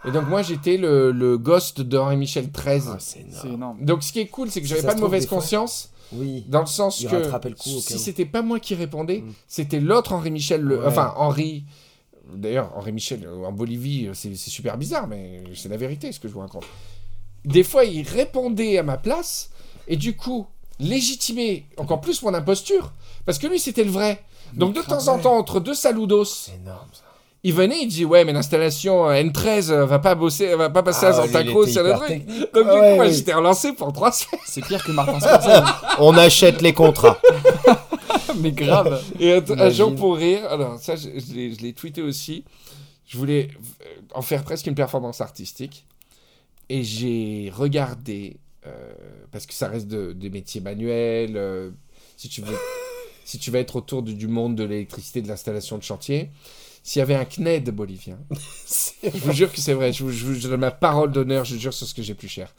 et 0.06 0.12
donc 0.12 0.28
moi 0.30 0.44
j'étais 0.44 0.78
le, 0.78 1.12
le 1.12 1.38
ghost 1.40 1.82
de 1.82 1.98
Henri 1.98 2.18
Michel 2.18 2.52
13 2.52 2.90
Ah, 2.94 2.98
c'est 3.00 3.26
C'est 3.32 3.48
énorme. 3.48 3.54
énorme. 3.56 3.78
donc 3.86 4.04
ce 4.04 4.12
qui 4.14 4.20
est 4.20 4.28
cool 4.28 4.50
c'est 4.52 4.62
que 4.62 4.68
j'avais 4.68 4.82
ça 4.82 4.88
pas 4.90 4.94
de 4.96 5.02
mauvaise 5.02 5.26
conscience 5.26 5.90
Oui. 6.14 6.46
dans 6.48 6.60
le 6.62 6.68
sens 6.68 7.02
Il 7.02 7.10
que 7.10 7.16
le 7.16 7.56
coup, 7.56 7.70
si 7.80 7.98
c'était 7.98 8.26
pas 8.26 8.44
moi 8.44 8.60
qui 8.60 8.76
répondais, 8.76 9.22
Mm. 9.26 9.32
c'était 9.48 9.80
l'autre 9.80 10.14
Henri 10.14 10.30
Michel, 10.32 10.62
le- 10.62 10.78
Ouais. 10.80 10.86
enfin 10.86 11.14
Henri. 11.18 11.64
D'ailleurs, 12.34 12.72
Henri 12.76 12.92
Michel 12.92 13.26
euh, 13.26 13.46
en 13.46 13.52
Bolivie, 13.52 14.08
euh, 14.08 14.14
c'est 14.14 14.36
super 14.36 14.78
bizarre, 14.78 15.08
mais 15.08 15.44
c'est 15.56 15.70
la 15.70 15.78
vérité 15.78 16.12
ce 16.12 16.20
que 16.20 16.28
je 16.28 16.34
vous 16.34 16.40
raconte. 16.42 16.66
Des 17.46 17.64
fois, 17.64 17.86
il 17.86 18.08
répondait 18.08 18.78
à 18.78 18.84
ma 18.84 18.98
place 18.98 19.50
et 19.88 19.96
du 19.96 20.16
coup 20.16 20.48
légitimait 20.80 21.66
encore 21.78 22.02
plus 22.02 22.22
mon 22.22 22.34
imposture 22.34 22.92
parce 23.26 23.40
que 23.40 23.48
lui 23.48 23.60
c'était 23.60 23.84
le 23.84 23.90
vrai. 23.92 24.22
Donc 24.54 24.74
de 24.76 24.82
temps 24.82 25.08
en 25.08 25.18
temps, 25.20 25.38
entre 25.38 25.60
deux 25.60 25.74
saludos, 25.74 26.26
C'est 26.26 26.56
énorme 26.56 26.88
ça. 26.94 27.02
il 27.44 27.54
venait, 27.54 27.80
il 27.82 27.88
dit 27.88 28.06
ouais, 28.06 28.24
mais 28.26 28.34
l'installation 28.34 29.10
euh, 29.10 29.22
N13 29.22 29.72
euh, 29.72 29.86
va 29.86 30.00
pas 30.00 30.16
bosser, 30.16 30.56
va 30.56 30.70
pas 30.70 30.84
passer 30.84 31.06
à 31.06 31.10
Ah, 31.10 31.14
Santa 31.14 31.42
il 31.42 31.50
Cruz, 31.50 31.72
c'est 31.72 31.84
le 31.84 31.94
truc. 31.94 32.26
Donc 32.54 32.54
du 32.54 32.60
ouais, 32.60 32.90
coup, 32.92 32.96
moi, 32.96 33.06
ouais. 33.06 33.12
j'étais 33.14 33.34
relancé 33.34 33.74
pour 33.74 33.92
trois 33.94 34.12
semaines. 34.12 34.42
C'est 34.46 34.64
pire 34.66 34.84
que 34.84 34.92
Martin 34.92 35.20
Scorsese. 35.20 35.64
On 36.00 36.16
achète 36.18 36.62
les 36.62 36.74
contrats. 36.74 37.18
mais 38.40 38.52
grave. 38.52 39.04
Et 39.20 39.34
un, 39.34 39.44
un 39.60 39.70
jour 39.70 39.96
pour 39.96 40.18
rire, 40.18 40.46
alors 40.50 40.80
ça 40.80 40.96
je, 40.96 41.10
je 41.20 41.62
l'ai- 41.62 41.74
tweeté 41.74 42.02
aussi, 42.02 42.44
je 43.08 43.18
voulais 43.18 43.50
euh, 43.82 43.86
en 44.14 44.22
faire 44.22 44.44
presque 44.44 44.68
une 44.68 44.76
performance 44.76 45.22
artistique. 45.22 45.86
Et 46.70 46.84
j'ai 46.84 47.52
regardé, 47.56 48.38
euh, 48.66 48.92
parce 49.32 49.46
que 49.46 49.54
ça 49.54 49.68
reste 49.70 49.88
de- 49.88 50.12
des 50.14 50.30
métiers 50.30 50.60
manuels, 50.62 51.38
euh, 51.38 51.70
si, 52.18 52.28
tu 52.30 52.42
veux, 52.42 52.58
si 53.26 53.40
tu 53.40 53.52
vas 53.52 53.60
être 53.60 53.76
autour 53.78 54.04
du, 54.04 54.14
du 54.14 54.28
monde 54.28 54.56
de 54.56 54.64
l'électricité, 54.66 55.22
de 55.22 55.28
l'installation 55.30 55.78
de 55.78 55.84
chantier, 55.84 56.30
s'il 56.84 57.00
y 57.00 57.04
avait 57.04 57.16
un 57.16 57.26
CNED 57.26 57.70
bolivien, 57.72 58.18
je 59.04 59.10
vous 59.20 59.32
jure 59.34 59.52
que 59.52 59.60
c'est 59.62 59.74
vrai, 59.74 59.94
je 59.94 60.04
vous, 60.04 60.12
je 60.12 60.26
vous- 60.26 60.34
je 60.36 60.48
donne 60.48 60.60
ma 60.60 60.72
parole 60.72 61.12
d'honneur, 61.12 61.46
je 61.46 61.56
jure 61.58 61.74
sur 61.74 61.88
ce 61.88 61.94
que 61.94 62.02
j'ai 62.02 62.14
plus 62.16 62.28
cher. 62.30 62.54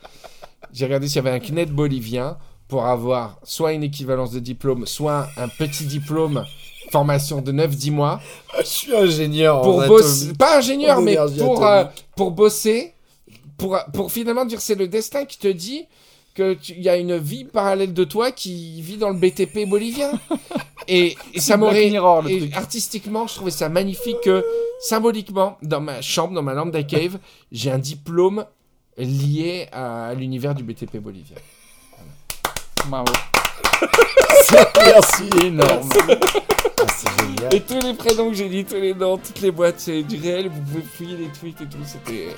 J'ai 0.73 0.85
regardé 0.87 1.07
s'il 1.09 1.17
y 1.17 1.19
avait 1.27 1.31
un 1.31 1.41
CNED 1.41 1.71
bolivien 1.71 2.39
pour 2.69 2.85
avoir 2.87 3.39
soit 3.45 3.73
une 3.73 3.83
équivalence 3.83 4.31
de 4.31 4.41
diplôme, 4.41 4.87
soit 4.87 5.29
un 5.37 5.49
petit 5.49 5.85
diplôme, 5.85 6.45
formation 6.91 7.41
de 7.41 7.53
9-10 7.53 7.91
mois, 7.91 8.21
Je 8.61 8.65
suis 8.65 8.97
ingénieur 8.97 9.63
pour 9.63 9.83
en 9.83 9.87
bosser, 9.87 10.33
pas 10.35 10.59
ingénieur, 10.59 11.01
mais 11.01 11.17
pour, 11.39 11.67
euh, 11.67 11.85
pour 12.17 12.31
bosser, 12.31 12.95
pour, 13.57 13.79
pour 13.93 14.13
finalement 14.13 14.45
dire 14.45 14.61
c'est 14.61 14.75
le 14.75 14.89
destin 14.89 15.25
qui 15.25 15.39
te 15.39 15.49
dit 15.49 15.85
que 16.35 16.55
tu- 16.55 16.73
il 16.73 16.83
y 16.83 16.89
a 16.89 16.97
une 16.97 17.17
vie 17.17 17.45
parallèle 17.45 17.93
de 17.93 18.05
toi 18.05 18.31
qui 18.31 18.81
vit 18.81 18.97
dans 18.97 19.11
le 19.11 19.17
BTP 19.19 19.67
bolivien. 19.67 20.11
et, 20.89 21.17
et 21.35 21.41
ça 21.41 21.57
m'aurait 21.57 21.91
artistiquement, 22.55 23.27
je 23.27 23.35
trouvais 23.35 23.51
ça 23.51 23.69
magnifique 23.69 24.21
que 24.23 24.45
symboliquement, 24.81 25.57
dans 25.63 25.81
ma 25.81 26.01
chambre, 26.01 26.35
dans 26.35 26.43
ma 26.43 26.55
lambda 26.55 26.83
cave, 26.83 27.19
j'ai 27.51 27.71
un 27.71 27.79
diplôme 27.79 28.45
lié 28.97 29.69
à, 29.73 30.15
l'univers 30.15 30.55
du 30.55 30.63
BTP 30.63 30.99
bolivien. 30.99 31.37
Bravo. 32.89 33.13
Merci. 34.87 35.31
Énorme. 35.45 35.89
Ah, 36.81 36.87
c'est 36.97 37.11
génial. 37.21 37.55
Et 37.55 37.61
tous 37.61 37.81
les 37.81 37.95
prénoms 37.95 38.29
que 38.31 38.35
j'ai 38.37 38.49
dit, 38.49 38.65
tous 38.65 38.75
les 38.77 38.95
noms, 38.95 39.19
toutes 39.19 39.41
les 39.41 39.51
boîtes, 39.51 39.79
c'est 39.79 40.03
du 40.03 40.19
réel. 40.21 40.49
Vous 40.49 40.61
pouvez 40.63 40.83
fouiller 40.83 41.17
les 41.17 41.29
tweets 41.29 41.61
et 41.61 41.67
tout. 41.67 41.79
C'était, 41.85 42.29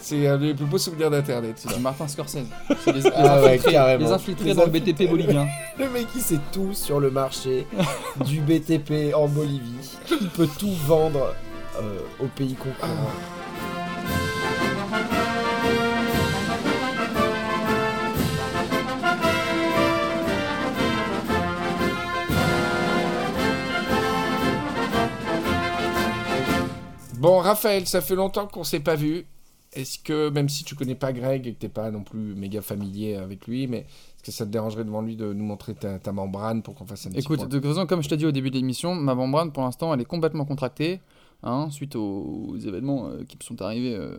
C'est 0.00 0.26
un 0.26 0.38
des 0.38 0.54
plus 0.54 0.64
beaux 0.64 0.78
souvenirs 0.78 1.10
d'internet. 1.10 1.54
C'est 1.56 1.74
du 1.74 1.80
Martin 1.80 2.08
Scorsese. 2.08 2.38
C'est 2.84 2.92
les, 2.92 3.02
les 3.02 3.10
Ah 3.14 3.40
ouais, 3.42 3.54
infiltrés, 3.54 3.98
les 3.98 4.12
infiltrés 4.12 4.44
Les 4.46 4.54
dans 4.54 4.64
le. 4.64 4.70
BTP 4.70 5.08
bolivien. 5.08 5.46
Le 5.78 5.88
mec, 5.88 6.06
il 6.14 6.20
sait 6.20 6.40
tout 6.52 6.74
sur 6.74 7.00
le 7.00 7.10
marché 7.10 7.66
du 8.26 8.40
BTP 8.40 9.14
en 9.14 9.28
Bolivie. 9.28 9.96
Il 10.20 10.28
peut 10.28 10.48
tout 10.58 10.74
vendre 10.86 11.34
euh, 11.80 12.00
aux 12.18 12.26
pays 12.26 12.54
concurrents. 12.54 13.10
Bon, 27.20 27.38
Raphaël, 27.38 27.86
ça 27.86 28.00
fait 28.00 28.14
longtemps 28.14 28.46
qu'on 28.46 28.64
s'est 28.64 28.80
pas 28.80 28.94
vu. 28.96 29.26
Est-ce 29.72 29.98
que, 29.98 30.30
même 30.30 30.48
si 30.48 30.64
tu 30.64 30.74
connais 30.74 30.94
pas 30.94 31.12
Greg 31.12 31.46
et 31.46 31.52
que 31.52 31.58
t'es 31.58 31.68
pas 31.68 31.90
non 31.90 32.02
plus 32.02 32.34
méga 32.34 32.60
familier 32.60 33.14
avec 33.16 33.46
lui, 33.46 33.66
mais 33.68 33.78
est-ce 33.80 34.22
que 34.24 34.32
ça 34.32 34.44
te 34.44 34.50
dérangerait 34.50 34.84
devant 34.84 35.02
lui 35.02 35.14
de 35.16 35.32
nous 35.32 35.44
montrer 35.44 35.74
ta, 35.74 35.98
ta 35.98 36.12
membrane 36.12 36.62
pour 36.62 36.74
qu'on 36.74 36.86
fasse 36.86 37.06
un 37.06 37.10
petit 37.10 37.20
Écoute, 37.20 37.38
point 37.40 37.46
de 37.46 37.58
toute 37.58 37.68
façon, 37.68 37.86
comme 37.86 38.02
je 38.02 38.08
t'ai 38.08 38.16
dit 38.16 38.26
au 38.26 38.32
début 38.32 38.50
de 38.50 38.56
l'émission, 38.56 38.94
ma 38.94 39.14
membrane 39.14 39.52
pour 39.52 39.62
l'instant 39.62 39.94
elle 39.94 40.00
est 40.00 40.04
complètement 40.06 40.44
contractée. 40.44 41.00
hein, 41.44 41.68
suite 41.70 41.94
aux, 41.94 42.48
aux 42.50 42.56
événements 42.58 43.08
euh, 43.08 43.22
qui 43.28 43.36
me 43.36 43.42
sont 43.44 43.62
arrivés. 43.62 43.94
euh, 43.94 44.16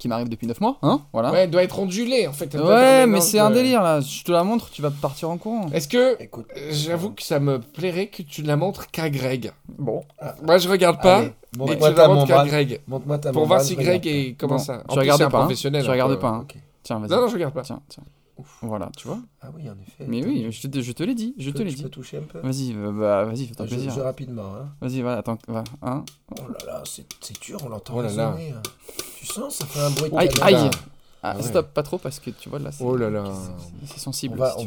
qui 0.00 0.08
m'arrivent 0.08 0.28
depuis 0.28 0.46
9 0.48 0.60
mois. 0.60 0.78
Hein, 0.82 1.02
voilà. 1.12 1.30
Ouais, 1.30 1.38
elle 1.44 1.50
doit 1.50 1.62
être 1.62 1.78
ondulée 1.78 2.26
en 2.26 2.32
fait. 2.32 2.52
Ouais, 2.54 3.06
mais 3.06 3.20
c'est 3.20 3.38
un 3.38 3.50
délire 3.50 3.82
là. 3.82 4.00
Je 4.00 4.24
te 4.24 4.32
la 4.32 4.42
montre, 4.42 4.70
tu 4.70 4.82
vas 4.82 4.90
partir 4.90 5.30
en 5.30 5.36
courant. 5.38 5.68
Est-ce 5.72 5.86
que, 5.86 6.20
Écoute, 6.20 6.46
euh, 6.56 6.70
j'avoue 6.72 7.10
que 7.10 7.22
ça 7.22 7.38
me 7.38 7.60
plairait 7.60 8.08
que 8.08 8.22
tu 8.22 8.42
ne 8.42 8.48
la 8.48 8.56
montres 8.56 8.90
qu'à 8.90 9.08
Greg 9.10 9.52
Bon. 9.78 10.02
Moi, 10.42 10.58
je 10.58 10.68
regarde 10.68 11.00
pas, 11.00 11.18
Allez, 11.18 11.32
mais 11.58 11.76
tu 11.76 11.94
la 11.94 12.08
montres 12.08 12.26
qu'à. 12.26 12.44
Greg. 12.44 12.80
Montre-moi 12.88 13.18
ta 13.18 13.32
Pour 13.32 13.46
voir 13.46 13.60
si 13.60 13.76
Greg 13.76 14.06
est. 14.06 14.34
Comment 14.38 14.56
Bon, 14.56 14.58
ça 14.58 14.78
tu 14.78 14.84
plus, 14.94 14.98
regardes 15.00 15.18
c'est 15.18 15.24
un 15.26 15.30
pas, 15.30 15.38
hein. 15.38 15.40
professionnel. 15.42 15.82
Tu 15.84 15.88
un 15.88 15.92
regardes 15.92 16.14
peu. 16.14 16.18
pas, 16.18 16.28
hein. 16.28 16.40
Ok. 16.42 16.56
Tiens, 16.82 16.98
vas-y. 16.98 17.10
Non, 17.10 17.20
non, 17.20 17.28
je 17.28 17.34
regarde 17.34 17.54
pas. 17.54 17.62
Tiens, 17.62 17.80
tiens. 17.88 18.02
Voilà, 18.62 18.90
tu 18.96 19.06
vois. 19.06 19.18
Ah 19.42 19.48
oui, 19.56 19.68
en 19.68 19.74
effet. 19.80 20.04
Mais 20.06 20.24
oui, 20.24 20.46
je 20.50 20.66
te, 20.68 20.80
je 20.80 20.92
te 20.92 21.02
l'ai 21.02 21.14
dit. 21.14 21.34
Je 21.38 21.50
te 21.50 21.62
l'ai 21.62 21.72
dit. 21.72 21.82
peux 21.82 21.88
toucher 21.88 22.18
un 22.18 22.22
peu 22.22 22.40
Vas-y, 22.40 22.74
euh, 22.74 22.92
bah, 22.92 23.24
vas-y, 23.24 23.46
fais-toi 23.46 23.66
je, 23.66 23.70
plaisir. 23.74 23.92
je 23.94 24.00
rapidement. 24.00 24.54
Hein. 24.60 24.68
Vas-y, 24.80 25.00
voilà, 25.02 25.18
attends, 25.18 25.38
va, 25.48 25.64
hein. 25.82 26.04
Oh 26.38 26.42
là 26.48 26.66
là, 26.66 26.82
c'est 26.84 27.06
c'est 27.20 27.40
dur, 27.40 27.58
on 27.64 27.68
l'entend 27.68 27.94
Oh 27.96 28.02
là 28.02 28.08
résonner. 28.08 28.52
hein. 28.56 28.62
Tu 29.18 29.26
sens, 29.26 29.56
ça 29.56 29.66
fait 29.66 29.80
un 29.80 29.90
bruit 29.90 30.10
de 30.10 30.16
Aïe, 30.16 30.28
aïe. 30.42 30.70
Ah, 31.22 31.32
Ah 31.32 31.36
ouais. 31.36 31.42
stop, 31.42 31.74
pas 31.74 31.82
trop 31.82 31.98
parce 31.98 32.18
que 32.18 32.30
tu 32.30 32.48
vois 32.48 32.58
là. 32.58 32.72
c'est- 32.72 32.82
Oh 32.82 32.96
là 32.96 33.10
là. 33.10 33.24
C'est 33.84 33.98
sensible. 33.98 34.36
On 34.36 34.38
va- 34.38 34.54
on 34.56 34.64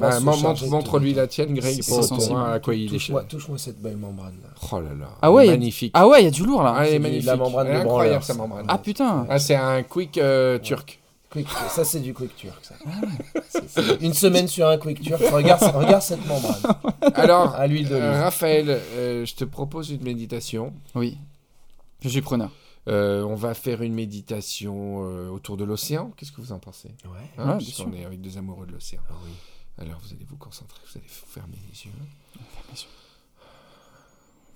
montre- 0.69 0.99
tout. 0.99 1.05
la 1.15 1.26
tienne, 1.26 1.55
Greg, 1.55 1.82
C'est 1.82 1.89
pour 1.91 2.03
sensible. 2.03 2.34
voir 2.36 2.51
à 2.51 2.59
quoi 2.59 2.76
il 2.76 2.93
est 2.93 2.99
Touche-moi 3.28 3.57
cette 3.57 3.82
belle 3.82 3.97
membrane. 3.97 4.36
Là. 4.43 4.49
Oh 4.71 4.80
là 4.80 4.89
là. 4.93 5.07
Ah 5.19 5.32
ouais, 5.32 5.47
Magnifique. 5.47 5.89
Ah 5.95 6.07
ouais, 6.07 6.21
il 6.21 6.26
y 6.26 6.28
a 6.28 6.32
du 6.32 6.45
lourd 6.45 6.61
là. 6.61 6.76
Ah, 6.78 6.82
elle 6.84 6.89
c'est 6.89 6.95
est 6.95 6.99
du- 6.99 7.03
magnifique. 7.03 7.26
la 7.26 7.36
membrane 7.38 7.65
Elle 7.67 7.74
est 7.74 7.76
de 7.78 7.82
incroyable 7.82 8.09
branleur, 8.09 8.24
sa 8.24 8.34
ça. 8.34 8.39
membrane. 8.39 8.65
Ah 8.67 8.78
putain. 8.78 9.26
Ah, 9.30 9.39
c'est 9.39 9.55
un 9.55 9.82
quick 9.82 10.19
euh, 10.19 10.59
turc. 10.59 10.99
Quick, 11.34 11.48
ça 11.70 11.84
c'est 11.84 12.00
du 12.00 12.14
quick 12.14 12.36
turk. 12.36 12.64
Ça. 12.64 12.76
Une 14.02 14.14
semaine 14.14 14.48
sur 14.48 14.68
un 14.68 14.78
quick 14.78 15.02
turk. 15.02 15.20
Regarde, 15.32 15.64
regarde 15.76 16.02
cette 16.04 16.24
membrane. 16.28 16.62
Alors, 17.16 17.56
À 17.56 17.66
l'huile 17.66 17.88
euh. 17.92 18.22
Raphaël, 18.22 18.70
euh, 18.70 19.26
je 19.26 19.34
te 19.34 19.44
propose 19.44 19.90
une 19.90 20.04
méditation. 20.04 20.74
Oui. 20.94 21.18
Je 22.02 22.10
suis 22.10 22.22
preneur. 22.22 22.52
Euh, 22.88 23.24
on 23.24 23.34
va 23.36 23.54
faire 23.56 23.82
une 23.82 23.94
méditation 23.96 25.06
euh, 25.10 25.30
autour 25.30 25.58
de 25.58 25.64
l'océan. 25.64 26.12
Qu'est-ce 26.18 26.32
que 26.32 26.40
vous 26.42 26.52
en 26.52 26.60
pensez? 26.60 26.90
Ouais. 27.06 27.18
Hein, 27.40 27.58
Ouais, 27.58 27.64
sûr. 27.64 27.90
est 27.96 28.06
avec 28.06 28.22
des 28.22 28.38
amoureux 28.38 28.68
de 28.68 28.74
l'océan. 28.74 29.02
Ah 29.10 29.14
oui. 29.26 29.32
Alors, 29.80 30.00
vous 30.04 30.14
allez 30.14 30.26
vous 30.30 30.38
concentrer, 30.38 30.80
vous 30.86 31.00
allez 31.00 31.08
fermer 31.08 31.58
les 31.72 31.86
yeux. 31.86 31.92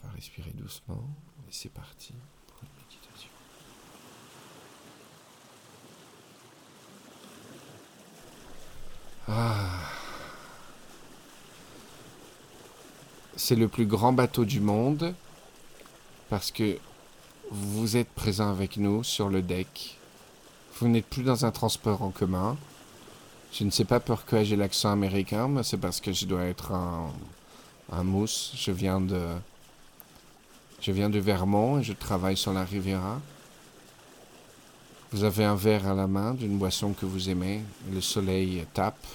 On 0.03 0.07
va 0.07 0.13
respirer 0.13 0.51
doucement. 0.53 1.01
Et 1.49 1.51
c'est 1.51 1.69
parti 1.73 2.13
pour 2.45 2.57
une 2.61 2.69
méditation. 2.83 3.06
Ah. 9.29 9.55
C'est 13.35 13.55
le 13.55 13.67
plus 13.67 13.85
grand 13.85 14.13
bateau 14.13 14.45
du 14.45 14.59
monde 14.59 15.13
parce 16.29 16.51
que 16.51 16.77
vous 17.51 17.97
êtes 17.97 18.09
présent 18.09 18.49
avec 18.49 18.77
nous 18.77 19.03
sur 19.03 19.29
le 19.29 19.41
deck. 19.41 19.97
Vous 20.79 20.87
n'êtes 20.87 21.05
plus 21.05 21.23
dans 21.23 21.45
un 21.45 21.51
transport 21.51 22.01
en 22.01 22.09
commun. 22.09 22.57
Je 23.51 23.63
ne 23.63 23.69
sais 23.69 23.85
pas 23.85 23.99
pourquoi 23.99 24.43
j'ai 24.43 24.55
l'accent 24.55 24.91
américain, 24.91 25.47
mais 25.47 25.63
c'est 25.63 25.77
parce 25.77 26.01
que 26.01 26.13
je 26.13 26.25
dois 26.25 26.43
être 26.45 26.71
un, 26.71 28.03
mousse. 28.03 28.53
Je 28.55 28.71
viens 28.71 29.01
de. 29.01 29.21
Je 30.81 30.91
viens 30.91 31.09
de 31.09 31.19
Vermont 31.19 31.79
et 31.79 31.83
je 31.83 31.93
travaille 31.93 32.37
sur 32.37 32.53
la 32.53 32.63
Riviera. 32.63 33.19
Vous 35.13 35.23
avez 35.23 35.45
un 35.45 35.55
verre 35.55 35.87
à 35.87 35.93
la 35.93 36.05
main 36.05 36.33
d'une 36.33 36.57
boisson 36.57 36.91
que 36.91 37.05
vous 37.05 37.29
aimez. 37.29 37.61
Le 37.93 38.01
soleil 38.01 38.65
tape 38.73 39.05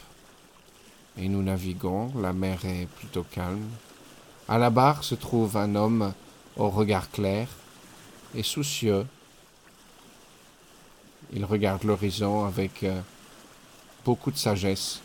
et 1.19 1.29
nous 1.29 1.43
naviguons. 1.43 2.13
La 2.19 2.33
mer 2.33 2.65
est 2.65 2.87
plutôt 2.87 3.25
calme. 3.25 3.69
À 4.49 4.57
la 4.57 4.71
barre 4.71 5.05
se 5.05 5.15
trouve 5.15 5.59
un 5.59 5.75
homme 5.75 6.15
au 6.57 6.71
regard 6.71 7.11
clair 7.11 7.47
et 8.35 8.43
soucieux. 8.43 9.07
Il 11.35 11.45
regarde 11.45 11.85
l'horizon 11.85 12.47
avec 12.47 12.85
euh, 12.85 13.01
beaucoup 14.03 14.31
de 14.31 14.39
sagesse. 14.39 15.03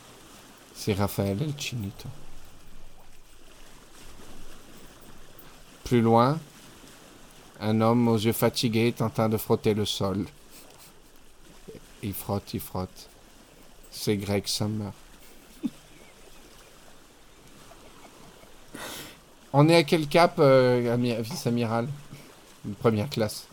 C'est 0.74 0.94
Raphaël 0.94 1.42
El 1.42 1.52
Chinito. 1.58 2.08
Plus 5.84 6.00
loin, 6.00 6.38
un 7.60 7.80
homme 7.82 8.08
aux 8.08 8.16
yeux 8.16 8.32
fatigués 8.32 8.88
est 8.88 9.02
en 9.02 9.10
train 9.10 9.28
de 9.28 9.36
frotter 9.36 9.74
le 9.74 9.84
sol. 9.84 10.24
Il 12.02 12.12
frotte, 12.14 12.54
il 12.54 12.60
frotte. 12.60 13.08
C'est 13.90 14.16
Greg 14.16 14.46
Summer. 14.46 14.92
On 19.52 19.68
est 19.68 19.76
à 19.76 19.82
quel 19.82 20.06
cap, 20.06 20.34
euh, 20.38 20.92
ami- 20.94 21.14
vice-amiral? 21.20 21.88
Une 22.66 22.74
première 22.74 23.08
classe. 23.08 23.46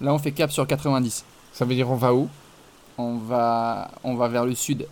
Là, 0.00 0.12
on 0.14 0.18
fait 0.18 0.32
cap 0.32 0.52
sur 0.52 0.66
90. 0.66 1.24
Ça 1.52 1.64
veut 1.64 1.74
dire 1.74 1.90
on 1.90 1.96
va 1.96 2.14
où? 2.14 2.28
On 2.98 3.16
va, 3.16 3.90
on 4.04 4.14
va 4.14 4.28
vers 4.28 4.44
le 4.44 4.54
sud. 4.54 4.86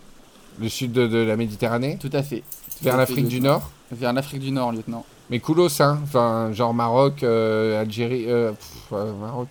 Le 0.59 0.69
sud 0.69 0.91
de, 0.91 1.07
de 1.07 1.17
la 1.19 1.35
Méditerranée? 1.37 1.97
Tout 1.99 2.09
à 2.13 2.23
fait. 2.23 2.39
Tout 2.77 2.83
Vers 2.83 2.97
l'Afrique 2.97 3.27
du. 3.27 3.39
Nord 3.39 3.69
Vers 3.91 4.11
l'Afrique 4.13 4.41
du 4.41 4.51
Nord, 4.51 4.71
lieutenant. 4.71 5.05
Mais 5.29 5.39
coolos, 5.39 5.79
hein 5.81 5.99
Enfin, 6.03 6.51
genre 6.53 6.73
Maroc, 6.73 7.21
euh, 7.23 7.81
Algérie... 7.81 8.25
Euh, 8.27 8.51
pff, 8.51 8.77
euh, 8.93 9.13
Maroc... 9.13 9.47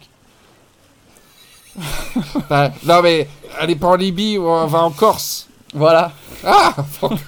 Enfin, 2.36 2.70
non 2.84 3.02
mais, 3.02 3.28
allez 3.58 3.76
pas 3.76 3.88
en 3.88 3.94
Libye, 3.94 4.38
on 4.38 4.66
va 4.66 4.78
en 4.80 4.90
Corse 4.90 5.48
Voilà. 5.74 6.12
Ah 6.44 6.74
En 7.02 7.08
Corse 7.08 7.18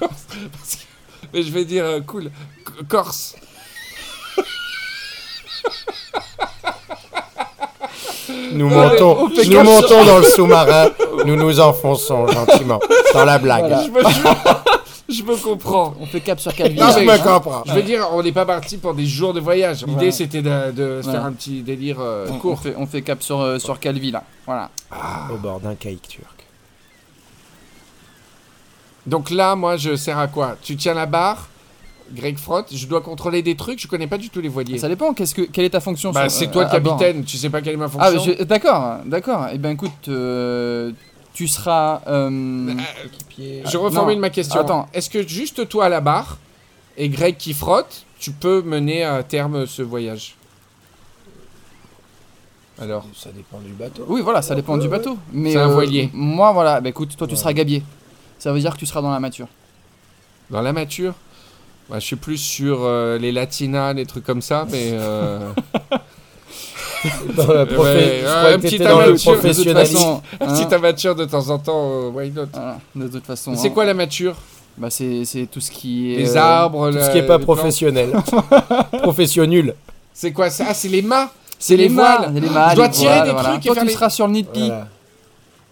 Parce 0.53 0.77
que- 0.77 1.27
Mais 1.33 1.43
je 1.43 1.51
vais 1.53 1.65
dire, 1.65 1.85
euh, 1.85 2.01
cool, 2.01 2.25
C- 2.25 2.85
Corse 2.89 3.35
Nous 8.53 8.69
Non, 8.69 8.77
montons, 8.91 9.29
nous 9.29 9.63
montons 9.63 10.05
dans 10.05 10.19
le 10.19 10.25
sous-marin. 10.25 10.89
Nous 11.27 11.37
nous 11.37 11.61
enfonçons 11.61 12.27
gentiment 12.29 12.79
dans 13.15 13.25
la 13.25 13.39
blague. 13.39 13.67
Voilà. 13.69 13.83
je 13.85 13.91
me, 13.91 14.03
je 15.15 15.23
me 15.23 15.37
comprends 15.37 15.95
On 16.01 16.07
fait 16.07 16.21
cap 16.21 16.39
sur 16.41 16.55
Calvi. 16.55 16.79
Non, 16.79 16.87
Je 16.93 17.01
me 17.05 17.17
comprends. 17.23 17.63
Je 17.67 17.73
veux 17.73 17.83
dire, 17.83 18.09
on 18.13 18.23
n'est 18.23 18.33
pas 18.33 18.47
parti 18.47 18.77
pour 18.79 18.95
des 18.95 19.07
jours 19.07 19.33
de 19.35 19.41
voyage. 19.41 19.85
L'idée, 19.87 20.07
Ouais. 20.07 20.11
c'était 20.13 20.43
de, 20.43 20.71
de 20.73 21.03
faire 21.03 21.25
un 21.25 21.33
petit 21.33 21.63
délire 21.63 21.97
euh, 22.01 22.27
on, 22.31 22.35
on 22.35 22.39
court. 22.39 22.61
fait, 22.61 22.75
on 22.77 22.87
fait 22.87 23.03
cap 23.03 23.23
sur, 23.23 23.41
euh, 23.41 23.59
sur 23.59 23.79
Calvi, 23.81 24.11
là. 24.11 24.25
Voilà. 24.47 24.71
Au 25.33 25.37
bord 25.37 25.61
d'un 25.61 25.75
caïque 25.75 26.09
turc. 26.09 26.47
Donc 29.07 29.31
là, 29.31 29.57
moi, 29.57 29.77
je 29.77 29.97
sers 29.97 30.19
à 30.19 30.27
quoi? 30.29 30.57
Tu 30.63 30.77
tiens 30.77 30.95
la 30.95 31.07
barre, 31.07 31.49
Greg 32.13 32.39
frotte, 32.39 32.69
je 32.75 32.87
dois 32.87 33.01
contrôler 33.01 33.41
des 33.43 33.57
trucs, 33.57 33.81
je 33.81 33.87
connais 33.89 34.07
pas 34.07 34.19
du 34.19 34.29
tout 34.31 34.41
les 34.41 34.49
voiliers. 34.49 34.79
Ça 34.79 34.89
dépend, 34.89 35.15
qu'est-ce 35.15 35.35
que, 35.35 35.43
quelle 35.43 35.65
est 35.65 35.71
ta 35.71 35.81
fonction 35.81 36.11
Bah, 36.13 36.29
sur- 36.29 36.39
c'est 36.39 36.49
euh, 36.49 36.53
toi 36.53 36.69
le 36.73 36.81
bord 36.81 36.97
capitaine, 36.99 37.25
tu 37.25 37.37
sais 37.37 37.49
pas 37.51 37.63
quelle 37.63 37.75
est 37.75 37.79
ma 37.79 37.87
Ah, 37.99 38.11
fonction 38.11 38.35
je- 38.39 38.45
d'accord, 38.45 38.99
d'accord. 39.07 39.47
Eh 39.53 39.59
ben 39.59 39.71
écoute, 39.71 40.09
euh, 40.09 40.93
tu 41.35 41.49
seras. 41.49 42.03
euh, 42.07 42.75
Équipier. 43.05 43.63
Je 43.67 43.77
reformule 43.77 44.17
non, 44.17 44.21
ma 44.21 44.31
question. 44.31 44.61
attends. 44.61 44.89
Est-ce 44.93 45.09
que 45.11 45.27
juste 45.27 45.69
toi 45.69 45.87
à 45.87 45.89
la 45.89 46.01
barre 46.01 46.39
et 46.97 47.09
Greg 47.09 47.37
qui 47.37 47.55
frotte, 47.55 48.05
tu 48.19 48.33
peux 48.33 48.63
mener 48.63 49.05
à 49.05 49.23
terme 49.23 49.67
ce 49.67 49.83
voyage? 49.83 50.37
Alors 52.81 53.05
Ça 53.15 53.31
dépend 53.31 53.59
du 53.59 53.73
bateau. 53.73 54.05
Oui, 54.09 54.23
voilà, 54.23 54.41
ça 54.43 54.55
dépend 54.55 54.75
Ouais, 54.75 54.81
du 54.81 54.87
ouais. 54.89 54.97
bateau. 54.99 55.19
Mais 55.33 55.53
C'est 55.53 55.59
un 55.59 55.69
euh, 55.69 55.75
voilier. 55.75 56.11
Moi, 56.15 56.51
voilà, 56.53 56.81
bah 56.81 56.89
écoute, 56.89 57.15
toi 57.17 57.27
tu 57.27 57.35
Ouais. 57.35 57.39
seras 57.39 57.53
gabier. 57.53 57.83
Ça 58.39 58.53
veut 58.53 58.61
dire 58.61 58.73
que 58.75 58.79
tu 58.79 58.87
seras 58.87 59.03
dans 59.03 59.11
la 59.11 59.21
mature. 59.21 59.49
Dans 60.49 60.63
la 60.63 60.73
mature? 60.73 61.13
Bah, 61.91 61.99
Je 61.99 62.07
suis 62.07 62.17
plus 62.17 62.39
sur 62.39 62.79
euh, 62.83 63.19
les 63.19 63.33
latinas, 63.33 63.93
les 63.93 64.07
trucs 64.07 64.25
comme 64.25 64.41
ça, 64.43 64.67
mais... 64.71 64.93
Dans 67.37 67.47
le 67.53 67.65
profé- 67.65 68.23
Ouais, 68.25 68.53
un 68.55 68.59
petit 68.59 68.79
le 68.79 68.87
amateur, 68.87 68.99
de 68.99 69.13
hein, 69.13 69.17
de 71.15 71.25
temps 71.25 71.49
en 71.51 71.59
temps, 71.59 71.91
euh, 71.93 72.11
why 72.11 72.31
not 72.31 72.47
voilà, 72.53 72.79
de 72.95 73.09
toute 73.09 73.25
façon. 73.27 73.55
C'est 73.57 73.69
hein. 73.69 73.71
quoi 73.71 73.85
la 73.85 73.95
mature 73.95 74.35
Bah 74.77 74.89
c'est 74.91 75.25
c'est 75.25 75.47
tout 75.47 75.61
ce 75.61 75.71
qui 75.71 76.15
est. 76.15 76.19
Les 76.19 76.37
euh, 76.37 76.41
arbres, 76.41 76.91
Tout 76.91 76.97
la- 76.97 77.07
ce 77.07 77.11
qui 77.13 77.19
est 77.19 77.27
pas 77.27 77.39
professionnel. 77.39 78.11
Professionnel. 79.03 79.75
C'est 80.13 80.33
quoi 80.33 80.51
ça? 80.51 80.67
Ah, 80.69 80.75
c'est 80.75 80.89
les 80.89 81.03
mâts 81.03 81.31
C'est 81.59 81.77
les 81.77 81.89
les 81.89 81.95
voiles. 81.95 82.33
Les 82.35 82.41
mâles, 82.41 82.71
Je 82.71 82.77
dois 82.77 82.89
tirer 82.89 83.15
voiles, 83.15 83.25
des 83.27 83.33
voilà. 83.33 83.49
trucs 83.51 83.65
et 83.65 83.69
Toi, 83.69 83.75
faire 83.75 83.83
tu 83.85 83.89
les- 83.89 83.95
seras 83.95 84.11
sur 84.11 84.27
le 84.27 84.33
nid 84.33 84.43
de. 84.43 84.71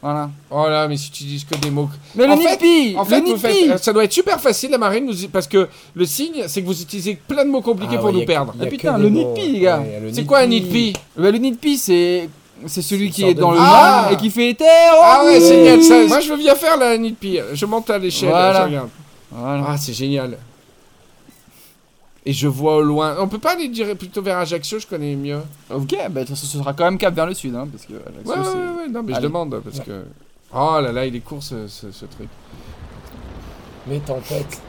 Voilà. 0.01 0.31
Voilà. 0.51 0.67
Oh 0.67 0.71
là, 0.71 0.89
mais 0.89 0.97
si 0.97 1.11
tu 1.11 1.25
dis 1.25 1.45
que 1.45 1.57
des 1.59 1.71
mots. 1.71 1.89
Mais 2.15 2.27
le 2.27 2.33
En 2.33 2.37
nid 2.37 2.45
fait- 2.47 2.97
En 2.97 3.05
fait, 3.05 3.21
Le 3.21 3.27
vous 3.27 3.37
faites- 3.37 3.83
ça 3.83 3.93
doit 3.93 4.05
être 4.05 4.13
super 4.13 4.41
facile 4.41 4.71
la 4.71 4.79
marine, 4.79 5.11
parce 5.33 5.49
que 5.49 5.69
le 5.95 6.07
signe, 6.07 6.45
c'est 6.47 6.63
que 6.63 6.67
vous 6.67 6.81
utilisez 6.81 7.19
plein 7.27 7.45
de 7.45 7.51
mots 7.51 7.61
compliqués 7.63 7.95
Ah 7.97 7.99
pour 7.99 8.07
ouais, 8.07 8.13
nous 8.21 8.25
perdre. 8.25 8.55
Ah, 8.61 8.67
putain, 8.67 8.97
le 8.97 9.09
nid 9.09 9.23
de 9.25 9.29
mots. 9.29 9.35
pie, 9.35 9.49
les 9.53 9.61
gars. 9.61 9.81
Ouais, 9.81 10.01
le 10.05 10.13
C'est 10.13 10.25
quoi 10.25 10.39
un 10.39 10.47
nid 10.47 10.61
de 10.61 10.67
pie 10.71 10.93
Bah, 11.17 11.31
le 11.31 11.39
nid 11.39 11.51
de 11.53 11.57
pie, 11.57 11.77
c'est. 11.77 12.29
C'est 12.67 12.83
celui 12.83 13.11
qui 13.11 13.23
est 13.25 13.35
dans 13.35 13.53
le 13.53 13.59
Ah 13.61 14.09
et 14.13 14.17
qui 14.17 14.31
fait 14.31 14.53
terre. 14.55 14.93
oh 14.97 15.01
Ah 15.03 15.23
ouais, 15.25 15.39
oui. 15.41 15.49
génial 15.49 15.81
ça. 15.83 16.05
Moi, 16.07 16.19
je 16.21 16.29
veux 16.31 16.37
bien 16.39 16.57
faire 16.57 16.77
la 16.77 16.97
nid 16.99 17.11
de 17.13 17.17
pie. 17.17 17.39
Je 17.53 17.67
monte 17.67 17.89
à 17.91 17.99
l'échelle, 17.99 18.31
Voilà. 18.31 18.63
je 18.63 18.67
regarde. 18.69 18.89
Voilà. 19.31 19.65
Ah, 19.69 19.77
c'est 19.77 19.93
génial. 19.93 20.37
Et 22.29 22.33
je 22.35 22.47
vois 22.47 22.77
au 22.77 22.83
loin. 22.83 23.17
On 23.21 23.27
peut 23.27 23.39
pas 23.39 23.53
aller 23.53 23.69
dire 23.69 23.97
plutôt 23.97 24.21
vers 24.21 24.37
Ajaccio, 24.37 24.79
je 24.79 24.87
connais 24.87 25.15
mieux. 25.17 25.41
Ok, 25.75 25.97
bah 26.11 26.21
de 26.21 26.27
toute 26.27 26.37
façon, 26.37 26.47
ce 26.47 26.59
sera 26.59 26.75
quand 26.75 26.85
même 26.85 26.99
cap 26.99 27.15
vers 27.15 27.25
le 27.25 27.33
sud, 27.33 27.55
hein, 27.55 27.67
parce 27.73 27.87
que 27.87 27.95
Ajaccio, 27.95 28.21
Ouais, 28.27 28.37
ouais, 28.37 28.67
ouais, 28.77 28.83
ouais, 28.83 28.89
non, 28.91 29.03
mais 29.03 29.15
je 29.15 29.21
demande 29.21 29.59
parce 29.65 29.81
que. 29.81 30.05
Oh 30.55 30.79
là 30.83 30.93
là, 30.93 31.07
il 31.07 31.17
est 31.17 31.21
court 31.21 31.43
ce, 31.43 31.67
ce- 31.69 31.91
ce 31.91 32.05
truc. 32.05 32.29
Mais 33.87 33.99
tempête. 34.01 34.61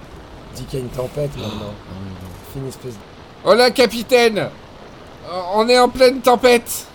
Dis 0.56 0.64
qu'il 0.64 0.80
y 0.80 0.82
a 0.82 0.86
une 0.86 0.92
tempête 0.92 1.32
maintenant. 1.38 2.66
Espèce 2.70 2.94
de... 2.94 3.00
Oh 3.46 3.54
là, 3.54 3.72
capitaine 3.72 4.48
On 5.54 5.68
est 5.68 5.78
en 5.80 5.90
pleine 5.90 6.20
tempête 6.22 6.88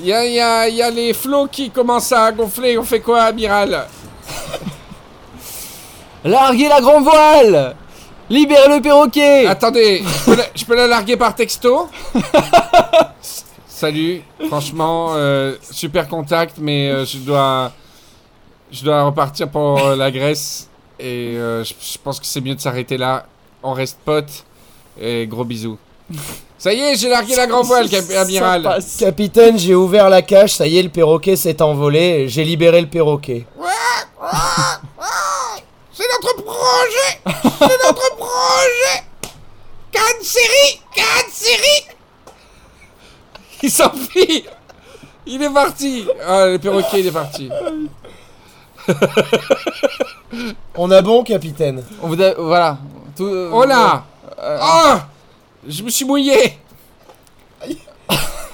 Il 0.00 0.06
y 0.06 0.12
a, 0.14 0.24
il 0.24 0.32
y 0.32 0.40
a- 0.40 0.68
il 0.68 0.74
y 0.76 0.82
a 0.82 0.90
les 0.90 1.12
flots 1.12 1.48
qui 1.48 1.70
commencent 1.70 2.12
à 2.12 2.32
gonfler. 2.32 2.78
On 2.78 2.82
fait 2.84 3.00
quoi, 3.00 3.22
amiral? 3.24 3.86
Larguez 6.24 6.68
la 6.68 6.80
grande 6.80 7.04
voile 7.04 7.76
Libérez 8.30 8.76
le 8.76 8.82
perroquet 8.82 9.46
Attendez, 9.46 10.02
je 10.04 10.24
peux, 10.24 10.36
la, 10.36 10.44
je 10.54 10.64
peux 10.64 10.76
la 10.76 10.86
larguer 10.86 11.16
par 11.16 11.34
texto 11.34 11.88
Salut, 13.66 14.22
franchement, 14.48 15.10
euh, 15.14 15.54
super 15.70 16.08
contact, 16.08 16.56
mais 16.60 16.90
euh, 16.90 17.04
je 17.04 17.18
dois, 17.18 17.70
je 18.72 18.82
dois 18.82 19.04
repartir 19.04 19.48
pour 19.48 19.78
euh, 19.78 19.94
la 19.96 20.10
Grèce 20.10 20.68
et 20.98 21.36
euh, 21.36 21.62
je, 21.62 21.74
je 21.80 21.98
pense 22.02 22.18
que 22.18 22.26
c'est 22.26 22.40
mieux 22.40 22.56
de 22.56 22.60
s'arrêter 22.60 22.96
là. 22.98 23.26
On 23.62 23.72
reste 23.72 23.98
potes 24.04 24.44
et 25.00 25.26
gros 25.28 25.44
bisous. 25.44 25.78
Ça 26.58 26.72
y 26.72 26.80
est, 26.80 26.96
j'ai 26.96 27.08
largué 27.08 27.36
la 27.36 27.46
grand 27.46 27.62
voile, 27.62 27.88
cap- 27.88 28.04
amiral. 28.16 28.78
Capitaine, 28.98 29.56
j'ai 29.58 29.76
ouvert 29.76 30.08
la 30.10 30.22
cage, 30.22 30.54
ça 30.54 30.66
y 30.66 30.78
est, 30.78 30.82
le 30.82 30.88
perroquet 30.88 31.36
s'est 31.36 31.62
envolé, 31.62 32.28
j'ai 32.28 32.42
libéré 32.42 32.80
le 32.80 32.88
perroquet. 32.88 33.46
C'est 35.98 36.04
notre 36.12 36.42
projet, 36.44 37.20
c'est 37.42 37.84
notre 37.84 38.16
projet. 38.16 39.02
Cannes 39.90 40.22
série, 40.22 40.80
Cannes 40.94 41.32
série. 41.32 41.96
Il 43.64 43.70
s'enfuit. 43.70 44.44
Il 45.26 45.42
est 45.42 45.50
parti. 45.52 46.06
Ah, 46.24 46.46
le 46.46 46.58
perroquet, 46.60 47.00
il 47.00 47.08
est 47.08 47.10
parti. 47.10 47.50
On 50.76 50.88
a 50.92 51.02
bon, 51.02 51.24
capitaine 51.24 51.82
On 52.00 52.06
vous 52.06 52.22
a- 52.22 52.34
Voilà. 52.34 52.78
Tout, 53.16 53.24
euh, 53.26 53.50
Oh 53.52 53.64
là 53.64 54.04
euh, 54.38 54.58
Ah 54.60 55.08
Je 55.66 55.82
me 55.82 55.90
suis 55.90 56.04
mouillé 56.04 56.58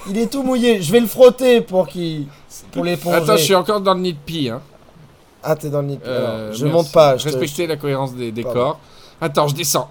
Il 0.09 0.17
est 0.17 0.31
tout 0.31 0.41
mouillé, 0.41 0.81
je 0.81 0.91
vais 0.91 0.99
le 0.99 1.05
frotter 1.07 1.61
pour 1.61 1.87
qu'il... 1.87 2.25
pour 2.71 2.83
l'éponger. 2.83 3.17
Attends, 3.17 3.37
je 3.37 3.43
suis 3.43 3.53
encore 3.55 3.81
dans 3.81 3.93
le 3.93 3.99
nid 3.99 4.13
de 4.13 4.17
pie. 4.17 4.49
Hein. 4.49 4.61
Ah, 5.47 5.55
t'es 5.55 5.69
dans 5.69 5.81
le 5.81 5.87
nid. 5.87 5.99
Euh, 6.05 6.51
je 6.53 6.65
merci. 6.65 6.75
monte 6.75 6.91
pas. 6.91 7.17
Je 7.17 7.23
te- 7.25 7.29
Respectez 7.29 7.67
la 7.67 7.77
cohérence 7.77 8.13
des 8.15 8.31
décors. 8.31 8.79
Attends, 9.21 9.47
je 9.47 9.55
descends. 9.55 9.89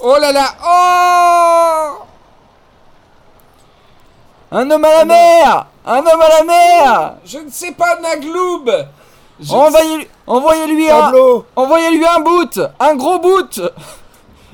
Oh 0.00 0.16
là 0.20 0.32
là 0.32 0.46
Oh 0.64 2.02
Un 4.50 4.70
homme 4.70 4.84
à 4.84 4.90
la 4.98 5.04
mer. 5.04 5.66
Un 5.86 5.98
homme 5.98 6.20
à 6.20 6.28
la 6.28 6.44
mer. 6.44 7.14
Je 7.24 7.38
ne 7.38 7.50
sais 7.50 7.72
pas, 7.72 7.98
Nagloub. 8.00 8.70
Envoyez-lui 9.48 10.90
un, 10.90 11.12
envoyez-lui 11.56 12.06
un 12.06 12.20
boot. 12.20 12.58
Un 12.80 12.94
gros 12.96 13.18
boot. 13.18 13.60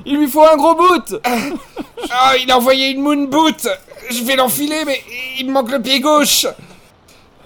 Il 0.05 0.17
lui 0.17 0.27
faut 0.27 0.43
un 0.45 0.55
gros 0.57 0.75
boot. 0.75 1.21
Ah, 2.11 2.31
il 2.41 2.49
a 2.49 2.57
envoyé 2.57 2.89
une 2.91 3.01
moon 3.01 3.25
boot. 3.27 3.67
Je 4.09 4.23
vais 4.23 4.35
l'enfiler, 4.37 4.83
mais 4.85 4.99
il 5.37 5.45
me 5.47 5.51
manque 5.51 5.69
le 5.69 5.81
pied 5.81 5.99
gauche 5.99 6.47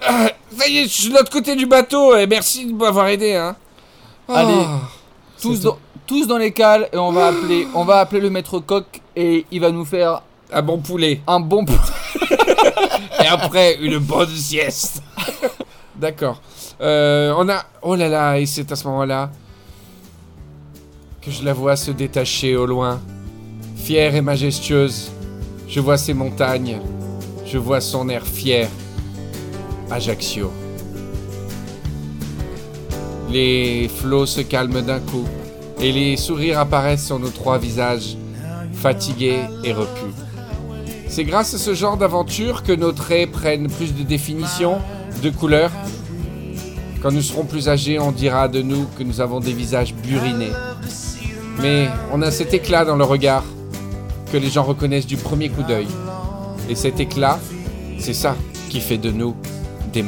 Ah, 0.05 0.27
Ça 0.57 0.67
y 0.67 0.77
est, 0.79 0.83
je 0.83 0.87
suis 0.89 1.09
de 1.09 1.13
l'autre 1.15 1.31
côté 1.31 1.55
du 1.55 1.65
bateau, 1.65 2.15
et 2.15 2.27
merci 2.27 2.65
de 2.65 2.73
m'avoir 2.73 3.07
aidé, 3.07 3.33
hein. 3.33 3.55
Oh. 4.27 4.33
Allez. 4.35 4.65
tous 5.41 5.59
dans, 5.61 5.77
tous 6.07 6.27
dans 6.27 6.37
les 6.37 6.51
cales 6.53 6.87
et 6.93 6.97
on 6.97 7.11
va 7.11 7.27
appeler 7.27 7.67
on 7.75 7.83
va 7.83 7.99
appeler 7.99 8.21
le 8.21 8.29
maître 8.29 8.59
coq 8.59 8.85
et 9.15 9.45
il 9.51 9.59
va 9.59 9.69
nous 9.71 9.83
faire 9.83 10.21
Un 10.51 10.61
bon 10.61 10.77
poulet. 10.77 11.19
un 11.27 11.39
bon 11.41 11.65
pou- 11.65 11.73
Et 13.23 13.27
après, 13.27 13.75
une 13.81 13.97
bonne 13.97 14.29
sieste. 14.29 15.01
D'accord. 15.95 16.41
Euh, 16.81 17.33
on 17.37 17.47
a... 17.49 17.63
Oh 17.81 17.95
là 17.95 18.07
là, 18.09 18.37
et 18.39 18.45
c'est 18.45 18.71
à 18.71 18.75
ce 18.75 18.85
moment-là 18.87 19.29
que 21.21 21.31
je 21.31 21.43
la 21.43 21.53
vois 21.53 21.75
se 21.75 21.91
détacher 21.91 22.55
au 22.55 22.65
loin. 22.65 22.99
Fière 23.77 24.13
et 24.15 24.21
majestueuse. 24.21 25.11
Je 25.67 25.79
vois 25.79 25.97
ses 25.97 26.13
montagnes. 26.13 26.79
Je 27.45 27.57
vois 27.57 27.79
son 27.81 28.07
air 28.09 28.25
fier. 28.25 28.67
Ajaccio. 29.91 30.51
Les 33.29 33.87
flots 33.87 34.25
se 34.25 34.41
calment 34.41 34.81
d'un 34.81 34.99
coup. 34.99 35.25
Et 35.79 35.91
les 35.91 36.17
sourires 36.17 36.59
apparaissent 36.59 37.05
sur 37.05 37.19
nos 37.19 37.29
trois 37.29 37.57
visages, 37.57 38.15
fatigués 38.73 39.41
et 39.63 39.73
repus. 39.73 40.13
C'est 41.07 41.25
grâce 41.25 41.53
à 41.53 41.57
ce 41.57 41.73
genre 41.73 41.97
d'aventure 41.97 42.63
que 42.63 42.71
nos 42.71 42.91
traits 42.91 43.31
prennent 43.31 43.69
plus 43.69 43.93
de 43.93 44.03
définition, 44.03 44.79
de 45.21 45.29
couleurs. 45.29 45.71
Quand 47.01 47.11
nous 47.11 47.21
serons 47.21 47.43
plus 47.43 47.69
âgés, 47.69 47.99
on 47.99 48.11
dira 48.11 48.47
de 48.47 48.61
nous 48.61 48.85
que 48.97 49.03
nous 49.03 49.19
avons 49.19 49.39
des 49.39 49.51
visages 49.51 49.93
burinés. 49.93 50.53
Mais 51.61 51.89
on 52.11 52.21
a 52.21 52.31
cet 52.31 52.53
éclat 52.53 52.85
dans 52.85 52.95
le 52.95 53.03
regard 53.03 53.43
que 54.31 54.37
les 54.37 54.49
gens 54.49 54.63
reconnaissent 54.63 55.05
du 55.05 55.17
premier 55.17 55.49
coup 55.49 55.63
d'œil. 55.63 55.87
Et 56.69 56.75
cet 56.75 56.99
éclat, 56.99 57.39
c'est 57.99 58.13
ça 58.13 58.35
qui 58.69 58.79
fait 58.79 58.97
de 58.97 59.11
nous 59.11 59.35
des 59.93 60.03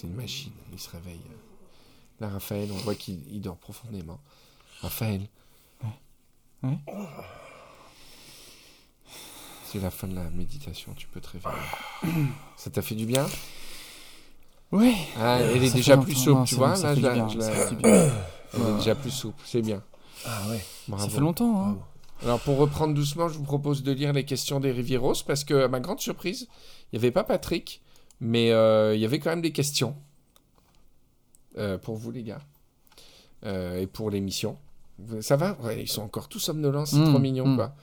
c'est 0.00 0.06
une 0.06 0.14
machine, 0.14 0.52
il 0.72 0.78
se 0.78 0.88
réveille. 0.88 1.20
Là, 2.20 2.28
Raphaël, 2.28 2.70
on 2.72 2.76
voit 2.76 2.94
qu'il 2.94 3.20
il 3.30 3.40
dort 3.40 3.56
profondément. 3.56 4.18
Raphaël. 4.80 5.26
Ouais. 6.62 6.78
C'est 9.66 9.80
la 9.80 9.90
fin 9.90 10.08
de 10.08 10.14
la 10.14 10.30
méditation, 10.30 10.94
tu 10.94 11.06
peux 11.06 11.20
te 11.20 11.28
réveiller. 11.28 12.26
Ça 12.56 12.70
t'a 12.70 12.80
fait 12.80 12.94
du 12.94 13.04
bien? 13.04 13.26
Ouais. 14.72 14.94
ah, 15.18 15.38
Elle 15.40 15.64
est 15.64 15.74
déjà 15.74 15.98
plus 15.98 16.14
souple, 16.14 16.38
non, 16.40 16.44
tu 16.44 16.54
vois. 16.54 16.76
Là. 16.76 16.94
Elle 18.52 18.60
est 18.60 18.76
déjà 18.78 18.94
plus 18.94 19.10
souple, 19.10 19.42
c'est 19.44 19.62
bien. 19.62 19.82
Ah 20.24 20.48
ouais. 20.48 20.64
Bravo. 20.88 21.04
Ça 21.04 21.10
fait 21.10 21.20
longtemps, 21.20 21.62
hein. 21.62 21.78
Alors 22.22 22.40
pour 22.40 22.58
reprendre 22.58 22.94
doucement, 22.94 23.28
je 23.28 23.38
vous 23.38 23.44
propose 23.44 23.82
de 23.82 23.92
lire 23.92 24.12
les 24.12 24.24
questions 24.24 24.60
des 24.60 24.72
Rivieros 24.72 25.14
parce 25.26 25.44
que 25.44 25.64
à 25.64 25.68
ma 25.68 25.80
grande 25.80 26.00
surprise, 26.00 26.48
il 26.92 26.98
n'y 26.98 27.04
avait 27.04 27.12
pas 27.12 27.24
Patrick, 27.24 27.80
mais 28.20 28.52
euh, 28.52 28.94
il 28.94 29.00
y 29.00 29.04
avait 29.04 29.18
quand 29.18 29.30
même 29.30 29.42
des 29.42 29.52
questions 29.52 29.94
Euh, 31.58 31.78
pour 31.78 31.96
vous 31.96 32.10
les 32.12 32.22
gars 32.22 32.40
Euh, 33.44 33.80
et 33.80 33.86
pour 33.86 34.10
l'émission. 34.10 34.56
Ça 35.20 35.36
va? 35.36 35.56
Ouais, 35.62 35.80
Ils 35.82 35.88
sont 35.88 36.02
encore 36.02 36.28
tous 36.28 36.38
somnolents, 36.38 36.84
c'est 36.86 37.02
trop 37.02 37.18
mignon 37.18 37.46
mm. 37.46 37.56
quoi. 37.56 37.74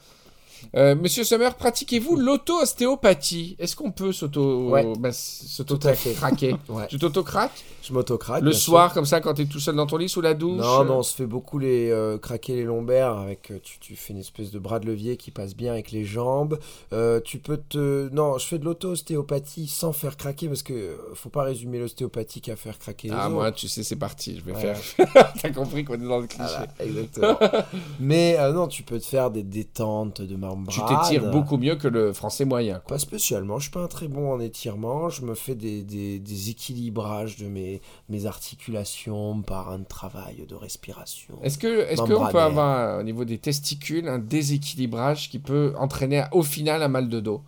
Euh, 0.75 0.95
Monsieur 0.95 1.23
Summer, 1.23 1.55
pratiquez-vous 1.55 2.15
l'auto-ostéopathie? 2.17 3.55
Est-ce 3.59 3.75
qu'on 3.75 3.91
peut 3.91 4.11
s'auto 4.11 4.69
Ouais. 4.69 4.85
bah, 4.99 5.11
s'auto 5.11 5.77
Tout 5.77 5.87
à 5.87 5.93
fait. 5.93 6.13
craquer? 6.13 6.55
Ouais. 6.69 6.87
Tu 6.87 6.97
t'auto-craques 6.99 7.63
Je 7.81 7.93
m'autocrate. 7.93 8.43
Le 8.43 8.51
soir, 8.51 8.93
comme 8.93 9.05
ça, 9.05 9.21
quand 9.21 9.33
t'es 9.35 9.45
tout 9.45 9.59
seul 9.59 9.75
dans 9.75 9.85
ton 9.85 9.97
lit 9.97 10.09
sous 10.09 10.21
la 10.21 10.33
douche 10.33 10.59
Non, 10.61 10.83
non, 10.83 10.97
on 10.99 11.03
se 11.03 11.15
fait 11.15 11.25
beaucoup 11.25 11.59
les 11.59 11.89
euh, 11.91 12.17
craquer 12.17 12.55
les 12.55 12.63
lombaires 12.63 13.13
avec. 13.17 13.51
euh, 13.51 13.59
tu, 13.63 13.79
tu 13.79 13.95
fais 13.95 14.13
une 14.13 14.19
espèce 14.19 14.51
de 14.51 14.59
bras 14.59 14.79
de 14.79 14.85
levier 14.87 15.15
qui 15.17 15.31
passe 15.31 15.55
bien 15.55 15.71
avec 15.71 15.91
les 15.91 16.03
jambes. 16.05 16.59
Euh, 16.93 17.19
tu 17.23 17.39
peux 17.39 17.57
te. 17.57 18.09
Non, 18.09 18.37
je 18.37 18.45
fais 18.45 18.59
de 18.59 18.65
l'auto-ostéopathie 18.65 19.67
sans 19.67 19.93
faire 19.93 20.17
craquer 20.17 20.47
parce 20.47 20.63
que 20.63 20.73
euh, 20.73 20.97
faut 21.13 21.29
pas 21.29 21.43
résumer 21.43 21.79
l'ostéopathie 21.79 22.41
qu'à 22.41 22.55
faire 22.55 22.77
craquer 22.77 23.07
les 23.09 23.13
Ah, 23.17 23.27
os. 23.27 23.33
moi, 23.33 23.51
tu 23.51 23.67
sais, 23.67 23.83
c'est 23.83 23.95
parti. 23.95 24.37
Je 24.37 24.43
vais 24.43 24.51
Ouais. 24.53 24.75
faire. 24.75 25.33
T'as 25.41 25.49
compris 25.51 25.83
qu'on 25.85 25.93
est 25.95 25.97
dans 26.07 26.19
le 26.19 26.27
cliché. 26.27 26.43
Voilà, 26.43 26.67
exactement. 26.79 27.39
Mais 27.99 28.35
euh, 28.39 28.51
non, 28.51 28.67
tu 28.67 28.83
peux 28.83 28.99
te 28.99 29.05
faire 29.05 29.31
des 29.31 29.43
détentes 29.43 30.21
de 30.21 30.35
membrane. 30.55 30.87
Tu 30.87 30.95
t'étires 31.11 31.29
beaucoup 31.31 31.57
mieux 31.57 31.75
que 31.75 31.87
le 31.87 32.13
français 32.13 32.45
moyen. 32.45 32.75
Quoi. 32.75 32.95
Pas 32.95 32.99
spécialement, 32.99 33.57
je 33.59 33.63
suis 33.63 33.71
pas 33.71 33.81
un 33.81 33.87
très 33.87 34.07
bon 34.07 34.31
en 34.31 34.39
étirement, 34.39 35.09
je 35.09 35.23
me 35.23 35.35
fais 35.35 35.55
des, 35.55 35.83
des, 35.83 36.19
des 36.19 36.49
équilibrages 36.49 37.37
de 37.37 37.47
mes, 37.47 37.81
mes 38.09 38.25
articulations 38.25 39.41
par 39.41 39.69
un 39.71 39.83
travail 39.83 40.45
de 40.47 40.55
respiration. 40.55 41.35
Est-ce 41.43 41.57
que 41.57 41.81
est-ce 41.89 42.01
qu'on 42.01 42.27
peut 42.27 42.39
avoir 42.39 42.99
au 42.99 43.03
niveau 43.03 43.25
des 43.25 43.37
testicules 43.37 44.07
un 44.07 44.19
déséquilibrage 44.19 45.29
qui 45.29 45.39
peut 45.39 45.73
entraîner 45.77 46.23
au 46.31 46.43
final 46.43 46.81
un 46.83 46.87
mal 46.87 47.09
de 47.09 47.19
dos? 47.19 47.41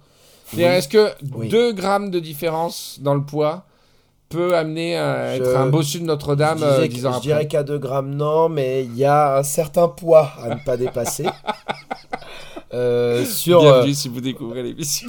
Oui. 0.55 0.63
Est-ce 0.63 0.87
que 0.87 1.11
Oui. 1.35 1.47
2 1.49 1.73
grammes 1.73 2.09
de 2.09 2.19
différence 2.19 2.97
dans 3.01 3.13
le 3.13 3.23
poids 3.23 3.65
peut 4.29 4.55
amener 4.55 4.95
à 4.97 5.35
Je- 5.37 5.41
être 5.43 5.57
un 5.57 5.67
bossu 5.69 5.99
de 5.99 6.05
Notre-Dame 6.05 6.59
je 6.59 6.63
euh, 6.63 6.85
ans 6.85 6.89
je 6.91 7.07
après? 7.07 7.19
dirais 7.21 7.47
qu'à 7.47 7.63
2 7.63 7.77
grammes, 7.79 8.13
non, 8.15 8.47
mais 8.49 8.83
il 8.83 8.95
y 8.95 9.05
a 9.05 9.37
un 9.37 9.43
certain 9.43 9.87
poids 9.87 10.31
à 10.43 10.49
ne 10.55 10.59
pas 10.63 10.77
dépasser. 10.77 11.25
Euh, 12.73 13.25
sur, 13.25 13.59
euh, 13.59 13.71
Bienvenue 13.71 13.93
si 13.93 14.09
vous 14.09 14.21
découvrez 14.21 14.63
l'émission. 14.63 15.07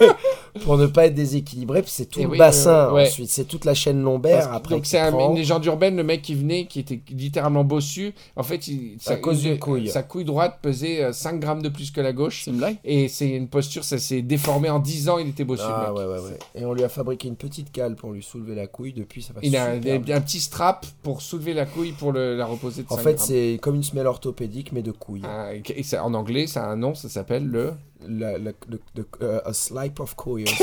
pour 0.62 0.78
ne 0.78 0.86
pas 0.86 1.06
être 1.06 1.14
déséquilibré, 1.14 1.82
puis 1.82 1.90
c'est 1.90 2.06
tout 2.06 2.20
Et 2.20 2.24
le 2.24 2.30
oui, 2.30 2.38
bassin. 2.38 2.70
euh, 2.88 2.92
ouais. 2.92 3.06
Ensuite, 3.08 3.28
c'est 3.28 3.44
toute 3.44 3.64
la 3.64 3.74
chaîne 3.74 4.02
lombaire. 4.02 4.52
après, 4.52 4.74
Donc 4.76 4.86
c'est 4.86 4.98
un- 5.00 5.10
prend. 5.10 5.30
une 5.30 5.36
légende 5.36 5.64
urbaine, 5.66 5.96
le 5.96 6.04
mec 6.04 6.22
qui 6.22 6.34
venait, 6.34 6.66
qui 6.66 6.80
était 6.80 7.00
littéralement 7.10 7.64
bossu. 7.64 8.14
En 8.36 8.42
fait, 8.42 8.68
il, 8.68 8.98
À 9.06 9.16
cause 9.16 9.42
d'une 9.42 9.58
couille. 9.58 9.88
Sa 9.88 10.02
couille 10.02 10.24
droite 10.24 10.58
pesait 10.62 11.02
euh, 11.02 11.12
5 11.12 11.40
grammes 11.40 11.62
de 11.62 11.68
plus 11.68 11.90
que 11.90 12.00
la 12.00 12.12
gauche. 12.12 12.42
C'est 12.44 12.50
une 12.52 12.58
blague 12.58 12.76
Et 12.84 13.08
c'est 13.08 13.28
une 13.28 13.48
posture, 13.48 13.84
ça 13.84 13.98
s'est 13.98 14.22
déformé 14.22 14.70
en 14.70 14.78
10 14.78 15.08
ans, 15.08 15.18
il 15.18 15.28
était 15.28 15.44
bossu. 15.44 15.62
Ah 15.66 15.86
le 15.88 15.92
mec. 15.94 15.98
ouais, 16.08 16.14
ouais, 16.14 16.20
ouais. 16.30 16.38
Et 16.54 16.64
on 16.64 16.72
lui 16.72 16.84
a 16.84 16.88
fabriqué 16.88 17.28
une 17.28 17.36
petite 17.36 17.72
cale 17.72 17.96
pour 17.96 18.12
lui 18.12 18.22
soulever 18.22 18.54
la 18.54 18.66
couille. 18.66 18.92
Depuis, 18.92 19.22
ça 19.22 19.32
va 19.32 19.40
Il 19.42 19.56
a 19.56 19.64
un, 19.66 20.20
petit 20.20 20.40
strap 20.40 20.86
pour 21.02 21.20
soulever 21.22 21.54
la 21.54 21.66
couille 21.66 21.92
pour 21.92 22.12
le- 22.12 22.36
la 22.36 22.46
reposer 22.46 22.82
de 22.82 22.86
En 22.90 22.96
5 22.96 23.02
fait, 23.02 23.20
c'est 23.20 23.58
comme 23.60 23.74
une 23.76 23.82
semelle 23.82 24.06
orthopédique, 24.06 24.72
mais 24.72 24.82
de 24.82 24.92
couilles. 24.92 25.22
Ah, 25.24 25.48
et 25.54 25.82
ça- 25.82 26.04
en 26.04 26.14
anglais, 26.14 26.46
ça 26.46 26.64
a 26.64 26.68
un 26.68 26.76
nom, 26.76 26.94
ça 26.94 27.08
s'appelle 27.08 27.44
le 27.46 27.72
La- 28.08 28.38
le- 28.38 28.54
le- 28.68 29.08
euh, 29.22 29.40
a 29.44 29.52
slipe 29.52 30.00
of 30.00 30.14
couilles. 30.14 30.44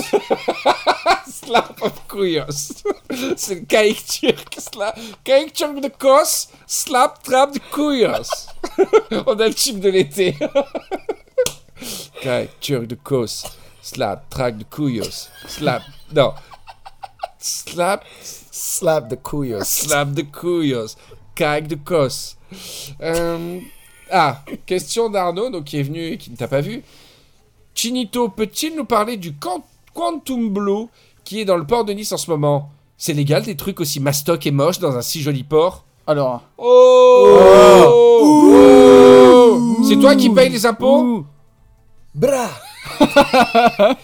Slap 1.32 1.82
of 1.82 2.08
Couillos. 2.08 2.84
c'est 3.38 3.56
le 3.56 3.62
caïque 3.62 4.06
turc. 4.06 4.56
Sla... 4.60 4.94
Caïque 5.24 5.54
turc 5.54 5.80
de 5.80 5.88
Kos, 5.88 6.50
slap 6.68 7.24
trap 7.24 7.54
de 7.54 7.60
Couillos. 7.72 8.48
On 9.26 9.40
a 9.40 9.48
le 9.48 9.54
chip 9.56 9.80
de 9.80 9.90
l'été. 9.90 10.36
caïque 12.22 12.60
turc 12.60 12.86
de 12.86 12.96
Kos, 12.96 13.44
slap 13.82 14.30
trap 14.30 14.58
de 14.58 14.64
Couillos. 14.66 15.30
Slap. 15.48 15.82
Non. 16.14 16.34
Slap, 17.40 18.04
Slap 18.52 19.10
the 19.10 19.16
couilles. 19.22 19.64
slap 19.66 20.12
de 20.14 20.22
Couillos. 20.24 20.96
Caïque 21.34 21.68
de 21.68 21.76
Kos. 21.76 22.36
Euh, 23.02 23.60
Ah, 24.12 24.44
question 24.66 25.10
d'Arnaud, 25.10 25.50
donc 25.50 25.64
qui 25.66 25.80
est 25.80 25.84
venu 25.84 26.04
et 26.12 26.18
qui 26.18 26.30
ne 26.32 26.36
t'a 26.36 26.50
pas 26.50 26.60
vu. 26.62 26.84
Chinito, 27.76 28.30
peut-il 28.30 28.76
nous 28.76 28.86
parler 28.86 29.18
du 29.18 29.34
Quan- 29.34 29.64
Quantum 29.94 30.50
Blue 30.50 30.88
qui 31.24 31.40
est 31.42 31.46
dans 31.46 31.58
le 31.58 31.66
port 31.66 31.86
de 31.86 31.94
Nice 31.94 32.12
en 32.12 32.18
ce 32.18 32.30
moment? 32.30 32.70
C'est 32.98 33.14
légal 33.14 33.44
des 33.44 33.56
trucs 33.56 33.80
aussi 33.80 34.00
mastoc 34.00 34.46
et 34.46 34.52
moches 34.52 34.80
dans 34.80 34.96
un 34.96 35.02
si 35.02 35.22
joli 35.22 35.44
port? 35.44 35.86
Alors, 36.08 36.42
Oh, 36.58 37.38
Oh 38.24 39.78
C'est 39.88 39.98
toi 40.00 40.16
qui 40.16 40.30
payes 40.30 40.50
les 40.50 40.66
impôts? 40.66 41.26
Bra 42.14 42.48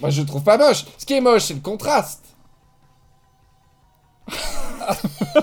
Moi 0.00 0.10
je 0.10 0.20
le 0.20 0.26
trouve 0.26 0.42
pas 0.42 0.58
moche. 0.58 0.84
Ce 0.98 1.06
qui 1.06 1.14
est 1.14 1.20
moche, 1.20 1.44
c'est 1.44 1.54
le 1.54 1.60
contraste. 1.60 2.22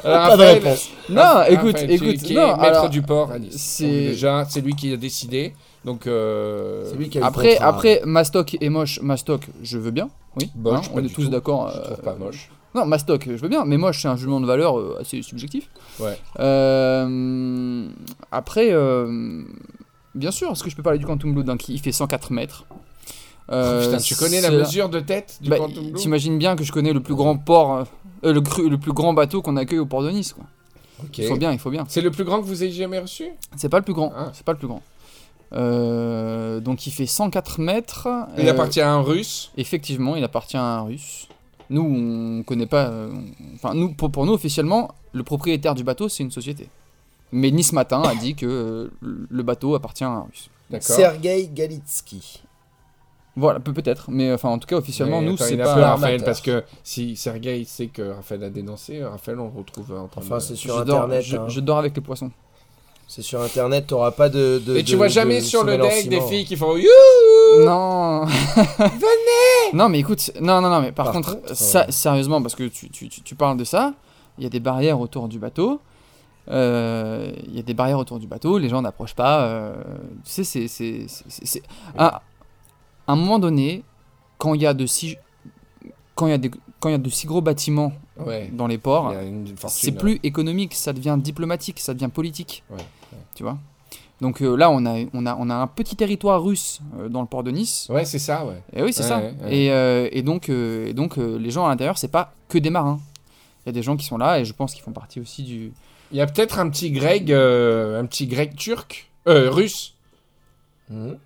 Alors, 0.04 0.28
Pas 0.30 0.38
de 0.38 0.42
réponse. 0.44 0.90
non, 1.10 1.22
Raphaël, 1.22 1.54
écoute, 1.54 1.78
écoute, 1.90 2.18
qui 2.24 2.34
est 2.34 2.36
non, 2.36 2.48
maître 2.58 2.64
alors, 2.64 2.90
du 2.90 3.02
port 3.02 3.32
à 3.32 3.40
Nice. 3.40 3.56
c'est- 3.58 3.86
déjà, 3.88 4.46
c'est 4.50 4.62
lui 4.62 4.74
qui 4.76 4.94
a 4.94 4.98
décidé. 4.98 5.54
Donc, 5.86 6.08
euh, 6.08 6.94
lui 6.96 7.10
qui 7.10 7.20
Après, 7.20 7.58
après, 7.58 8.02
Mastoc 8.06 8.56
est 8.62 8.70
moche. 8.70 9.00
Mastoc, 9.02 9.48
je 9.62 9.78
veux 9.78 9.92
bien. 9.92 10.10
Oui. 10.38 10.50
Hein, 10.56 10.60
pas 10.64 10.82
on 10.94 11.04
est 11.04 11.14
tous 11.14 11.30
d'accord. 11.30 11.68
euh, 11.76 11.96
pas 11.98 12.16
moche. 12.16 12.50
Non, 12.74 12.86
Mastoc, 12.86 13.26
je 13.28 13.34
veux 13.34 13.50
bien, 13.50 13.66
mais 13.66 13.78
moche, 13.78 14.02
c'est 14.02 14.08
un 14.08 14.16
jugement 14.16 14.40
de 14.42 14.46
valeur 14.48 14.80
euh, 14.80 14.98
assez 15.02 15.22
subjectif. 15.22 15.70
Ouais. 16.00 16.18
Euh, 16.40 17.88
après, 18.32 18.74
bien 20.16 20.32
sûr, 20.32 20.52
est-ce 20.52 20.64
que 20.64 20.70
je 20.70 20.76
peux 20.76 20.84
parler 20.84 21.00
du 21.00 21.06
Quantum 21.06 21.44
Donc, 21.44 21.70
il 21.70 21.80
fait 21.80 21.92
104 21.92 22.32
mètres? 22.32 22.66
Oh, 23.52 23.56
putain, 23.84 23.98
tu 23.98 24.16
connais 24.16 24.40
la 24.42 24.52
mesure 24.52 24.88
de 24.90 25.02
tête 25.02 25.38
du 25.42 25.50
Bah, 25.50 25.58
Quantum 25.58 25.92
T'imagines 25.94 26.38
bien 26.38 26.56
que 26.56 26.64
je 26.64 26.72
connais 26.72 26.94
le 26.94 27.02
plus 27.02 27.14
grand 27.16 27.38
port, 27.38 27.84
le, 28.24 28.40
cru- 28.40 28.70
le 28.70 28.78
plus 28.78 28.94
grand 28.94 29.14
bateau 29.14 29.42
qu'on 29.42 29.58
accueille 29.58 29.80
au 29.80 29.86
port 29.86 30.02
de 30.02 30.10
Nice. 30.12 30.32
Quoi. 30.34 30.46
Il 31.18 31.26
faut 31.28 31.36
bien, 31.36 31.52
il 31.52 31.60
faut 31.60 31.70
bien. 31.70 31.84
C'est 31.90 32.00
le 32.00 32.10
plus 32.12 32.24
grand 32.24 32.40
que 32.42 32.46
vous 32.46 32.64
ayez 32.64 32.72
jamais 32.72 33.00
reçu? 33.00 33.26
C'est 33.58 33.68
pas 33.68 33.78
le 33.80 33.84
plus 33.84 33.94
grand. 33.94 34.14
Ah. 34.16 34.32
C'est 34.34 34.46
pas 34.46 34.54
le 34.54 34.58
plus 34.58 34.68
grand. 34.68 34.82
Euh, 35.56 36.60
donc 36.60 36.88
il 36.88 36.92
fait 36.92 37.06
104 37.06 37.60
mètres. 37.60 38.08
Il 38.38 38.48
Euh, 38.48 38.52
appartient 38.52 38.82
à 38.82 38.92
un 38.92 39.02
russe. 39.02 39.52
Effectivement, 39.58 40.16
il 40.16 40.24
appartient 40.24 40.58
à 40.58 40.64
un 40.64 40.82
russe. 40.82 41.28
Nous, 41.70 41.82
on 42.40 42.44
connaît 42.44 42.66
pas. 42.66 42.88
euh, 42.88 43.12
Enfin, 43.56 43.74
nous, 43.74 43.94
pour, 43.94 44.12
pour 44.12 44.26
nous, 44.26 44.34
officiellement, 44.34 44.90
le 45.14 45.24
propriétaire 45.24 45.76
du 45.76 45.84
bateau, 45.84 46.10
c'est 46.10 46.24
une 46.24 46.32
société. 46.32 46.70
Mais 47.32 47.50
Nice 47.52 47.74
Matin 47.74 48.02
a 48.04 48.14
dit 48.16 48.36
que 48.36 48.46
euh, 48.46 48.92
le 49.02 49.44
bateau 49.44 49.74
appartient 49.76 50.04
à 50.04 50.10
un 50.10 50.22
russe. 50.22 50.50
D'accord. 50.70 50.96
Sergei 50.96 51.48
Galitsky. 51.54 52.44
Voilà, 53.36 53.60
peut- 53.60 53.74
peut-être. 53.74 54.12
Mais 54.12 54.32
enfin, 54.32 54.50
en 54.50 54.60
tout 54.60 54.68
cas, 54.68 54.76
officiellement, 54.76 55.20
Mais 55.22 55.28
nous, 55.30 55.38
c'est 55.38 55.58
pas. 55.58 55.64
peur, 55.74 55.88
Raphaël, 55.90 56.16
amateur. 56.16 56.26
parce 56.26 56.42
que 56.42 56.64
si 56.84 57.16
Sergei 57.16 57.64
sait 57.66 57.88
que 57.88 58.12
Raphaël 58.12 58.44
a 58.44 58.50
dénoncé, 58.52 59.04
Raphaël, 59.04 59.40
on 59.40 59.46
le 59.52 59.58
retrouve 59.58 59.92
en 59.98 60.08
train 60.08 60.22
Enfin, 60.22 60.36
de... 60.36 60.42
c'est 60.42 60.56
Je 60.56 60.60
sur 60.62 60.86
dors, 60.86 61.04
internet. 61.04 61.24
je, 61.24 61.38
hein. 61.38 61.46
je 61.48 61.60
dors 61.60 61.80
avec 61.80 61.96
les 61.96 62.02
poissons. 62.02 62.30
C'est 63.08 63.22
sur 63.22 63.42
internet, 63.42 63.88
t'auras 63.88 64.12
pas 64.12 64.30
de. 64.30 64.62
de 64.66 64.78
Et 64.78 64.84
tu 64.84 64.94
de- 64.94 64.98
vois 64.98 65.08
de 65.08 65.12
jamais 65.14 65.42
sur 65.42 65.64
le 65.64 65.78
deck 65.78 66.10
des 66.10 66.22
filles 66.22 66.46
qui 66.46 66.56
font 66.56 66.76
You 66.78 66.90
Non 67.66 68.26
Venez 68.26 69.74
Non, 69.74 69.90
mais 69.90 70.00
écoute, 70.00 70.32
non, 70.42 70.62
non, 70.62 70.70
non, 70.70 70.82
mais 70.82 70.92
par, 70.92 71.06
Par 71.06 71.14
contre, 71.16 71.42
contre, 71.42 71.56
ça, 71.56 71.86
sérieusement, 71.92 72.42
parce 72.42 72.56
que 72.56 72.64
tu, 72.68 72.90
tu, 72.90 73.10
tu- 73.10 73.22
tu 73.22 73.36
parles 73.36 73.58
de 73.58 73.64
ça, 73.64 73.94
il 74.38 74.44
y 74.44 74.48
a 74.48 74.50
des 74.50 74.60
barrières 74.60 75.00
autour 75.00 75.28
du 75.28 75.38
bateau. 75.40 75.80
euh, 76.50 77.32
Il 77.48 77.56
y 77.56 77.60
a 77.60 77.62
des 77.64 77.74
barrières 77.74 78.00
autour 78.00 78.20
du 78.20 78.28
bateau, 78.28 78.58
les 78.58 78.70
gens 78.70 78.82
n'approchent 78.82 79.16
pas. 79.16 79.42
euh, 79.44 79.76
tu 80.26 80.44
sais, 80.44 80.68
c'est- 80.68 81.62
À, 81.98 82.22
à 83.08 83.12
un 83.14 83.16
moment 83.16 83.40
donné, 83.40 83.84
quand 84.38 84.54
il 84.54 84.62
y 84.62 84.66
a 84.68 84.74
de 84.74 84.86
si. 84.86 85.18
Quand 86.16 86.28
il 86.28 86.32
y 86.32 86.34
a, 86.34 86.38
des, 86.38 86.52
quand 86.84 86.90
il 86.90 86.92
y 86.92 86.96
a 86.96 86.98
de 87.00 87.10
si 87.10 87.26
gros 87.26 87.40
bâtiments 87.42 87.94
Ouais, 88.18 88.50
dans 88.54 88.68
les 88.68 88.78
ports, 88.78 89.14
c'est 89.70 89.94
plus 89.94 90.20
économique, 90.24 90.74
ça 90.76 90.92
devient 90.94 91.18
diplomatique, 91.18 91.80
ça 91.80 91.94
devient 91.94 92.10
politique. 92.14 92.64
Ouais, 92.70 92.78
Tu 93.36 93.44
vois? 93.44 93.58
Donc 94.22 94.42
euh, 94.42 94.56
là, 94.56 94.70
on 94.70 94.86
a, 94.86 95.00
on, 95.14 95.26
a, 95.26 95.36
on 95.40 95.50
a 95.50 95.56
un 95.56 95.68
petit 95.68 95.96
territoire 95.96 96.44
russe 96.44 96.80
euh, 97.00 97.10
dans 97.10 97.22
le 97.22 97.28
port 97.28 97.44
de 97.44 97.52
Nice. 97.52 97.88
Ouais, 97.90 98.06
c'est 98.06 98.20
ça, 98.20 98.46
ouais. 98.46 98.62
Et 98.74 98.84
oui, 98.84 98.94
c'est 98.94 99.02
Ouais, 99.04 99.08
ça. 99.10 99.18
ouais, 99.20 99.34
ouais. 99.44 99.56
Et, 99.56 99.72
euh, 99.72 100.08
et 100.12 100.22
donc, 100.22 100.50
euh, 100.50 100.88
et 100.88 100.94
donc 100.94 101.18
euh, 101.18 101.38
les 101.40 101.50
gens 101.52 101.66
à 101.66 101.70
l'intérieur, 101.70 101.98
c'est 101.98 102.08
pas 102.08 102.34
que 102.50 102.58
des 102.58 102.70
marins. 102.70 103.00
Il 103.66 103.68
y 103.68 103.72
a 103.72 103.74
des 103.74 103.82
gens 103.82 103.98
qui 103.98 104.06
sont 104.06 104.18
là 104.18 104.40
et 104.40 104.46
je 104.46 104.54
pense 104.54 104.74
qu'ils 104.74 104.84
font 104.84 104.92
partie 104.92 105.20
aussi 105.20 105.44
du. 105.44 105.74
Il 106.12 106.18
y 106.18 106.22
a 106.22 106.28
peut-être 106.28 106.60
un 106.60 106.70
petit 106.70 106.92
grec, 106.92 107.30
euh, 107.32 108.00
un 108.00 108.06
petit 108.06 108.28
grec 108.28 108.56
turc, 108.56 109.10
euh, 109.28 109.50
russe, 109.50 109.96
Mhm. 110.90 111.18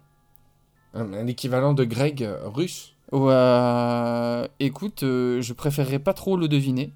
un, 0.93 1.13
un 1.13 1.27
équivalent 1.27 1.73
de 1.73 1.83
grec 1.83 2.21
euh, 2.21 2.37
russe. 2.45 2.93
Ouais, 3.11 3.31
euh, 3.33 4.47
écoute, 4.59 5.03
euh, 5.03 5.41
je 5.41 5.53
préférerais 5.53 5.99
pas 5.99 6.13
trop 6.13 6.37
le 6.37 6.47
deviner. 6.47 6.91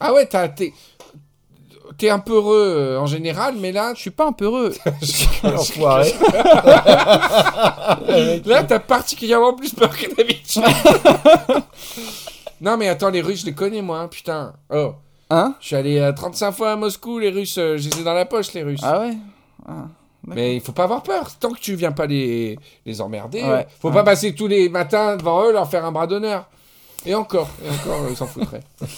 Ah 0.00 0.12
ouais, 0.14 0.26
t'as- 0.26 0.48
t'es 0.48 0.72
t'es 1.98 2.08
un 2.08 2.18
peu 2.18 2.32
heureux 2.34 2.74
euh, 2.78 2.98
en 2.98 3.06
général, 3.06 3.54
mais 3.60 3.70
là, 3.70 3.92
Je 3.94 4.00
suis 4.00 4.10
pas 4.10 4.26
un 4.26 4.32
peu 4.32 4.46
heureux. 4.46 4.72
Là, 8.46 8.64
t'as 8.64 8.78
particulièrement 8.78 9.54
plus 9.54 9.72
peur 9.74 9.94
que 9.96 10.14
d'habitude. 10.14 10.62
non, 12.60 12.76
mais 12.76 12.88
attends, 12.88 13.10
les 13.10 13.20
Russes, 13.20 13.40
je 13.42 13.46
les 13.46 13.54
connais, 13.54 13.82
moi, 13.82 14.00
hein, 14.00 14.08
putain. 14.08 14.54
Oh, 14.70 14.94
Hein? 15.30 15.54
Je 15.60 15.66
suis 15.68 15.76
allé 15.76 15.98
euh, 15.98 16.12
35 16.12 16.52
fois 16.52 16.72
à 16.72 16.76
Moscou, 16.76 17.18
les 17.18 17.30
Russes, 17.30 17.56
euh, 17.56 17.78
je 17.78 17.88
les 17.88 18.00
ai 18.00 18.04
dans 18.04 18.12
la 18.12 18.26
poche, 18.26 18.52
les 18.52 18.62
Russes. 18.62 18.80
Ah 18.82 19.00
ouais? 19.00 19.14
Ah. 19.66 19.86
Mais 20.26 20.54
il 20.56 20.60
faut 20.60 20.72
pas 20.72 20.84
avoir 20.84 21.02
peur, 21.02 21.34
tant 21.38 21.50
que 21.50 21.58
tu 21.58 21.74
viens 21.74 21.92
pas 21.92 22.06
les, 22.06 22.58
les 22.86 23.00
emmerder. 23.00 23.42
Ouais, 23.42 23.66
faut 23.80 23.88
ouais. 23.88 23.94
pas 23.94 24.04
passer 24.04 24.34
tous 24.34 24.46
les 24.46 24.68
matins 24.68 25.16
devant 25.16 25.44
eux, 25.44 25.52
leur 25.52 25.68
faire 25.68 25.84
un 25.84 25.90
bras 25.92 26.06
d'honneur. 26.06 26.46
Et 27.04 27.16
encore, 27.16 27.48
et 27.64 27.68
encore, 27.68 28.06
ils 28.08 28.16
s'en 28.16 28.26
foutraient. 28.26 28.62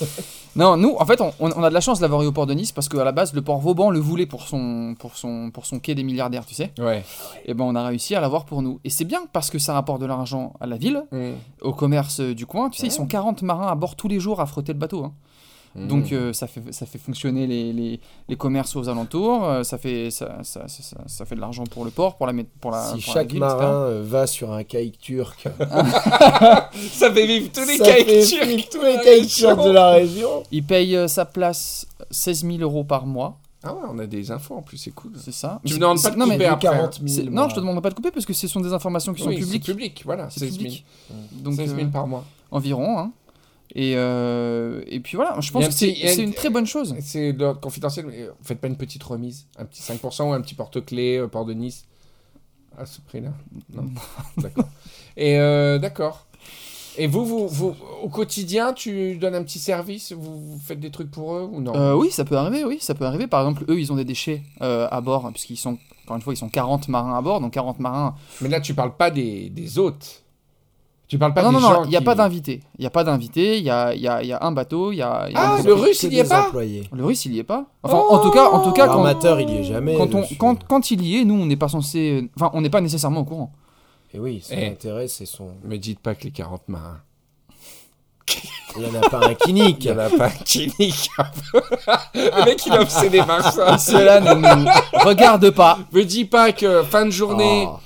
Non, 0.57 0.77
nous, 0.77 0.95
en 1.01 1.05
fait, 1.05 1.21
on, 1.21 1.33
on 1.41 1.65
a 1.65 1.69
de 1.69 1.75
la 1.75 1.81
chance 1.81 1.99
d'avoir 1.99 2.23
eu 2.23 2.27
au 2.27 2.33
port 2.33 2.47
de 2.47 2.55
Nice 2.55 2.71
parce 2.71 2.89
qu'à 2.89 3.03
la 3.03 3.11
base, 3.11 3.35
le 3.35 3.43
port 3.43 3.59
Vauban 3.59 3.91
le 3.91 3.99
voulait 3.99 4.25
pour 4.27 4.43
son, 4.47 4.95
pour 4.97 5.17
son, 5.17 5.51
pour 5.53 5.67
son 5.67 5.81
quai 5.81 5.97
des 5.97 6.05
milliardaires, 6.05 6.47
tu 6.47 6.55
sais. 6.55 6.71
Ouais. 6.79 7.03
Et 7.45 7.55
ben, 7.55 7.65
on 7.65 7.75
a 7.75 7.85
réussi 7.85 8.15
à 8.15 8.21
l'avoir 8.21 8.45
pour 8.45 8.63
nous. 8.63 8.79
Et 8.85 8.91
c'est 8.91 9.05
bien 9.05 9.23
parce 9.33 9.51
que 9.51 9.59
ça 9.59 9.73
rapporte 9.75 10.01
de 10.01 10.07
l'argent 10.07 10.53
à 10.61 10.67
la 10.69 10.77
ville, 10.77 11.03
Mm. 11.11 11.33
au 11.63 11.73
commerce 11.73 12.21
du 12.21 12.47
coin. 12.47 12.71
Tu 12.71 12.79
sais, 12.81 12.87
ils 12.87 12.93
sont 12.93 13.07
40 13.09 13.43
marins 13.43 13.67
à 13.67 13.75
bord 13.75 13.97
tous 13.97 14.07
les 14.07 14.21
jours 14.21 14.41
à 14.41 14.47
frotter 14.47 14.73
le 14.73 14.79
bateau. 14.79 15.05
hein. 15.07 15.13
Mm. 15.77 15.89
Donc 15.89 16.13
euh, 16.13 16.33
ça, 16.33 16.47
fait, 16.47 16.63
ça 16.71 16.87
fait 16.87 16.99
fonctionner 16.99 17.47
les, 17.49 17.73
les, 17.73 18.01
les 18.29 18.37
commerces 18.37 18.77
aux 18.77 18.89
alentours, 18.89 19.45
euh, 19.45 19.63
ça, 19.65 19.77
fait, 19.77 20.11
ça, 20.11 20.39
ça, 20.45 20.69
ça, 20.69 20.83
ça- 20.83 20.97
ça 21.07 21.25
fait 21.25 21.35
de 21.35 21.41
l'argent 21.41 21.65
pour 21.65 21.85
le 21.85 21.91
port, 21.91 22.17
pour 22.17 22.27
la, 22.29 22.33
pour 22.61 22.71
la, 22.71 22.83
Si 22.95 23.03
pour 23.05 23.15
la 23.15 23.21
chaque 23.21 23.31
ville, 23.31 23.41
marin 23.41 23.65
euh, 23.87 24.03
va 24.07 24.27
sur 24.29 24.53
un 24.53 24.63
caïque 24.63 24.99
turc, 24.99 25.49
Ça 26.93 27.13
fait 27.13 27.27
vivre 27.27 27.51
tous 27.53 27.67
les 27.67 27.79
caïques 27.79 28.27
turcs. 28.29 28.69
tous 28.71 28.83
les 28.83 28.97
caïques 29.03 29.29
turcs 29.31 29.65
de 29.65 29.71
la 29.71 29.91
région. 29.91 30.41
etc. 30.41 30.49
Il 30.53 30.65
paye 30.65 30.97
euh, 30.97 31.09
sa 31.09 31.25
place 31.25 31.87
16 32.11 32.45
000 32.47 32.59
euros 32.59 32.85
par 32.85 33.07
mois, 33.07 33.39
Ah 33.63 33.73
ouais, 33.75 33.81
on 33.91 33.99
a 33.99 34.07
des 34.07 34.31
infos 34.31 34.55
en 34.55 34.63
plus, 34.63 34.77
c'est 34.77 34.91
cool. 34.93 35.13
c'est 35.17 35.33
ça. 35.33 35.61
Tu 35.65 35.75
me 35.75 35.79
demandes 35.81 36.03
pas 36.03 36.11
de 36.11 36.17
non, 36.17 36.27
mais 36.27 36.35
couper 36.35 36.47
après. 36.47 36.69
40 36.69 37.01
000. 37.05 37.09
c'est- 37.09 37.31
Non, 37.31 37.49
je 37.49 37.55
te 37.55 37.61
demande 37.61 37.83
pas 37.83 37.91
de 37.91 37.95
couper 37.95 38.11
parce 38.11 38.27
que 38.27 38.33
ce 38.33 38.47
sont 38.47 38.61
des 38.61 38.73
informations 38.73 39.13
qui 39.15 39.23
sont 39.23 39.29
Oui, 39.29 39.37
c'est 39.39 39.43
publiques. 39.45 39.65
public, 39.65 40.03
voilà, 40.05 40.29
C'est 40.31 40.41
16 40.41 40.51
000. 40.51 40.59
public. 40.65 40.85
Donc, 41.33 41.55
16 41.55 41.75
000 41.75 41.81
euh, 41.81 41.91
par 41.91 42.07
mois. 42.07 42.25
environ. 42.51 42.99
Hein. 42.99 43.13
Et, 43.75 43.95
euh, 43.97 44.83
et 44.87 45.01
puis 45.01 45.17
voilà, 45.17 45.41
je 45.41 45.51
pense 45.51 45.67
que 45.67 45.73
c'est 45.73 46.15
une- 46.17 46.29
une 46.29 46.35
très 46.35 46.51
bonne 46.51 46.67
chose. 46.67 46.95
C'est 47.01 47.33
de 47.33 47.41
l'ordre 47.41 47.61
confidentiel, 47.61 48.07
mais 48.07 48.23
euh, 48.23 48.31
faites 48.43 48.61
pas 48.61 48.69
une 48.69 48.77
petite 48.77 49.03
remise 49.03 49.47
Un 49.59 49.65
petit 49.65 49.83
5% 49.83 50.29
ou 50.29 50.33
un 50.33 50.41
petit 50.41 50.55
porte-clés 50.55 51.21
au 51.21 51.29
port 51.29 51.45
de 51.45 51.55
Nice 51.55 51.85
À 52.79 52.87
ce 52.87 53.01
prix-là 53.01 53.31
Non 53.73 53.87
D'accord. 54.37 54.69
Et 55.17 55.39
euh, 55.39 55.79
d'accord. 55.79 56.27
Et 56.97 57.09
vous, 57.09 57.25
vous, 57.25 57.49
vous, 57.49 57.75
au 58.03 58.09
quotidien, 58.09 58.73
tu 58.73 59.17
donnes 59.17 59.35
un 59.35 59.43
petit 59.43 59.59
service 59.59 60.13
vous, 60.13 60.39
vous 60.53 60.59
faites 60.61 60.79
des 60.79 60.91
trucs 60.93 61.11
pour 61.11 61.35
eux 61.35 61.49
ou 61.51 61.61
non? 61.61 61.75
Euh, 61.75 61.95
oui, 61.95 62.11
ça 62.13 62.25
peut 62.25 62.37
arriver, 62.37 62.65
oui, 62.65 62.79
ça 62.81 62.95
peut 62.95 63.05
arriver. 63.05 63.27
Par 63.27 63.41
exemple, 63.41 63.65
eux, 63.69 63.81
ils 63.81 63.91
ont 63.93 63.97
des 63.97 64.05
déchets 64.05 64.43
euh, 64.63 64.87
à 64.93 65.01
bord, 65.01 65.29
puisqu'ils 65.33 65.57
sont, 65.57 65.77
encore 66.05 66.17
une 66.17 66.23
fois, 66.23 66.33
ils 66.35 66.37
sont 66.37 66.49
40 66.49 66.87
marins 66.89 67.17
à 67.19 67.21
bord, 67.23 67.41
donc 67.41 67.53
40 67.55 67.81
marins. 67.81 68.15
Mais 68.41 68.49
là, 68.49 68.61
tu 68.61 68.75
parles 68.75 68.97
pas 68.97 69.11
des, 69.11 69.49
des 69.51 69.79
hôtes. 69.81 70.23
Tu 71.07 71.19
parles 71.19 71.35
pas 71.35 71.43
Ah 71.43 71.45
non, 71.45 71.51
des 71.51 71.55
non, 71.57 71.61
gens 71.61 71.73
non, 71.81 71.85
il 71.85 71.91
n'y 71.91 71.97
a 71.97 71.99
qui- 71.99 72.05
pas 72.05 72.15
d'invité. 72.15 72.61
Il 72.79 72.81
n'y 72.81 72.87
a 72.87 72.91
pas 72.91 73.05
d'invité, 73.05 73.59
il 73.59 73.65
y 73.65 73.71
a, 73.71 73.95
y, 73.95 74.09
a, 74.09 74.23
y 74.23 74.33
a 74.33 74.39
un 74.43 74.53
bateau, 74.53 74.91
il 74.91 74.97
y 74.97 75.03
a. 75.03 75.27
il 75.29 75.35
y 75.35 75.37
a 75.37 75.41
Ah, 75.41 75.55
un- 75.57 75.63
le 75.63 75.75
russe, 75.75 76.03
il 76.05 76.15
y 76.15 76.19
est 76.19 76.23
des 76.23 76.29
pas 76.29 76.47
employés. 76.47 76.89
Le 76.93 77.05
russe, 77.05 77.27
il 77.27 77.35
y 77.35 77.39
est 77.39 77.45
pas. 77.45 77.67
Enfin, 77.83 77.99
en 77.99 78.19
tout 78.21 78.31
cas, 78.31 78.49
en 78.51 78.61
tout 78.61 78.73
cas, 78.73 78.87
quand, 78.87 78.95
L'armateur, 79.05 79.39
il 79.41 79.51
y 79.51 79.57
est 79.59 79.65
jamais. 79.65 79.97
quand, 79.97 80.15
on, 80.15 80.25
quand, 80.39 80.65
quand 80.67 80.91
il 80.91 81.03
y 81.07 81.21
est, 81.21 81.25
nous, 81.25 81.35
on 81.35 81.45
n'est 81.47 81.57
pas 81.57 81.69
censé. 81.69 82.31
Enfin, 82.37 82.51
on 82.55 82.63
n'est 82.63 82.71
pas 82.71 82.81
nécessairement 82.81 83.21
au 83.21 83.25
courant. 83.25 83.53
Et 84.15 84.19
oui, 84.19 84.41
son 84.43 84.55
Eh. 84.57 84.67
intérêt, 84.69 85.07
c'est 85.09 85.27
son. 85.27 85.49
Me 85.65 85.77
dites 85.77 85.99
pas 86.01 86.15
que 86.15 86.25
les 86.25 86.31
40 86.31 86.69
marins. 86.69 87.01
Il 88.77 88.83
n'y 88.83 88.97
en 88.97 89.03
a 89.03 89.09
pas 89.11 89.27
un 89.29 89.35
qui 89.35 89.53
nique. 89.53 89.85
Il 89.85 89.91
y 89.91 89.93
en 89.93 89.99
a 89.99 90.09
pas 90.09 90.27
un 90.27 90.31
qui 90.31 90.73
nique. 90.81 91.11
le 92.15 92.45
mec, 92.45 92.65
il 92.67 92.73
a 92.73 92.81
obsédé 92.81 93.19
par 93.23 93.53
ça. 93.53 93.77
Cela 93.79 94.21
ne 94.21 94.35
nous 94.35 94.69
regarde 95.05 95.51
pas. 95.51 95.79
Me 95.93 96.03
dis 96.05 96.25
pas 96.25 96.53
que 96.53 96.83
fin 96.83 97.05
de 97.05 97.11
journée, 97.11 97.67
Oh. 97.69 97.77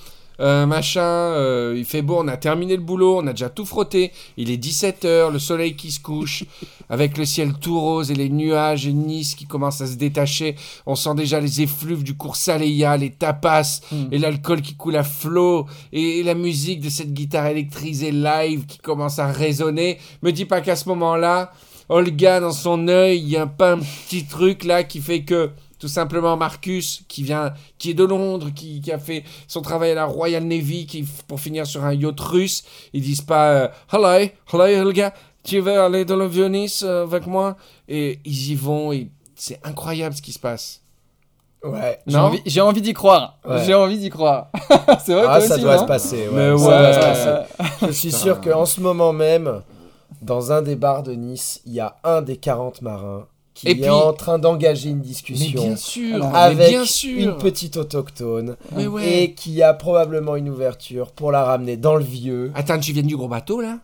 Euh, 0.40 0.66
machin, 0.66 1.00
euh, 1.00 1.74
il 1.76 1.84
fait 1.84 2.02
beau, 2.02 2.18
on 2.20 2.28
a 2.28 2.36
terminé 2.36 2.76
le 2.76 2.82
boulot, 2.82 3.18
on 3.18 3.26
a 3.26 3.32
déjà 3.32 3.48
tout 3.48 3.64
frotté. 3.64 4.12
Il 4.36 4.50
est 4.50 4.62
17h, 4.62 5.32
le 5.32 5.38
soleil 5.38 5.74
qui 5.76 5.90
se 5.90 6.00
couche, 6.00 6.44
avec 6.90 7.18
le 7.18 7.24
ciel 7.24 7.54
tout 7.60 7.78
rose 7.80 8.10
et 8.10 8.14
les 8.14 8.28
nuages 8.28 8.86
et 8.86 8.92
Nice 8.92 9.34
qui 9.34 9.46
commencent 9.46 9.80
à 9.80 9.86
se 9.86 9.96
détacher. 9.96 10.56
On 10.86 10.94
sent 10.94 11.14
déjà 11.16 11.40
les 11.40 11.62
effluves 11.62 12.04
du 12.04 12.16
cours 12.16 12.36
Saléa, 12.36 12.96
les 12.96 13.10
tapas 13.10 13.58
Hmm. 13.90 14.06
et 14.12 14.18
l'alcool 14.18 14.60
qui 14.62 14.74
coule 14.74 14.96
à 14.96 15.02
flot 15.04 15.66
et, 15.92 16.18
et 16.18 16.22
la 16.22 16.34
musique 16.34 16.80
de 16.80 16.88
cette 16.88 17.12
guitare 17.12 17.46
électrisée 17.46 18.12
live 18.12 18.66
qui 18.66 18.78
commence 18.78 19.18
à 19.18 19.26
résonner. 19.26 19.98
Me 20.22 20.30
dis 20.32 20.44
pas 20.44 20.60
qu'à 20.60 20.76
ce 20.76 20.88
moment-là, 20.90 21.52
Olga 21.88 22.40
dans 22.40 22.52
son 22.52 22.88
œil, 22.88 23.18
il 23.18 23.28
y 23.28 23.36
a 23.36 23.46
pas 23.46 23.72
un 23.72 23.78
petit 23.78 24.24
truc 24.26 24.64
là 24.64 24.84
qui 24.84 25.00
fait 25.00 25.22
que 25.22 25.50
tout 25.78 25.88
simplement 25.88 26.36
Marcus 26.36 27.02
qui 27.08 27.22
vient, 27.22 27.54
qui 27.78 27.90
est 27.90 27.94
de 27.94 28.04
Londres, 28.04 28.50
qui, 28.54 28.80
qui 28.80 28.92
a 28.92 28.98
fait 28.98 29.24
son 29.46 29.62
travail 29.62 29.92
à 29.92 29.94
la 29.94 30.04
Royal 30.04 30.42
Navy, 30.42 30.86
qui 30.86 31.04
pour 31.26 31.40
finir 31.40 31.66
sur 31.66 31.84
un 31.84 31.94
yacht 31.94 32.18
russe, 32.20 32.64
ils 32.92 33.02
disent 33.02 33.22
pas 33.22 33.50
euh, 33.50 33.68
Hello, 33.92 34.28
hello 34.52 34.86
Olga, 34.86 35.14
tu 35.44 35.60
veux 35.60 35.80
aller 35.80 36.04
dans 36.04 36.16
le 36.16 36.26
Venice 36.26 36.82
euh, 36.82 37.04
avec 37.04 37.26
moi? 37.26 37.56
Et 37.88 38.18
ils 38.24 38.50
y 38.50 38.54
vont 38.54 38.92
et 38.92 39.08
c'est 39.34 39.60
incroyable 39.64 40.14
ce 40.14 40.22
qui 40.22 40.32
se 40.32 40.38
passe. 40.38 40.82
Ouais. 41.64 41.98
J'ai 42.06 42.16
envie, 42.16 42.42
j'ai 42.46 42.60
envie 42.60 42.82
d'y 42.82 42.92
croire. 42.92 43.38
Ouais. 43.44 43.64
J'ai 43.64 43.74
envie 43.74 43.98
d'y 43.98 44.10
croire. 44.10 44.50
c'est 45.04 45.14
vrai, 45.14 45.24
Ah, 45.28 45.38
toi 45.38 45.40
ça 45.40 45.54
aussi, 45.54 45.62
doit 45.62 45.78
se 45.78 45.84
passer. 45.84 46.28
Ouais, 46.28 46.52
Mais 46.52 46.58
ça 46.58 46.78
doit 46.78 46.94
se 46.94 47.00
passer. 47.00 47.46
Je 47.86 47.92
suis 47.92 48.12
sûr 48.12 48.40
qu'en 48.40 48.64
ce 48.64 48.80
moment 48.80 49.12
même, 49.12 49.62
dans 50.22 50.52
un 50.52 50.62
des 50.62 50.76
bars 50.76 51.02
de 51.02 51.12
Nice, 51.14 51.60
il 51.66 51.72
y 51.74 51.80
a 51.80 51.96
un 52.04 52.22
des 52.22 52.36
40 52.36 52.82
marins 52.82 53.26
qui 53.58 53.66
Et 53.66 53.70
est 53.72 53.74
puis- 53.74 53.88
en 53.90 54.12
train 54.12 54.38
d'engager 54.38 54.90
une 54.90 55.00
discussion 55.00 55.60
bien 55.62 55.74
sûr, 55.76 56.18
mais 56.30 56.38
avec 56.38 56.68
bien 56.68 56.84
sûr. 56.84 57.18
une 57.18 57.36
petite 57.38 57.76
autochtone 57.76 58.56
Mais 58.76 58.86
ouais. 58.86 59.22
et 59.24 59.32
qui 59.34 59.62
a 59.64 59.74
probablement 59.74 60.36
une 60.36 60.48
ouverture 60.48 61.10
pour 61.10 61.32
la 61.32 61.42
ramener 61.42 61.76
dans 61.76 61.96
le 61.96 62.04
vieux. 62.04 62.52
Attends, 62.54 62.78
tu 62.78 62.92
viens 62.92 63.02
du 63.02 63.16
gros 63.16 63.26
bateau 63.26 63.60
là? 63.60 63.78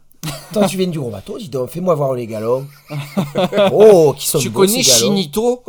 Toi, 0.53 0.67
tu 0.67 0.77
viens 0.79 0.87
du 0.87 0.99
gros 0.99 1.11
bateau, 1.11 1.37
dis 1.39 1.49
donc, 1.49 1.69
fais-moi 1.71 1.95
voir 1.97 2.15
les 2.15 2.27
galons. 2.29 2.65
oh, 3.73 4.15
qui 4.17 4.27
sont 4.29 4.39
Tu 4.39 4.49
beaux, 4.49 4.61
connais 4.61 4.83
ces 4.83 4.91
galons. 4.91 5.15
Chinito 5.17 5.63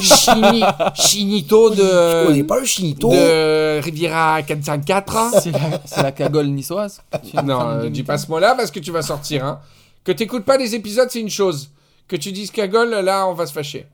Chini- 0.00 0.62
Chinito 0.94 1.72
Je 1.74 2.26
connais 2.26 2.38
de, 2.42 2.46
pas 2.46 2.58
le 2.58 2.66
chinito. 2.66 3.10
de 3.10 3.80
Riviera 3.80 4.42
404 4.42 5.40
c'est 5.42 5.52
la, 5.52 5.58
c'est 5.84 6.02
la 6.02 6.12
cagole 6.12 6.48
niçoise. 6.48 7.00
Non, 7.34 7.42
de 7.42 7.86
euh, 7.86 7.90
dis 7.90 8.02
pas 8.02 8.18
ce 8.18 8.28
mot-là 8.30 8.54
parce 8.56 8.70
que 8.70 8.80
tu 8.80 8.90
vas 8.90 9.02
sortir. 9.02 9.44
Hein. 9.44 9.60
Que 10.04 10.12
t'écoutes 10.12 10.44
pas 10.44 10.56
les 10.56 10.74
épisodes, 10.74 11.08
c'est 11.10 11.20
une 11.20 11.30
chose. 11.30 11.70
Que 12.08 12.16
tu 12.16 12.32
dises 12.32 12.50
cagole, 12.50 12.90
là, 12.90 13.26
on 13.28 13.34
va 13.34 13.46
se 13.46 13.52
fâcher. 13.52 13.86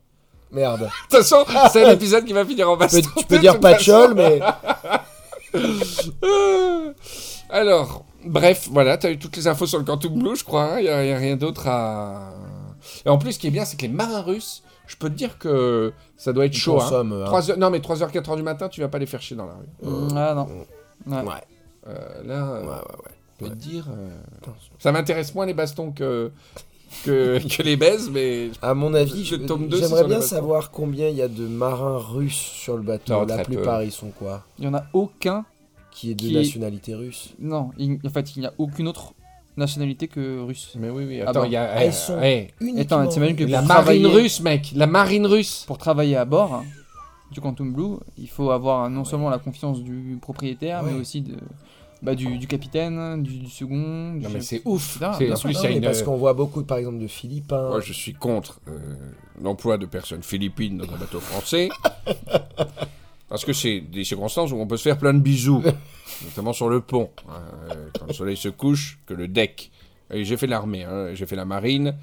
Merde. 0.53 0.81
De 0.83 0.87
toute 0.87 1.11
façon, 1.27 1.45
c'est 1.73 1.85
l'épisode 1.85 2.25
qui 2.25 2.33
va 2.33 2.45
finir 2.45 2.71
en 2.71 2.75
Tu 2.77 2.79
baston. 2.81 3.01
peux, 3.15 3.21
tu 3.21 3.27
peux 3.27 3.39
dire 3.41 3.55
toute 3.55 3.63
façon. 3.63 3.77
patchol, 3.77 4.15
mais 4.15 4.41
Alors, 7.51 8.05
bref, 8.25 8.69
voilà, 8.71 8.97
t'as 8.99 9.11
eu 9.11 9.19
toutes 9.19 9.37
les 9.37 9.47
infos 9.49 9.67
sur 9.67 9.79
le 9.79 9.85
Quantum 9.85 10.15
Blue, 10.19 10.37
je 10.37 10.45
crois. 10.45 10.77
Il 10.81 10.85
n'y 10.85 10.89
a, 10.89 11.05
y 11.05 11.13
a 11.13 11.19
rien 11.19 11.37
d'autre 11.37 11.69
à. 11.69 12.33
Et 13.05 13.09
en 13.09 13.19
plus, 13.19 13.33
ce 13.33 13.39
qui 13.39 13.47
est 13.49 13.51
bien, 13.51 13.65
c'est 13.65 13.77
que 13.77 13.83
les 13.83 13.89
marins 13.89 14.23
russes, 14.23 14.63
je 14.87 14.97
peux 14.97 15.09
te 15.09 15.15
dire 15.15 15.39
que 15.39 15.93
ça 16.17 16.33
doit 16.33 16.47
être 16.47 16.55
ils 16.55 16.59
chaud. 16.59 16.77
Hein. 16.81 16.85
consomment, 16.85 17.13
hein. 17.23 17.27
3 17.27 17.51
heures, 17.51 17.59
non, 17.59 17.71
mais 17.71 17.79
3h, 17.79 18.11
4h 18.11 18.37
du 18.37 18.43
matin, 18.43 18.69
tu 18.69 18.81
vas 18.81 18.89
pas 18.89 18.99
les 18.99 19.07
faire 19.07 19.23
chier 19.23 19.37
dans 19.37 19.47
la 19.47 19.55
rue. 19.55 19.89
Mm, 19.91 20.09
Ah 20.17 20.35
non. 20.35 20.49
Ouais. 21.07 21.23
Ouais, 21.23 21.33
Euh, 21.89 22.23
là, 22.25 22.35
euh, 22.45 22.61
ouais, 22.63 22.67
ouais. 22.69 22.75
ouais. 22.75 23.15
je 23.41 23.45
peux 23.45 23.51
te 23.51 23.57
dire. 23.57 23.87
euh, 23.91 24.51
Ça 24.79 24.93
m'intéresse 24.93 25.35
moins 25.35 25.47
les 25.47 25.55
bastons 25.55 25.93
que, 25.93 26.31
que, 27.05 27.39
que 27.57 27.63
les 27.63 27.77
baises, 27.77 28.11
mais. 28.11 28.51
À 28.63 28.75
mon 28.75 28.95
avis, 28.95 29.25
je- 29.25 29.37
tome 29.37 29.69
j'aimerais 29.71 30.05
bien 30.05 30.21
savoir 30.21 30.71
combien 30.71 31.09
il 31.09 31.17
y 31.17 31.23
a 31.23 31.29
de 31.29 31.47
marins 31.47 31.99
russes 31.99 32.35
sur 32.35 32.77
le 32.77 32.83
bateau. 32.83 33.13
Non, 33.15 33.25
La 33.27 33.39
plupart, 33.45 33.79
peu. 33.81 33.85
ils 33.87 33.93
sont 33.93 34.11
quoi? 34.19 34.45
Il 34.59 34.65
y 34.65 34.69
en 34.69 34.75
a 34.75 34.85
aucun. 34.93 35.45
Qui 35.91 36.11
est 36.11 36.15
de 36.15 36.21
Qui 36.23 36.35
est- 36.35 36.39
nationalité 36.39 36.95
russe 36.95 37.31
Non, 37.39 37.71
il- 37.79 37.99
en 38.05 38.11
fait, 38.11 38.35
il 38.37 38.41
n'y 38.41 38.47
a 38.47 38.53
aucune 38.59 38.89
autre 38.89 39.13
nationalité 39.57 40.09
que 40.09 40.41
russe. 40.41 40.73
Mais 40.77 40.91
oui, 40.91 41.05
oui, 41.07 41.21
Ah 41.25 41.31
attends, 41.31 41.45
il 41.45 41.53
y 41.53 41.57
a. 41.57 41.71
Ah, 41.73 41.85
eh, 41.85 41.87
ils 41.87 41.93
sont- 41.93 42.19
Uniquement 42.61 42.83
Attends, 42.83 43.07
t'imagines 43.09 43.37
que 43.37 43.45
la 43.45 43.59
pour 43.61 43.69
marine 43.69 43.85
travailler- 44.03 44.07
russe, 44.23 44.41
mec, 44.41 44.73
la 44.75 44.87
marine 44.89 45.27
russe. 45.27 45.63
Pour 45.69 45.79
travailler 45.79 46.17
à 46.17 46.25
bord 46.25 46.53
hein, 46.55 46.65
du 47.31 47.41
Quantum 47.41 47.73
Blue, 47.73 47.97
il 48.19 48.29
faut 48.29 48.51
avoir 48.51 48.91
non 48.91 49.05
seulement 49.05 49.31
la 49.31 49.39
confiance 49.39 49.81
du 49.83 50.19
propriétaire, 50.21 50.83
Ouais. 50.83 50.91
mais 50.93 51.01
aussi 51.01 51.21
de, 51.21 51.37
bah, 52.05 52.15
du, 52.15 52.39
du 52.39 52.47
capitaine, 52.47 53.23
du, 53.23 53.39
du 53.39 53.51
second. 53.51 54.15
du 54.15 54.21
Non, 54.25 54.31
mais 54.33 54.41
c'est 54.41 54.63
ouf. 54.65 54.99
Bien 54.99 55.13
en 55.13 55.17
plus, 55.17 55.55
Non, 55.63 55.69
une. 55.71 55.81
Parce 55.83 56.03
qu'on 56.03 56.17
voit 56.17 56.35
beaucoup, 56.35 56.63
par 56.63 56.79
exemple, 56.79 56.99
de 56.99 57.07
Philippins. 57.09 57.69
Moi, 57.69 57.81
je 57.81 57.93
suis 57.93 58.13
contre 58.15 58.61
euh, 58.69 58.79
l'emploi 59.43 59.79
de 59.79 59.87
personnes 59.87 60.23
philippines 60.23 60.79
dans 60.79 60.93
un 60.93 60.99
bateau 60.99 61.21
français. 61.21 61.69
parce 63.29 63.45
que 63.45 63.53
c'est 63.53 63.81
des 63.81 64.05
circonstances 64.05 64.53
où 64.53 64.57
on 64.57 64.67
peut 64.67 64.77
se 64.77 64.83
faire 64.83 64.99
plein 64.99 65.15
de 65.15 65.19
bisous. 65.21 65.63
notamment 66.25 66.53
sur 66.53 66.69
le 66.69 66.81
pont. 66.81 67.11
euh, 67.71 67.89
quand 67.99 68.07
le 68.07 68.13
soleil 68.13 68.37
se 68.37 68.49
couche, 68.49 68.99
que 69.07 69.15
le 69.15 69.29
deck. 69.29 69.71
Et 70.13 70.25
j'ai 70.25 70.37
fait 70.37 70.47
l'armée, 70.47 70.85
hein, 70.85 71.15
j'ai 71.15 71.27
fait 71.27 71.37
la 71.37 71.45
marine. 71.47 71.97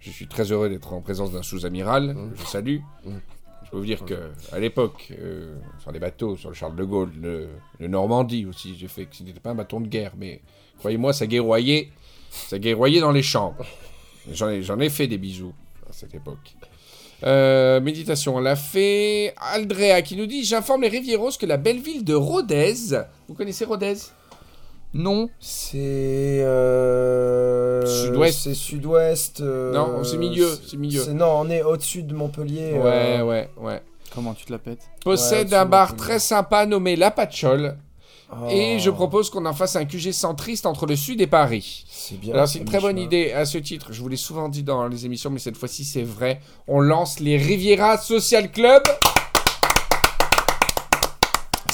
Je 0.00 0.10
suis 0.10 0.26
très 0.28 0.52
heureux 0.52 0.68
d'être 0.68 0.92
en 0.92 1.00
présence 1.00 1.32
d'un 1.32 1.42
sous-amiral. 1.42 2.14
que 2.14 2.40
Je 2.40 2.46
salue. 2.46 2.78
Je 3.66 3.70
peux 3.72 3.78
vous 3.78 3.84
dire 3.84 4.04
que 4.04 4.14
à 4.52 4.60
l'époque, 4.60 5.12
euh, 5.20 5.56
sur 5.80 5.90
les 5.90 5.98
bateaux, 5.98 6.36
sur 6.36 6.50
le 6.50 6.54
Charles 6.54 6.76
de 6.76 6.84
Gaulle, 6.84 7.10
le, 7.20 7.48
Normandie 7.88 8.46
aussi, 8.46 8.76
j'ai 8.78 8.86
fait 8.86 9.06
que 9.06 9.16
ce 9.16 9.24
n'était 9.24 9.40
pas 9.40 9.50
un 9.50 9.54
bâton 9.56 9.80
de 9.80 9.88
guerre, 9.88 10.12
mais 10.16 10.40
croyez-moi, 10.78 11.12
ça 11.12 11.26
guerroyait, 11.26 11.90
ça 12.30 12.60
guerroyait 12.60 13.00
dans 13.00 13.10
les 13.10 13.24
chambres. 13.24 13.66
J'en 14.30 14.50
ai, 14.50 14.62
j'en 14.62 14.78
ai 14.78 14.88
fait 14.88 15.08
des 15.08 15.18
bisous 15.18 15.52
à 15.88 15.92
cette 15.92 16.14
époque. 16.14 16.54
Euh, 17.24 17.80
méditation, 17.80 18.36
on 18.36 18.40
l'a 18.40 18.54
fait. 18.54 19.34
Aldrea 19.36 20.02
qui 20.02 20.16
nous 20.16 20.26
dit 20.26 20.44
J'informe 20.44 20.82
les 20.82 20.88
Rivieros 20.88 21.32
que 21.38 21.46
la 21.46 21.56
belle 21.56 21.80
ville 21.80 22.04
de 22.04 22.14
Rodez. 22.14 22.74
Vous 23.26 23.34
connaissez 23.34 23.64
Rodez? 23.64 23.96
Non, 24.96 25.28
C'est. 25.38 25.76
euh, 26.42 27.84
Sud-ouest. 27.86 28.38
C'est 28.44 28.54
sud-ouest. 28.54 29.40
euh, 29.40 29.72
Non, 29.72 30.02
c'est 30.04 30.16
milieu, 30.16 30.48
c'est 30.66 30.76
milieu. 30.76 31.04
Non, 31.12 31.40
on 31.40 31.50
est 31.50 31.62
au-dessus 31.62 32.02
de 32.02 32.14
Montpellier. 32.14 32.72
Ouais, 32.72 33.18
euh, 33.20 33.24
ouais, 33.24 33.50
ouais. 33.58 33.82
comment 34.14 34.34
tu 34.34 34.44
te 34.46 34.52
la 34.52 34.58
pètes 34.58 34.88
Possède 35.04 35.50
Ouais, 35.50 35.56
un 35.56 35.66
bar 35.66 35.96
très 35.96 36.18
sympa 36.18 36.64
nommé 36.66 36.96
La 36.96 37.10
Patchole, 37.10 37.76
Et 38.50 38.74
Oh, 38.76 38.78
je 38.80 38.90
propose 38.90 39.30
qu'on 39.30 39.44
en 39.46 39.52
fasse 39.52 39.76
un 39.76 39.84
QG 39.84 40.10
centriste 40.12 40.66
entre 40.66 40.86
le 40.86 40.96
sud 40.96 41.20
et 41.20 41.26
Paris. 41.28 41.84
C'est 41.88 42.18
bien. 42.18 42.34
Alors 42.34 42.48
c'est 42.48 42.58
une 42.58 42.64
très 42.64 42.80
bonne 42.80 42.98
idée 42.98 43.32
à 43.32 43.44
ce 43.44 43.58
titre. 43.58 43.88
Je 43.92 44.00
vous 44.02 44.08
l'ai 44.08 44.16
souvent 44.16 44.48
dit 44.48 44.62
dans 44.64 44.88
les 44.88 45.06
émissions, 45.06 45.30
mais 45.30 45.38
cette 45.38 45.56
fois-ci 45.56 45.84
c'est 45.84 46.02
vrai. 46.02 46.40
On 46.66 46.80
lance 46.80 47.20
les 47.20 47.36
Riviera 47.36 47.98
Social 47.98 48.50
Club. 48.50 48.82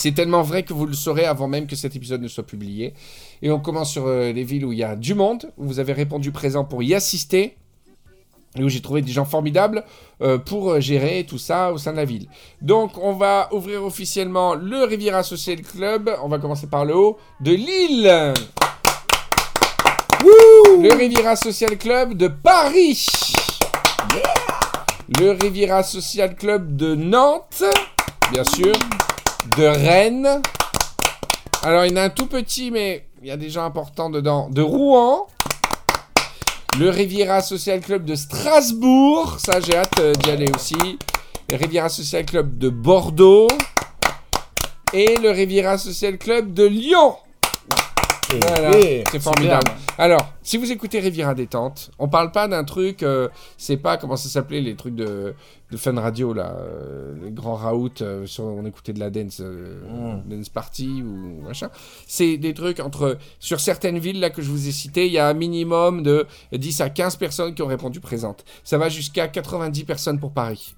C'est 0.03 0.11
tellement 0.11 0.43
vrai 0.43 0.65
que 0.65 0.73
vous 0.73 0.87
le 0.87 0.95
saurez 0.95 1.27
avant 1.27 1.47
même 1.47 1.69
que 1.69 1.77
cet 1.77 1.95
épisode 1.95 2.21
ne 2.21 2.27
soit 2.27 2.43
publié. 2.43 2.93
Et 3.41 3.53
on 3.53 3.61
commence 3.61 3.93
sur 3.93 4.09
euh, 4.09 4.33
les 4.33 4.43
villes 4.43 4.65
où 4.65 4.73
il 4.73 4.81
y 4.81 4.83
a 4.83 4.97
du 4.97 5.15
monde, 5.15 5.53
où 5.57 5.65
vous 5.65 5.79
avez 5.79 5.93
répondu 5.93 6.33
présent 6.33 6.65
pour 6.65 6.83
y 6.83 6.93
assister, 6.93 7.57
et 8.57 8.65
où 8.65 8.69
j'ai 8.69 8.81
trouvé 8.81 9.01
des 9.01 9.13
gens 9.13 9.25
formidables 9.25 9.85
euh, 10.21 10.39
pour 10.39 10.73
euh, 10.73 10.81
gérer 10.81 11.25
tout 11.25 11.39
ça 11.39 11.73
au 11.73 11.79
sein 11.79 11.93
de 11.93 11.99
la 11.99 12.05
ville. 12.05 12.27
Donc 12.61 12.99
on 13.01 13.13
va 13.13 13.49
ouvrir 13.53 13.85
officiellement 13.85 14.57
le 14.57 14.83
Riviera 14.83 15.23
Social 15.23 15.63
Club. 15.63 16.11
On 16.25 16.29
va 16.29 16.41
commencer 16.41 16.67
par 16.67 16.85
le 16.85 16.97
haut 16.97 17.17
de 17.41 17.53
Lille. 17.53 18.35
Le 20.25 20.97
Riviera 20.97 21.37
Social 21.37 21.79
Club 21.79 22.15
de 22.15 22.27
Paris. 22.27 23.07
Le 25.21 25.31
Riviera 25.31 25.85
Social 25.85 26.35
Club 26.35 26.75
de 26.75 26.97
Nantes, 26.97 27.63
bien 28.33 28.43
sûr. 28.43 28.73
De 29.57 29.65
Rennes. 29.65 30.41
Alors, 31.63 31.85
il 31.85 31.91
y 31.91 31.95
en 31.95 31.97
a 31.97 32.05
un 32.05 32.11
tout 32.11 32.27
petit, 32.27 32.71
mais 32.71 33.07
il 33.21 33.29
y 33.29 33.31
a 33.31 33.37
des 33.37 33.51
gens 33.51 33.65
importants 33.65 34.09
dedans. 34.09 34.49
De 34.51 34.63
Rouen. 34.63 35.27
Le 36.79 36.89
Riviera 36.89 37.43
Social 37.43 37.81
Club 37.81 38.05
de 38.05 38.15
Strasbourg. 38.15 39.37
Ça, 39.39 39.61
j'ai 39.61 39.77
hâte 39.77 39.99
euh, 40.01 40.13
d'y 40.15 40.31
aller 40.31 40.51
aussi. 40.55 40.99
Le 41.51 41.57
Riviera 41.57 41.89
Social 41.89 42.25
Club 42.25 42.57
de 42.57 42.69
Bordeaux. 42.69 43.49
Et 44.93 45.17
le 45.19 45.31
Riviera 45.31 45.77
Social 45.77 46.19
Club 46.19 46.55
de 46.55 46.65
Lyon. 46.65 47.17
Voilà, 48.41 48.73
c'est 49.11 49.21
formidable. 49.21 49.71
Alors, 49.99 50.33
si 50.43 50.57
vous 50.57 50.73
écoutez 50.73 51.01
Riviera 51.01 51.35
Détente, 51.35 51.91
on 51.99 52.09
parle 52.09 52.33
pas 52.33 52.49
d'un 52.49 52.65
truc, 52.65 53.03
euh, 53.03 53.29
c'est 53.59 53.77
pas 53.77 53.97
comment 53.99 54.17
ça 54.17 54.29
s'appelait 54.29 54.61
les 54.61 54.75
trucs 54.75 54.95
de, 54.95 55.35
de 55.71 55.77
fun 55.77 55.95
radio 56.01 56.33
là, 56.33 56.57
euh, 56.59 57.15
les 57.23 57.31
grands 57.31 57.57
raouts, 57.57 57.91
euh, 58.01 58.27
sur, 58.27 58.45
on 58.45 58.65
écoutait 58.65 58.93
de 58.93 59.01
la 59.01 59.11
dance, 59.11 59.41
euh, 59.41 59.81
Mm. 59.83 60.29
dance 60.29 60.49
party 60.49 61.03
ou 61.03 61.43
machin. 61.47 61.69
C'est 62.07 62.39
des 62.39 62.55
trucs 62.55 62.81
entre, 62.81 63.19
sur 63.39 63.61
certaines 63.61 63.99
villes 63.99 64.21
là 64.21 64.31
que 64.31 64.41
je 64.43 64.51
vous 64.51 64.67
ai 64.69 64.73
citées, 64.73 65.07
il 65.07 65.13
y 65.13 65.19
a 65.19 65.29
un 65.29 65.35
minimum 65.35 66.03
de 66.03 66.27
10 66.53 66.81
à 66.81 66.89
15 66.91 67.17
personnes 67.17 67.55
qui 67.55 67.63
ont 67.63 67.67
répondu 67.67 68.01
présentes. 68.01 68.45
Ça 68.65 68.79
va 68.79 68.89
jusqu'à 68.89 69.29
90 69.29 69.85
personnes 69.85 70.19
pour 70.19 70.33
Paris. 70.33 70.75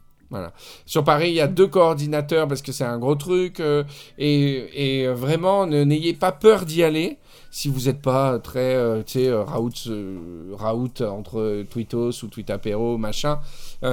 Sur 0.86 1.04
Paris, 1.04 1.30
il 1.30 1.34
y 1.34 1.40
a 1.40 1.48
deux 1.48 1.66
coordinateurs 1.66 2.48
parce 2.48 2.62
que 2.62 2.72
c'est 2.72 2.84
un 2.84 2.98
gros 2.98 3.14
truc. 3.14 3.60
euh, 3.60 3.84
et, 4.18 5.02
et 5.02 5.08
vraiment, 5.08 5.66
n'ayez 5.66 6.14
pas 6.14 6.32
peur 6.32 6.64
d'y 6.64 6.82
aller 6.82 7.18
si 7.54 7.68
vous 7.68 7.82
n'êtes 7.82 8.02
pas 8.02 8.40
très, 8.40 8.74
euh, 8.74 9.04
tu 9.04 9.12
sais, 9.12 9.28
euh, 9.28 9.44
euh, 9.86 10.54
raout 10.54 11.00
entre 11.02 11.62
Twittos 11.70 12.24
ou 12.24 12.26
Tweetapéro, 12.26 12.98
machin. 12.98 13.38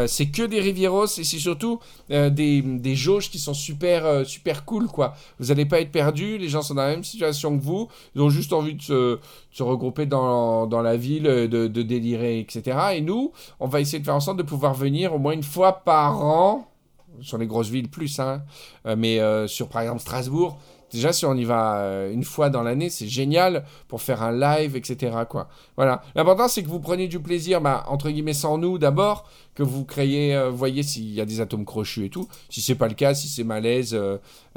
C'est 0.08 0.28
que 0.32 0.44
des 0.44 0.62
Rivieros 0.62 1.06
et 1.06 1.24
c'est 1.26 1.38
surtout 1.38 1.80
des, 2.10 2.62
des 2.62 2.96
jauges 2.96 3.30
qui 3.30 3.40
sont 3.40 3.54
super, 3.54 4.26
super 4.26 4.64
cool, 4.64 4.88
quoi. 4.88 5.14
Vous 5.38 5.48
n'allez 5.48 5.66
pas 5.66 5.82
être 5.82 5.92
perdu, 5.92 6.38
les 6.38 6.48
gens 6.48 6.62
sont 6.62 6.76
dans 6.76 6.84
la 6.84 6.92
même 6.92 7.04
situation 7.04 7.58
que 7.58 7.62
vous, 7.62 7.90
ils 8.16 8.22
ont 8.22 8.30
juste 8.30 8.54
envie 8.54 8.76
de 8.76 8.82
se, 8.82 9.20
regrouper 9.60 10.06
dans, 10.06 10.66
dans 10.66 10.82
la 10.82 10.96
ville, 10.96 11.24
de, 11.24 11.68
de 11.68 11.82
délirer, 11.82 12.40
etc. 12.40 12.78
Et 12.96 13.02
nous, 13.02 13.34
on 13.60 13.68
va 13.68 13.82
essayer 13.82 14.00
de 14.00 14.06
faire 14.06 14.16
en 14.16 14.22
sorte 14.22 14.38
de 14.38 14.44
pouvoir 14.44 14.74
venir 14.74 15.14
au 15.14 15.20
moins 15.20 15.34
une 15.34 15.44
fois 15.44 15.84
par 15.84 16.24
an, 16.24 16.31
sur 17.22 17.38
les 17.38 17.48
grosses 17.48 17.70
villes 17.70 17.90
plus, 17.90 18.20
hein, 18.20 18.44
euh, 18.86 18.96
mais 18.98 19.20
euh, 19.20 19.48
sur 19.48 19.68
par 19.68 19.82
exemple 19.82 20.02
Strasbourg, 20.02 20.58
déjà 20.92 21.14
si 21.14 21.26
on 21.26 21.36
y 21.36 21.44
va 21.44 21.78
euh, 21.78 22.12
une 22.12 22.24
fois 22.24 22.50
dans 22.50 22.64
l'année, 22.64 22.90
c'est 22.90 23.08
génial 23.08 23.66
pour 23.88 24.02
faire 24.02 24.24
un 24.24 24.32
live, 24.32 24.76
etc. 24.76 25.16
Quoi. 25.30 25.48
Voilà. 25.76 26.02
L'important 26.16 26.48
c'est 26.48 26.64
que 26.64 26.70
vous 26.70 26.80
preniez 26.80 27.08
du 27.08 27.20
plaisir, 27.20 27.62
bah, 27.62 27.86
entre 27.88 28.10
guillemets 28.10 28.34
sans 28.34 28.58
nous 28.58 28.78
d'abord, 28.78 29.28
que 29.56 29.64
vous 29.64 29.86
créez, 29.86 30.50
voyez 30.50 30.84
s'il 30.84 31.12
y 31.12 31.22
a 31.22 31.26
des 31.26 31.42
atomes 31.42 31.66
crochus 31.66 32.06
et 32.06 32.10
tout. 32.10 32.28
Si 32.50 32.62
c'est 32.62 32.76
pas 32.76 32.88
le 32.88 32.94
cas, 32.94 33.14
si 33.14 33.28
c'est 33.28 33.44
malaise, 33.44 33.98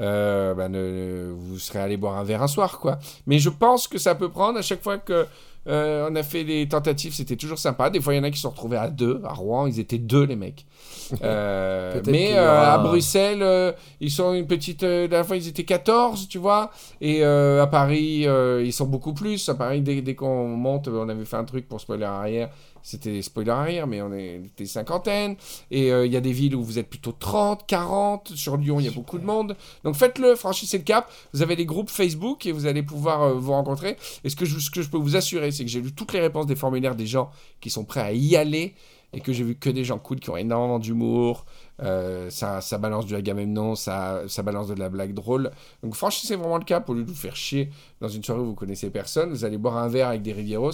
euh, 0.00 0.54
bah, 0.54 0.68
vous 0.68 1.58
serez 1.58 1.80
allé 1.80 1.96
boire 1.96 2.16
un 2.16 2.24
verre 2.24 2.42
un 2.42 2.48
soir, 2.48 2.78
quoi. 2.78 2.98
Mais 3.26 3.38
je 3.38 3.50
pense 3.50 3.88
que 3.88 3.98
ça 3.98 4.14
peut 4.14 4.30
prendre 4.30 4.58
à 4.58 4.62
chaque 4.62 4.82
fois 4.82 4.98
que 4.98 5.26
euh, 5.66 6.08
on 6.10 6.14
a 6.14 6.22
fait 6.22 6.44
des 6.44 6.68
tentatives, 6.68 7.14
c'était 7.14 7.36
toujours 7.36 7.58
sympa. 7.58 7.90
Des 7.90 8.00
fois, 8.00 8.14
il 8.14 8.18
y 8.18 8.20
en 8.20 8.24
a 8.24 8.30
qui 8.30 8.36
se 8.36 8.42
sont 8.42 8.50
retrouvés 8.50 8.76
à 8.76 8.88
deux. 8.88 9.20
À 9.24 9.32
Rouen, 9.32 9.66
ils 9.66 9.80
étaient 9.80 9.98
deux, 9.98 10.24
les 10.24 10.36
mecs. 10.36 10.66
Euh, 11.22 12.00
mais 12.06 12.32
euh, 12.34 12.74
à 12.74 12.78
Bruxelles, 12.78 13.74
ils 14.00 14.10
sont 14.10 14.32
une 14.32 14.46
petite. 14.46 14.82
la 14.82 15.06
dernière 15.06 15.26
fois, 15.26 15.36
ils 15.36 15.48
étaient 15.48 15.64
14, 15.64 16.28
tu 16.28 16.38
vois. 16.38 16.70
Et 17.00 17.22
à 17.22 17.66
Paris, 17.66 18.26
ils 18.62 18.72
sont 18.72 18.86
beaucoup 18.86 19.12
plus. 19.12 19.48
À 19.48 19.54
Paris, 19.54 19.80
dès, 19.82 20.00
dès 20.00 20.14
qu'on 20.14 20.48
monte, 20.48 20.88
on 20.88 21.08
avait 21.08 21.24
fait 21.24 21.36
un 21.36 21.44
truc 21.44 21.68
pour 21.68 21.80
spoiler 21.80 22.04
arrière. 22.04 22.48
C'était 22.84 23.22
spoiler 23.22 23.50
arrière, 23.50 23.86
mais 23.86 24.02
on 24.02 24.12
était 24.12 24.66
cinquantaine. 24.66 25.36
Et 25.70 25.90
euh, 25.90 26.04
il 26.04 26.12
y 26.12 26.18
a 26.18 26.20
des 26.20 26.32
villes 26.32 26.54
où 26.54 26.62
vous 26.62 26.78
êtes 26.78 26.90
plutôt 26.90 27.12
30, 27.12 27.66
40. 27.66 28.32
Sur 28.36 28.58
Lyon, 28.58 28.78
il 28.78 28.84
y 28.84 28.88
a 28.88 28.92
beaucoup 28.92 29.18
de 29.18 29.24
monde. 29.24 29.56
Donc 29.84 29.94
faites-le, 29.94 30.36
franchissez 30.36 30.76
le 30.76 30.84
cap. 30.84 31.10
Vous 31.32 31.40
avez 31.40 31.56
des 31.56 31.64
groupes 31.64 31.88
Facebook 31.88 32.44
et 32.44 32.52
vous 32.52 32.66
allez 32.66 32.82
pouvoir 32.82 33.22
euh, 33.22 33.32
vous 33.32 33.52
rencontrer. 33.52 33.96
Et 34.22 34.28
ce 34.28 34.36
que, 34.36 34.44
je, 34.44 34.58
ce 34.58 34.70
que 34.70 34.82
je 34.82 34.90
peux 34.90 34.98
vous 34.98 35.16
assurer, 35.16 35.50
c'est 35.50 35.64
que 35.64 35.70
j'ai 35.70 35.80
lu 35.80 35.94
toutes 35.94 36.12
les 36.12 36.20
réponses 36.20 36.44
des 36.44 36.56
formulaires 36.56 36.94
des 36.94 37.06
gens 37.06 37.30
qui 37.62 37.70
sont 37.70 37.86
prêts 37.86 38.02
à 38.02 38.12
y 38.12 38.36
aller. 38.36 38.74
Et 39.14 39.20
que 39.20 39.32
j'ai 39.32 39.44
vu 39.44 39.54
que 39.54 39.70
des 39.70 39.84
gens 39.84 39.98
cool 39.98 40.20
qui 40.20 40.28
ont 40.28 40.36
énormément 40.36 40.78
d'humour. 40.78 41.46
Euh, 41.82 42.30
ça, 42.30 42.60
ça 42.60 42.78
balance 42.78 43.04
du 43.06 43.16
Agamemnon, 43.16 43.74
ça, 43.74 44.22
ça 44.28 44.42
balance 44.42 44.68
de 44.68 44.74
la 44.74 44.88
blague 44.88 45.12
drôle. 45.12 45.50
Donc 45.82 45.94
franchissez 45.94 46.36
vraiment 46.36 46.58
le 46.58 46.64
cap 46.64 46.88
au 46.88 46.94
lieu 46.94 47.02
de 47.02 47.08
vous 47.10 47.16
faire 47.16 47.34
chier 47.36 47.70
dans 48.00 48.08
une 48.08 48.22
soirée 48.22 48.40
où 48.40 48.46
vous 48.46 48.54
connaissez 48.54 48.90
personne. 48.90 49.30
Vous 49.30 49.44
allez 49.44 49.58
boire 49.58 49.76
un 49.76 49.88
verre 49.88 50.08
avec 50.08 50.22
des 50.22 50.32
Rivieros. 50.32 50.70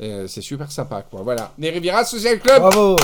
Euh, 0.00 0.26
c'est 0.26 0.42
super 0.42 0.70
sympa, 0.70 1.02
quoi. 1.02 1.22
Voilà. 1.22 1.52
Les 1.58 1.70
Rivieras 1.70 2.04
Social 2.04 2.38
Club. 2.38 2.60
Bravo 2.60 2.96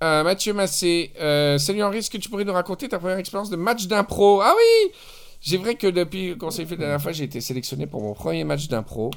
Euh, 0.00 0.22
Mathieu 0.22 0.52
Massé, 0.52 1.10
salut 1.58 1.82
Henri, 1.82 1.98
est-ce 1.98 2.10
que 2.10 2.18
tu 2.18 2.28
pourrais 2.28 2.44
nous 2.44 2.52
raconter 2.52 2.88
ta 2.88 3.00
première 3.00 3.18
expérience 3.18 3.50
de 3.50 3.56
match 3.56 3.86
d'impro? 3.88 4.40
Ah 4.40 4.54
oui 4.56 4.92
C'est 5.40 5.56
vrai 5.56 5.74
que 5.74 5.88
depuis 5.88 6.38
qu'on 6.38 6.52
s'est 6.52 6.66
fait 6.66 6.76
la 6.76 6.82
dernière 6.82 7.02
fois, 7.02 7.10
j'ai 7.10 7.24
été 7.24 7.40
sélectionné 7.40 7.88
pour 7.88 8.00
mon 8.00 8.14
premier 8.14 8.44
match 8.44 8.68
d'impro. 8.68 9.10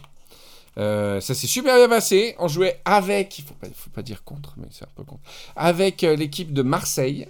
Euh, 0.78 1.20
ça 1.20 1.34
s'est 1.34 1.48
super 1.48 1.76
bien 1.76 1.90
passé. 1.90 2.36
On 2.40 2.48
jouait 2.48 2.82
avec, 2.86 3.40
il 3.40 3.46
faut 3.46 3.56
faut 3.74 3.90
pas 3.90 4.02
dire 4.02 4.24
contre, 4.24 4.56
mais 4.58 4.68
c'est 4.72 4.86
un 4.86 4.92
peu 4.96 5.04
contre, 5.04 5.24
avec 5.56 6.04
euh, 6.04 6.16
l'équipe 6.16 6.54
de 6.54 6.62
Marseille. 6.62 7.28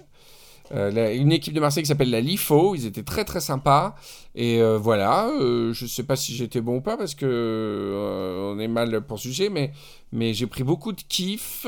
Euh, 0.74 1.14
une 1.14 1.32
équipe 1.32 1.52
de 1.52 1.60
Marseille 1.60 1.82
qui 1.82 1.88
s'appelle 1.88 2.10
la 2.10 2.20
LIFO. 2.20 2.74
Ils 2.74 2.86
étaient 2.86 3.02
très 3.02 3.24
très 3.24 3.40
sympas. 3.40 3.94
Et 4.34 4.62
voilà, 4.78 5.30
je 5.38 5.86
sais 5.86 6.04
pas 6.04 6.16
si 6.16 6.34
j'étais 6.34 6.62
bon 6.62 6.76
ou 6.76 6.80
pas 6.80 6.96
parce 6.96 7.14
que 7.14 8.54
on 8.54 8.58
est 8.58 8.68
mal 8.68 9.02
pour 9.02 9.18
sujet, 9.18 9.50
mais, 9.50 10.34
j'ai 10.34 10.46
pris 10.46 10.62
beaucoup 10.62 10.92
de 10.92 11.02
kiff. 11.02 11.66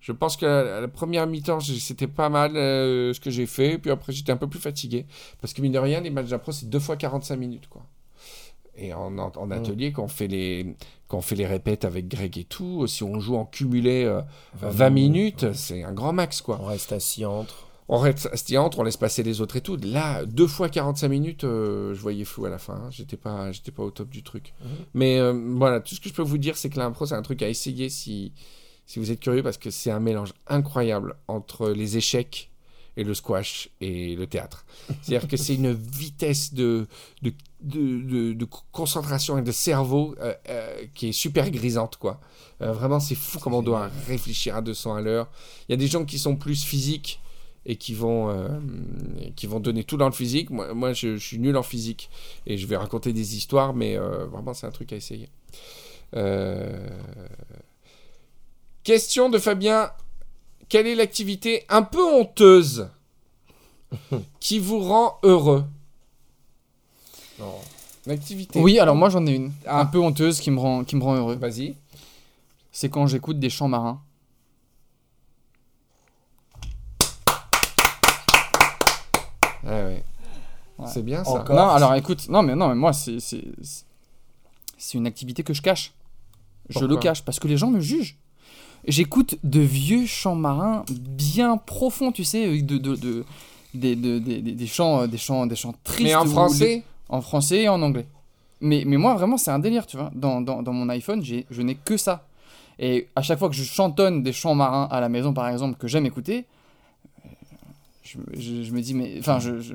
Je 0.00 0.12
pense 0.12 0.36
que 0.36 0.44
la, 0.44 0.82
la 0.82 0.88
première 0.88 1.26
mi-temps, 1.26 1.60
c'était 1.60 2.06
pas 2.06 2.28
mal 2.28 2.52
ce 2.54 3.18
que 3.18 3.30
j'ai 3.30 3.46
fait. 3.46 3.78
Puis 3.78 3.90
après, 3.90 4.12
j'étais 4.12 4.32
un 4.32 4.36
peu 4.36 4.48
plus 4.48 4.60
fatigué. 4.60 5.06
Parce 5.40 5.54
que 5.54 5.62
mine 5.62 5.72
de 5.72 5.78
rien, 5.78 6.00
les 6.02 6.10
matchs 6.10 6.28
d'impro, 6.28 6.52
c'est 6.52 6.68
deux 6.68 6.80
fois 6.80 6.96
45 6.96 7.36
minutes. 7.36 7.68
quoi. 7.68 7.86
Et 8.76 8.92
en, 8.92 9.16
en, 9.18 9.30
en 9.36 9.50
atelier, 9.52 9.92
quand 9.92 10.04
on, 10.04 10.08
fait 10.08 10.26
les, 10.26 10.74
quand 11.08 11.18
on 11.18 11.22
fait 11.22 11.36
les 11.36 11.46
répètes 11.46 11.84
avec 11.84 12.08
Greg 12.08 12.36
et 12.38 12.44
tout, 12.44 12.86
si 12.86 13.02
on 13.04 13.20
joue 13.20 13.36
en 13.36 13.44
cumulé 13.44 14.04
euh, 14.04 14.20
20 14.62 14.90
minutes, 14.90 15.52
c'est 15.52 15.82
un 15.84 15.92
grand 15.92 16.12
max. 16.12 16.40
quoi. 16.42 16.58
On 16.60 16.66
reste 16.66 16.90
assis 16.92 17.24
entre. 17.24 17.68
On 17.88 17.98
reste 17.98 18.30
assis 18.32 18.56
entre, 18.56 18.78
on 18.78 18.82
laisse 18.82 18.96
passer 18.96 19.22
les 19.22 19.40
autres 19.42 19.56
et 19.56 19.60
tout. 19.60 19.76
Là, 19.76 20.24
deux 20.24 20.46
fois 20.46 20.68
45 20.70 21.06
minutes, 21.08 21.44
euh, 21.44 21.92
je 21.94 22.00
voyais 22.00 22.24
flou 22.24 22.46
à 22.46 22.48
la 22.50 22.56
fin. 22.58 22.74
hein. 22.74 22.88
J'étais 22.90 23.18
pas, 23.18 23.52
j'étais 23.52 23.70
pas 23.72 23.82
au 23.82 23.90
top 23.90 24.08
du 24.08 24.22
truc. 24.22 24.54
Mhm. 24.62 24.68
Mais 24.94 25.18
euh, 25.20 25.32
voilà, 25.56 25.80
tout 25.80 25.94
ce 25.94 26.00
que 26.00 26.08
je 26.08 26.14
peux 26.14 26.22
vous 26.22 26.38
dire, 26.38 26.56
c'est 26.56 26.70
que 26.70 26.78
l'impro, 26.78 27.04
c'est 27.04 27.14
un 27.14 27.20
truc 27.22 27.42
à 27.42 27.48
essayer 27.48 27.90
si, 27.90 28.32
si 28.86 28.98
vous 28.98 29.10
êtes 29.10 29.20
curieux, 29.20 29.42
parce 29.42 29.58
que 29.58 29.68
c'est 29.70 29.90
un 29.90 30.00
mélange 30.00 30.32
incroyable 30.48 31.14
entre 31.28 31.68
les 31.70 31.98
échecs 31.98 32.50
et 32.96 33.04
le 33.04 33.14
squash 33.14 33.68
et 33.80 34.14
le 34.16 34.26
théâtre. 34.26 34.64
C'est-à-dire 35.02 35.28
que 35.28 35.36
c'est 35.36 35.54
une 35.54 35.72
vitesse 35.72 36.54
de, 36.54 36.86
de, 37.22 38.32
de, 38.32 38.46
concentration 38.72 39.38
et 39.38 39.42
de 39.42 39.52
cerveau 39.52 40.14
euh, 40.20 40.34
euh, 40.48 40.84
qui 40.94 41.08
est 41.08 41.12
super 41.12 41.50
grisante, 41.50 41.96
quoi. 41.96 42.20
Euh, 42.62 42.72
vraiment, 42.72 43.00
c'est 43.00 43.14
fou 43.14 43.38
comment 43.38 43.58
on 43.58 43.62
doit 43.62 43.90
réfléchir 44.06 44.56
à 44.56 44.62
200 44.62 44.94
à 44.94 45.00
l'heure. 45.00 45.28
Il 45.68 45.72
y 45.72 45.74
a 45.74 45.76
des 45.76 45.88
gens 45.88 46.04
qui 46.04 46.18
sont 46.18 46.36
plus 46.36 46.62
physiques 46.62 47.20
et 47.66 47.76
qui 47.76 47.94
vont, 47.94 48.60
qui 49.36 49.46
vont 49.46 49.58
donner 49.58 49.84
tout 49.84 49.96
dans 49.96 50.06
le 50.06 50.12
physique. 50.12 50.50
Moi, 50.50 50.74
moi 50.74 50.92
je, 50.92 51.16
suis 51.16 51.38
nul 51.38 51.56
en 51.56 51.62
physique 51.62 52.10
et 52.46 52.58
je 52.58 52.66
vais 52.66 52.76
raconter 52.76 53.14
des 53.14 53.36
histoires, 53.36 53.72
mais 53.72 53.96
vraiment, 53.96 54.52
c'est 54.52 54.66
un 54.66 54.70
truc 54.70 54.92
à 54.92 54.96
essayer. 54.96 55.30
Question 58.82 59.30
de 59.30 59.38
Fabien. 59.38 59.90
Quelle 60.68 60.86
est 60.86 60.94
l'activité 60.94 61.64
un 61.68 61.82
peu 61.82 62.02
honteuse 62.02 62.88
qui 64.40 64.58
vous 64.58 64.80
rend 64.80 65.18
heureux 65.22 65.64
L'activité. 68.06 68.60
Oui, 68.60 68.78
alors 68.78 68.96
moi 68.96 69.08
j'en 69.08 69.24
ai 69.26 69.32
une, 69.34 69.52
Ah. 69.66 69.80
un 69.80 69.86
peu 69.86 69.98
honteuse 69.98 70.38
qui 70.40 70.50
me 70.50 70.58
rend, 70.60 70.84
qui 70.84 70.94
me 70.96 71.02
rend 71.02 71.14
heureux. 71.16 71.36
Vas-y. 71.36 71.74
C'est 72.70 72.90
quand 72.90 73.06
j'écoute 73.06 73.38
des 73.38 73.48
chants 73.50 73.68
marins. 73.68 74.00
Ouais, 79.62 79.70
ouais. 79.70 80.04
Ouais. 80.78 80.86
C'est 80.92 81.02
bien 81.02 81.24
ça. 81.24 81.30
Encore. 81.30 81.56
Non, 81.56 81.68
alors 81.68 81.94
écoute, 81.94 82.28
non 82.28 82.42
mais 82.42 82.54
non 82.56 82.68
mais 82.68 82.74
moi 82.74 82.92
c'est 82.92 83.20
c'est 83.20 83.44
c'est 84.76 84.98
une 84.98 85.06
activité 85.06 85.42
que 85.44 85.54
je 85.54 85.62
cache. 85.62 85.92
Je 86.68 86.84
le 86.84 86.96
cache 86.96 87.22
parce 87.24 87.38
que 87.38 87.46
les 87.48 87.56
gens 87.56 87.70
me 87.70 87.80
jugent. 87.80 88.16
J'écoute 88.86 89.36
de 89.42 89.60
vieux 89.60 90.06
chants 90.06 90.34
marins 90.34 90.84
bien 90.90 91.56
profonds, 91.56 92.12
tu 92.12 92.24
sais, 92.24 92.44
avec 92.44 92.66
de, 92.66 92.76
de, 92.78 92.96
de- 92.96 93.24
des, 93.72 93.96
de- 93.96 94.18
des- 94.18 94.40
des- 94.42 94.52
des 94.52 94.66
chants, 94.66 95.00
euh, 95.02 95.06
des 95.06 95.16
chants, 95.18 95.46
des 95.46 95.56
chants 95.56 95.74
tristes. 95.84 96.02
Mais 96.04 96.14
en 96.14 96.24
ou- 96.26 96.30
français 96.30 96.84
En 97.08 97.20
français 97.20 97.62
et 97.62 97.68
en 97.68 97.80
anglais. 97.82 98.06
Mais, 98.60 98.84
mais 98.86 98.96
moi, 98.96 99.14
vraiment, 99.14 99.36
c'est 99.36 99.50
un 99.50 99.58
délire, 99.58 99.86
tu 99.86 99.96
vois. 99.96 100.10
Dans, 100.14 100.40
dans, 100.40 100.62
dans 100.62 100.72
mon 100.72 100.88
iPhone, 100.88 101.22
j'ai- 101.24 101.44
je 101.50 101.60
n'ai 101.62 101.74
que 101.74 101.96
ça. 101.96 102.26
Et 102.78 103.08
à 103.14 103.22
chaque 103.22 103.38
fois 103.38 103.48
que 103.48 103.54
je 103.54 103.62
chantonne 103.64 104.22
des 104.22 104.32
chants 104.32 104.54
marins 104.54 104.88
à 104.90 105.00
la 105.00 105.08
maison, 105.08 105.32
par 105.32 105.48
exemple, 105.48 105.76
que 105.78 105.86
j'aime 105.88 106.06
écouter, 106.06 106.44
euh, 107.24 107.28
je, 108.02 108.18
me- 108.18 108.24
je- 108.40 108.62
je 108.64 108.72
me 108.72 108.80
dis, 108.80 108.94
mais. 108.94 109.16
Enfin, 109.18 109.38
je, 109.38 109.60
je- 109.60 109.74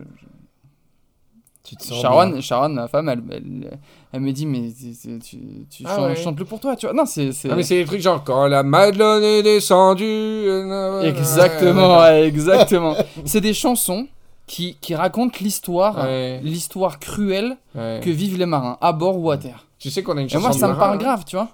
Tu 1.69 1.75
te 1.75 1.83
sens 1.83 2.01
Sharon, 2.01 2.29
bien. 2.31 2.41
Sharon, 2.41 2.69
ma 2.69 2.87
femme, 2.87 3.09
elle, 3.09 3.21
elle, 3.31 3.77
elle 4.11 4.19
me 4.21 4.31
dit, 4.31 4.47
mais 4.47 4.71
c'est- 4.75 4.93
c'est- 4.95 5.19
tu, 5.19 5.37
tu 5.69 5.83
Ah 5.85 5.95
chantes, 5.95 6.05
ouais. 6.07 6.15
chantes-le 6.15 6.45
pour 6.45 6.59
toi, 6.59 6.75
tu 6.75 6.87
vois. 6.87 6.95
Non, 6.95 7.05
c'est. 7.05 7.31
c'est- 7.31 7.49
Ah, 7.51 7.55
mais 7.55 7.61
c'est 7.63 7.77
des 7.77 7.85
trucs 7.85 8.01
genre 8.01 8.23
quand 8.23 8.47
la 8.47 8.63
Madeleine 8.63 9.21
est 9.23 9.43
descendue. 9.43 10.03
euh, 10.05 11.01
Exactement, 11.03 11.99
ouais, 11.99 12.23
exactement. 12.27 12.95
c'est 13.25 13.41
des 13.41 13.53
chansons 13.53 14.07
qui, 14.47 14.77
qui 14.81 14.95
racontent 14.95 15.37
l'histoire, 15.41 16.03
Ouais, 16.03 16.39
l'histoire 16.43 16.97
cruelle 16.99 17.57
ouais. 17.75 17.99
que 18.03 18.09
vivent 18.09 18.37
les 18.39 18.47
marins, 18.47 18.77
à 18.81 18.91
bord 18.93 19.19
ou 19.19 19.29
à 19.29 19.37
terre. 19.37 19.67
Tu 19.77 19.91
sais 19.91 20.01
qu'on 20.01 20.17
a 20.17 20.21
une 20.21 20.25
Et 20.25 20.29
chanson 20.29 20.41
moi, 20.47 20.49
de 20.55 20.59
ça 20.59 20.67
me 20.67 20.73
marin, 20.73 20.79
parle 20.85 20.95
hein. 20.95 20.97
grave, 20.97 21.23
tu 21.25 21.35
vois. 21.35 21.49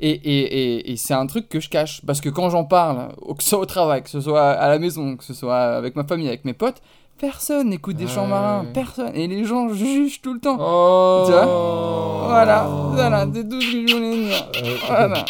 Et, 0.00 0.10
et, 0.10 0.40
et, 0.40 0.92
et 0.92 0.96
c'est 0.96 1.14
un 1.14 1.26
truc 1.26 1.48
que 1.48 1.60
je 1.60 1.68
cache. 1.68 2.00
Parce 2.06 2.20
que 2.20 2.28
quand 2.28 2.50
j'en 2.50 2.64
parle, 2.64 3.10
au- 3.20 3.34
que 3.34 3.42
ce 3.44 3.50
soit 3.50 3.58
au 3.60 3.66
travail, 3.66 4.02
que 4.02 4.10
ce 4.10 4.20
soit 4.20 4.50
à 4.50 4.68
la 4.68 4.78
maison, 4.78 5.16
que 5.16 5.22
ce 5.22 5.34
soit 5.34 5.56
avec 5.76 5.94
ma 5.96 6.02
famille, 6.04 6.26
avec 6.28 6.44
mes 6.44 6.52
potes, 6.54 6.80
personne 7.18 7.68
n'écoute 7.70 7.96
des 7.96 8.06
chants 8.06 8.22
Ouais. 8.24 8.28
marins. 8.28 8.64
Personne. 8.72 9.10
Et 9.14 9.26
les 9.26 9.44
gens 9.44 9.68
jugent 9.72 10.20
tout 10.20 10.34
le 10.34 10.40
temps. 10.40 10.56
Oh. 10.60 11.24
Tu 11.26 11.32
Voilà, 11.32 12.66
voilà, 12.92 13.26
c'est 13.32 13.48
tout 13.48 13.60
ce 13.60 13.72
que 13.72 13.86
je 13.88 13.94
voulais 13.94 14.16
dire. 14.26 14.50
Voilà. 14.86 15.24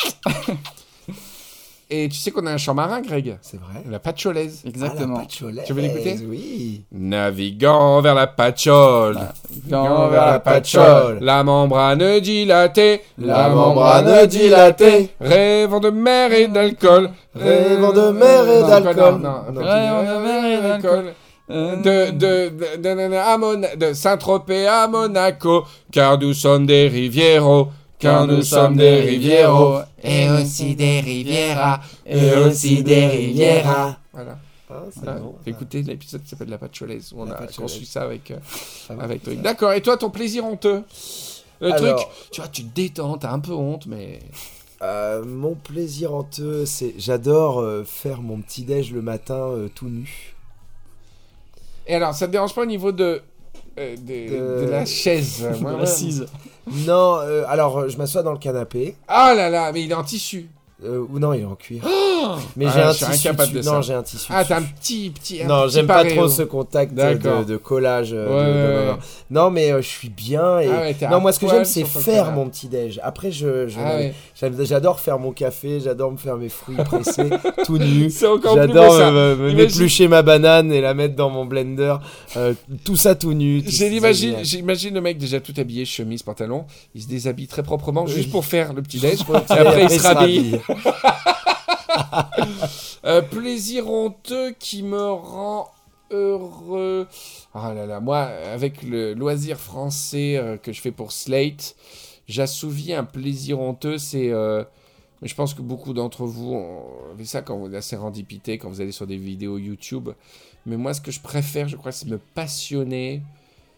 Et 1.91 2.09
tu 2.09 2.17
sais 2.17 2.31
qu'on 2.31 2.47
a 2.47 2.51
un 2.51 2.57
chant 2.57 2.73
marin, 2.75 3.03
Greg 3.03 3.37
C'est 3.43 3.59
vrai. 3.61 3.83
La 3.89 3.99
patcholaise. 4.01 4.63
Exactement. 4.67 5.17
Ah, 5.17 5.19
la 5.19 5.25
patcholaise, 5.27 5.65
Tu 5.67 5.73
veux 5.75 5.83
l'écouter 5.83 6.17
Oui. 6.29 6.83
Naviguant 6.91 8.01
vers 8.01 8.15
la 8.15 8.27
patchole. 8.27 9.19
Quand 9.71 10.09
vers 10.09 10.27
la 10.27 10.41
patchole. 10.41 11.19
La 11.21 11.45
membrane 11.45 12.21
dilatée. 12.21 13.03
La 13.19 13.51
membrane 13.51 14.27
dilatée. 14.27 15.11
Rêvons 15.21 15.79
de 15.81 15.91
mer 15.91 16.33
et 16.33 16.49
d'alcool. 16.49 17.11
Rêvons 17.35 17.93
de 17.93 18.11
mer 18.11 18.49
et 18.49 18.61
Non, 18.63 18.69
d'alcool. 18.69 19.15
non, 19.21 19.21
non, 19.21 19.53
Non. 19.53 19.61
Rêvons 19.63 20.21
de 20.21 20.25
mer 20.27 20.45
et 20.59 20.63
d'alcool. 20.63 21.15
De, 21.49 22.11
de, 22.11 22.11
de, 22.11 22.77
de, 22.79 22.83
de- 22.83 23.15
à 23.15 23.77
de 23.77 23.93
Saint-Tropez 23.93 24.67
à 24.67 24.89
Monaco, 24.89 25.65
car 25.93 26.19
nous 26.19 26.33
sommes 26.33 26.65
des 26.67 26.89
rivieros, 26.89 27.69
car 27.99 28.27
nous 28.27 28.43
sommes 28.43 28.77
des 28.77 29.01
rivieros, 29.01 29.81
Et 30.03 30.31
aussi 30.31 30.75
des 30.75 31.01
Riviera. 31.01 31.81
Et 32.07 32.33
aussi 32.37 32.83
des 32.83 33.07
Riviera. 33.07 33.99
Voilà. 34.13 34.39
Ah, 34.71 34.75
Voilà. 34.97 35.21
bon. 35.21 35.35
Écouté 35.47 35.83
l'épisode 35.83 36.23
qui 36.23 36.31
s'appelle 36.31 36.49
La 36.49 36.57
Patcholaise, 36.59 37.13
où 37.15 37.21
on 37.23 37.27
La 37.27 37.35
a 37.37 37.47
construit 37.47 37.87
ça 37.87 38.03
avec, 38.03 38.31
euh, 38.31 38.37
Ah, 38.89 38.95
avec 39.01 39.23
toi. 39.23 39.35
D'accord, 39.35 39.73
et 39.75 39.83
toi, 39.83 39.97
ton 39.99 40.09
plaisir 40.11 40.45
honteux? 40.47 40.83
Le 41.61 41.73
Alors- 41.73 41.97
truc, 41.97 42.09
tu 42.33 42.41
vois, 42.41 42.49
tu 42.49 42.65
te 42.65 42.75
détends, 42.75 43.19
t'as 43.19 43.31
un 43.33 43.41
peu 43.41 43.53
honte, 43.53 43.85
mais. 43.87 44.19
Euh, 44.83 45.23
mon 45.25 45.55
plaisir 45.55 46.13
honteux, 46.13 46.67
c'est 46.67 46.95
j'adore 46.99 47.61
euh, 47.61 47.85
faire 47.87 48.21
mon 48.23 48.39
petit 48.41 48.63
déj 48.65 48.93
le 48.93 49.03
matin 49.03 49.37
euh, 49.51 49.69
tout 49.75 49.89
nu. 49.89 50.34
Et 51.87 51.95
alors, 51.95 52.15
ça 52.15 52.27
te 52.27 52.33
dérange 52.33 52.55
pas 52.55 52.63
au 52.63 52.67
niveau 52.67 52.93
de. 52.93 53.21
euh, 53.79 53.97
de, 53.97 54.61
De- 54.61 54.65
de 54.67 54.71
la 54.71 54.85
chaise? 54.87 55.43
De 55.61 55.77
l'assise. 55.79 56.27
Non, 56.87 57.17
euh, 57.21 57.45
alors 57.47 57.79
euh, 57.79 57.89
je 57.89 57.99
m'assois 57.99 58.23
dans 58.23 58.33
le 58.33 58.39
canapé. 58.39 58.97
Ah 59.07 59.35
là 59.37 59.51
là, 59.51 59.71
mais 59.73 59.83
il 59.83 59.91
est 59.91 59.95
en 59.95 60.03
tissu. 60.05 60.49
Euh, 60.85 61.05
ou 61.13 61.19
non, 61.19 61.33
il 61.33 61.41
est 61.43 61.45
en 61.45 61.55
cuir. 61.55 61.83
Mais 62.57 62.67
Ah, 62.69 62.93
j'ai 62.93 63.29
un 63.29 63.35
tissu. 63.35 63.61
Non, 63.65 63.83
j'ai 63.83 63.95
un 63.95 64.03
tissu. 64.03 64.27
Ah, 64.31 64.45
t'as 64.45 64.59
un 64.59 64.63
petit. 64.63 65.11
petit 65.11 65.43
un 65.43 65.47
Non, 65.47 65.63
petit 65.65 65.75
j'aime 65.75 65.87
pas 65.87 66.05
trop 66.05 66.29
ce 66.29 66.43
contact 66.43 66.95
de, 66.95 67.45
de 67.45 67.57
collage. 67.57 68.11
euh, 68.13 68.27
de- 68.27 68.33
Ouais, 68.35 68.45
de- 68.85 68.91
ouais, 68.93 68.99
non, 69.31 69.51
mais 69.51 69.73
euh, 69.73 69.83
je 69.83 69.89
suis 69.89 70.09
bien. 70.09 70.61
Et... 70.61 70.69
Ah 70.69 70.81
ouais, 70.81 70.97
non, 71.11 71.21
moi, 71.21 71.33
ce 71.33 71.39
que 71.41 71.49
j'aime, 71.49 71.65
c'est 71.65 71.85
faire 71.85 72.33
mon 72.33 72.49
petit 72.49 72.69
déj. 72.69 73.01
Après, 73.03 73.31
je, 73.31 73.69
je- 73.69 73.79
Ah 73.79 74.49
j'adore 74.65 75.01
faire 75.01 75.19
mon 75.19 75.33
café, 75.33 75.81
j'adore 75.81 76.13
me 76.13 76.17
faire 76.17 76.37
mes 76.37 76.49
fruits 76.49 76.77
pressés, 76.77 77.31
tout 77.67 77.79
nu. 77.79 78.11
J'adore 78.11 78.99
me, 79.13 79.35
me 79.37 79.53
m'éplucher 79.53 80.09
ma 80.09 80.23
banane 80.23 80.73
et 80.73 80.81
la 80.81 80.95
mettre 80.95 81.15
dans 81.17 81.31
mon 81.31 81.45
blender. 81.45 81.97
euh, 82.37 82.53
tout 82.85 82.97
ça 82.97 83.15
tout 83.15 83.33
nu. 83.33 83.63
tout- 83.63 83.71
génial. 83.71 84.45
j'imagine 84.45 84.95
le 84.95 85.01
mec 85.01 85.19
déjà 85.19 85.41
tout 85.41 85.55
habillé, 85.57 85.85
chemise, 85.85 86.23
pantalon, 86.23 86.65
il 86.95 87.03
se 87.03 87.09
déshabille 87.09 87.47
très 87.47 87.63
proprement 87.63 88.07
juste 88.07 88.31
pour 88.31 88.45
faire 88.45 88.73
le 88.73 88.83
petit 88.83 88.99
déj. 89.01 89.21
Et 89.21 89.53
et 89.55 89.59
après 89.59 89.85
il 89.85 89.91
se 89.91 90.03
rhabille. 90.03 90.61
Rhabille. 90.75 90.93
Euh, 93.05 93.21
plaisir 93.21 93.91
honteux 93.91 94.53
qui 94.59 94.83
me 94.83 95.11
rend 95.11 95.71
heureux. 96.11 97.07
Ah 97.53 97.75
là 97.75 97.85
là, 97.85 98.01
moi, 98.01 98.21
avec 98.21 98.83
le 98.83 99.13
loisir 99.13 99.59
français 99.59 100.37
euh, 100.37 100.57
que 100.57 100.73
je 100.73 100.81
fais 100.81 100.91
pour 100.91 101.13
Slate, 101.13 101.77
j'assouvis 102.29 102.95
un 102.95 103.05
plaisir 103.05 103.61
honteux. 103.61 103.99
C'est. 103.99 104.31
euh, 104.31 104.65
je 105.21 105.35
pense 105.35 105.53
que 105.53 105.61
beaucoup 105.61 105.93
d'entre 105.93 106.25
vous 106.25 106.55
ont 106.55 106.83
fait 107.19 107.27
ça 107.27 107.43
quand 107.43 107.59
vous 107.59 107.69
êtes 107.69 107.75
assez 107.75 107.97
rendipité, 107.97 108.57
quand 108.57 108.71
vous 108.71 108.81
allez 108.81 108.93
sur 108.93 109.07
des 109.07 109.19
vidéos 109.19 109.59
YouTube. 109.59 110.09
Mais 110.65 110.79
moi, 110.79 110.95
ce 110.95 111.03
que 111.03 111.11
je 111.11 111.21
préfère, 111.21 111.69
je 111.69 111.77
crois, 111.77 111.93
c'est 111.93 112.09
me 112.09 112.19
passionner 112.19 113.21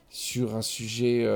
sur 0.09 0.57
un 0.57 0.63
sujet 0.63 1.27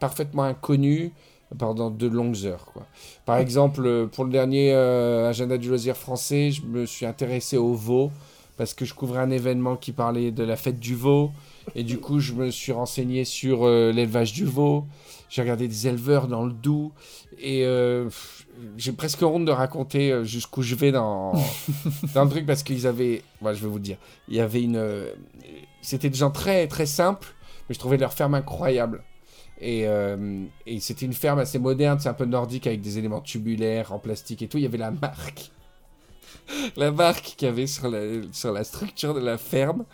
parfaitement 0.00 0.44
inconnu 0.44 1.12
pendant 1.56 1.90
de 1.90 2.06
longues 2.06 2.44
heures. 2.44 2.66
Quoi. 2.66 2.86
Par 3.24 3.38
exemple, 3.38 3.82
euh, 3.86 4.06
pour 4.06 4.24
le 4.24 4.30
dernier 4.30 4.72
euh, 4.72 5.28
agenda 5.28 5.56
du 5.56 5.68
loisir 5.68 5.96
français, 5.96 6.50
je 6.50 6.62
me 6.62 6.84
suis 6.84 7.06
intéressé 7.06 7.56
au 7.56 7.74
veau 7.74 8.10
parce 8.56 8.74
que 8.74 8.84
je 8.84 8.92
couvrais 8.92 9.20
un 9.20 9.30
événement 9.30 9.76
qui 9.76 9.92
parlait 9.92 10.30
de 10.30 10.42
la 10.42 10.56
fête 10.56 10.80
du 10.80 10.94
veau. 10.94 11.30
Et 11.74 11.84
du 11.84 11.98
coup, 11.98 12.18
je 12.18 12.32
me 12.32 12.50
suis 12.50 12.72
renseigné 12.72 13.24
sur 13.24 13.64
euh, 13.64 13.92
l'élevage 13.92 14.32
du 14.32 14.44
veau. 14.44 14.84
J'ai 15.30 15.42
regardé 15.42 15.68
des 15.68 15.86
éleveurs 15.86 16.26
dans 16.26 16.44
le 16.44 16.52
Doubs. 16.52 16.90
Et 17.38 17.64
euh, 17.64 18.08
j'ai 18.76 18.92
presque 18.92 19.22
honte 19.22 19.44
de 19.44 19.52
raconter 19.52 20.24
jusqu'où 20.24 20.62
je 20.62 20.74
vais 20.74 20.90
dans, 20.90 21.34
dans 22.14 22.24
le 22.24 22.30
truc 22.30 22.46
parce 22.46 22.62
qu'ils 22.62 22.86
avaient. 22.86 23.22
Voilà, 23.40 23.56
je 23.56 23.62
vais 23.62 23.70
vous 23.70 23.78
dire. 23.78 23.96
Il 24.28 24.34
y 24.34 24.40
avait 24.40 24.62
une. 24.62 25.06
C'était 25.80 26.10
des 26.10 26.18
gens 26.18 26.32
très, 26.32 26.66
très 26.66 26.86
simples, 26.86 27.34
mais 27.68 27.74
je 27.74 27.78
trouvais 27.78 27.96
leur 27.96 28.12
ferme 28.12 28.34
incroyable. 28.34 29.04
Et, 29.60 29.86
euh, 29.86 30.44
et 30.66 30.80
c'était 30.80 31.06
une 31.06 31.12
ferme 31.12 31.38
assez 31.38 31.58
moderne, 31.58 31.98
c'est 32.00 32.08
un 32.08 32.14
peu 32.14 32.24
nordique 32.24 32.66
avec 32.66 32.80
des 32.80 32.98
éléments 32.98 33.20
tubulaires 33.20 33.92
en 33.92 33.98
plastique 33.98 34.42
et 34.42 34.48
tout. 34.48 34.58
Il 34.58 34.62
y 34.62 34.66
avait 34.66 34.78
la 34.78 34.90
marque. 34.90 35.50
La 36.76 36.90
marque 36.90 37.34
qu'il 37.36 37.46
y 37.46 37.50
avait 37.50 37.66
sur 37.66 37.90
la, 37.90 38.64
structure 38.64 39.14
de 39.14 39.20
la 39.20 39.38
ferme. 39.38 39.84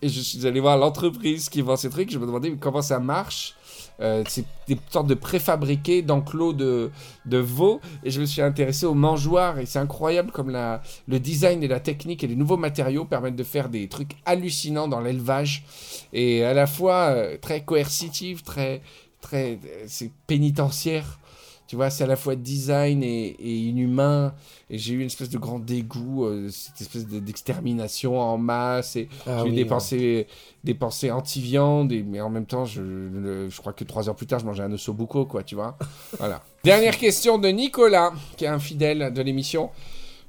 Et 0.00 0.08
je 0.08 0.20
suis 0.20 0.46
allé 0.46 0.60
voir 0.60 0.78
l'entreprise 0.78 1.48
qui 1.48 1.60
vend 1.60 1.76
ces 1.76 1.90
trucs. 1.90 2.10
Je 2.10 2.18
me 2.18 2.26
demandais 2.26 2.54
comment 2.58 2.82
ça 2.82 3.00
marche? 3.00 3.54
Euh, 4.00 4.22
c'est 4.28 4.44
des 4.68 4.78
sortes 4.90 5.08
de 5.08 5.14
préfabriqués 5.14 6.02
d'enclos 6.02 6.52
de, 6.52 6.90
veaux. 7.26 7.80
Et 8.04 8.10
je 8.10 8.20
me 8.20 8.26
suis 8.26 8.40
intéressé 8.40 8.86
aux 8.86 8.94
mangeoires. 8.94 9.58
Et 9.58 9.66
c'est 9.66 9.80
incroyable 9.80 10.30
comme 10.30 10.50
le 10.50 11.20
design 11.20 11.62
et 11.62 11.68
la 11.68 11.80
technique 11.80 12.22
et 12.22 12.26
les 12.26 12.36
nouveaux 12.36 12.56
matériaux 12.56 13.04
permettent 13.04 13.36
de 13.36 13.44
faire 13.44 13.68
des 13.68 13.88
trucs 13.88 14.12
hallucinants 14.24 14.88
dans 14.88 15.00
l'élevage. 15.00 15.64
Et 16.12 16.44
à 16.44 16.54
la 16.54 16.66
fois 16.66 17.08
euh, 17.08 17.36
très 17.38 17.64
coercitif, 17.64 18.44
très, 18.44 18.82
très, 19.20 19.58
c'est 19.86 20.10
pénitentiaire. 20.26 21.18
Tu 21.66 21.76
vois, 21.76 21.90
c'est 21.90 22.04
à 22.04 22.06
la 22.06 22.16
fois 22.16 22.34
design 22.34 23.02
et, 23.02 23.26
et 23.38 23.56
inhumain. 23.58 24.32
Et 24.70 24.78
j'ai 24.78 24.94
eu 24.94 25.00
une 25.00 25.06
espèce 25.08 25.28
de 25.28 25.36
grand 25.36 25.58
dégoût, 25.58 26.24
euh, 26.24 26.48
cette 26.50 26.80
espèce 26.80 27.06
de- 27.06 27.18
d'extermination 27.20 28.18
en 28.18 28.38
masse. 28.38 28.96
Et 28.96 29.06
Ah 29.26 29.40
j'ai 29.40 29.48
eu 29.48 29.50
oui, 29.50 29.54
des, 29.56 29.62
ouais. 29.64 29.68
pensées, 29.68 30.26
des 30.64 30.72
pensées 30.72 31.10
anti-viande. 31.10 31.92
Mais 32.06 32.22
en 32.22 32.30
même 32.30 32.46
temps, 32.46 32.64
je, 32.64 32.80
le- 32.80 33.50
je 33.50 33.60
crois 33.60 33.74
que 33.74 33.84
trois 33.84 34.08
heures 34.08 34.16
plus 34.16 34.26
tard, 34.26 34.38
je 34.38 34.46
mangeais 34.46 34.62
un 34.62 34.72
ossobuco, 34.72 35.26
quoi, 35.26 35.42
tu 35.42 35.56
vois. 35.56 35.76
voilà. 36.18 36.42
Dernière 36.64 36.96
question 36.96 37.36
de 37.36 37.48
Nicolas, 37.48 38.12
qui 38.38 38.46
est 38.46 38.48
un 38.48 38.58
fidèle 38.58 39.12
de 39.12 39.20
l'émission. 39.20 39.68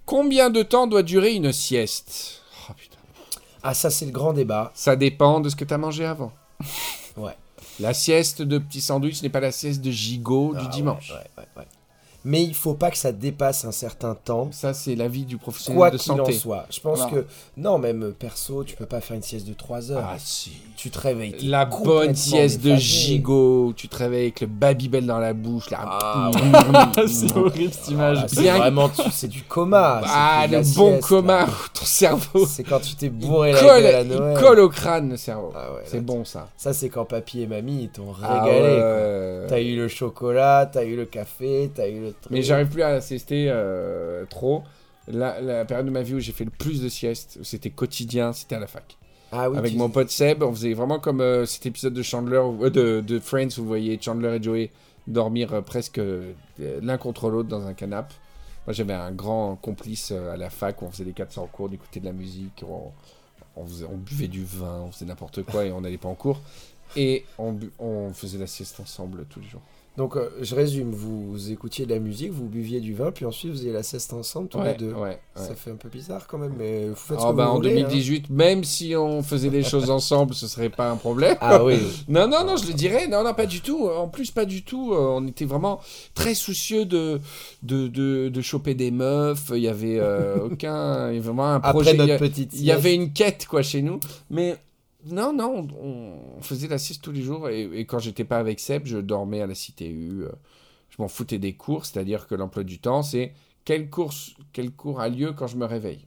Combien 0.06 0.50
de 0.50 0.62
temps 0.62 0.88
doit 0.88 1.04
durer 1.04 1.34
une 1.36 1.54
sieste? 1.54 2.42
Oh 2.70 2.74
putain. 2.76 2.98
Ah, 3.64 3.74
ça, 3.74 3.90
c'est 3.90 4.06
le 4.06 4.12
grand 4.12 4.34
débat. 4.34 4.72
Ça 4.76 4.98
dépend 4.98 5.40
de 5.40 5.48
ce 5.48 5.56
que 5.56 5.64
tu 5.64 5.74
as 5.74 5.78
mangé 5.78 6.04
avant. 6.06 6.34
Ouais. 7.16 7.36
La 7.80 7.94
sieste 7.94 8.42
de 8.42 8.58
petit 8.58 8.82
sandwich 8.82 9.22
n'est 9.24 9.30
pas 9.30 9.40
la 9.40 9.52
sieste 9.52 9.82
de 9.82 9.90
gigot 9.92 10.54
du 10.54 10.66
Ah, 10.66 10.70
dimanche. 10.70 11.12
ouais, 11.12 11.16
ouais, 11.16 11.24
ouais, 11.38 11.62
ouais. 11.62 11.68
Mais 12.26 12.44
il 12.44 12.54
faut 12.54 12.74
pas 12.74 12.92
que 12.92 12.98
ça 12.98 13.12
dépasse 13.14 13.64
un 13.64 13.72
certain 13.72 14.14
temps. 14.14 14.50
Ça, 14.52 14.74
c'est 14.74 14.96
l'avis 14.96 15.24
du 15.24 15.38
professionnel 15.38 15.78
Quoi 15.78 15.92
de 15.92 15.98
qu'il 15.98 16.12
en 16.12 16.18
santé. 16.18 16.34
soit. 16.34 16.66
Je 16.70 16.80
pense 16.82 17.00
Voilà. 17.00 17.14
que. 17.14 17.26
Non, 17.56 17.78
même 17.78 18.04
euh, 18.04 18.12
perso, 18.12 18.64
tu 18.66 18.76
peux 18.76 18.86
pas 18.86 19.00
faire 19.00 19.16
une 19.16 19.24
sieste 19.24 19.48
de 19.48 19.54
3 19.54 19.92
heures. 19.92 20.04
Ah, 20.06 20.18
si. 20.20 20.52
tu 20.76 20.90
te 20.90 21.00
réveilles. 21.00 21.36
La 21.48 21.64
bonne 21.66 22.16
sieste 22.16 22.62
de 22.62 22.76
gigot, 22.76 23.74
tu 23.76 23.88
te 23.88 23.96
réveilles 23.98 24.24
avec 24.24 24.42
le 24.42 24.48
Babybel 24.48 25.06
dans 25.06 25.20
la 25.20 25.34
bouche, 25.34 25.70
là. 25.70 25.80
Ah, 25.84 26.32
c'est 27.08 27.36
horrible 27.38 27.72
cette 27.74 27.90
image. 27.90 28.18
Ah, 28.24 28.28
c'est 28.28 28.50
vraiment. 28.52 28.90
C'est 29.12 29.28
du 29.28 29.44
coma. 29.44 30.02
Ah, 30.06 30.46
le 30.48 30.52
la 30.58 30.60
bon 30.60 30.66
sieste, 30.66 31.02
coma, 31.08 31.42
là. 31.42 31.48
ton 31.74 31.86
cerveau. 31.86 32.46
C'est 32.46 32.64
quand 32.64 32.80
tu 32.82 32.96
t'es 32.96 33.06
Il 33.08 33.12
bourré 33.12 33.54
la 33.54 33.60
colle, 33.62 33.86
à 33.86 34.02
il 34.02 34.08
Noël. 34.10 34.38
colle 34.40 34.60
au 34.60 34.70
crâne, 34.70 35.10
le 35.12 35.18
cerveau. 35.18 35.52
Ah 35.56 35.74
ouais, 35.74 35.82
c'est 35.86 36.04
bon, 36.04 36.26
ça. 36.26 36.50
Ça, 36.58 36.74
c'est 36.74 36.90
quand 36.90 37.06
papy 37.06 37.42
et 37.44 37.48
mamie 37.48 37.84
ils 37.84 37.90
t'ont 37.90 38.14
Ah 38.22 38.44
régalé. 38.44 38.60
quoi. 38.78 38.88
ouais. 38.90 39.46
T'as 39.48 39.62
eu 39.62 39.76
le 39.78 39.88
chocolat, 39.88 40.70
t'as 40.72 40.84
eu 40.84 40.96
le 40.96 41.06
café, 41.06 41.72
t'as 41.74 41.88
eu 41.88 42.02
le 42.02 42.09
Mais 42.30 42.42
j'arrive 42.42 42.68
plus 42.70 42.84
à 42.84 43.02
siester 43.02 43.48
euh, 43.50 44.26
trop. 44.26 44.64
La, 45.08 45.42
la 45.42 45.66
période 45.66 45.86
de 45.88 45.92
ma 45.92 46.04
vie 46.04 46.14
où 46.14 46.20
j'ai 46.20 46.32
fait 46.34 46.46
le 46.46 46.52
plus 46.52 46.82
de 46.82 46.90
siestes, 46.90 47.38
où 47.42 47.44
c'était 47.44 47.72
quotidien, 47.72 48.32
c'était 48.34 48.56
à 48.56 48.60
la 48.60 48.68
fac. 48.68 48.96
Ah 49.32 49.50
oui, 49.50 49.58
Avec 49.58 49.72
tu- 49.72 49.78
mon 49.78 49.90
pote 49.90 50.10
Seb, 50.10 50.44
on 50.44 50.52
faisait 50.54 50.74
vraiment 50.74 51.00
comme 51.00 51.22
euh, 51.22 51.46
cet 51.46 51.66
épisode 51.66 51.94
de 51.94 52.02
Chandler, 52.04 52.38
où- 52.40 52.64
euh, 52.66 52.70
de, 52.70 53.02
de 53.02 53.20
Friends, 53.20 53.48
où 53.58 53.62
vous 53.62 53.68
voyez 53.68 54.00
Chandler 54.02 54.38
et 54.40 54.44
Joey 54.44 54.70
dormir 55.08 55.54
euh, 55.54 55.62
presque 55.62 55.98
euh, 56.00 56.34
l'un 56.60 56.98
contre 56.98 57.30
l'autre 57.30 57.50
dans 57.50 57.66
un 57.66 57.74
canapé. 57.74 58.14
Moi 58.68 58.74
j'avais 58.74 58.94
un 58.94 59.12
grand 59.12 59.56
complice 59.56 60.12
euh, 60.12 60.32
à 60.34 60.38
la 60.38 60.50
fac 60.52 60.82
où 60.82 60.86
on 60.86 60.92
faisait 60.92 61.06
des 61.06 61.14
400 61.14 61.48
cours, 61.52 61.70
on 61.72 61.74
écoutait 61.74 62.00
de 62.00 62.06
la 62.06 62.12
musique, 62.12 62.64
on, 62.68 62.92
on, 63.56 63.66
faisait- 63.66 63.86
on 63.92 63.98
buvait 63.98 64.28
du 64.28 64.44
vin, 64.44 64.82
on 64.88 64.92
faisait 64.92 65.06
n'importe 65.06 65.42
quoi 65.44 65.66
et 65.66 65.72
on 65.72 65.82
n'allait 65.82 65.98
pas 65.98 66.10
en 66.10 66.16
cours. 66.16 66.42
Et 66.96 67.24
on 67.38 68.14
faisait 68.14 68.38
la 68.40 68.48
sieste 68.48 68.80
ensemble 68.80 69.26
tous 69.30 69.40
les 69.40 69.48
jours. 69.48 69.62
Donc, 70.00 70.16
euh, 70.16 70.30
je 70.42 70.56
résume, 70.56 70.92
vous 70.92 71.52
écoutiez 71.52 71.86
de 71.86 71.94
la 71.94 72.00
musique, 72.00 72.32
vous 72.32 72.46
buviez 72.46 72.80
du 72.80 72.94
vin, 72.94 73.12
puis 73.12 73.26
ensuite 73.26 73.52
vous 73.52 73.58
faisiez 73.58 73.74
la 73.74 73.84
sieste 73.84 74.14
ensemble 74.14 74.48
tous 74.48 74.58
Ouais, 74.58 74.72
les 74.72 74.78
deux. 74.78 74.94
ouais, 74.94 75.02
ouais. 75.02 75.20
Ça 75.36 75.56
fait 75.56 75.72
un 75.72 75.76
peu 75.76 75.90
bizarre 75.90 76.26
quand 76.26 76.38
même, 76.38 76.54
mais 76.58 76.88
vous 76.88 76.96
faites 76.96 77.20
ce 77.20 77.26
Ah 77.26 77.32
que 77.32 77.36
bah, 77.36 77.48
vous 77.48 77.52
en 77.52 77.56
voulez, 77.56 77.72
hein. 77.82 77.82
2018, 77.82 78.30
même 78.30 78.64
si 78.64 78.96
on 78.96 79.22
faisait 79.24 79.50
des 79.50 79.62
choses 79.62 79.90
ensemble, 79.90 80.34
ce 80.34 80.48
serait 80.48 80.70
pas 80.70 80.90
un 80.90 80.96
problème. 80.96 81.36
Ah 81.42 81.62
oui. 81.66 81.80
Non, 82.08 82.30
non, 82.30 82.46
non, 82.46 82.56
je 82.56 82.68
le 82.68 82.74
dirais. 82.74 83.08
Non, 83.10 83.26
non, 83.26 83.34
pas 83.34 83.46
du 83.46 83.60
tout. 83.60 83.90
En 83.90 84.08
plus, 84.08 84.32
pas 84.32 84.46
du 84.46 84.64
tout. 84.64 84.94
Euh, 84.94 85.16
On 85.20 85.28
était 85.28 85.44
vraiment 85.44 85.82
très 86.14 86.34
soucieux 86.34 86.86
de, 86.86 87.20
de, 87.64 87.90
de, 87.90 88.30
de 88.30 88.42
choper 88.42 88.76
des 88.76 88.92
meufs. 88.92 89.52
Il 89.54 89.62
y 89.62 89.68
avait 89.68 90.00
euh, 90.00 90.38
aucun. 90.50 91.10
Il 91.10 91.16
y 91.16 91.18
avait 91.18 91.20
vraiment 91.20 91.48
un 91.56 91.60
projet. 91.60 91.90
Après 91.92 92.08
notre 92.08 92.20
petite 92.20 92.52
Il 92.54 92.64
y 92.64 92.72
avait 92.72 92.96
une 92.96 93.12
quête, 93.12 93.48
quoi, 93.50 93.62
chez 93.64 93.82
nous. 93.82 94.00
Mais 94.30 94.56
non, 95.06 95.34
non, 95.34 95.68
on, 95.82 96.14
on 96.38 96.42
faisait 96.42 96.68
la 96.68 96.78
sieste 96.78 97.02
tous 97.02 97.12
les 97.12 97.22
jours. 97.22 97.50
Et, 97.50 97.64
et 97.74 97.86
quand 97.86 98.00
j'étais 98.00 98.26
pas 98.26 98.38
avec 98.38 98.60
Seb, 98.60 98.86
je 98.86 98.98
dormais 98.98 99.42
à 99.42 99.48
la 99.48 99.56
Cité 99.56 99.88
U. 99.90 100.24
euh, 100.24 100.30
Je 100.90 101.02
m'en 101.02 101.08
foutais 101.08 101.38
des 101.40 101.54
cours. 101.54 101.86
C'est-à-dire 101.86 102.28
que 102.28 102.36
l'emploi 102.36 102.64
du 102.64 102.80
temps, 102.80 103.02
c'est 103.04 103.34
quel, 103.66 103.90
course, 103.90 104.32
quel 104.54 104.72
cours 104.72 105.00
a 105.00 105.10
lieu 105.10 105.32
quand 105.34 105.48
je 105.48 105.56
me 105.58 105.66
réveille. 105.66 106.06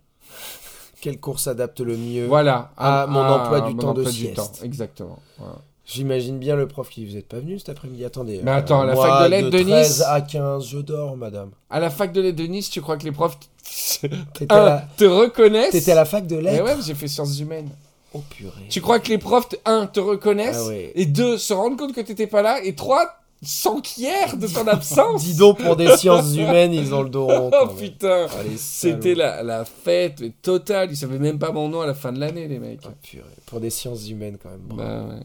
Quel 1.00 1.18
cours 1.18 1.40
s'adapte 1.40 1.80
le 1.80 1.96
mieux 1.96 2.26
Voilà. 2.26 2.70
à 2.76 3.06
mon 3.08 3.20
emploi 3.20 3.62
du 3.62 3.74
mon 3.74 3.80
temps 3.80 3.92
de 3.94 4.00
emploi 4.02 4.12
sieste. 4.12 4.60
Exactement. 4.62 5.18
Voilà. 5.38 5.56
J'imagine 5.84 6.38
bien 6.38 6.54
le 6.54 6.68
prof 6.68 6.88
qui 6.88 7.04
vous 7.04 7.16
êtes 7.16 7.26
pas 7.26 7.40
venu 7.40 7.58
cet 7.58 7.70
après-midi. 7.70 8.04
Attendez. 8.04 8.40
Mais 8.44 8.52
attends, 8.52 8.84
la 8.84 8.94
moi, 8.94 9.08
fac 9.08 9.24
de 9.24 9.30
lettres 9.30 9.50
de 9.50 9.62
13 9.62 9.88
Nice. 9.90 10.02
à 10.06 10.20
15, 10.20 10.64
je 10.68 10.78
dors, 10.78 11.16
madame. 11.16 11.50
À 11.70 11.80
la 11.80 11.90
fac 11.90 12.12
de 12.12 12.20
lettres 12.20 12.36
de 12.38 12.44
Nice, 12.46 12.70
tu 12.70 12.80
crois 12.80 12.96
que 12.96 13.04
les 13.04 13.10
profs 13.12 13.36
à, 14.04 14.06
un, 14.50 14.64
la... 14.64 14.88
te 14.96 15.04
reconnaissent 15.04 15.72
t'étais 15.72 15.90
à 15.92 15.96
la 15.96 16.04
fac 16.04 16.24
de 16.26 16.36
Mais 16.36 16.42
lettres 16.42 16.64
ouais, 16.64 16.76
mais 16.76 16.82
j'ai 16.82 16.94
fait 16.94 17.08
sciences 17.08 17.38
humaines. 17.40 17.68
Oh 18.14 18.22
purée. 18.30 18.66
Tu 18.68 18.80
crois 18.80 18.98
que 19.00 19.08
les 19.08 19.18
profs, 19.18 19.48
un, 19.64 19.86
te 19.86 20.00
reconnaissent 20.00 20.64
Ah 20.64 20.68
ouais. 20.68 20.92
Et 20.94 21.06
deux, 21.06 21.38
se 21.38 21.52
rendent 21.52 21.78
compte 21.78 21.94
que 21.94 22.00
t'étais 22.00 22.26
pas 22.26 22.42
là 22.42 22.62
Et 22.62 22.74
trois, 22.74 23.18
s'enquièrent 23.42 24.36
de 24.36 24.46
ton 24.46 24.66
absence 24.68 25.24
Dis 25.24 25.34
donc, 25.36 25.62
pour 25.62 25.76
des 25.76 25.96
sciences 25.96 26.32
humaines, 26.36 26.72
ils 26.74 26.94
ont 26.94 27.02
le 27.02 27.08
dos 27.08 27.26
rond. 27.26 27.50
Oh 27.52 27.56
quand 27.66 27.66
même. 27.68 27.76
putain 27.76 28.26
Ah, 28.30 28.42
C'était 28.56 29.14
la, 29.14 29.42
la 29.42 29.64
fête 29.64 30.20
mais 30.20 30.30
totale. 30.42 30.90
Ils 30.90 30.96
savaient 30.96 31.18
même 31.18 31.38
pas 31.38 31.52
mon 31.52 31.68
nom 31.68 31.80
à 31.80 31.86
la 31.86 31.94
fin 31.94 32.12
de 32.12 32.20
l'année, 32.20 32.46
les 32.48 32.58
mecs. 32.58 32.80
Ah, 32.84 32.90
purée. 33.02 33.24
Pour 33.46 33.60
des 33.60 33.70
sciences 33.70 34.08
humaines, 34.08 34.36
quand 34.42 34.50
même. 34.50 34.60
Bah 34.76 35.04
ouais. 35.14 35.20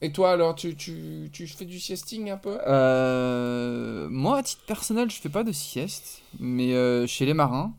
Et 0.00 0.12
toi 0.12 0.30
alors, 0.30 0.54
tu, 0.54 0.76
tu, 0.76 1.28
tu 1.32 1.46
fais 1.48 1.64
du 1.64 1.80
siesting 1.80 2.30
un 2.30 2.36
peu? 2.36 2.56
Euh, 2.68 4.06
moi, 4.10 4.38
à 4.38 4.42
titre 4.44 4.62
personnel, 4.66 5.10
je 5.10 5.16
fais 5.20 5.28
pas 5.28 5.42
de 5.42 5.50
sieste, 5.50 6.22
mais 6.38 6.72
euh, 6.74 7.04
chez 7.08 7.26
les 7.26 7.34
marins, 7.34 7.72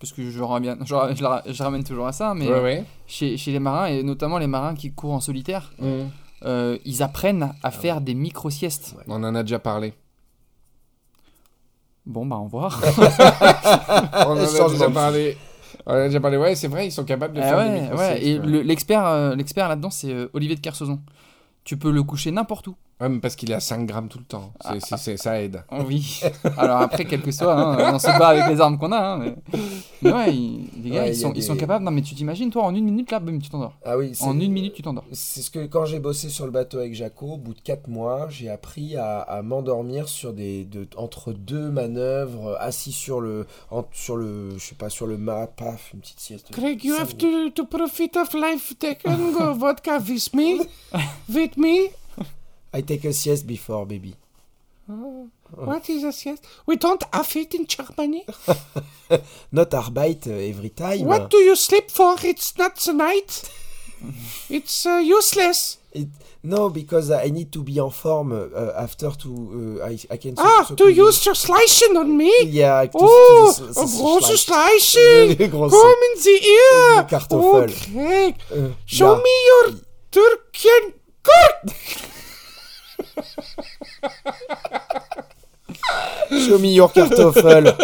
parce 0.00 0.12
que 0.12 0.30
je, 0.30 0.42
ramène, 0.42 0.78
je, 0.84 0.94
ra- 0.94 1.14
je 1.14 1.22
la- 1.22 1.42
je 1.46 1.62
ramène 1.62 1.82
toujours 1.84 2.06
à 2.06 2.12
ça, 2.12 2.34
mais 2.34 2.48
Ouais, 2.48 2.60
ouais. 2.62 2.84
chez, 3.06 3.36
chez 3.36 3.50
les 3.52 3.58
marins, 3.58 3.86
et 3.86 4.02
notamment 4.02 4.38
les 4.38 4.46
marins 4.46 4.74
qui 4.74 4.92
courent 4.92 5.14
en 5.14 5.20
solitaire, 5.20 5.72
Mhm. 5.80 6.08
euh, 6.44 6.78
ils 6.84 7.02
apprennent 7.02 7.52
Ah 7.62 7.68
à 7.68 7.70
faire 7.70 8.00
des 8.00 8.14
micro-siestes. 8.14 8.94
On 9.08 9.22
en 9.24 9.34
a 9.34 9.42
déjà 9.42 9.58
parlé. 9.58 9.94
Bon, 12.06 12.24
bah, 12.24 12.36
au 12.36 12.44
revoir. 12.44 12.80
On 14.26 14.30
en 14.30 14.36
a 14.36 14.46
déjà 14.46 14.90
parlé. 14.90 15.36
On 15.86 15.92
en 15.92 15.94
a 15.96 16.04
déjà 16.06 16.20
parlé. 16.20 16.36
Ouais, 16.38 16.54
c'est 16.54 16.68
vrai, 16.68 16.86
ils 16.86 16.92
sont 16.92 17.04
capables 17.04 17.34
de 17.34 17.40
Ah 17.40 17.48
faire 17.48 17.58
ouais, 17.58 17.74
des 17.74 17.80
micro 17.82 17.96
ouais, 17.98 18.24
et 18.24 18.38
le- 18.38 18.60
euh, 18.60 19.34
l'expert 19.34 19.68
là-dedans, 19.68 19.90
c'est 19.90 20.12
euh, 20.12 20.28
Olivier 20.32 20.56
de 20.56 20.60
Kersauzon. 20.60 21.00
Tu 21.64 21.76
peux 21.76 21.90
le 21.90 22.02
coucher 22.02 22.30
n'importe 22.30 22.68
où. 22.68 22.76
Ouais, 23.00 23.08
mais 23.08 23.20
parce 23.20 23.36
qu'il 23.36 23.50
est 23.52 23.54
à 23.54 23.60
5 23.60 23.86
grammes 23.86 24.08
tout 24.08 24.18
le 24.18 24.24
temps. 24.24 24.52
Ah, 24.64 24.74
ça 24.80 25.40
aide. 25.40 25.62
Oh 25.70 25.82
Oui. 25.86 26.20
Alors 26.56 26.78
après, 26.78 27.04
quel 27.04 27.22
que 27.22 27.30
soit, 27.30 27.54
hein, 27.54 27.92
on 27.94 27.98
se 28.00 28.06
bat 28.18 28.28
avec 28.28 28.48
les 28.48 28.60
armes 28.60 28.76
qu'on 28.76 28.90
a. 28.90 28.98
hein, 28.98 29.18
mais... 29.18 29.34
mais 30.02 30.12
ouais, 30.12 30.34
ils- 30.34 30.68
les 30.82 30.90
gars, 30.90 31.02
Ouais, 31.02 31.10
ils, 31.10 31.16
sont, 31.16 31.32
ils 31.32 31.42
sont 31.44 31.56
capables. 31.56 31.84
Non, 31.84 31.92
mais 31.92 32.02
tu 32.02 32.16
t'imagines, 32.16 32.50
toi, 32.50 32.64
en 32.64 32.74
une 32.74 32.84
minute, 32.84 33.10
là, 33.12 33.20
boum, 33.20 33.40
tu 33.40 33.50
t'endors. 33.50 33.74
Ah 33.84 33.96
oui, 33.96 34.10
c'est- 34.14 34.24
En 34.24 34.38
une 34.40 34.50
minute, 34.50 34.74
tu 34.74 34.82
t'endors. 34.82 35.04
C'est 35.12 35.42
ce 35.42 35.50
que 35.50 35.66
quand 35.66 35.84
j'ai 35.84 36.00
bossé 36.00 36.28
sur 36.28 36.44
le 36.44 36.50
bateau 36.50 36.78
avec 36.78 36.92
Jaco, 36.94 37.34
au 37.34 37.36
bout 37.36 37.54
de 37.54 37.60
4 37.60 37.86
mois, 37.86 38.26
j'ai 38.30 38.50
appris 38.50 38.96
à, 38.96 39.20
à 39.20 39.42
m'endormir 39.42 40.08
sur 40.08 40.32
des 40.32 40.64
de- 40.64 40.88
entre 40.96 41.32
deux 41.32 41.70
manœuvres, 41.70 42.56
assis 42.60 42.90
sur 42.92 43.20
le 43.20 43.46
en- 43.70 43.84
sur 43.92 44.16
le 44.16 44.58
je 44.58 44.64
sais 44.64 44.74
pas 44.74 44.88
sur 44.90 45.06
le 45.06 45.16
mât, 45.18 45.46
paf, 45.46 45.92
une 45.94 46.00
petite 46.00 46.18
sieste. 46.18 46.48
Craig, 46.50 46.82
you 46.84 46.94
have 46.96 47.16
to, 47.16 47.50
to 47.50 47.64
profit 47.64 48.10
of 48.16 48.34
life. 48.34 48.74
Take 48.80 49.06
and 49.06 49.32
go 49.38 49.54
vodka 49.54 49.98
with 49.98 50.34
me. 50.34 50.60
With 51.32 51.56
me. 51.56 51.90
I 52.72 52.82
take 52.82 53.04
a 53.04 53.12
sieste 53.12 53.46
before 53.46 53.86
baby. 53.86 54.14
What 55.50 55.88
is 55.90 56.02
a 56.04 56.12
sieste? 56.12 56.46
We 56.66 56.76
don't 56.76 57.02
have 57.12 57.36
it 57.36 57.54
in 57.54 57.66
Germany. 57.66 58.24
Not 59.52 59.70
arbeit 59.74 60.26
uh, 60.26 60.32
every 60.32 60.70
time. 60.70 61.04
What 61.04 61.30
do 61.30 61.36
you 61.38 61.56
sleep 61.56 61.90
for? 61.90 62.16
It's 62.22 62.56
not 62.58 62.76
the 62.76 62.92
night. 62.92 63.50
It's 64.50 64.86
uh, 64.86 64.98
useless. 65.04 65.78
It- 65.92 66.08
no, 66.44 66.68
because 66.70 67.10
I 67.10 67.30
need 67.30 67.50
to 67.52 67.64
be 67.64 67.80
en 67.80 67.90
forme 67.90 68.32
uh, 68.54 68.72
after 68.76 69.10
to 69.10 69.80
uh, 69.82 69.86
I, 69.86 69.98
I 70.08 70.16
can 70.18 70.34
Ah, 70.38 70.64
so- 70.68 70.76
to 70.76 70.84
so- 70.84 70.88
use 71.08 71.26
your 71.26 71.34
slicing 71.34 71.96
on 71.96 72.16
me? 72.16 72.32
Yeah, 72.46 72.84
to- 72.86 72.90
Oh, 72.94 73.52
to- 73.58 73.64
a 73.64 73.74
to- 73.74 74.26
to- 74.28 74.38
slicing. 74.38 75.36
Come 75.50 76.00
in 76.08 76.14
the 76.22 76.38
ear. 76.56 77.02
Kartoffel. 77.10 77.72
Oh, 77.96 78.54
Uh, 78.54 78.70
Show 78.86 79.16
me 79.16 79.34
your 79.50 79.66
Turkian 80.12 80.92
court. 81.24 81.74
Show 86.30 86.58
me 86.58 86.74
your 86.74 86.88
Kartoffel. 86.92 87.74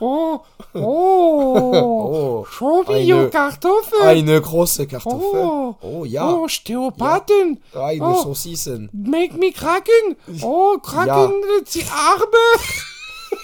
Oh, 0.00 0.42
oh. 0.74 1.72
oh, 1.74 2.46
Show 2.50 2.82
me 2.88 2.94
Eine- 2.96 3.06
your 3.06 3.30
Kartoffel. 3.30 4.02
eine 4.02 4.40
große 4.40 4.86
Kartoffel. 4.86 5.40
Oh, 5.44 5.76
Oh 5.82 6.04
ja, 6.04 6.28
oh, 6.28 6.48
Steopaten. 6.48 7.60
eine 7.74 8.02
oh. 8.04 8.22
Saucissen. 8.22 8.90
Make 8.92 9.36
me 9.38 9.52
kraken. 9.52 10.16
Oh, 10.42 10.78
kraken 10.82 11.32
die 11.72 11.84
Arme. 11.84 12.58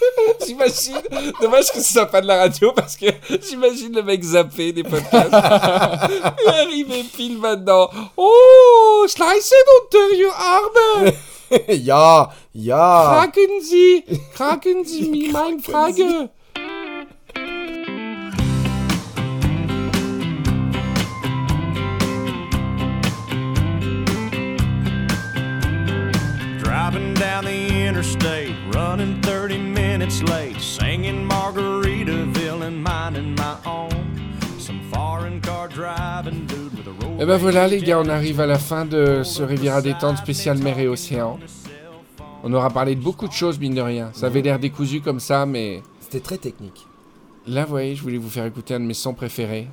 J'imagine, 0.47 1.03
dommage 1.41 1.71
que 1.73 1.81
ce 1.81 1.93
soit 1.93 2.07
pas 2.07 2.21
de 2.23 2.27
la 2.27 2.39
radio 2.39 2.73
parce 2.73 2.97
que 2.97 3.07
j'imagine 3.49 3.93
le 3.95 4.03
mec 4.03 4.23
zappé 4.23 4.73
des 4.73 4.83
podcasts. 4.83 5.31
Il 5.31 6.49
est 6.49 6.61
arrivé 6.61 7.05
pile 7.05 7.39
maintenant. 7.39 7.91
Oh, 8.17 9.05
slice 9.09 9.53
unter 9.53 10.17
your 10.17 10.33
Arme. 10.33 11.13
ja, 11.69 12.33
ja. 12.53 13.09
Kraken 13.09 13.61
Sie, 13.63 14.05
kraken 14.35 14.85
Sie 14.85 15.09
mir 15.09 15.33
meine 15.33 15.61
Frage. 15.61 16.31
Driving 26.59 27.15
down 27.15 27.45
the 27.45 27.87
interstate, 27.87 28.55
running 28.73 29.21
30 29.23 29.59
minutes 29.59 30.23
late, 30.23 30.61
singing 30.61 31.27
Margaritaville 31.27 31.90
Et 37.21 37.27
ben 37.27 37.37
voilà 37.37 37.69
les 37.69 37.81
gars, 37.83 38.01
on 38.01 38.09
arrive 38.09 38.41
à 38.41 38.47
la 38.47 38.59
fin 38.59 38.87
de 38.87 39.23
ce 39.23 39.43
Riviera 39.43 39.83
détente 39.83 40.17
spécial 40.17 40.57
mer 40.59 40.79
et 40.79 40.89
océan. 40.89 41.39
On 42.43 42.53
aura 42.55 42.71
parlé 42.71 42.95
de 42.95 43.01
beaucoup 43.03 43.29
de 43.29 43.33
choses 43.33 43.59
mine 43.59 43.75
de 43.75 43.83
rien. 43.83 44.11
Ça 44.15 44.27
avait 44.27 44.41
l'air 44.41 44.59
décousu 44.59 45.03
comme 45.03 45.21
ça, 45.21 45.45
mais 45.45 45.83
C'était 46.01 46.21
très 46.21 46.39
technique. 46.39 46.87
Là, 47.47 47.65
vous 47.65 47.71
voyez, 47.71 47.95
je 47.95 48.03
voulais 48.03 48.17
vous 48.17 48.31
faire 48.31 48.47
écouter 48.47 48.75
un 48.75 48.81
de 48.81 48.85
mes 48.87 48.95
sons 48.95 49.13
préférés. 49.13 49.69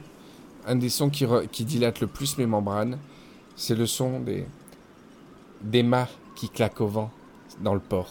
Un 0.68 0.76
des 0.76 0.90
sons 0.90 1.10
qui, 1.10 1.26
re- 1.26 1.48
qui 1.48 1.64
dilate 1.64 2.02
le 2.02 2.07
plus 2.07 2.38
mes 2.38 2.45
membranes. 2.45 2.98
C'est 3.56 3.76
le 3.76 3.86
son 3.86 4.19
des, 4.19 4.45
des 5.61 5.84
mâts 5.84 6.10
qui 6.36 6.49
claquent 6.49 6.82
au 6.82 6.88
vent 6.88 7.10
dans 7.61 7.74
le 7.74 7.80
port. 7.80 8.10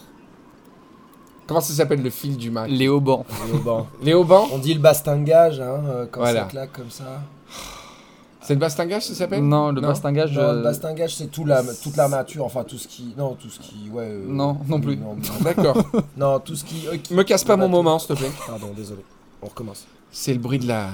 Comment 1.45 1.61
ça 1.61 1.73
s'appelle 1.73 2.01
le 2.01 2.09
fil 2.09 2.35
du 2.37 2.49
Mac 2.49 2.69
Les 2.69 2.87
haubans. 2.87 3.25
Les 4.01 4.13
haubans 4.15 4.47
on 4.51 4.57
dit 4.57 4.73
le 4.73 4.79
bastingage, 4.81 5.59
hein, 5.61 5.81
euh, 5.87 6.05
quand 6.11 6.19
Voilà. 6.21 6.41
ça 6.41 6.47
claque 6.47 6.73
comme 6.73 6.89
ça. 6.89 7.21
C'est 8.47 8.53
le 8.53 8.61
bastingage, 8.61 9.03
ça 9.07 9.13
s'appelle 9.13 9.43
Non, 9.45 9.71
le 9.73 9.81
Non. 9.81 9.89
bastingage. 9.89 10.31
Non, 10.33 10.41
euh, 10.41 10.53
le 10.55 10.63
bastingage, 10.63 11.13
c'est 11.17 11.27
tout 11.27 11.43
la, 11.43 11.61
toute 11.83 11.97
l'armature, 11.97 12.45
enfin 12.45 12.63
tout 12.63 12.77
ce 12.77 12.87
qui. 12.87 13.13
Non, 13.17 13.35
tout 13.35 13.49
ce 13.49 13.59
qui. 13.59 13.89
Ouais. 13.91 14.05
euh, 14.07 14.23
Non, 14.25 14.57
non 14.69 14.79
plus. 14.79 14.95
Non. 14.95 15.17
D'accord. 15.41 15.77
Non, 16.17 16.39
tout 16.39 16.55
ce 16.55 16.63
qui. 16.63 16.87
euh, 16.87 16.95
qui- 16.95 17.13
Me 17.13 17.23
casse 17.23 17.43
pas 17.43 17.57
mon 17.57 17.67
moment, 17.67 17.99
s'il 17.99 18.15
te 18.15 18.19
plaît. 18.21 18.31
Pardon, 18.47 18.71
désolé. 18.73 19.03
On 19.41 19.47
recommence. 19.47 19.85
C'est 20.11 20.31
le 20.33 20.39
bruit 20.39 20.59
de 20.59 20.65
la. 20.67 20.91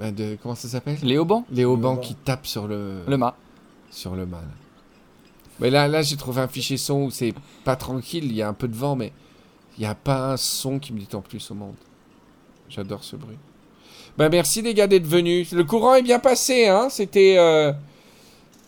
Bah, 0.00 0.10
De... 0.10 0.36
Comment 0.42 0.56
ça 0.56 0.66
s'appelle? 0.66 0.98
Les 1.00 1.16
haubans 1.16 1.44
Les 1.52 1.64
haubans 1.64 1.96
qui 1.96 2.16
tapent 2.16 2.46
sur 2.46 2.66
le, 2.66 3.02
Le 3.06 3.16
mât. 3.16 3.36
sur 3.92 4.16
le 4.16 4.26
mât. 4.26 4.38
là. 4.38 4.48
Mais 5.60 5.70
là, 5.70 5.86
là 5.86 6.02
j'ai 6.02 6.16
trouvé 6.16 6.40
un 6.40 6.48
fichier 6.48 6.76
son 6.76 7.02
où 7.04 7.10
c'est 7.12 7.34
pas 7.64 7.76
tranquille, 7.76 8.24
il 8.24 8.34
y 8.34 8.42
a 8.42 8.48
un 8.48 8.52
peu 8.52 8.66
de 8.66 8.74
vent, 8.76 8.96
mais 8.96 9.12
il 9.76 9.82
n'y 9.82 9.86
a 9.86 9.94
pas 9.94 10.32
un 10.32 10.36
son 10.36 10.80
qui 10.80 10.92
me 10.92 10.98
détend 10.98 11.20
plus 11.20 11.48
au 11.52 11.54
monde. 11.54 11.74
J'adore 12.68 13.04
ce 13.04 13.14
bruit. 13.14 13.38
Bah 14.18 14.28
merci 14.28 14.62
les 14.62 14.74
gars 14.74 14.88
d'être 14.88 15.06
venus. 15.06 15.52
Le 15.52 15.62
courant 15.62 15.94
est 15.94 16.02
bien 16.02 16.18
passé, 16.18 16.66
hein. 16.66 16.88
C'était... 16.90 17.36
euh, 17.38 17.72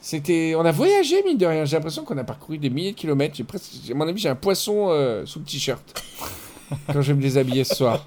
C'était... 0.01 0.55
On 0.57 0.65
a 0.65 0.71
voyagé, 0.71 1.25
mine 1.25 1.37
de 1.37 1.45
rien. 1.45 1.65
J'ai 1.65 1.75
l'impression 1.75 2.05
qu'on 2.05 2.17
a 2.19 2.23
parcouru 2.23 2.57
des 2.57 2.71
milliers 2.71 2.93
de 2.93 2.97
kilomètres. 2.97 3.35
J'ai 3.35 3.43
presque... 3.43 3.73
À 3.91 3.95
mon 3.95 4.07
avis, 4.07 4.21
j'ai 4.21 4.29
un 4.29 4.37
poisson 4.37 4.91
euh, 4.91 5.27
sous 5.27 5.41
le 5.41 5.45
t-shirt. 5.45 5.83
quand 6.87 7.03
je 7.03 7.09
vais 7.09 7.15
me 7.15 7.21
déshabiller 7.23 7.65
ce 7.65 7.75
soir. 7.75 8.07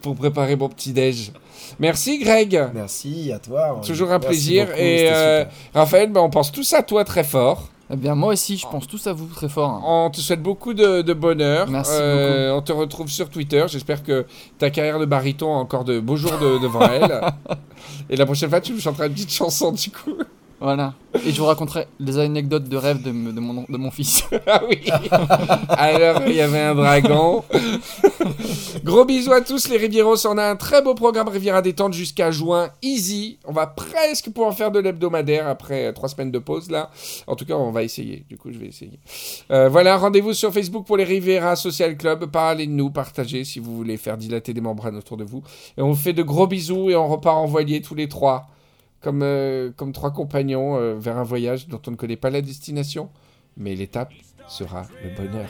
Pour 0.00 0.16
préparer 0.16 0.56
mon 0.56 0.68
petit-déj. 0.68 1.30
Merci 1.78 2.18
Greg. 2.18 2.70
Merci 2.74 3.30
à 3.32 3.38
toi. 3.38 3.80
Toujours 3.86 4.10
un 4.10 4.18
plaisir. 4.18 4.66
beaucoup, 4.66 4.78
et 4.78 5.08
euh. 5.12 5.44
Raphaël, 5.74 6.10
ben, 6.10 6.22
on 6.22 6.30
pense 6.30 6.50
tous 6.50 6.72
à 6.72 6.82
toi 6.82 7.04
très 7.04 7.22
fort. 7.24 7.70
Eh 7.92 7.96
bien, 7.96 8.14
moi 8.14 8.32
aussi, 8.32 8.56
je 8.56 8.66
pense 8.66 8.86
tous 8.86 9.06
à 9.06 9.12
vous 9.12 9.26
très 9.26 9.50
fort. 9.50 9.82
On 9.86 10.08
te 10.08 10.18
souhaite 10.20 10.42
beaucoup 10.42 10.72
de, 10.72 11.02
de 11.02 11.12
bonheur. 11.12 11.68
Merci 11.68 11.90
Euh, 11.94 12.54
On 12.54 12.62
te 12.62 12.72
retrouve 12.72 13.08
sur 13.10 13.28
Twitter. 13.28 13.64
J'espère 13.68 14.02
que 14.02 14.24
ta 14.58 14.70
carrière 14.70 14.98
de 14.98 15.04
baryton 15.04 15.52
a 15.54 15.58
encore 15.58 15.84
de 15.84 16.00
beaux 16.00 16.16
jours 16.16 16.38
de- 16.38 16.56
devant 16.58 16.80
elle. 16.80 17.20
Et 18.08 18.16
la 18.16 18.24
prochaine 18.24 18.48
fois, 18.48 18.62
tu 18.62 18.72
nous 18.72 18.80
chanteras 18.80 19.08
une 19.08 19.12
petite 19.12 19.32
chanson 19.32 19.72
du 19.72 19.90
coup. 19.90 20.14
Voilà. 20.62 20.94
Et 21.26 21.32
je 21.32 21.40
vous 21.40 21.46
raconterai 21.46 21.88
des 21.98 22.18
anecdotes 22.18 22.68
de 22.68 22.76
rêve 22.76 23.02
de, 23.02 23.10
mon, 23.10 23.64
de 23.68 23.76
mon 23.76 23.90
fils. 23.90 24.22
Ah 24.46 24.62
oui. 24.68 24.78
Alors, 25.68 26.22
il 26.26 26.34
y 26.34 26.40
avait 26.40 26.60
un 26.60 26.74
dragon. 26.74 27.42
Gros 28.84 29.04
bisous 29.04 29.32
à 29.32 29.40
tous 29.40 29.68
les 29.68 29.76
Rivieros. 29.76 30.24
On 30.26 30.38
a 30.38 30.44
un 30.44 30.56
très 30.56 30.80
beau 30.80 30.94
programme 30.94 31.26
Riviera 31.28 31.62
détente 31.62 31.94
jusqu'à 31.94 32.30
juin. 32.30 32.70
Easy. 32.80 33.38
On 33.44 33.52
va 33.52 33.66
presque 33.66 34.30
pouvoir 34.30 34.54
faire 34.54 34.70
de 34.70 34.78
l'hebdomadaire 34.78 35.48
après 35.48 35.86
euh, 35.86 35.92
trois 35.92 36.08
semaines 36.08 36.30
de 36.30 36.38
pause 36.38 36.70
là. 36.70 36.90
En 37.26 37.34
tout 37.34 37.44
cas, 37.44 37.54
on 37.54 37.72
va 37.72 37.82
essayer. 37.82 38.24
Du 38.28 38.36
coup, 38.36 38.52
je 38.52 38.58
vais 38.58 38.66
essayer. 38.66 39.00
Euh, 39.50 39.68
voilà, 39.68 39.96
rendez-vous 39.96 40.32
sur 40.32 40.52
Facebook 40.52 40.86
pour 40.86 40.96
les 40.96 41.04
Riviera 41.04 41.56
Social 41.56 41.96
Club. 41.96 42.26
Parlez 42.26 42.66
de 42.66 42.72
nous, 42.72 42.90
partagez 42.90 43.42
si 43.42 43.58
vous 43.58 43.76
voulez 43.76 43.96
faire 43.96 44.16
dilater 44.16 44.54
des 44.54 44.60
membranes 44.60 44.96
autour 44.96 45.16
de 45.16 45.24
vous. 45.24 45.42
Et 45.76 45.82
on 45.82 45.90
vous 45.90 46.00
fait 46.00 46.12
de 46.12 46.22
gros 46.22 46.46
bisous 46.46 46.90
et 46.90 46.96
on 46.96 47.08
repart 47.08 47.36
en 47.36 47.46
voilier 47.46 47.80
tous 47.82 47.96
les 47.96 48.08
trois 48.08 48.46
comme, 49.02 49.22
euh, 49.22 49.70
comme 49.76 49.92
trois 49.92 50.12
compagnons 50.12 50.76
euh, 50.76 50.94
vers 50.94 51.18
un 51.18 51.24
voyage 51.24 51.68
dont 51.68 51.80
on 51.86 51.90
ne 51.90 51.96
connaît 51.96 52.16
pas 52.16 52.30
la 52.30 52.40
destination, 52.40 53.10
mais 53.56 53.74
l'étape 53.74 54.12
sera 54.48 54.86
le 55.02 55.10
bonheur. 55.10 55.48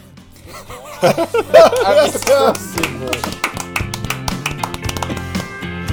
ah, 1.03 2.09
ça, 2.09 2.53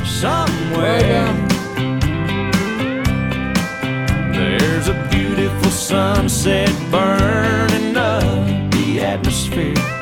Somewhere 0.06 1.34
there's 4.34 4.90
a 4.90 5.08
beautiful 5.10 5.72
sunset 5.72 6.70
burning 6.92 7.96
up 7.96 8.72
the 8.72 9.00
atmosphere. 9.02 9.99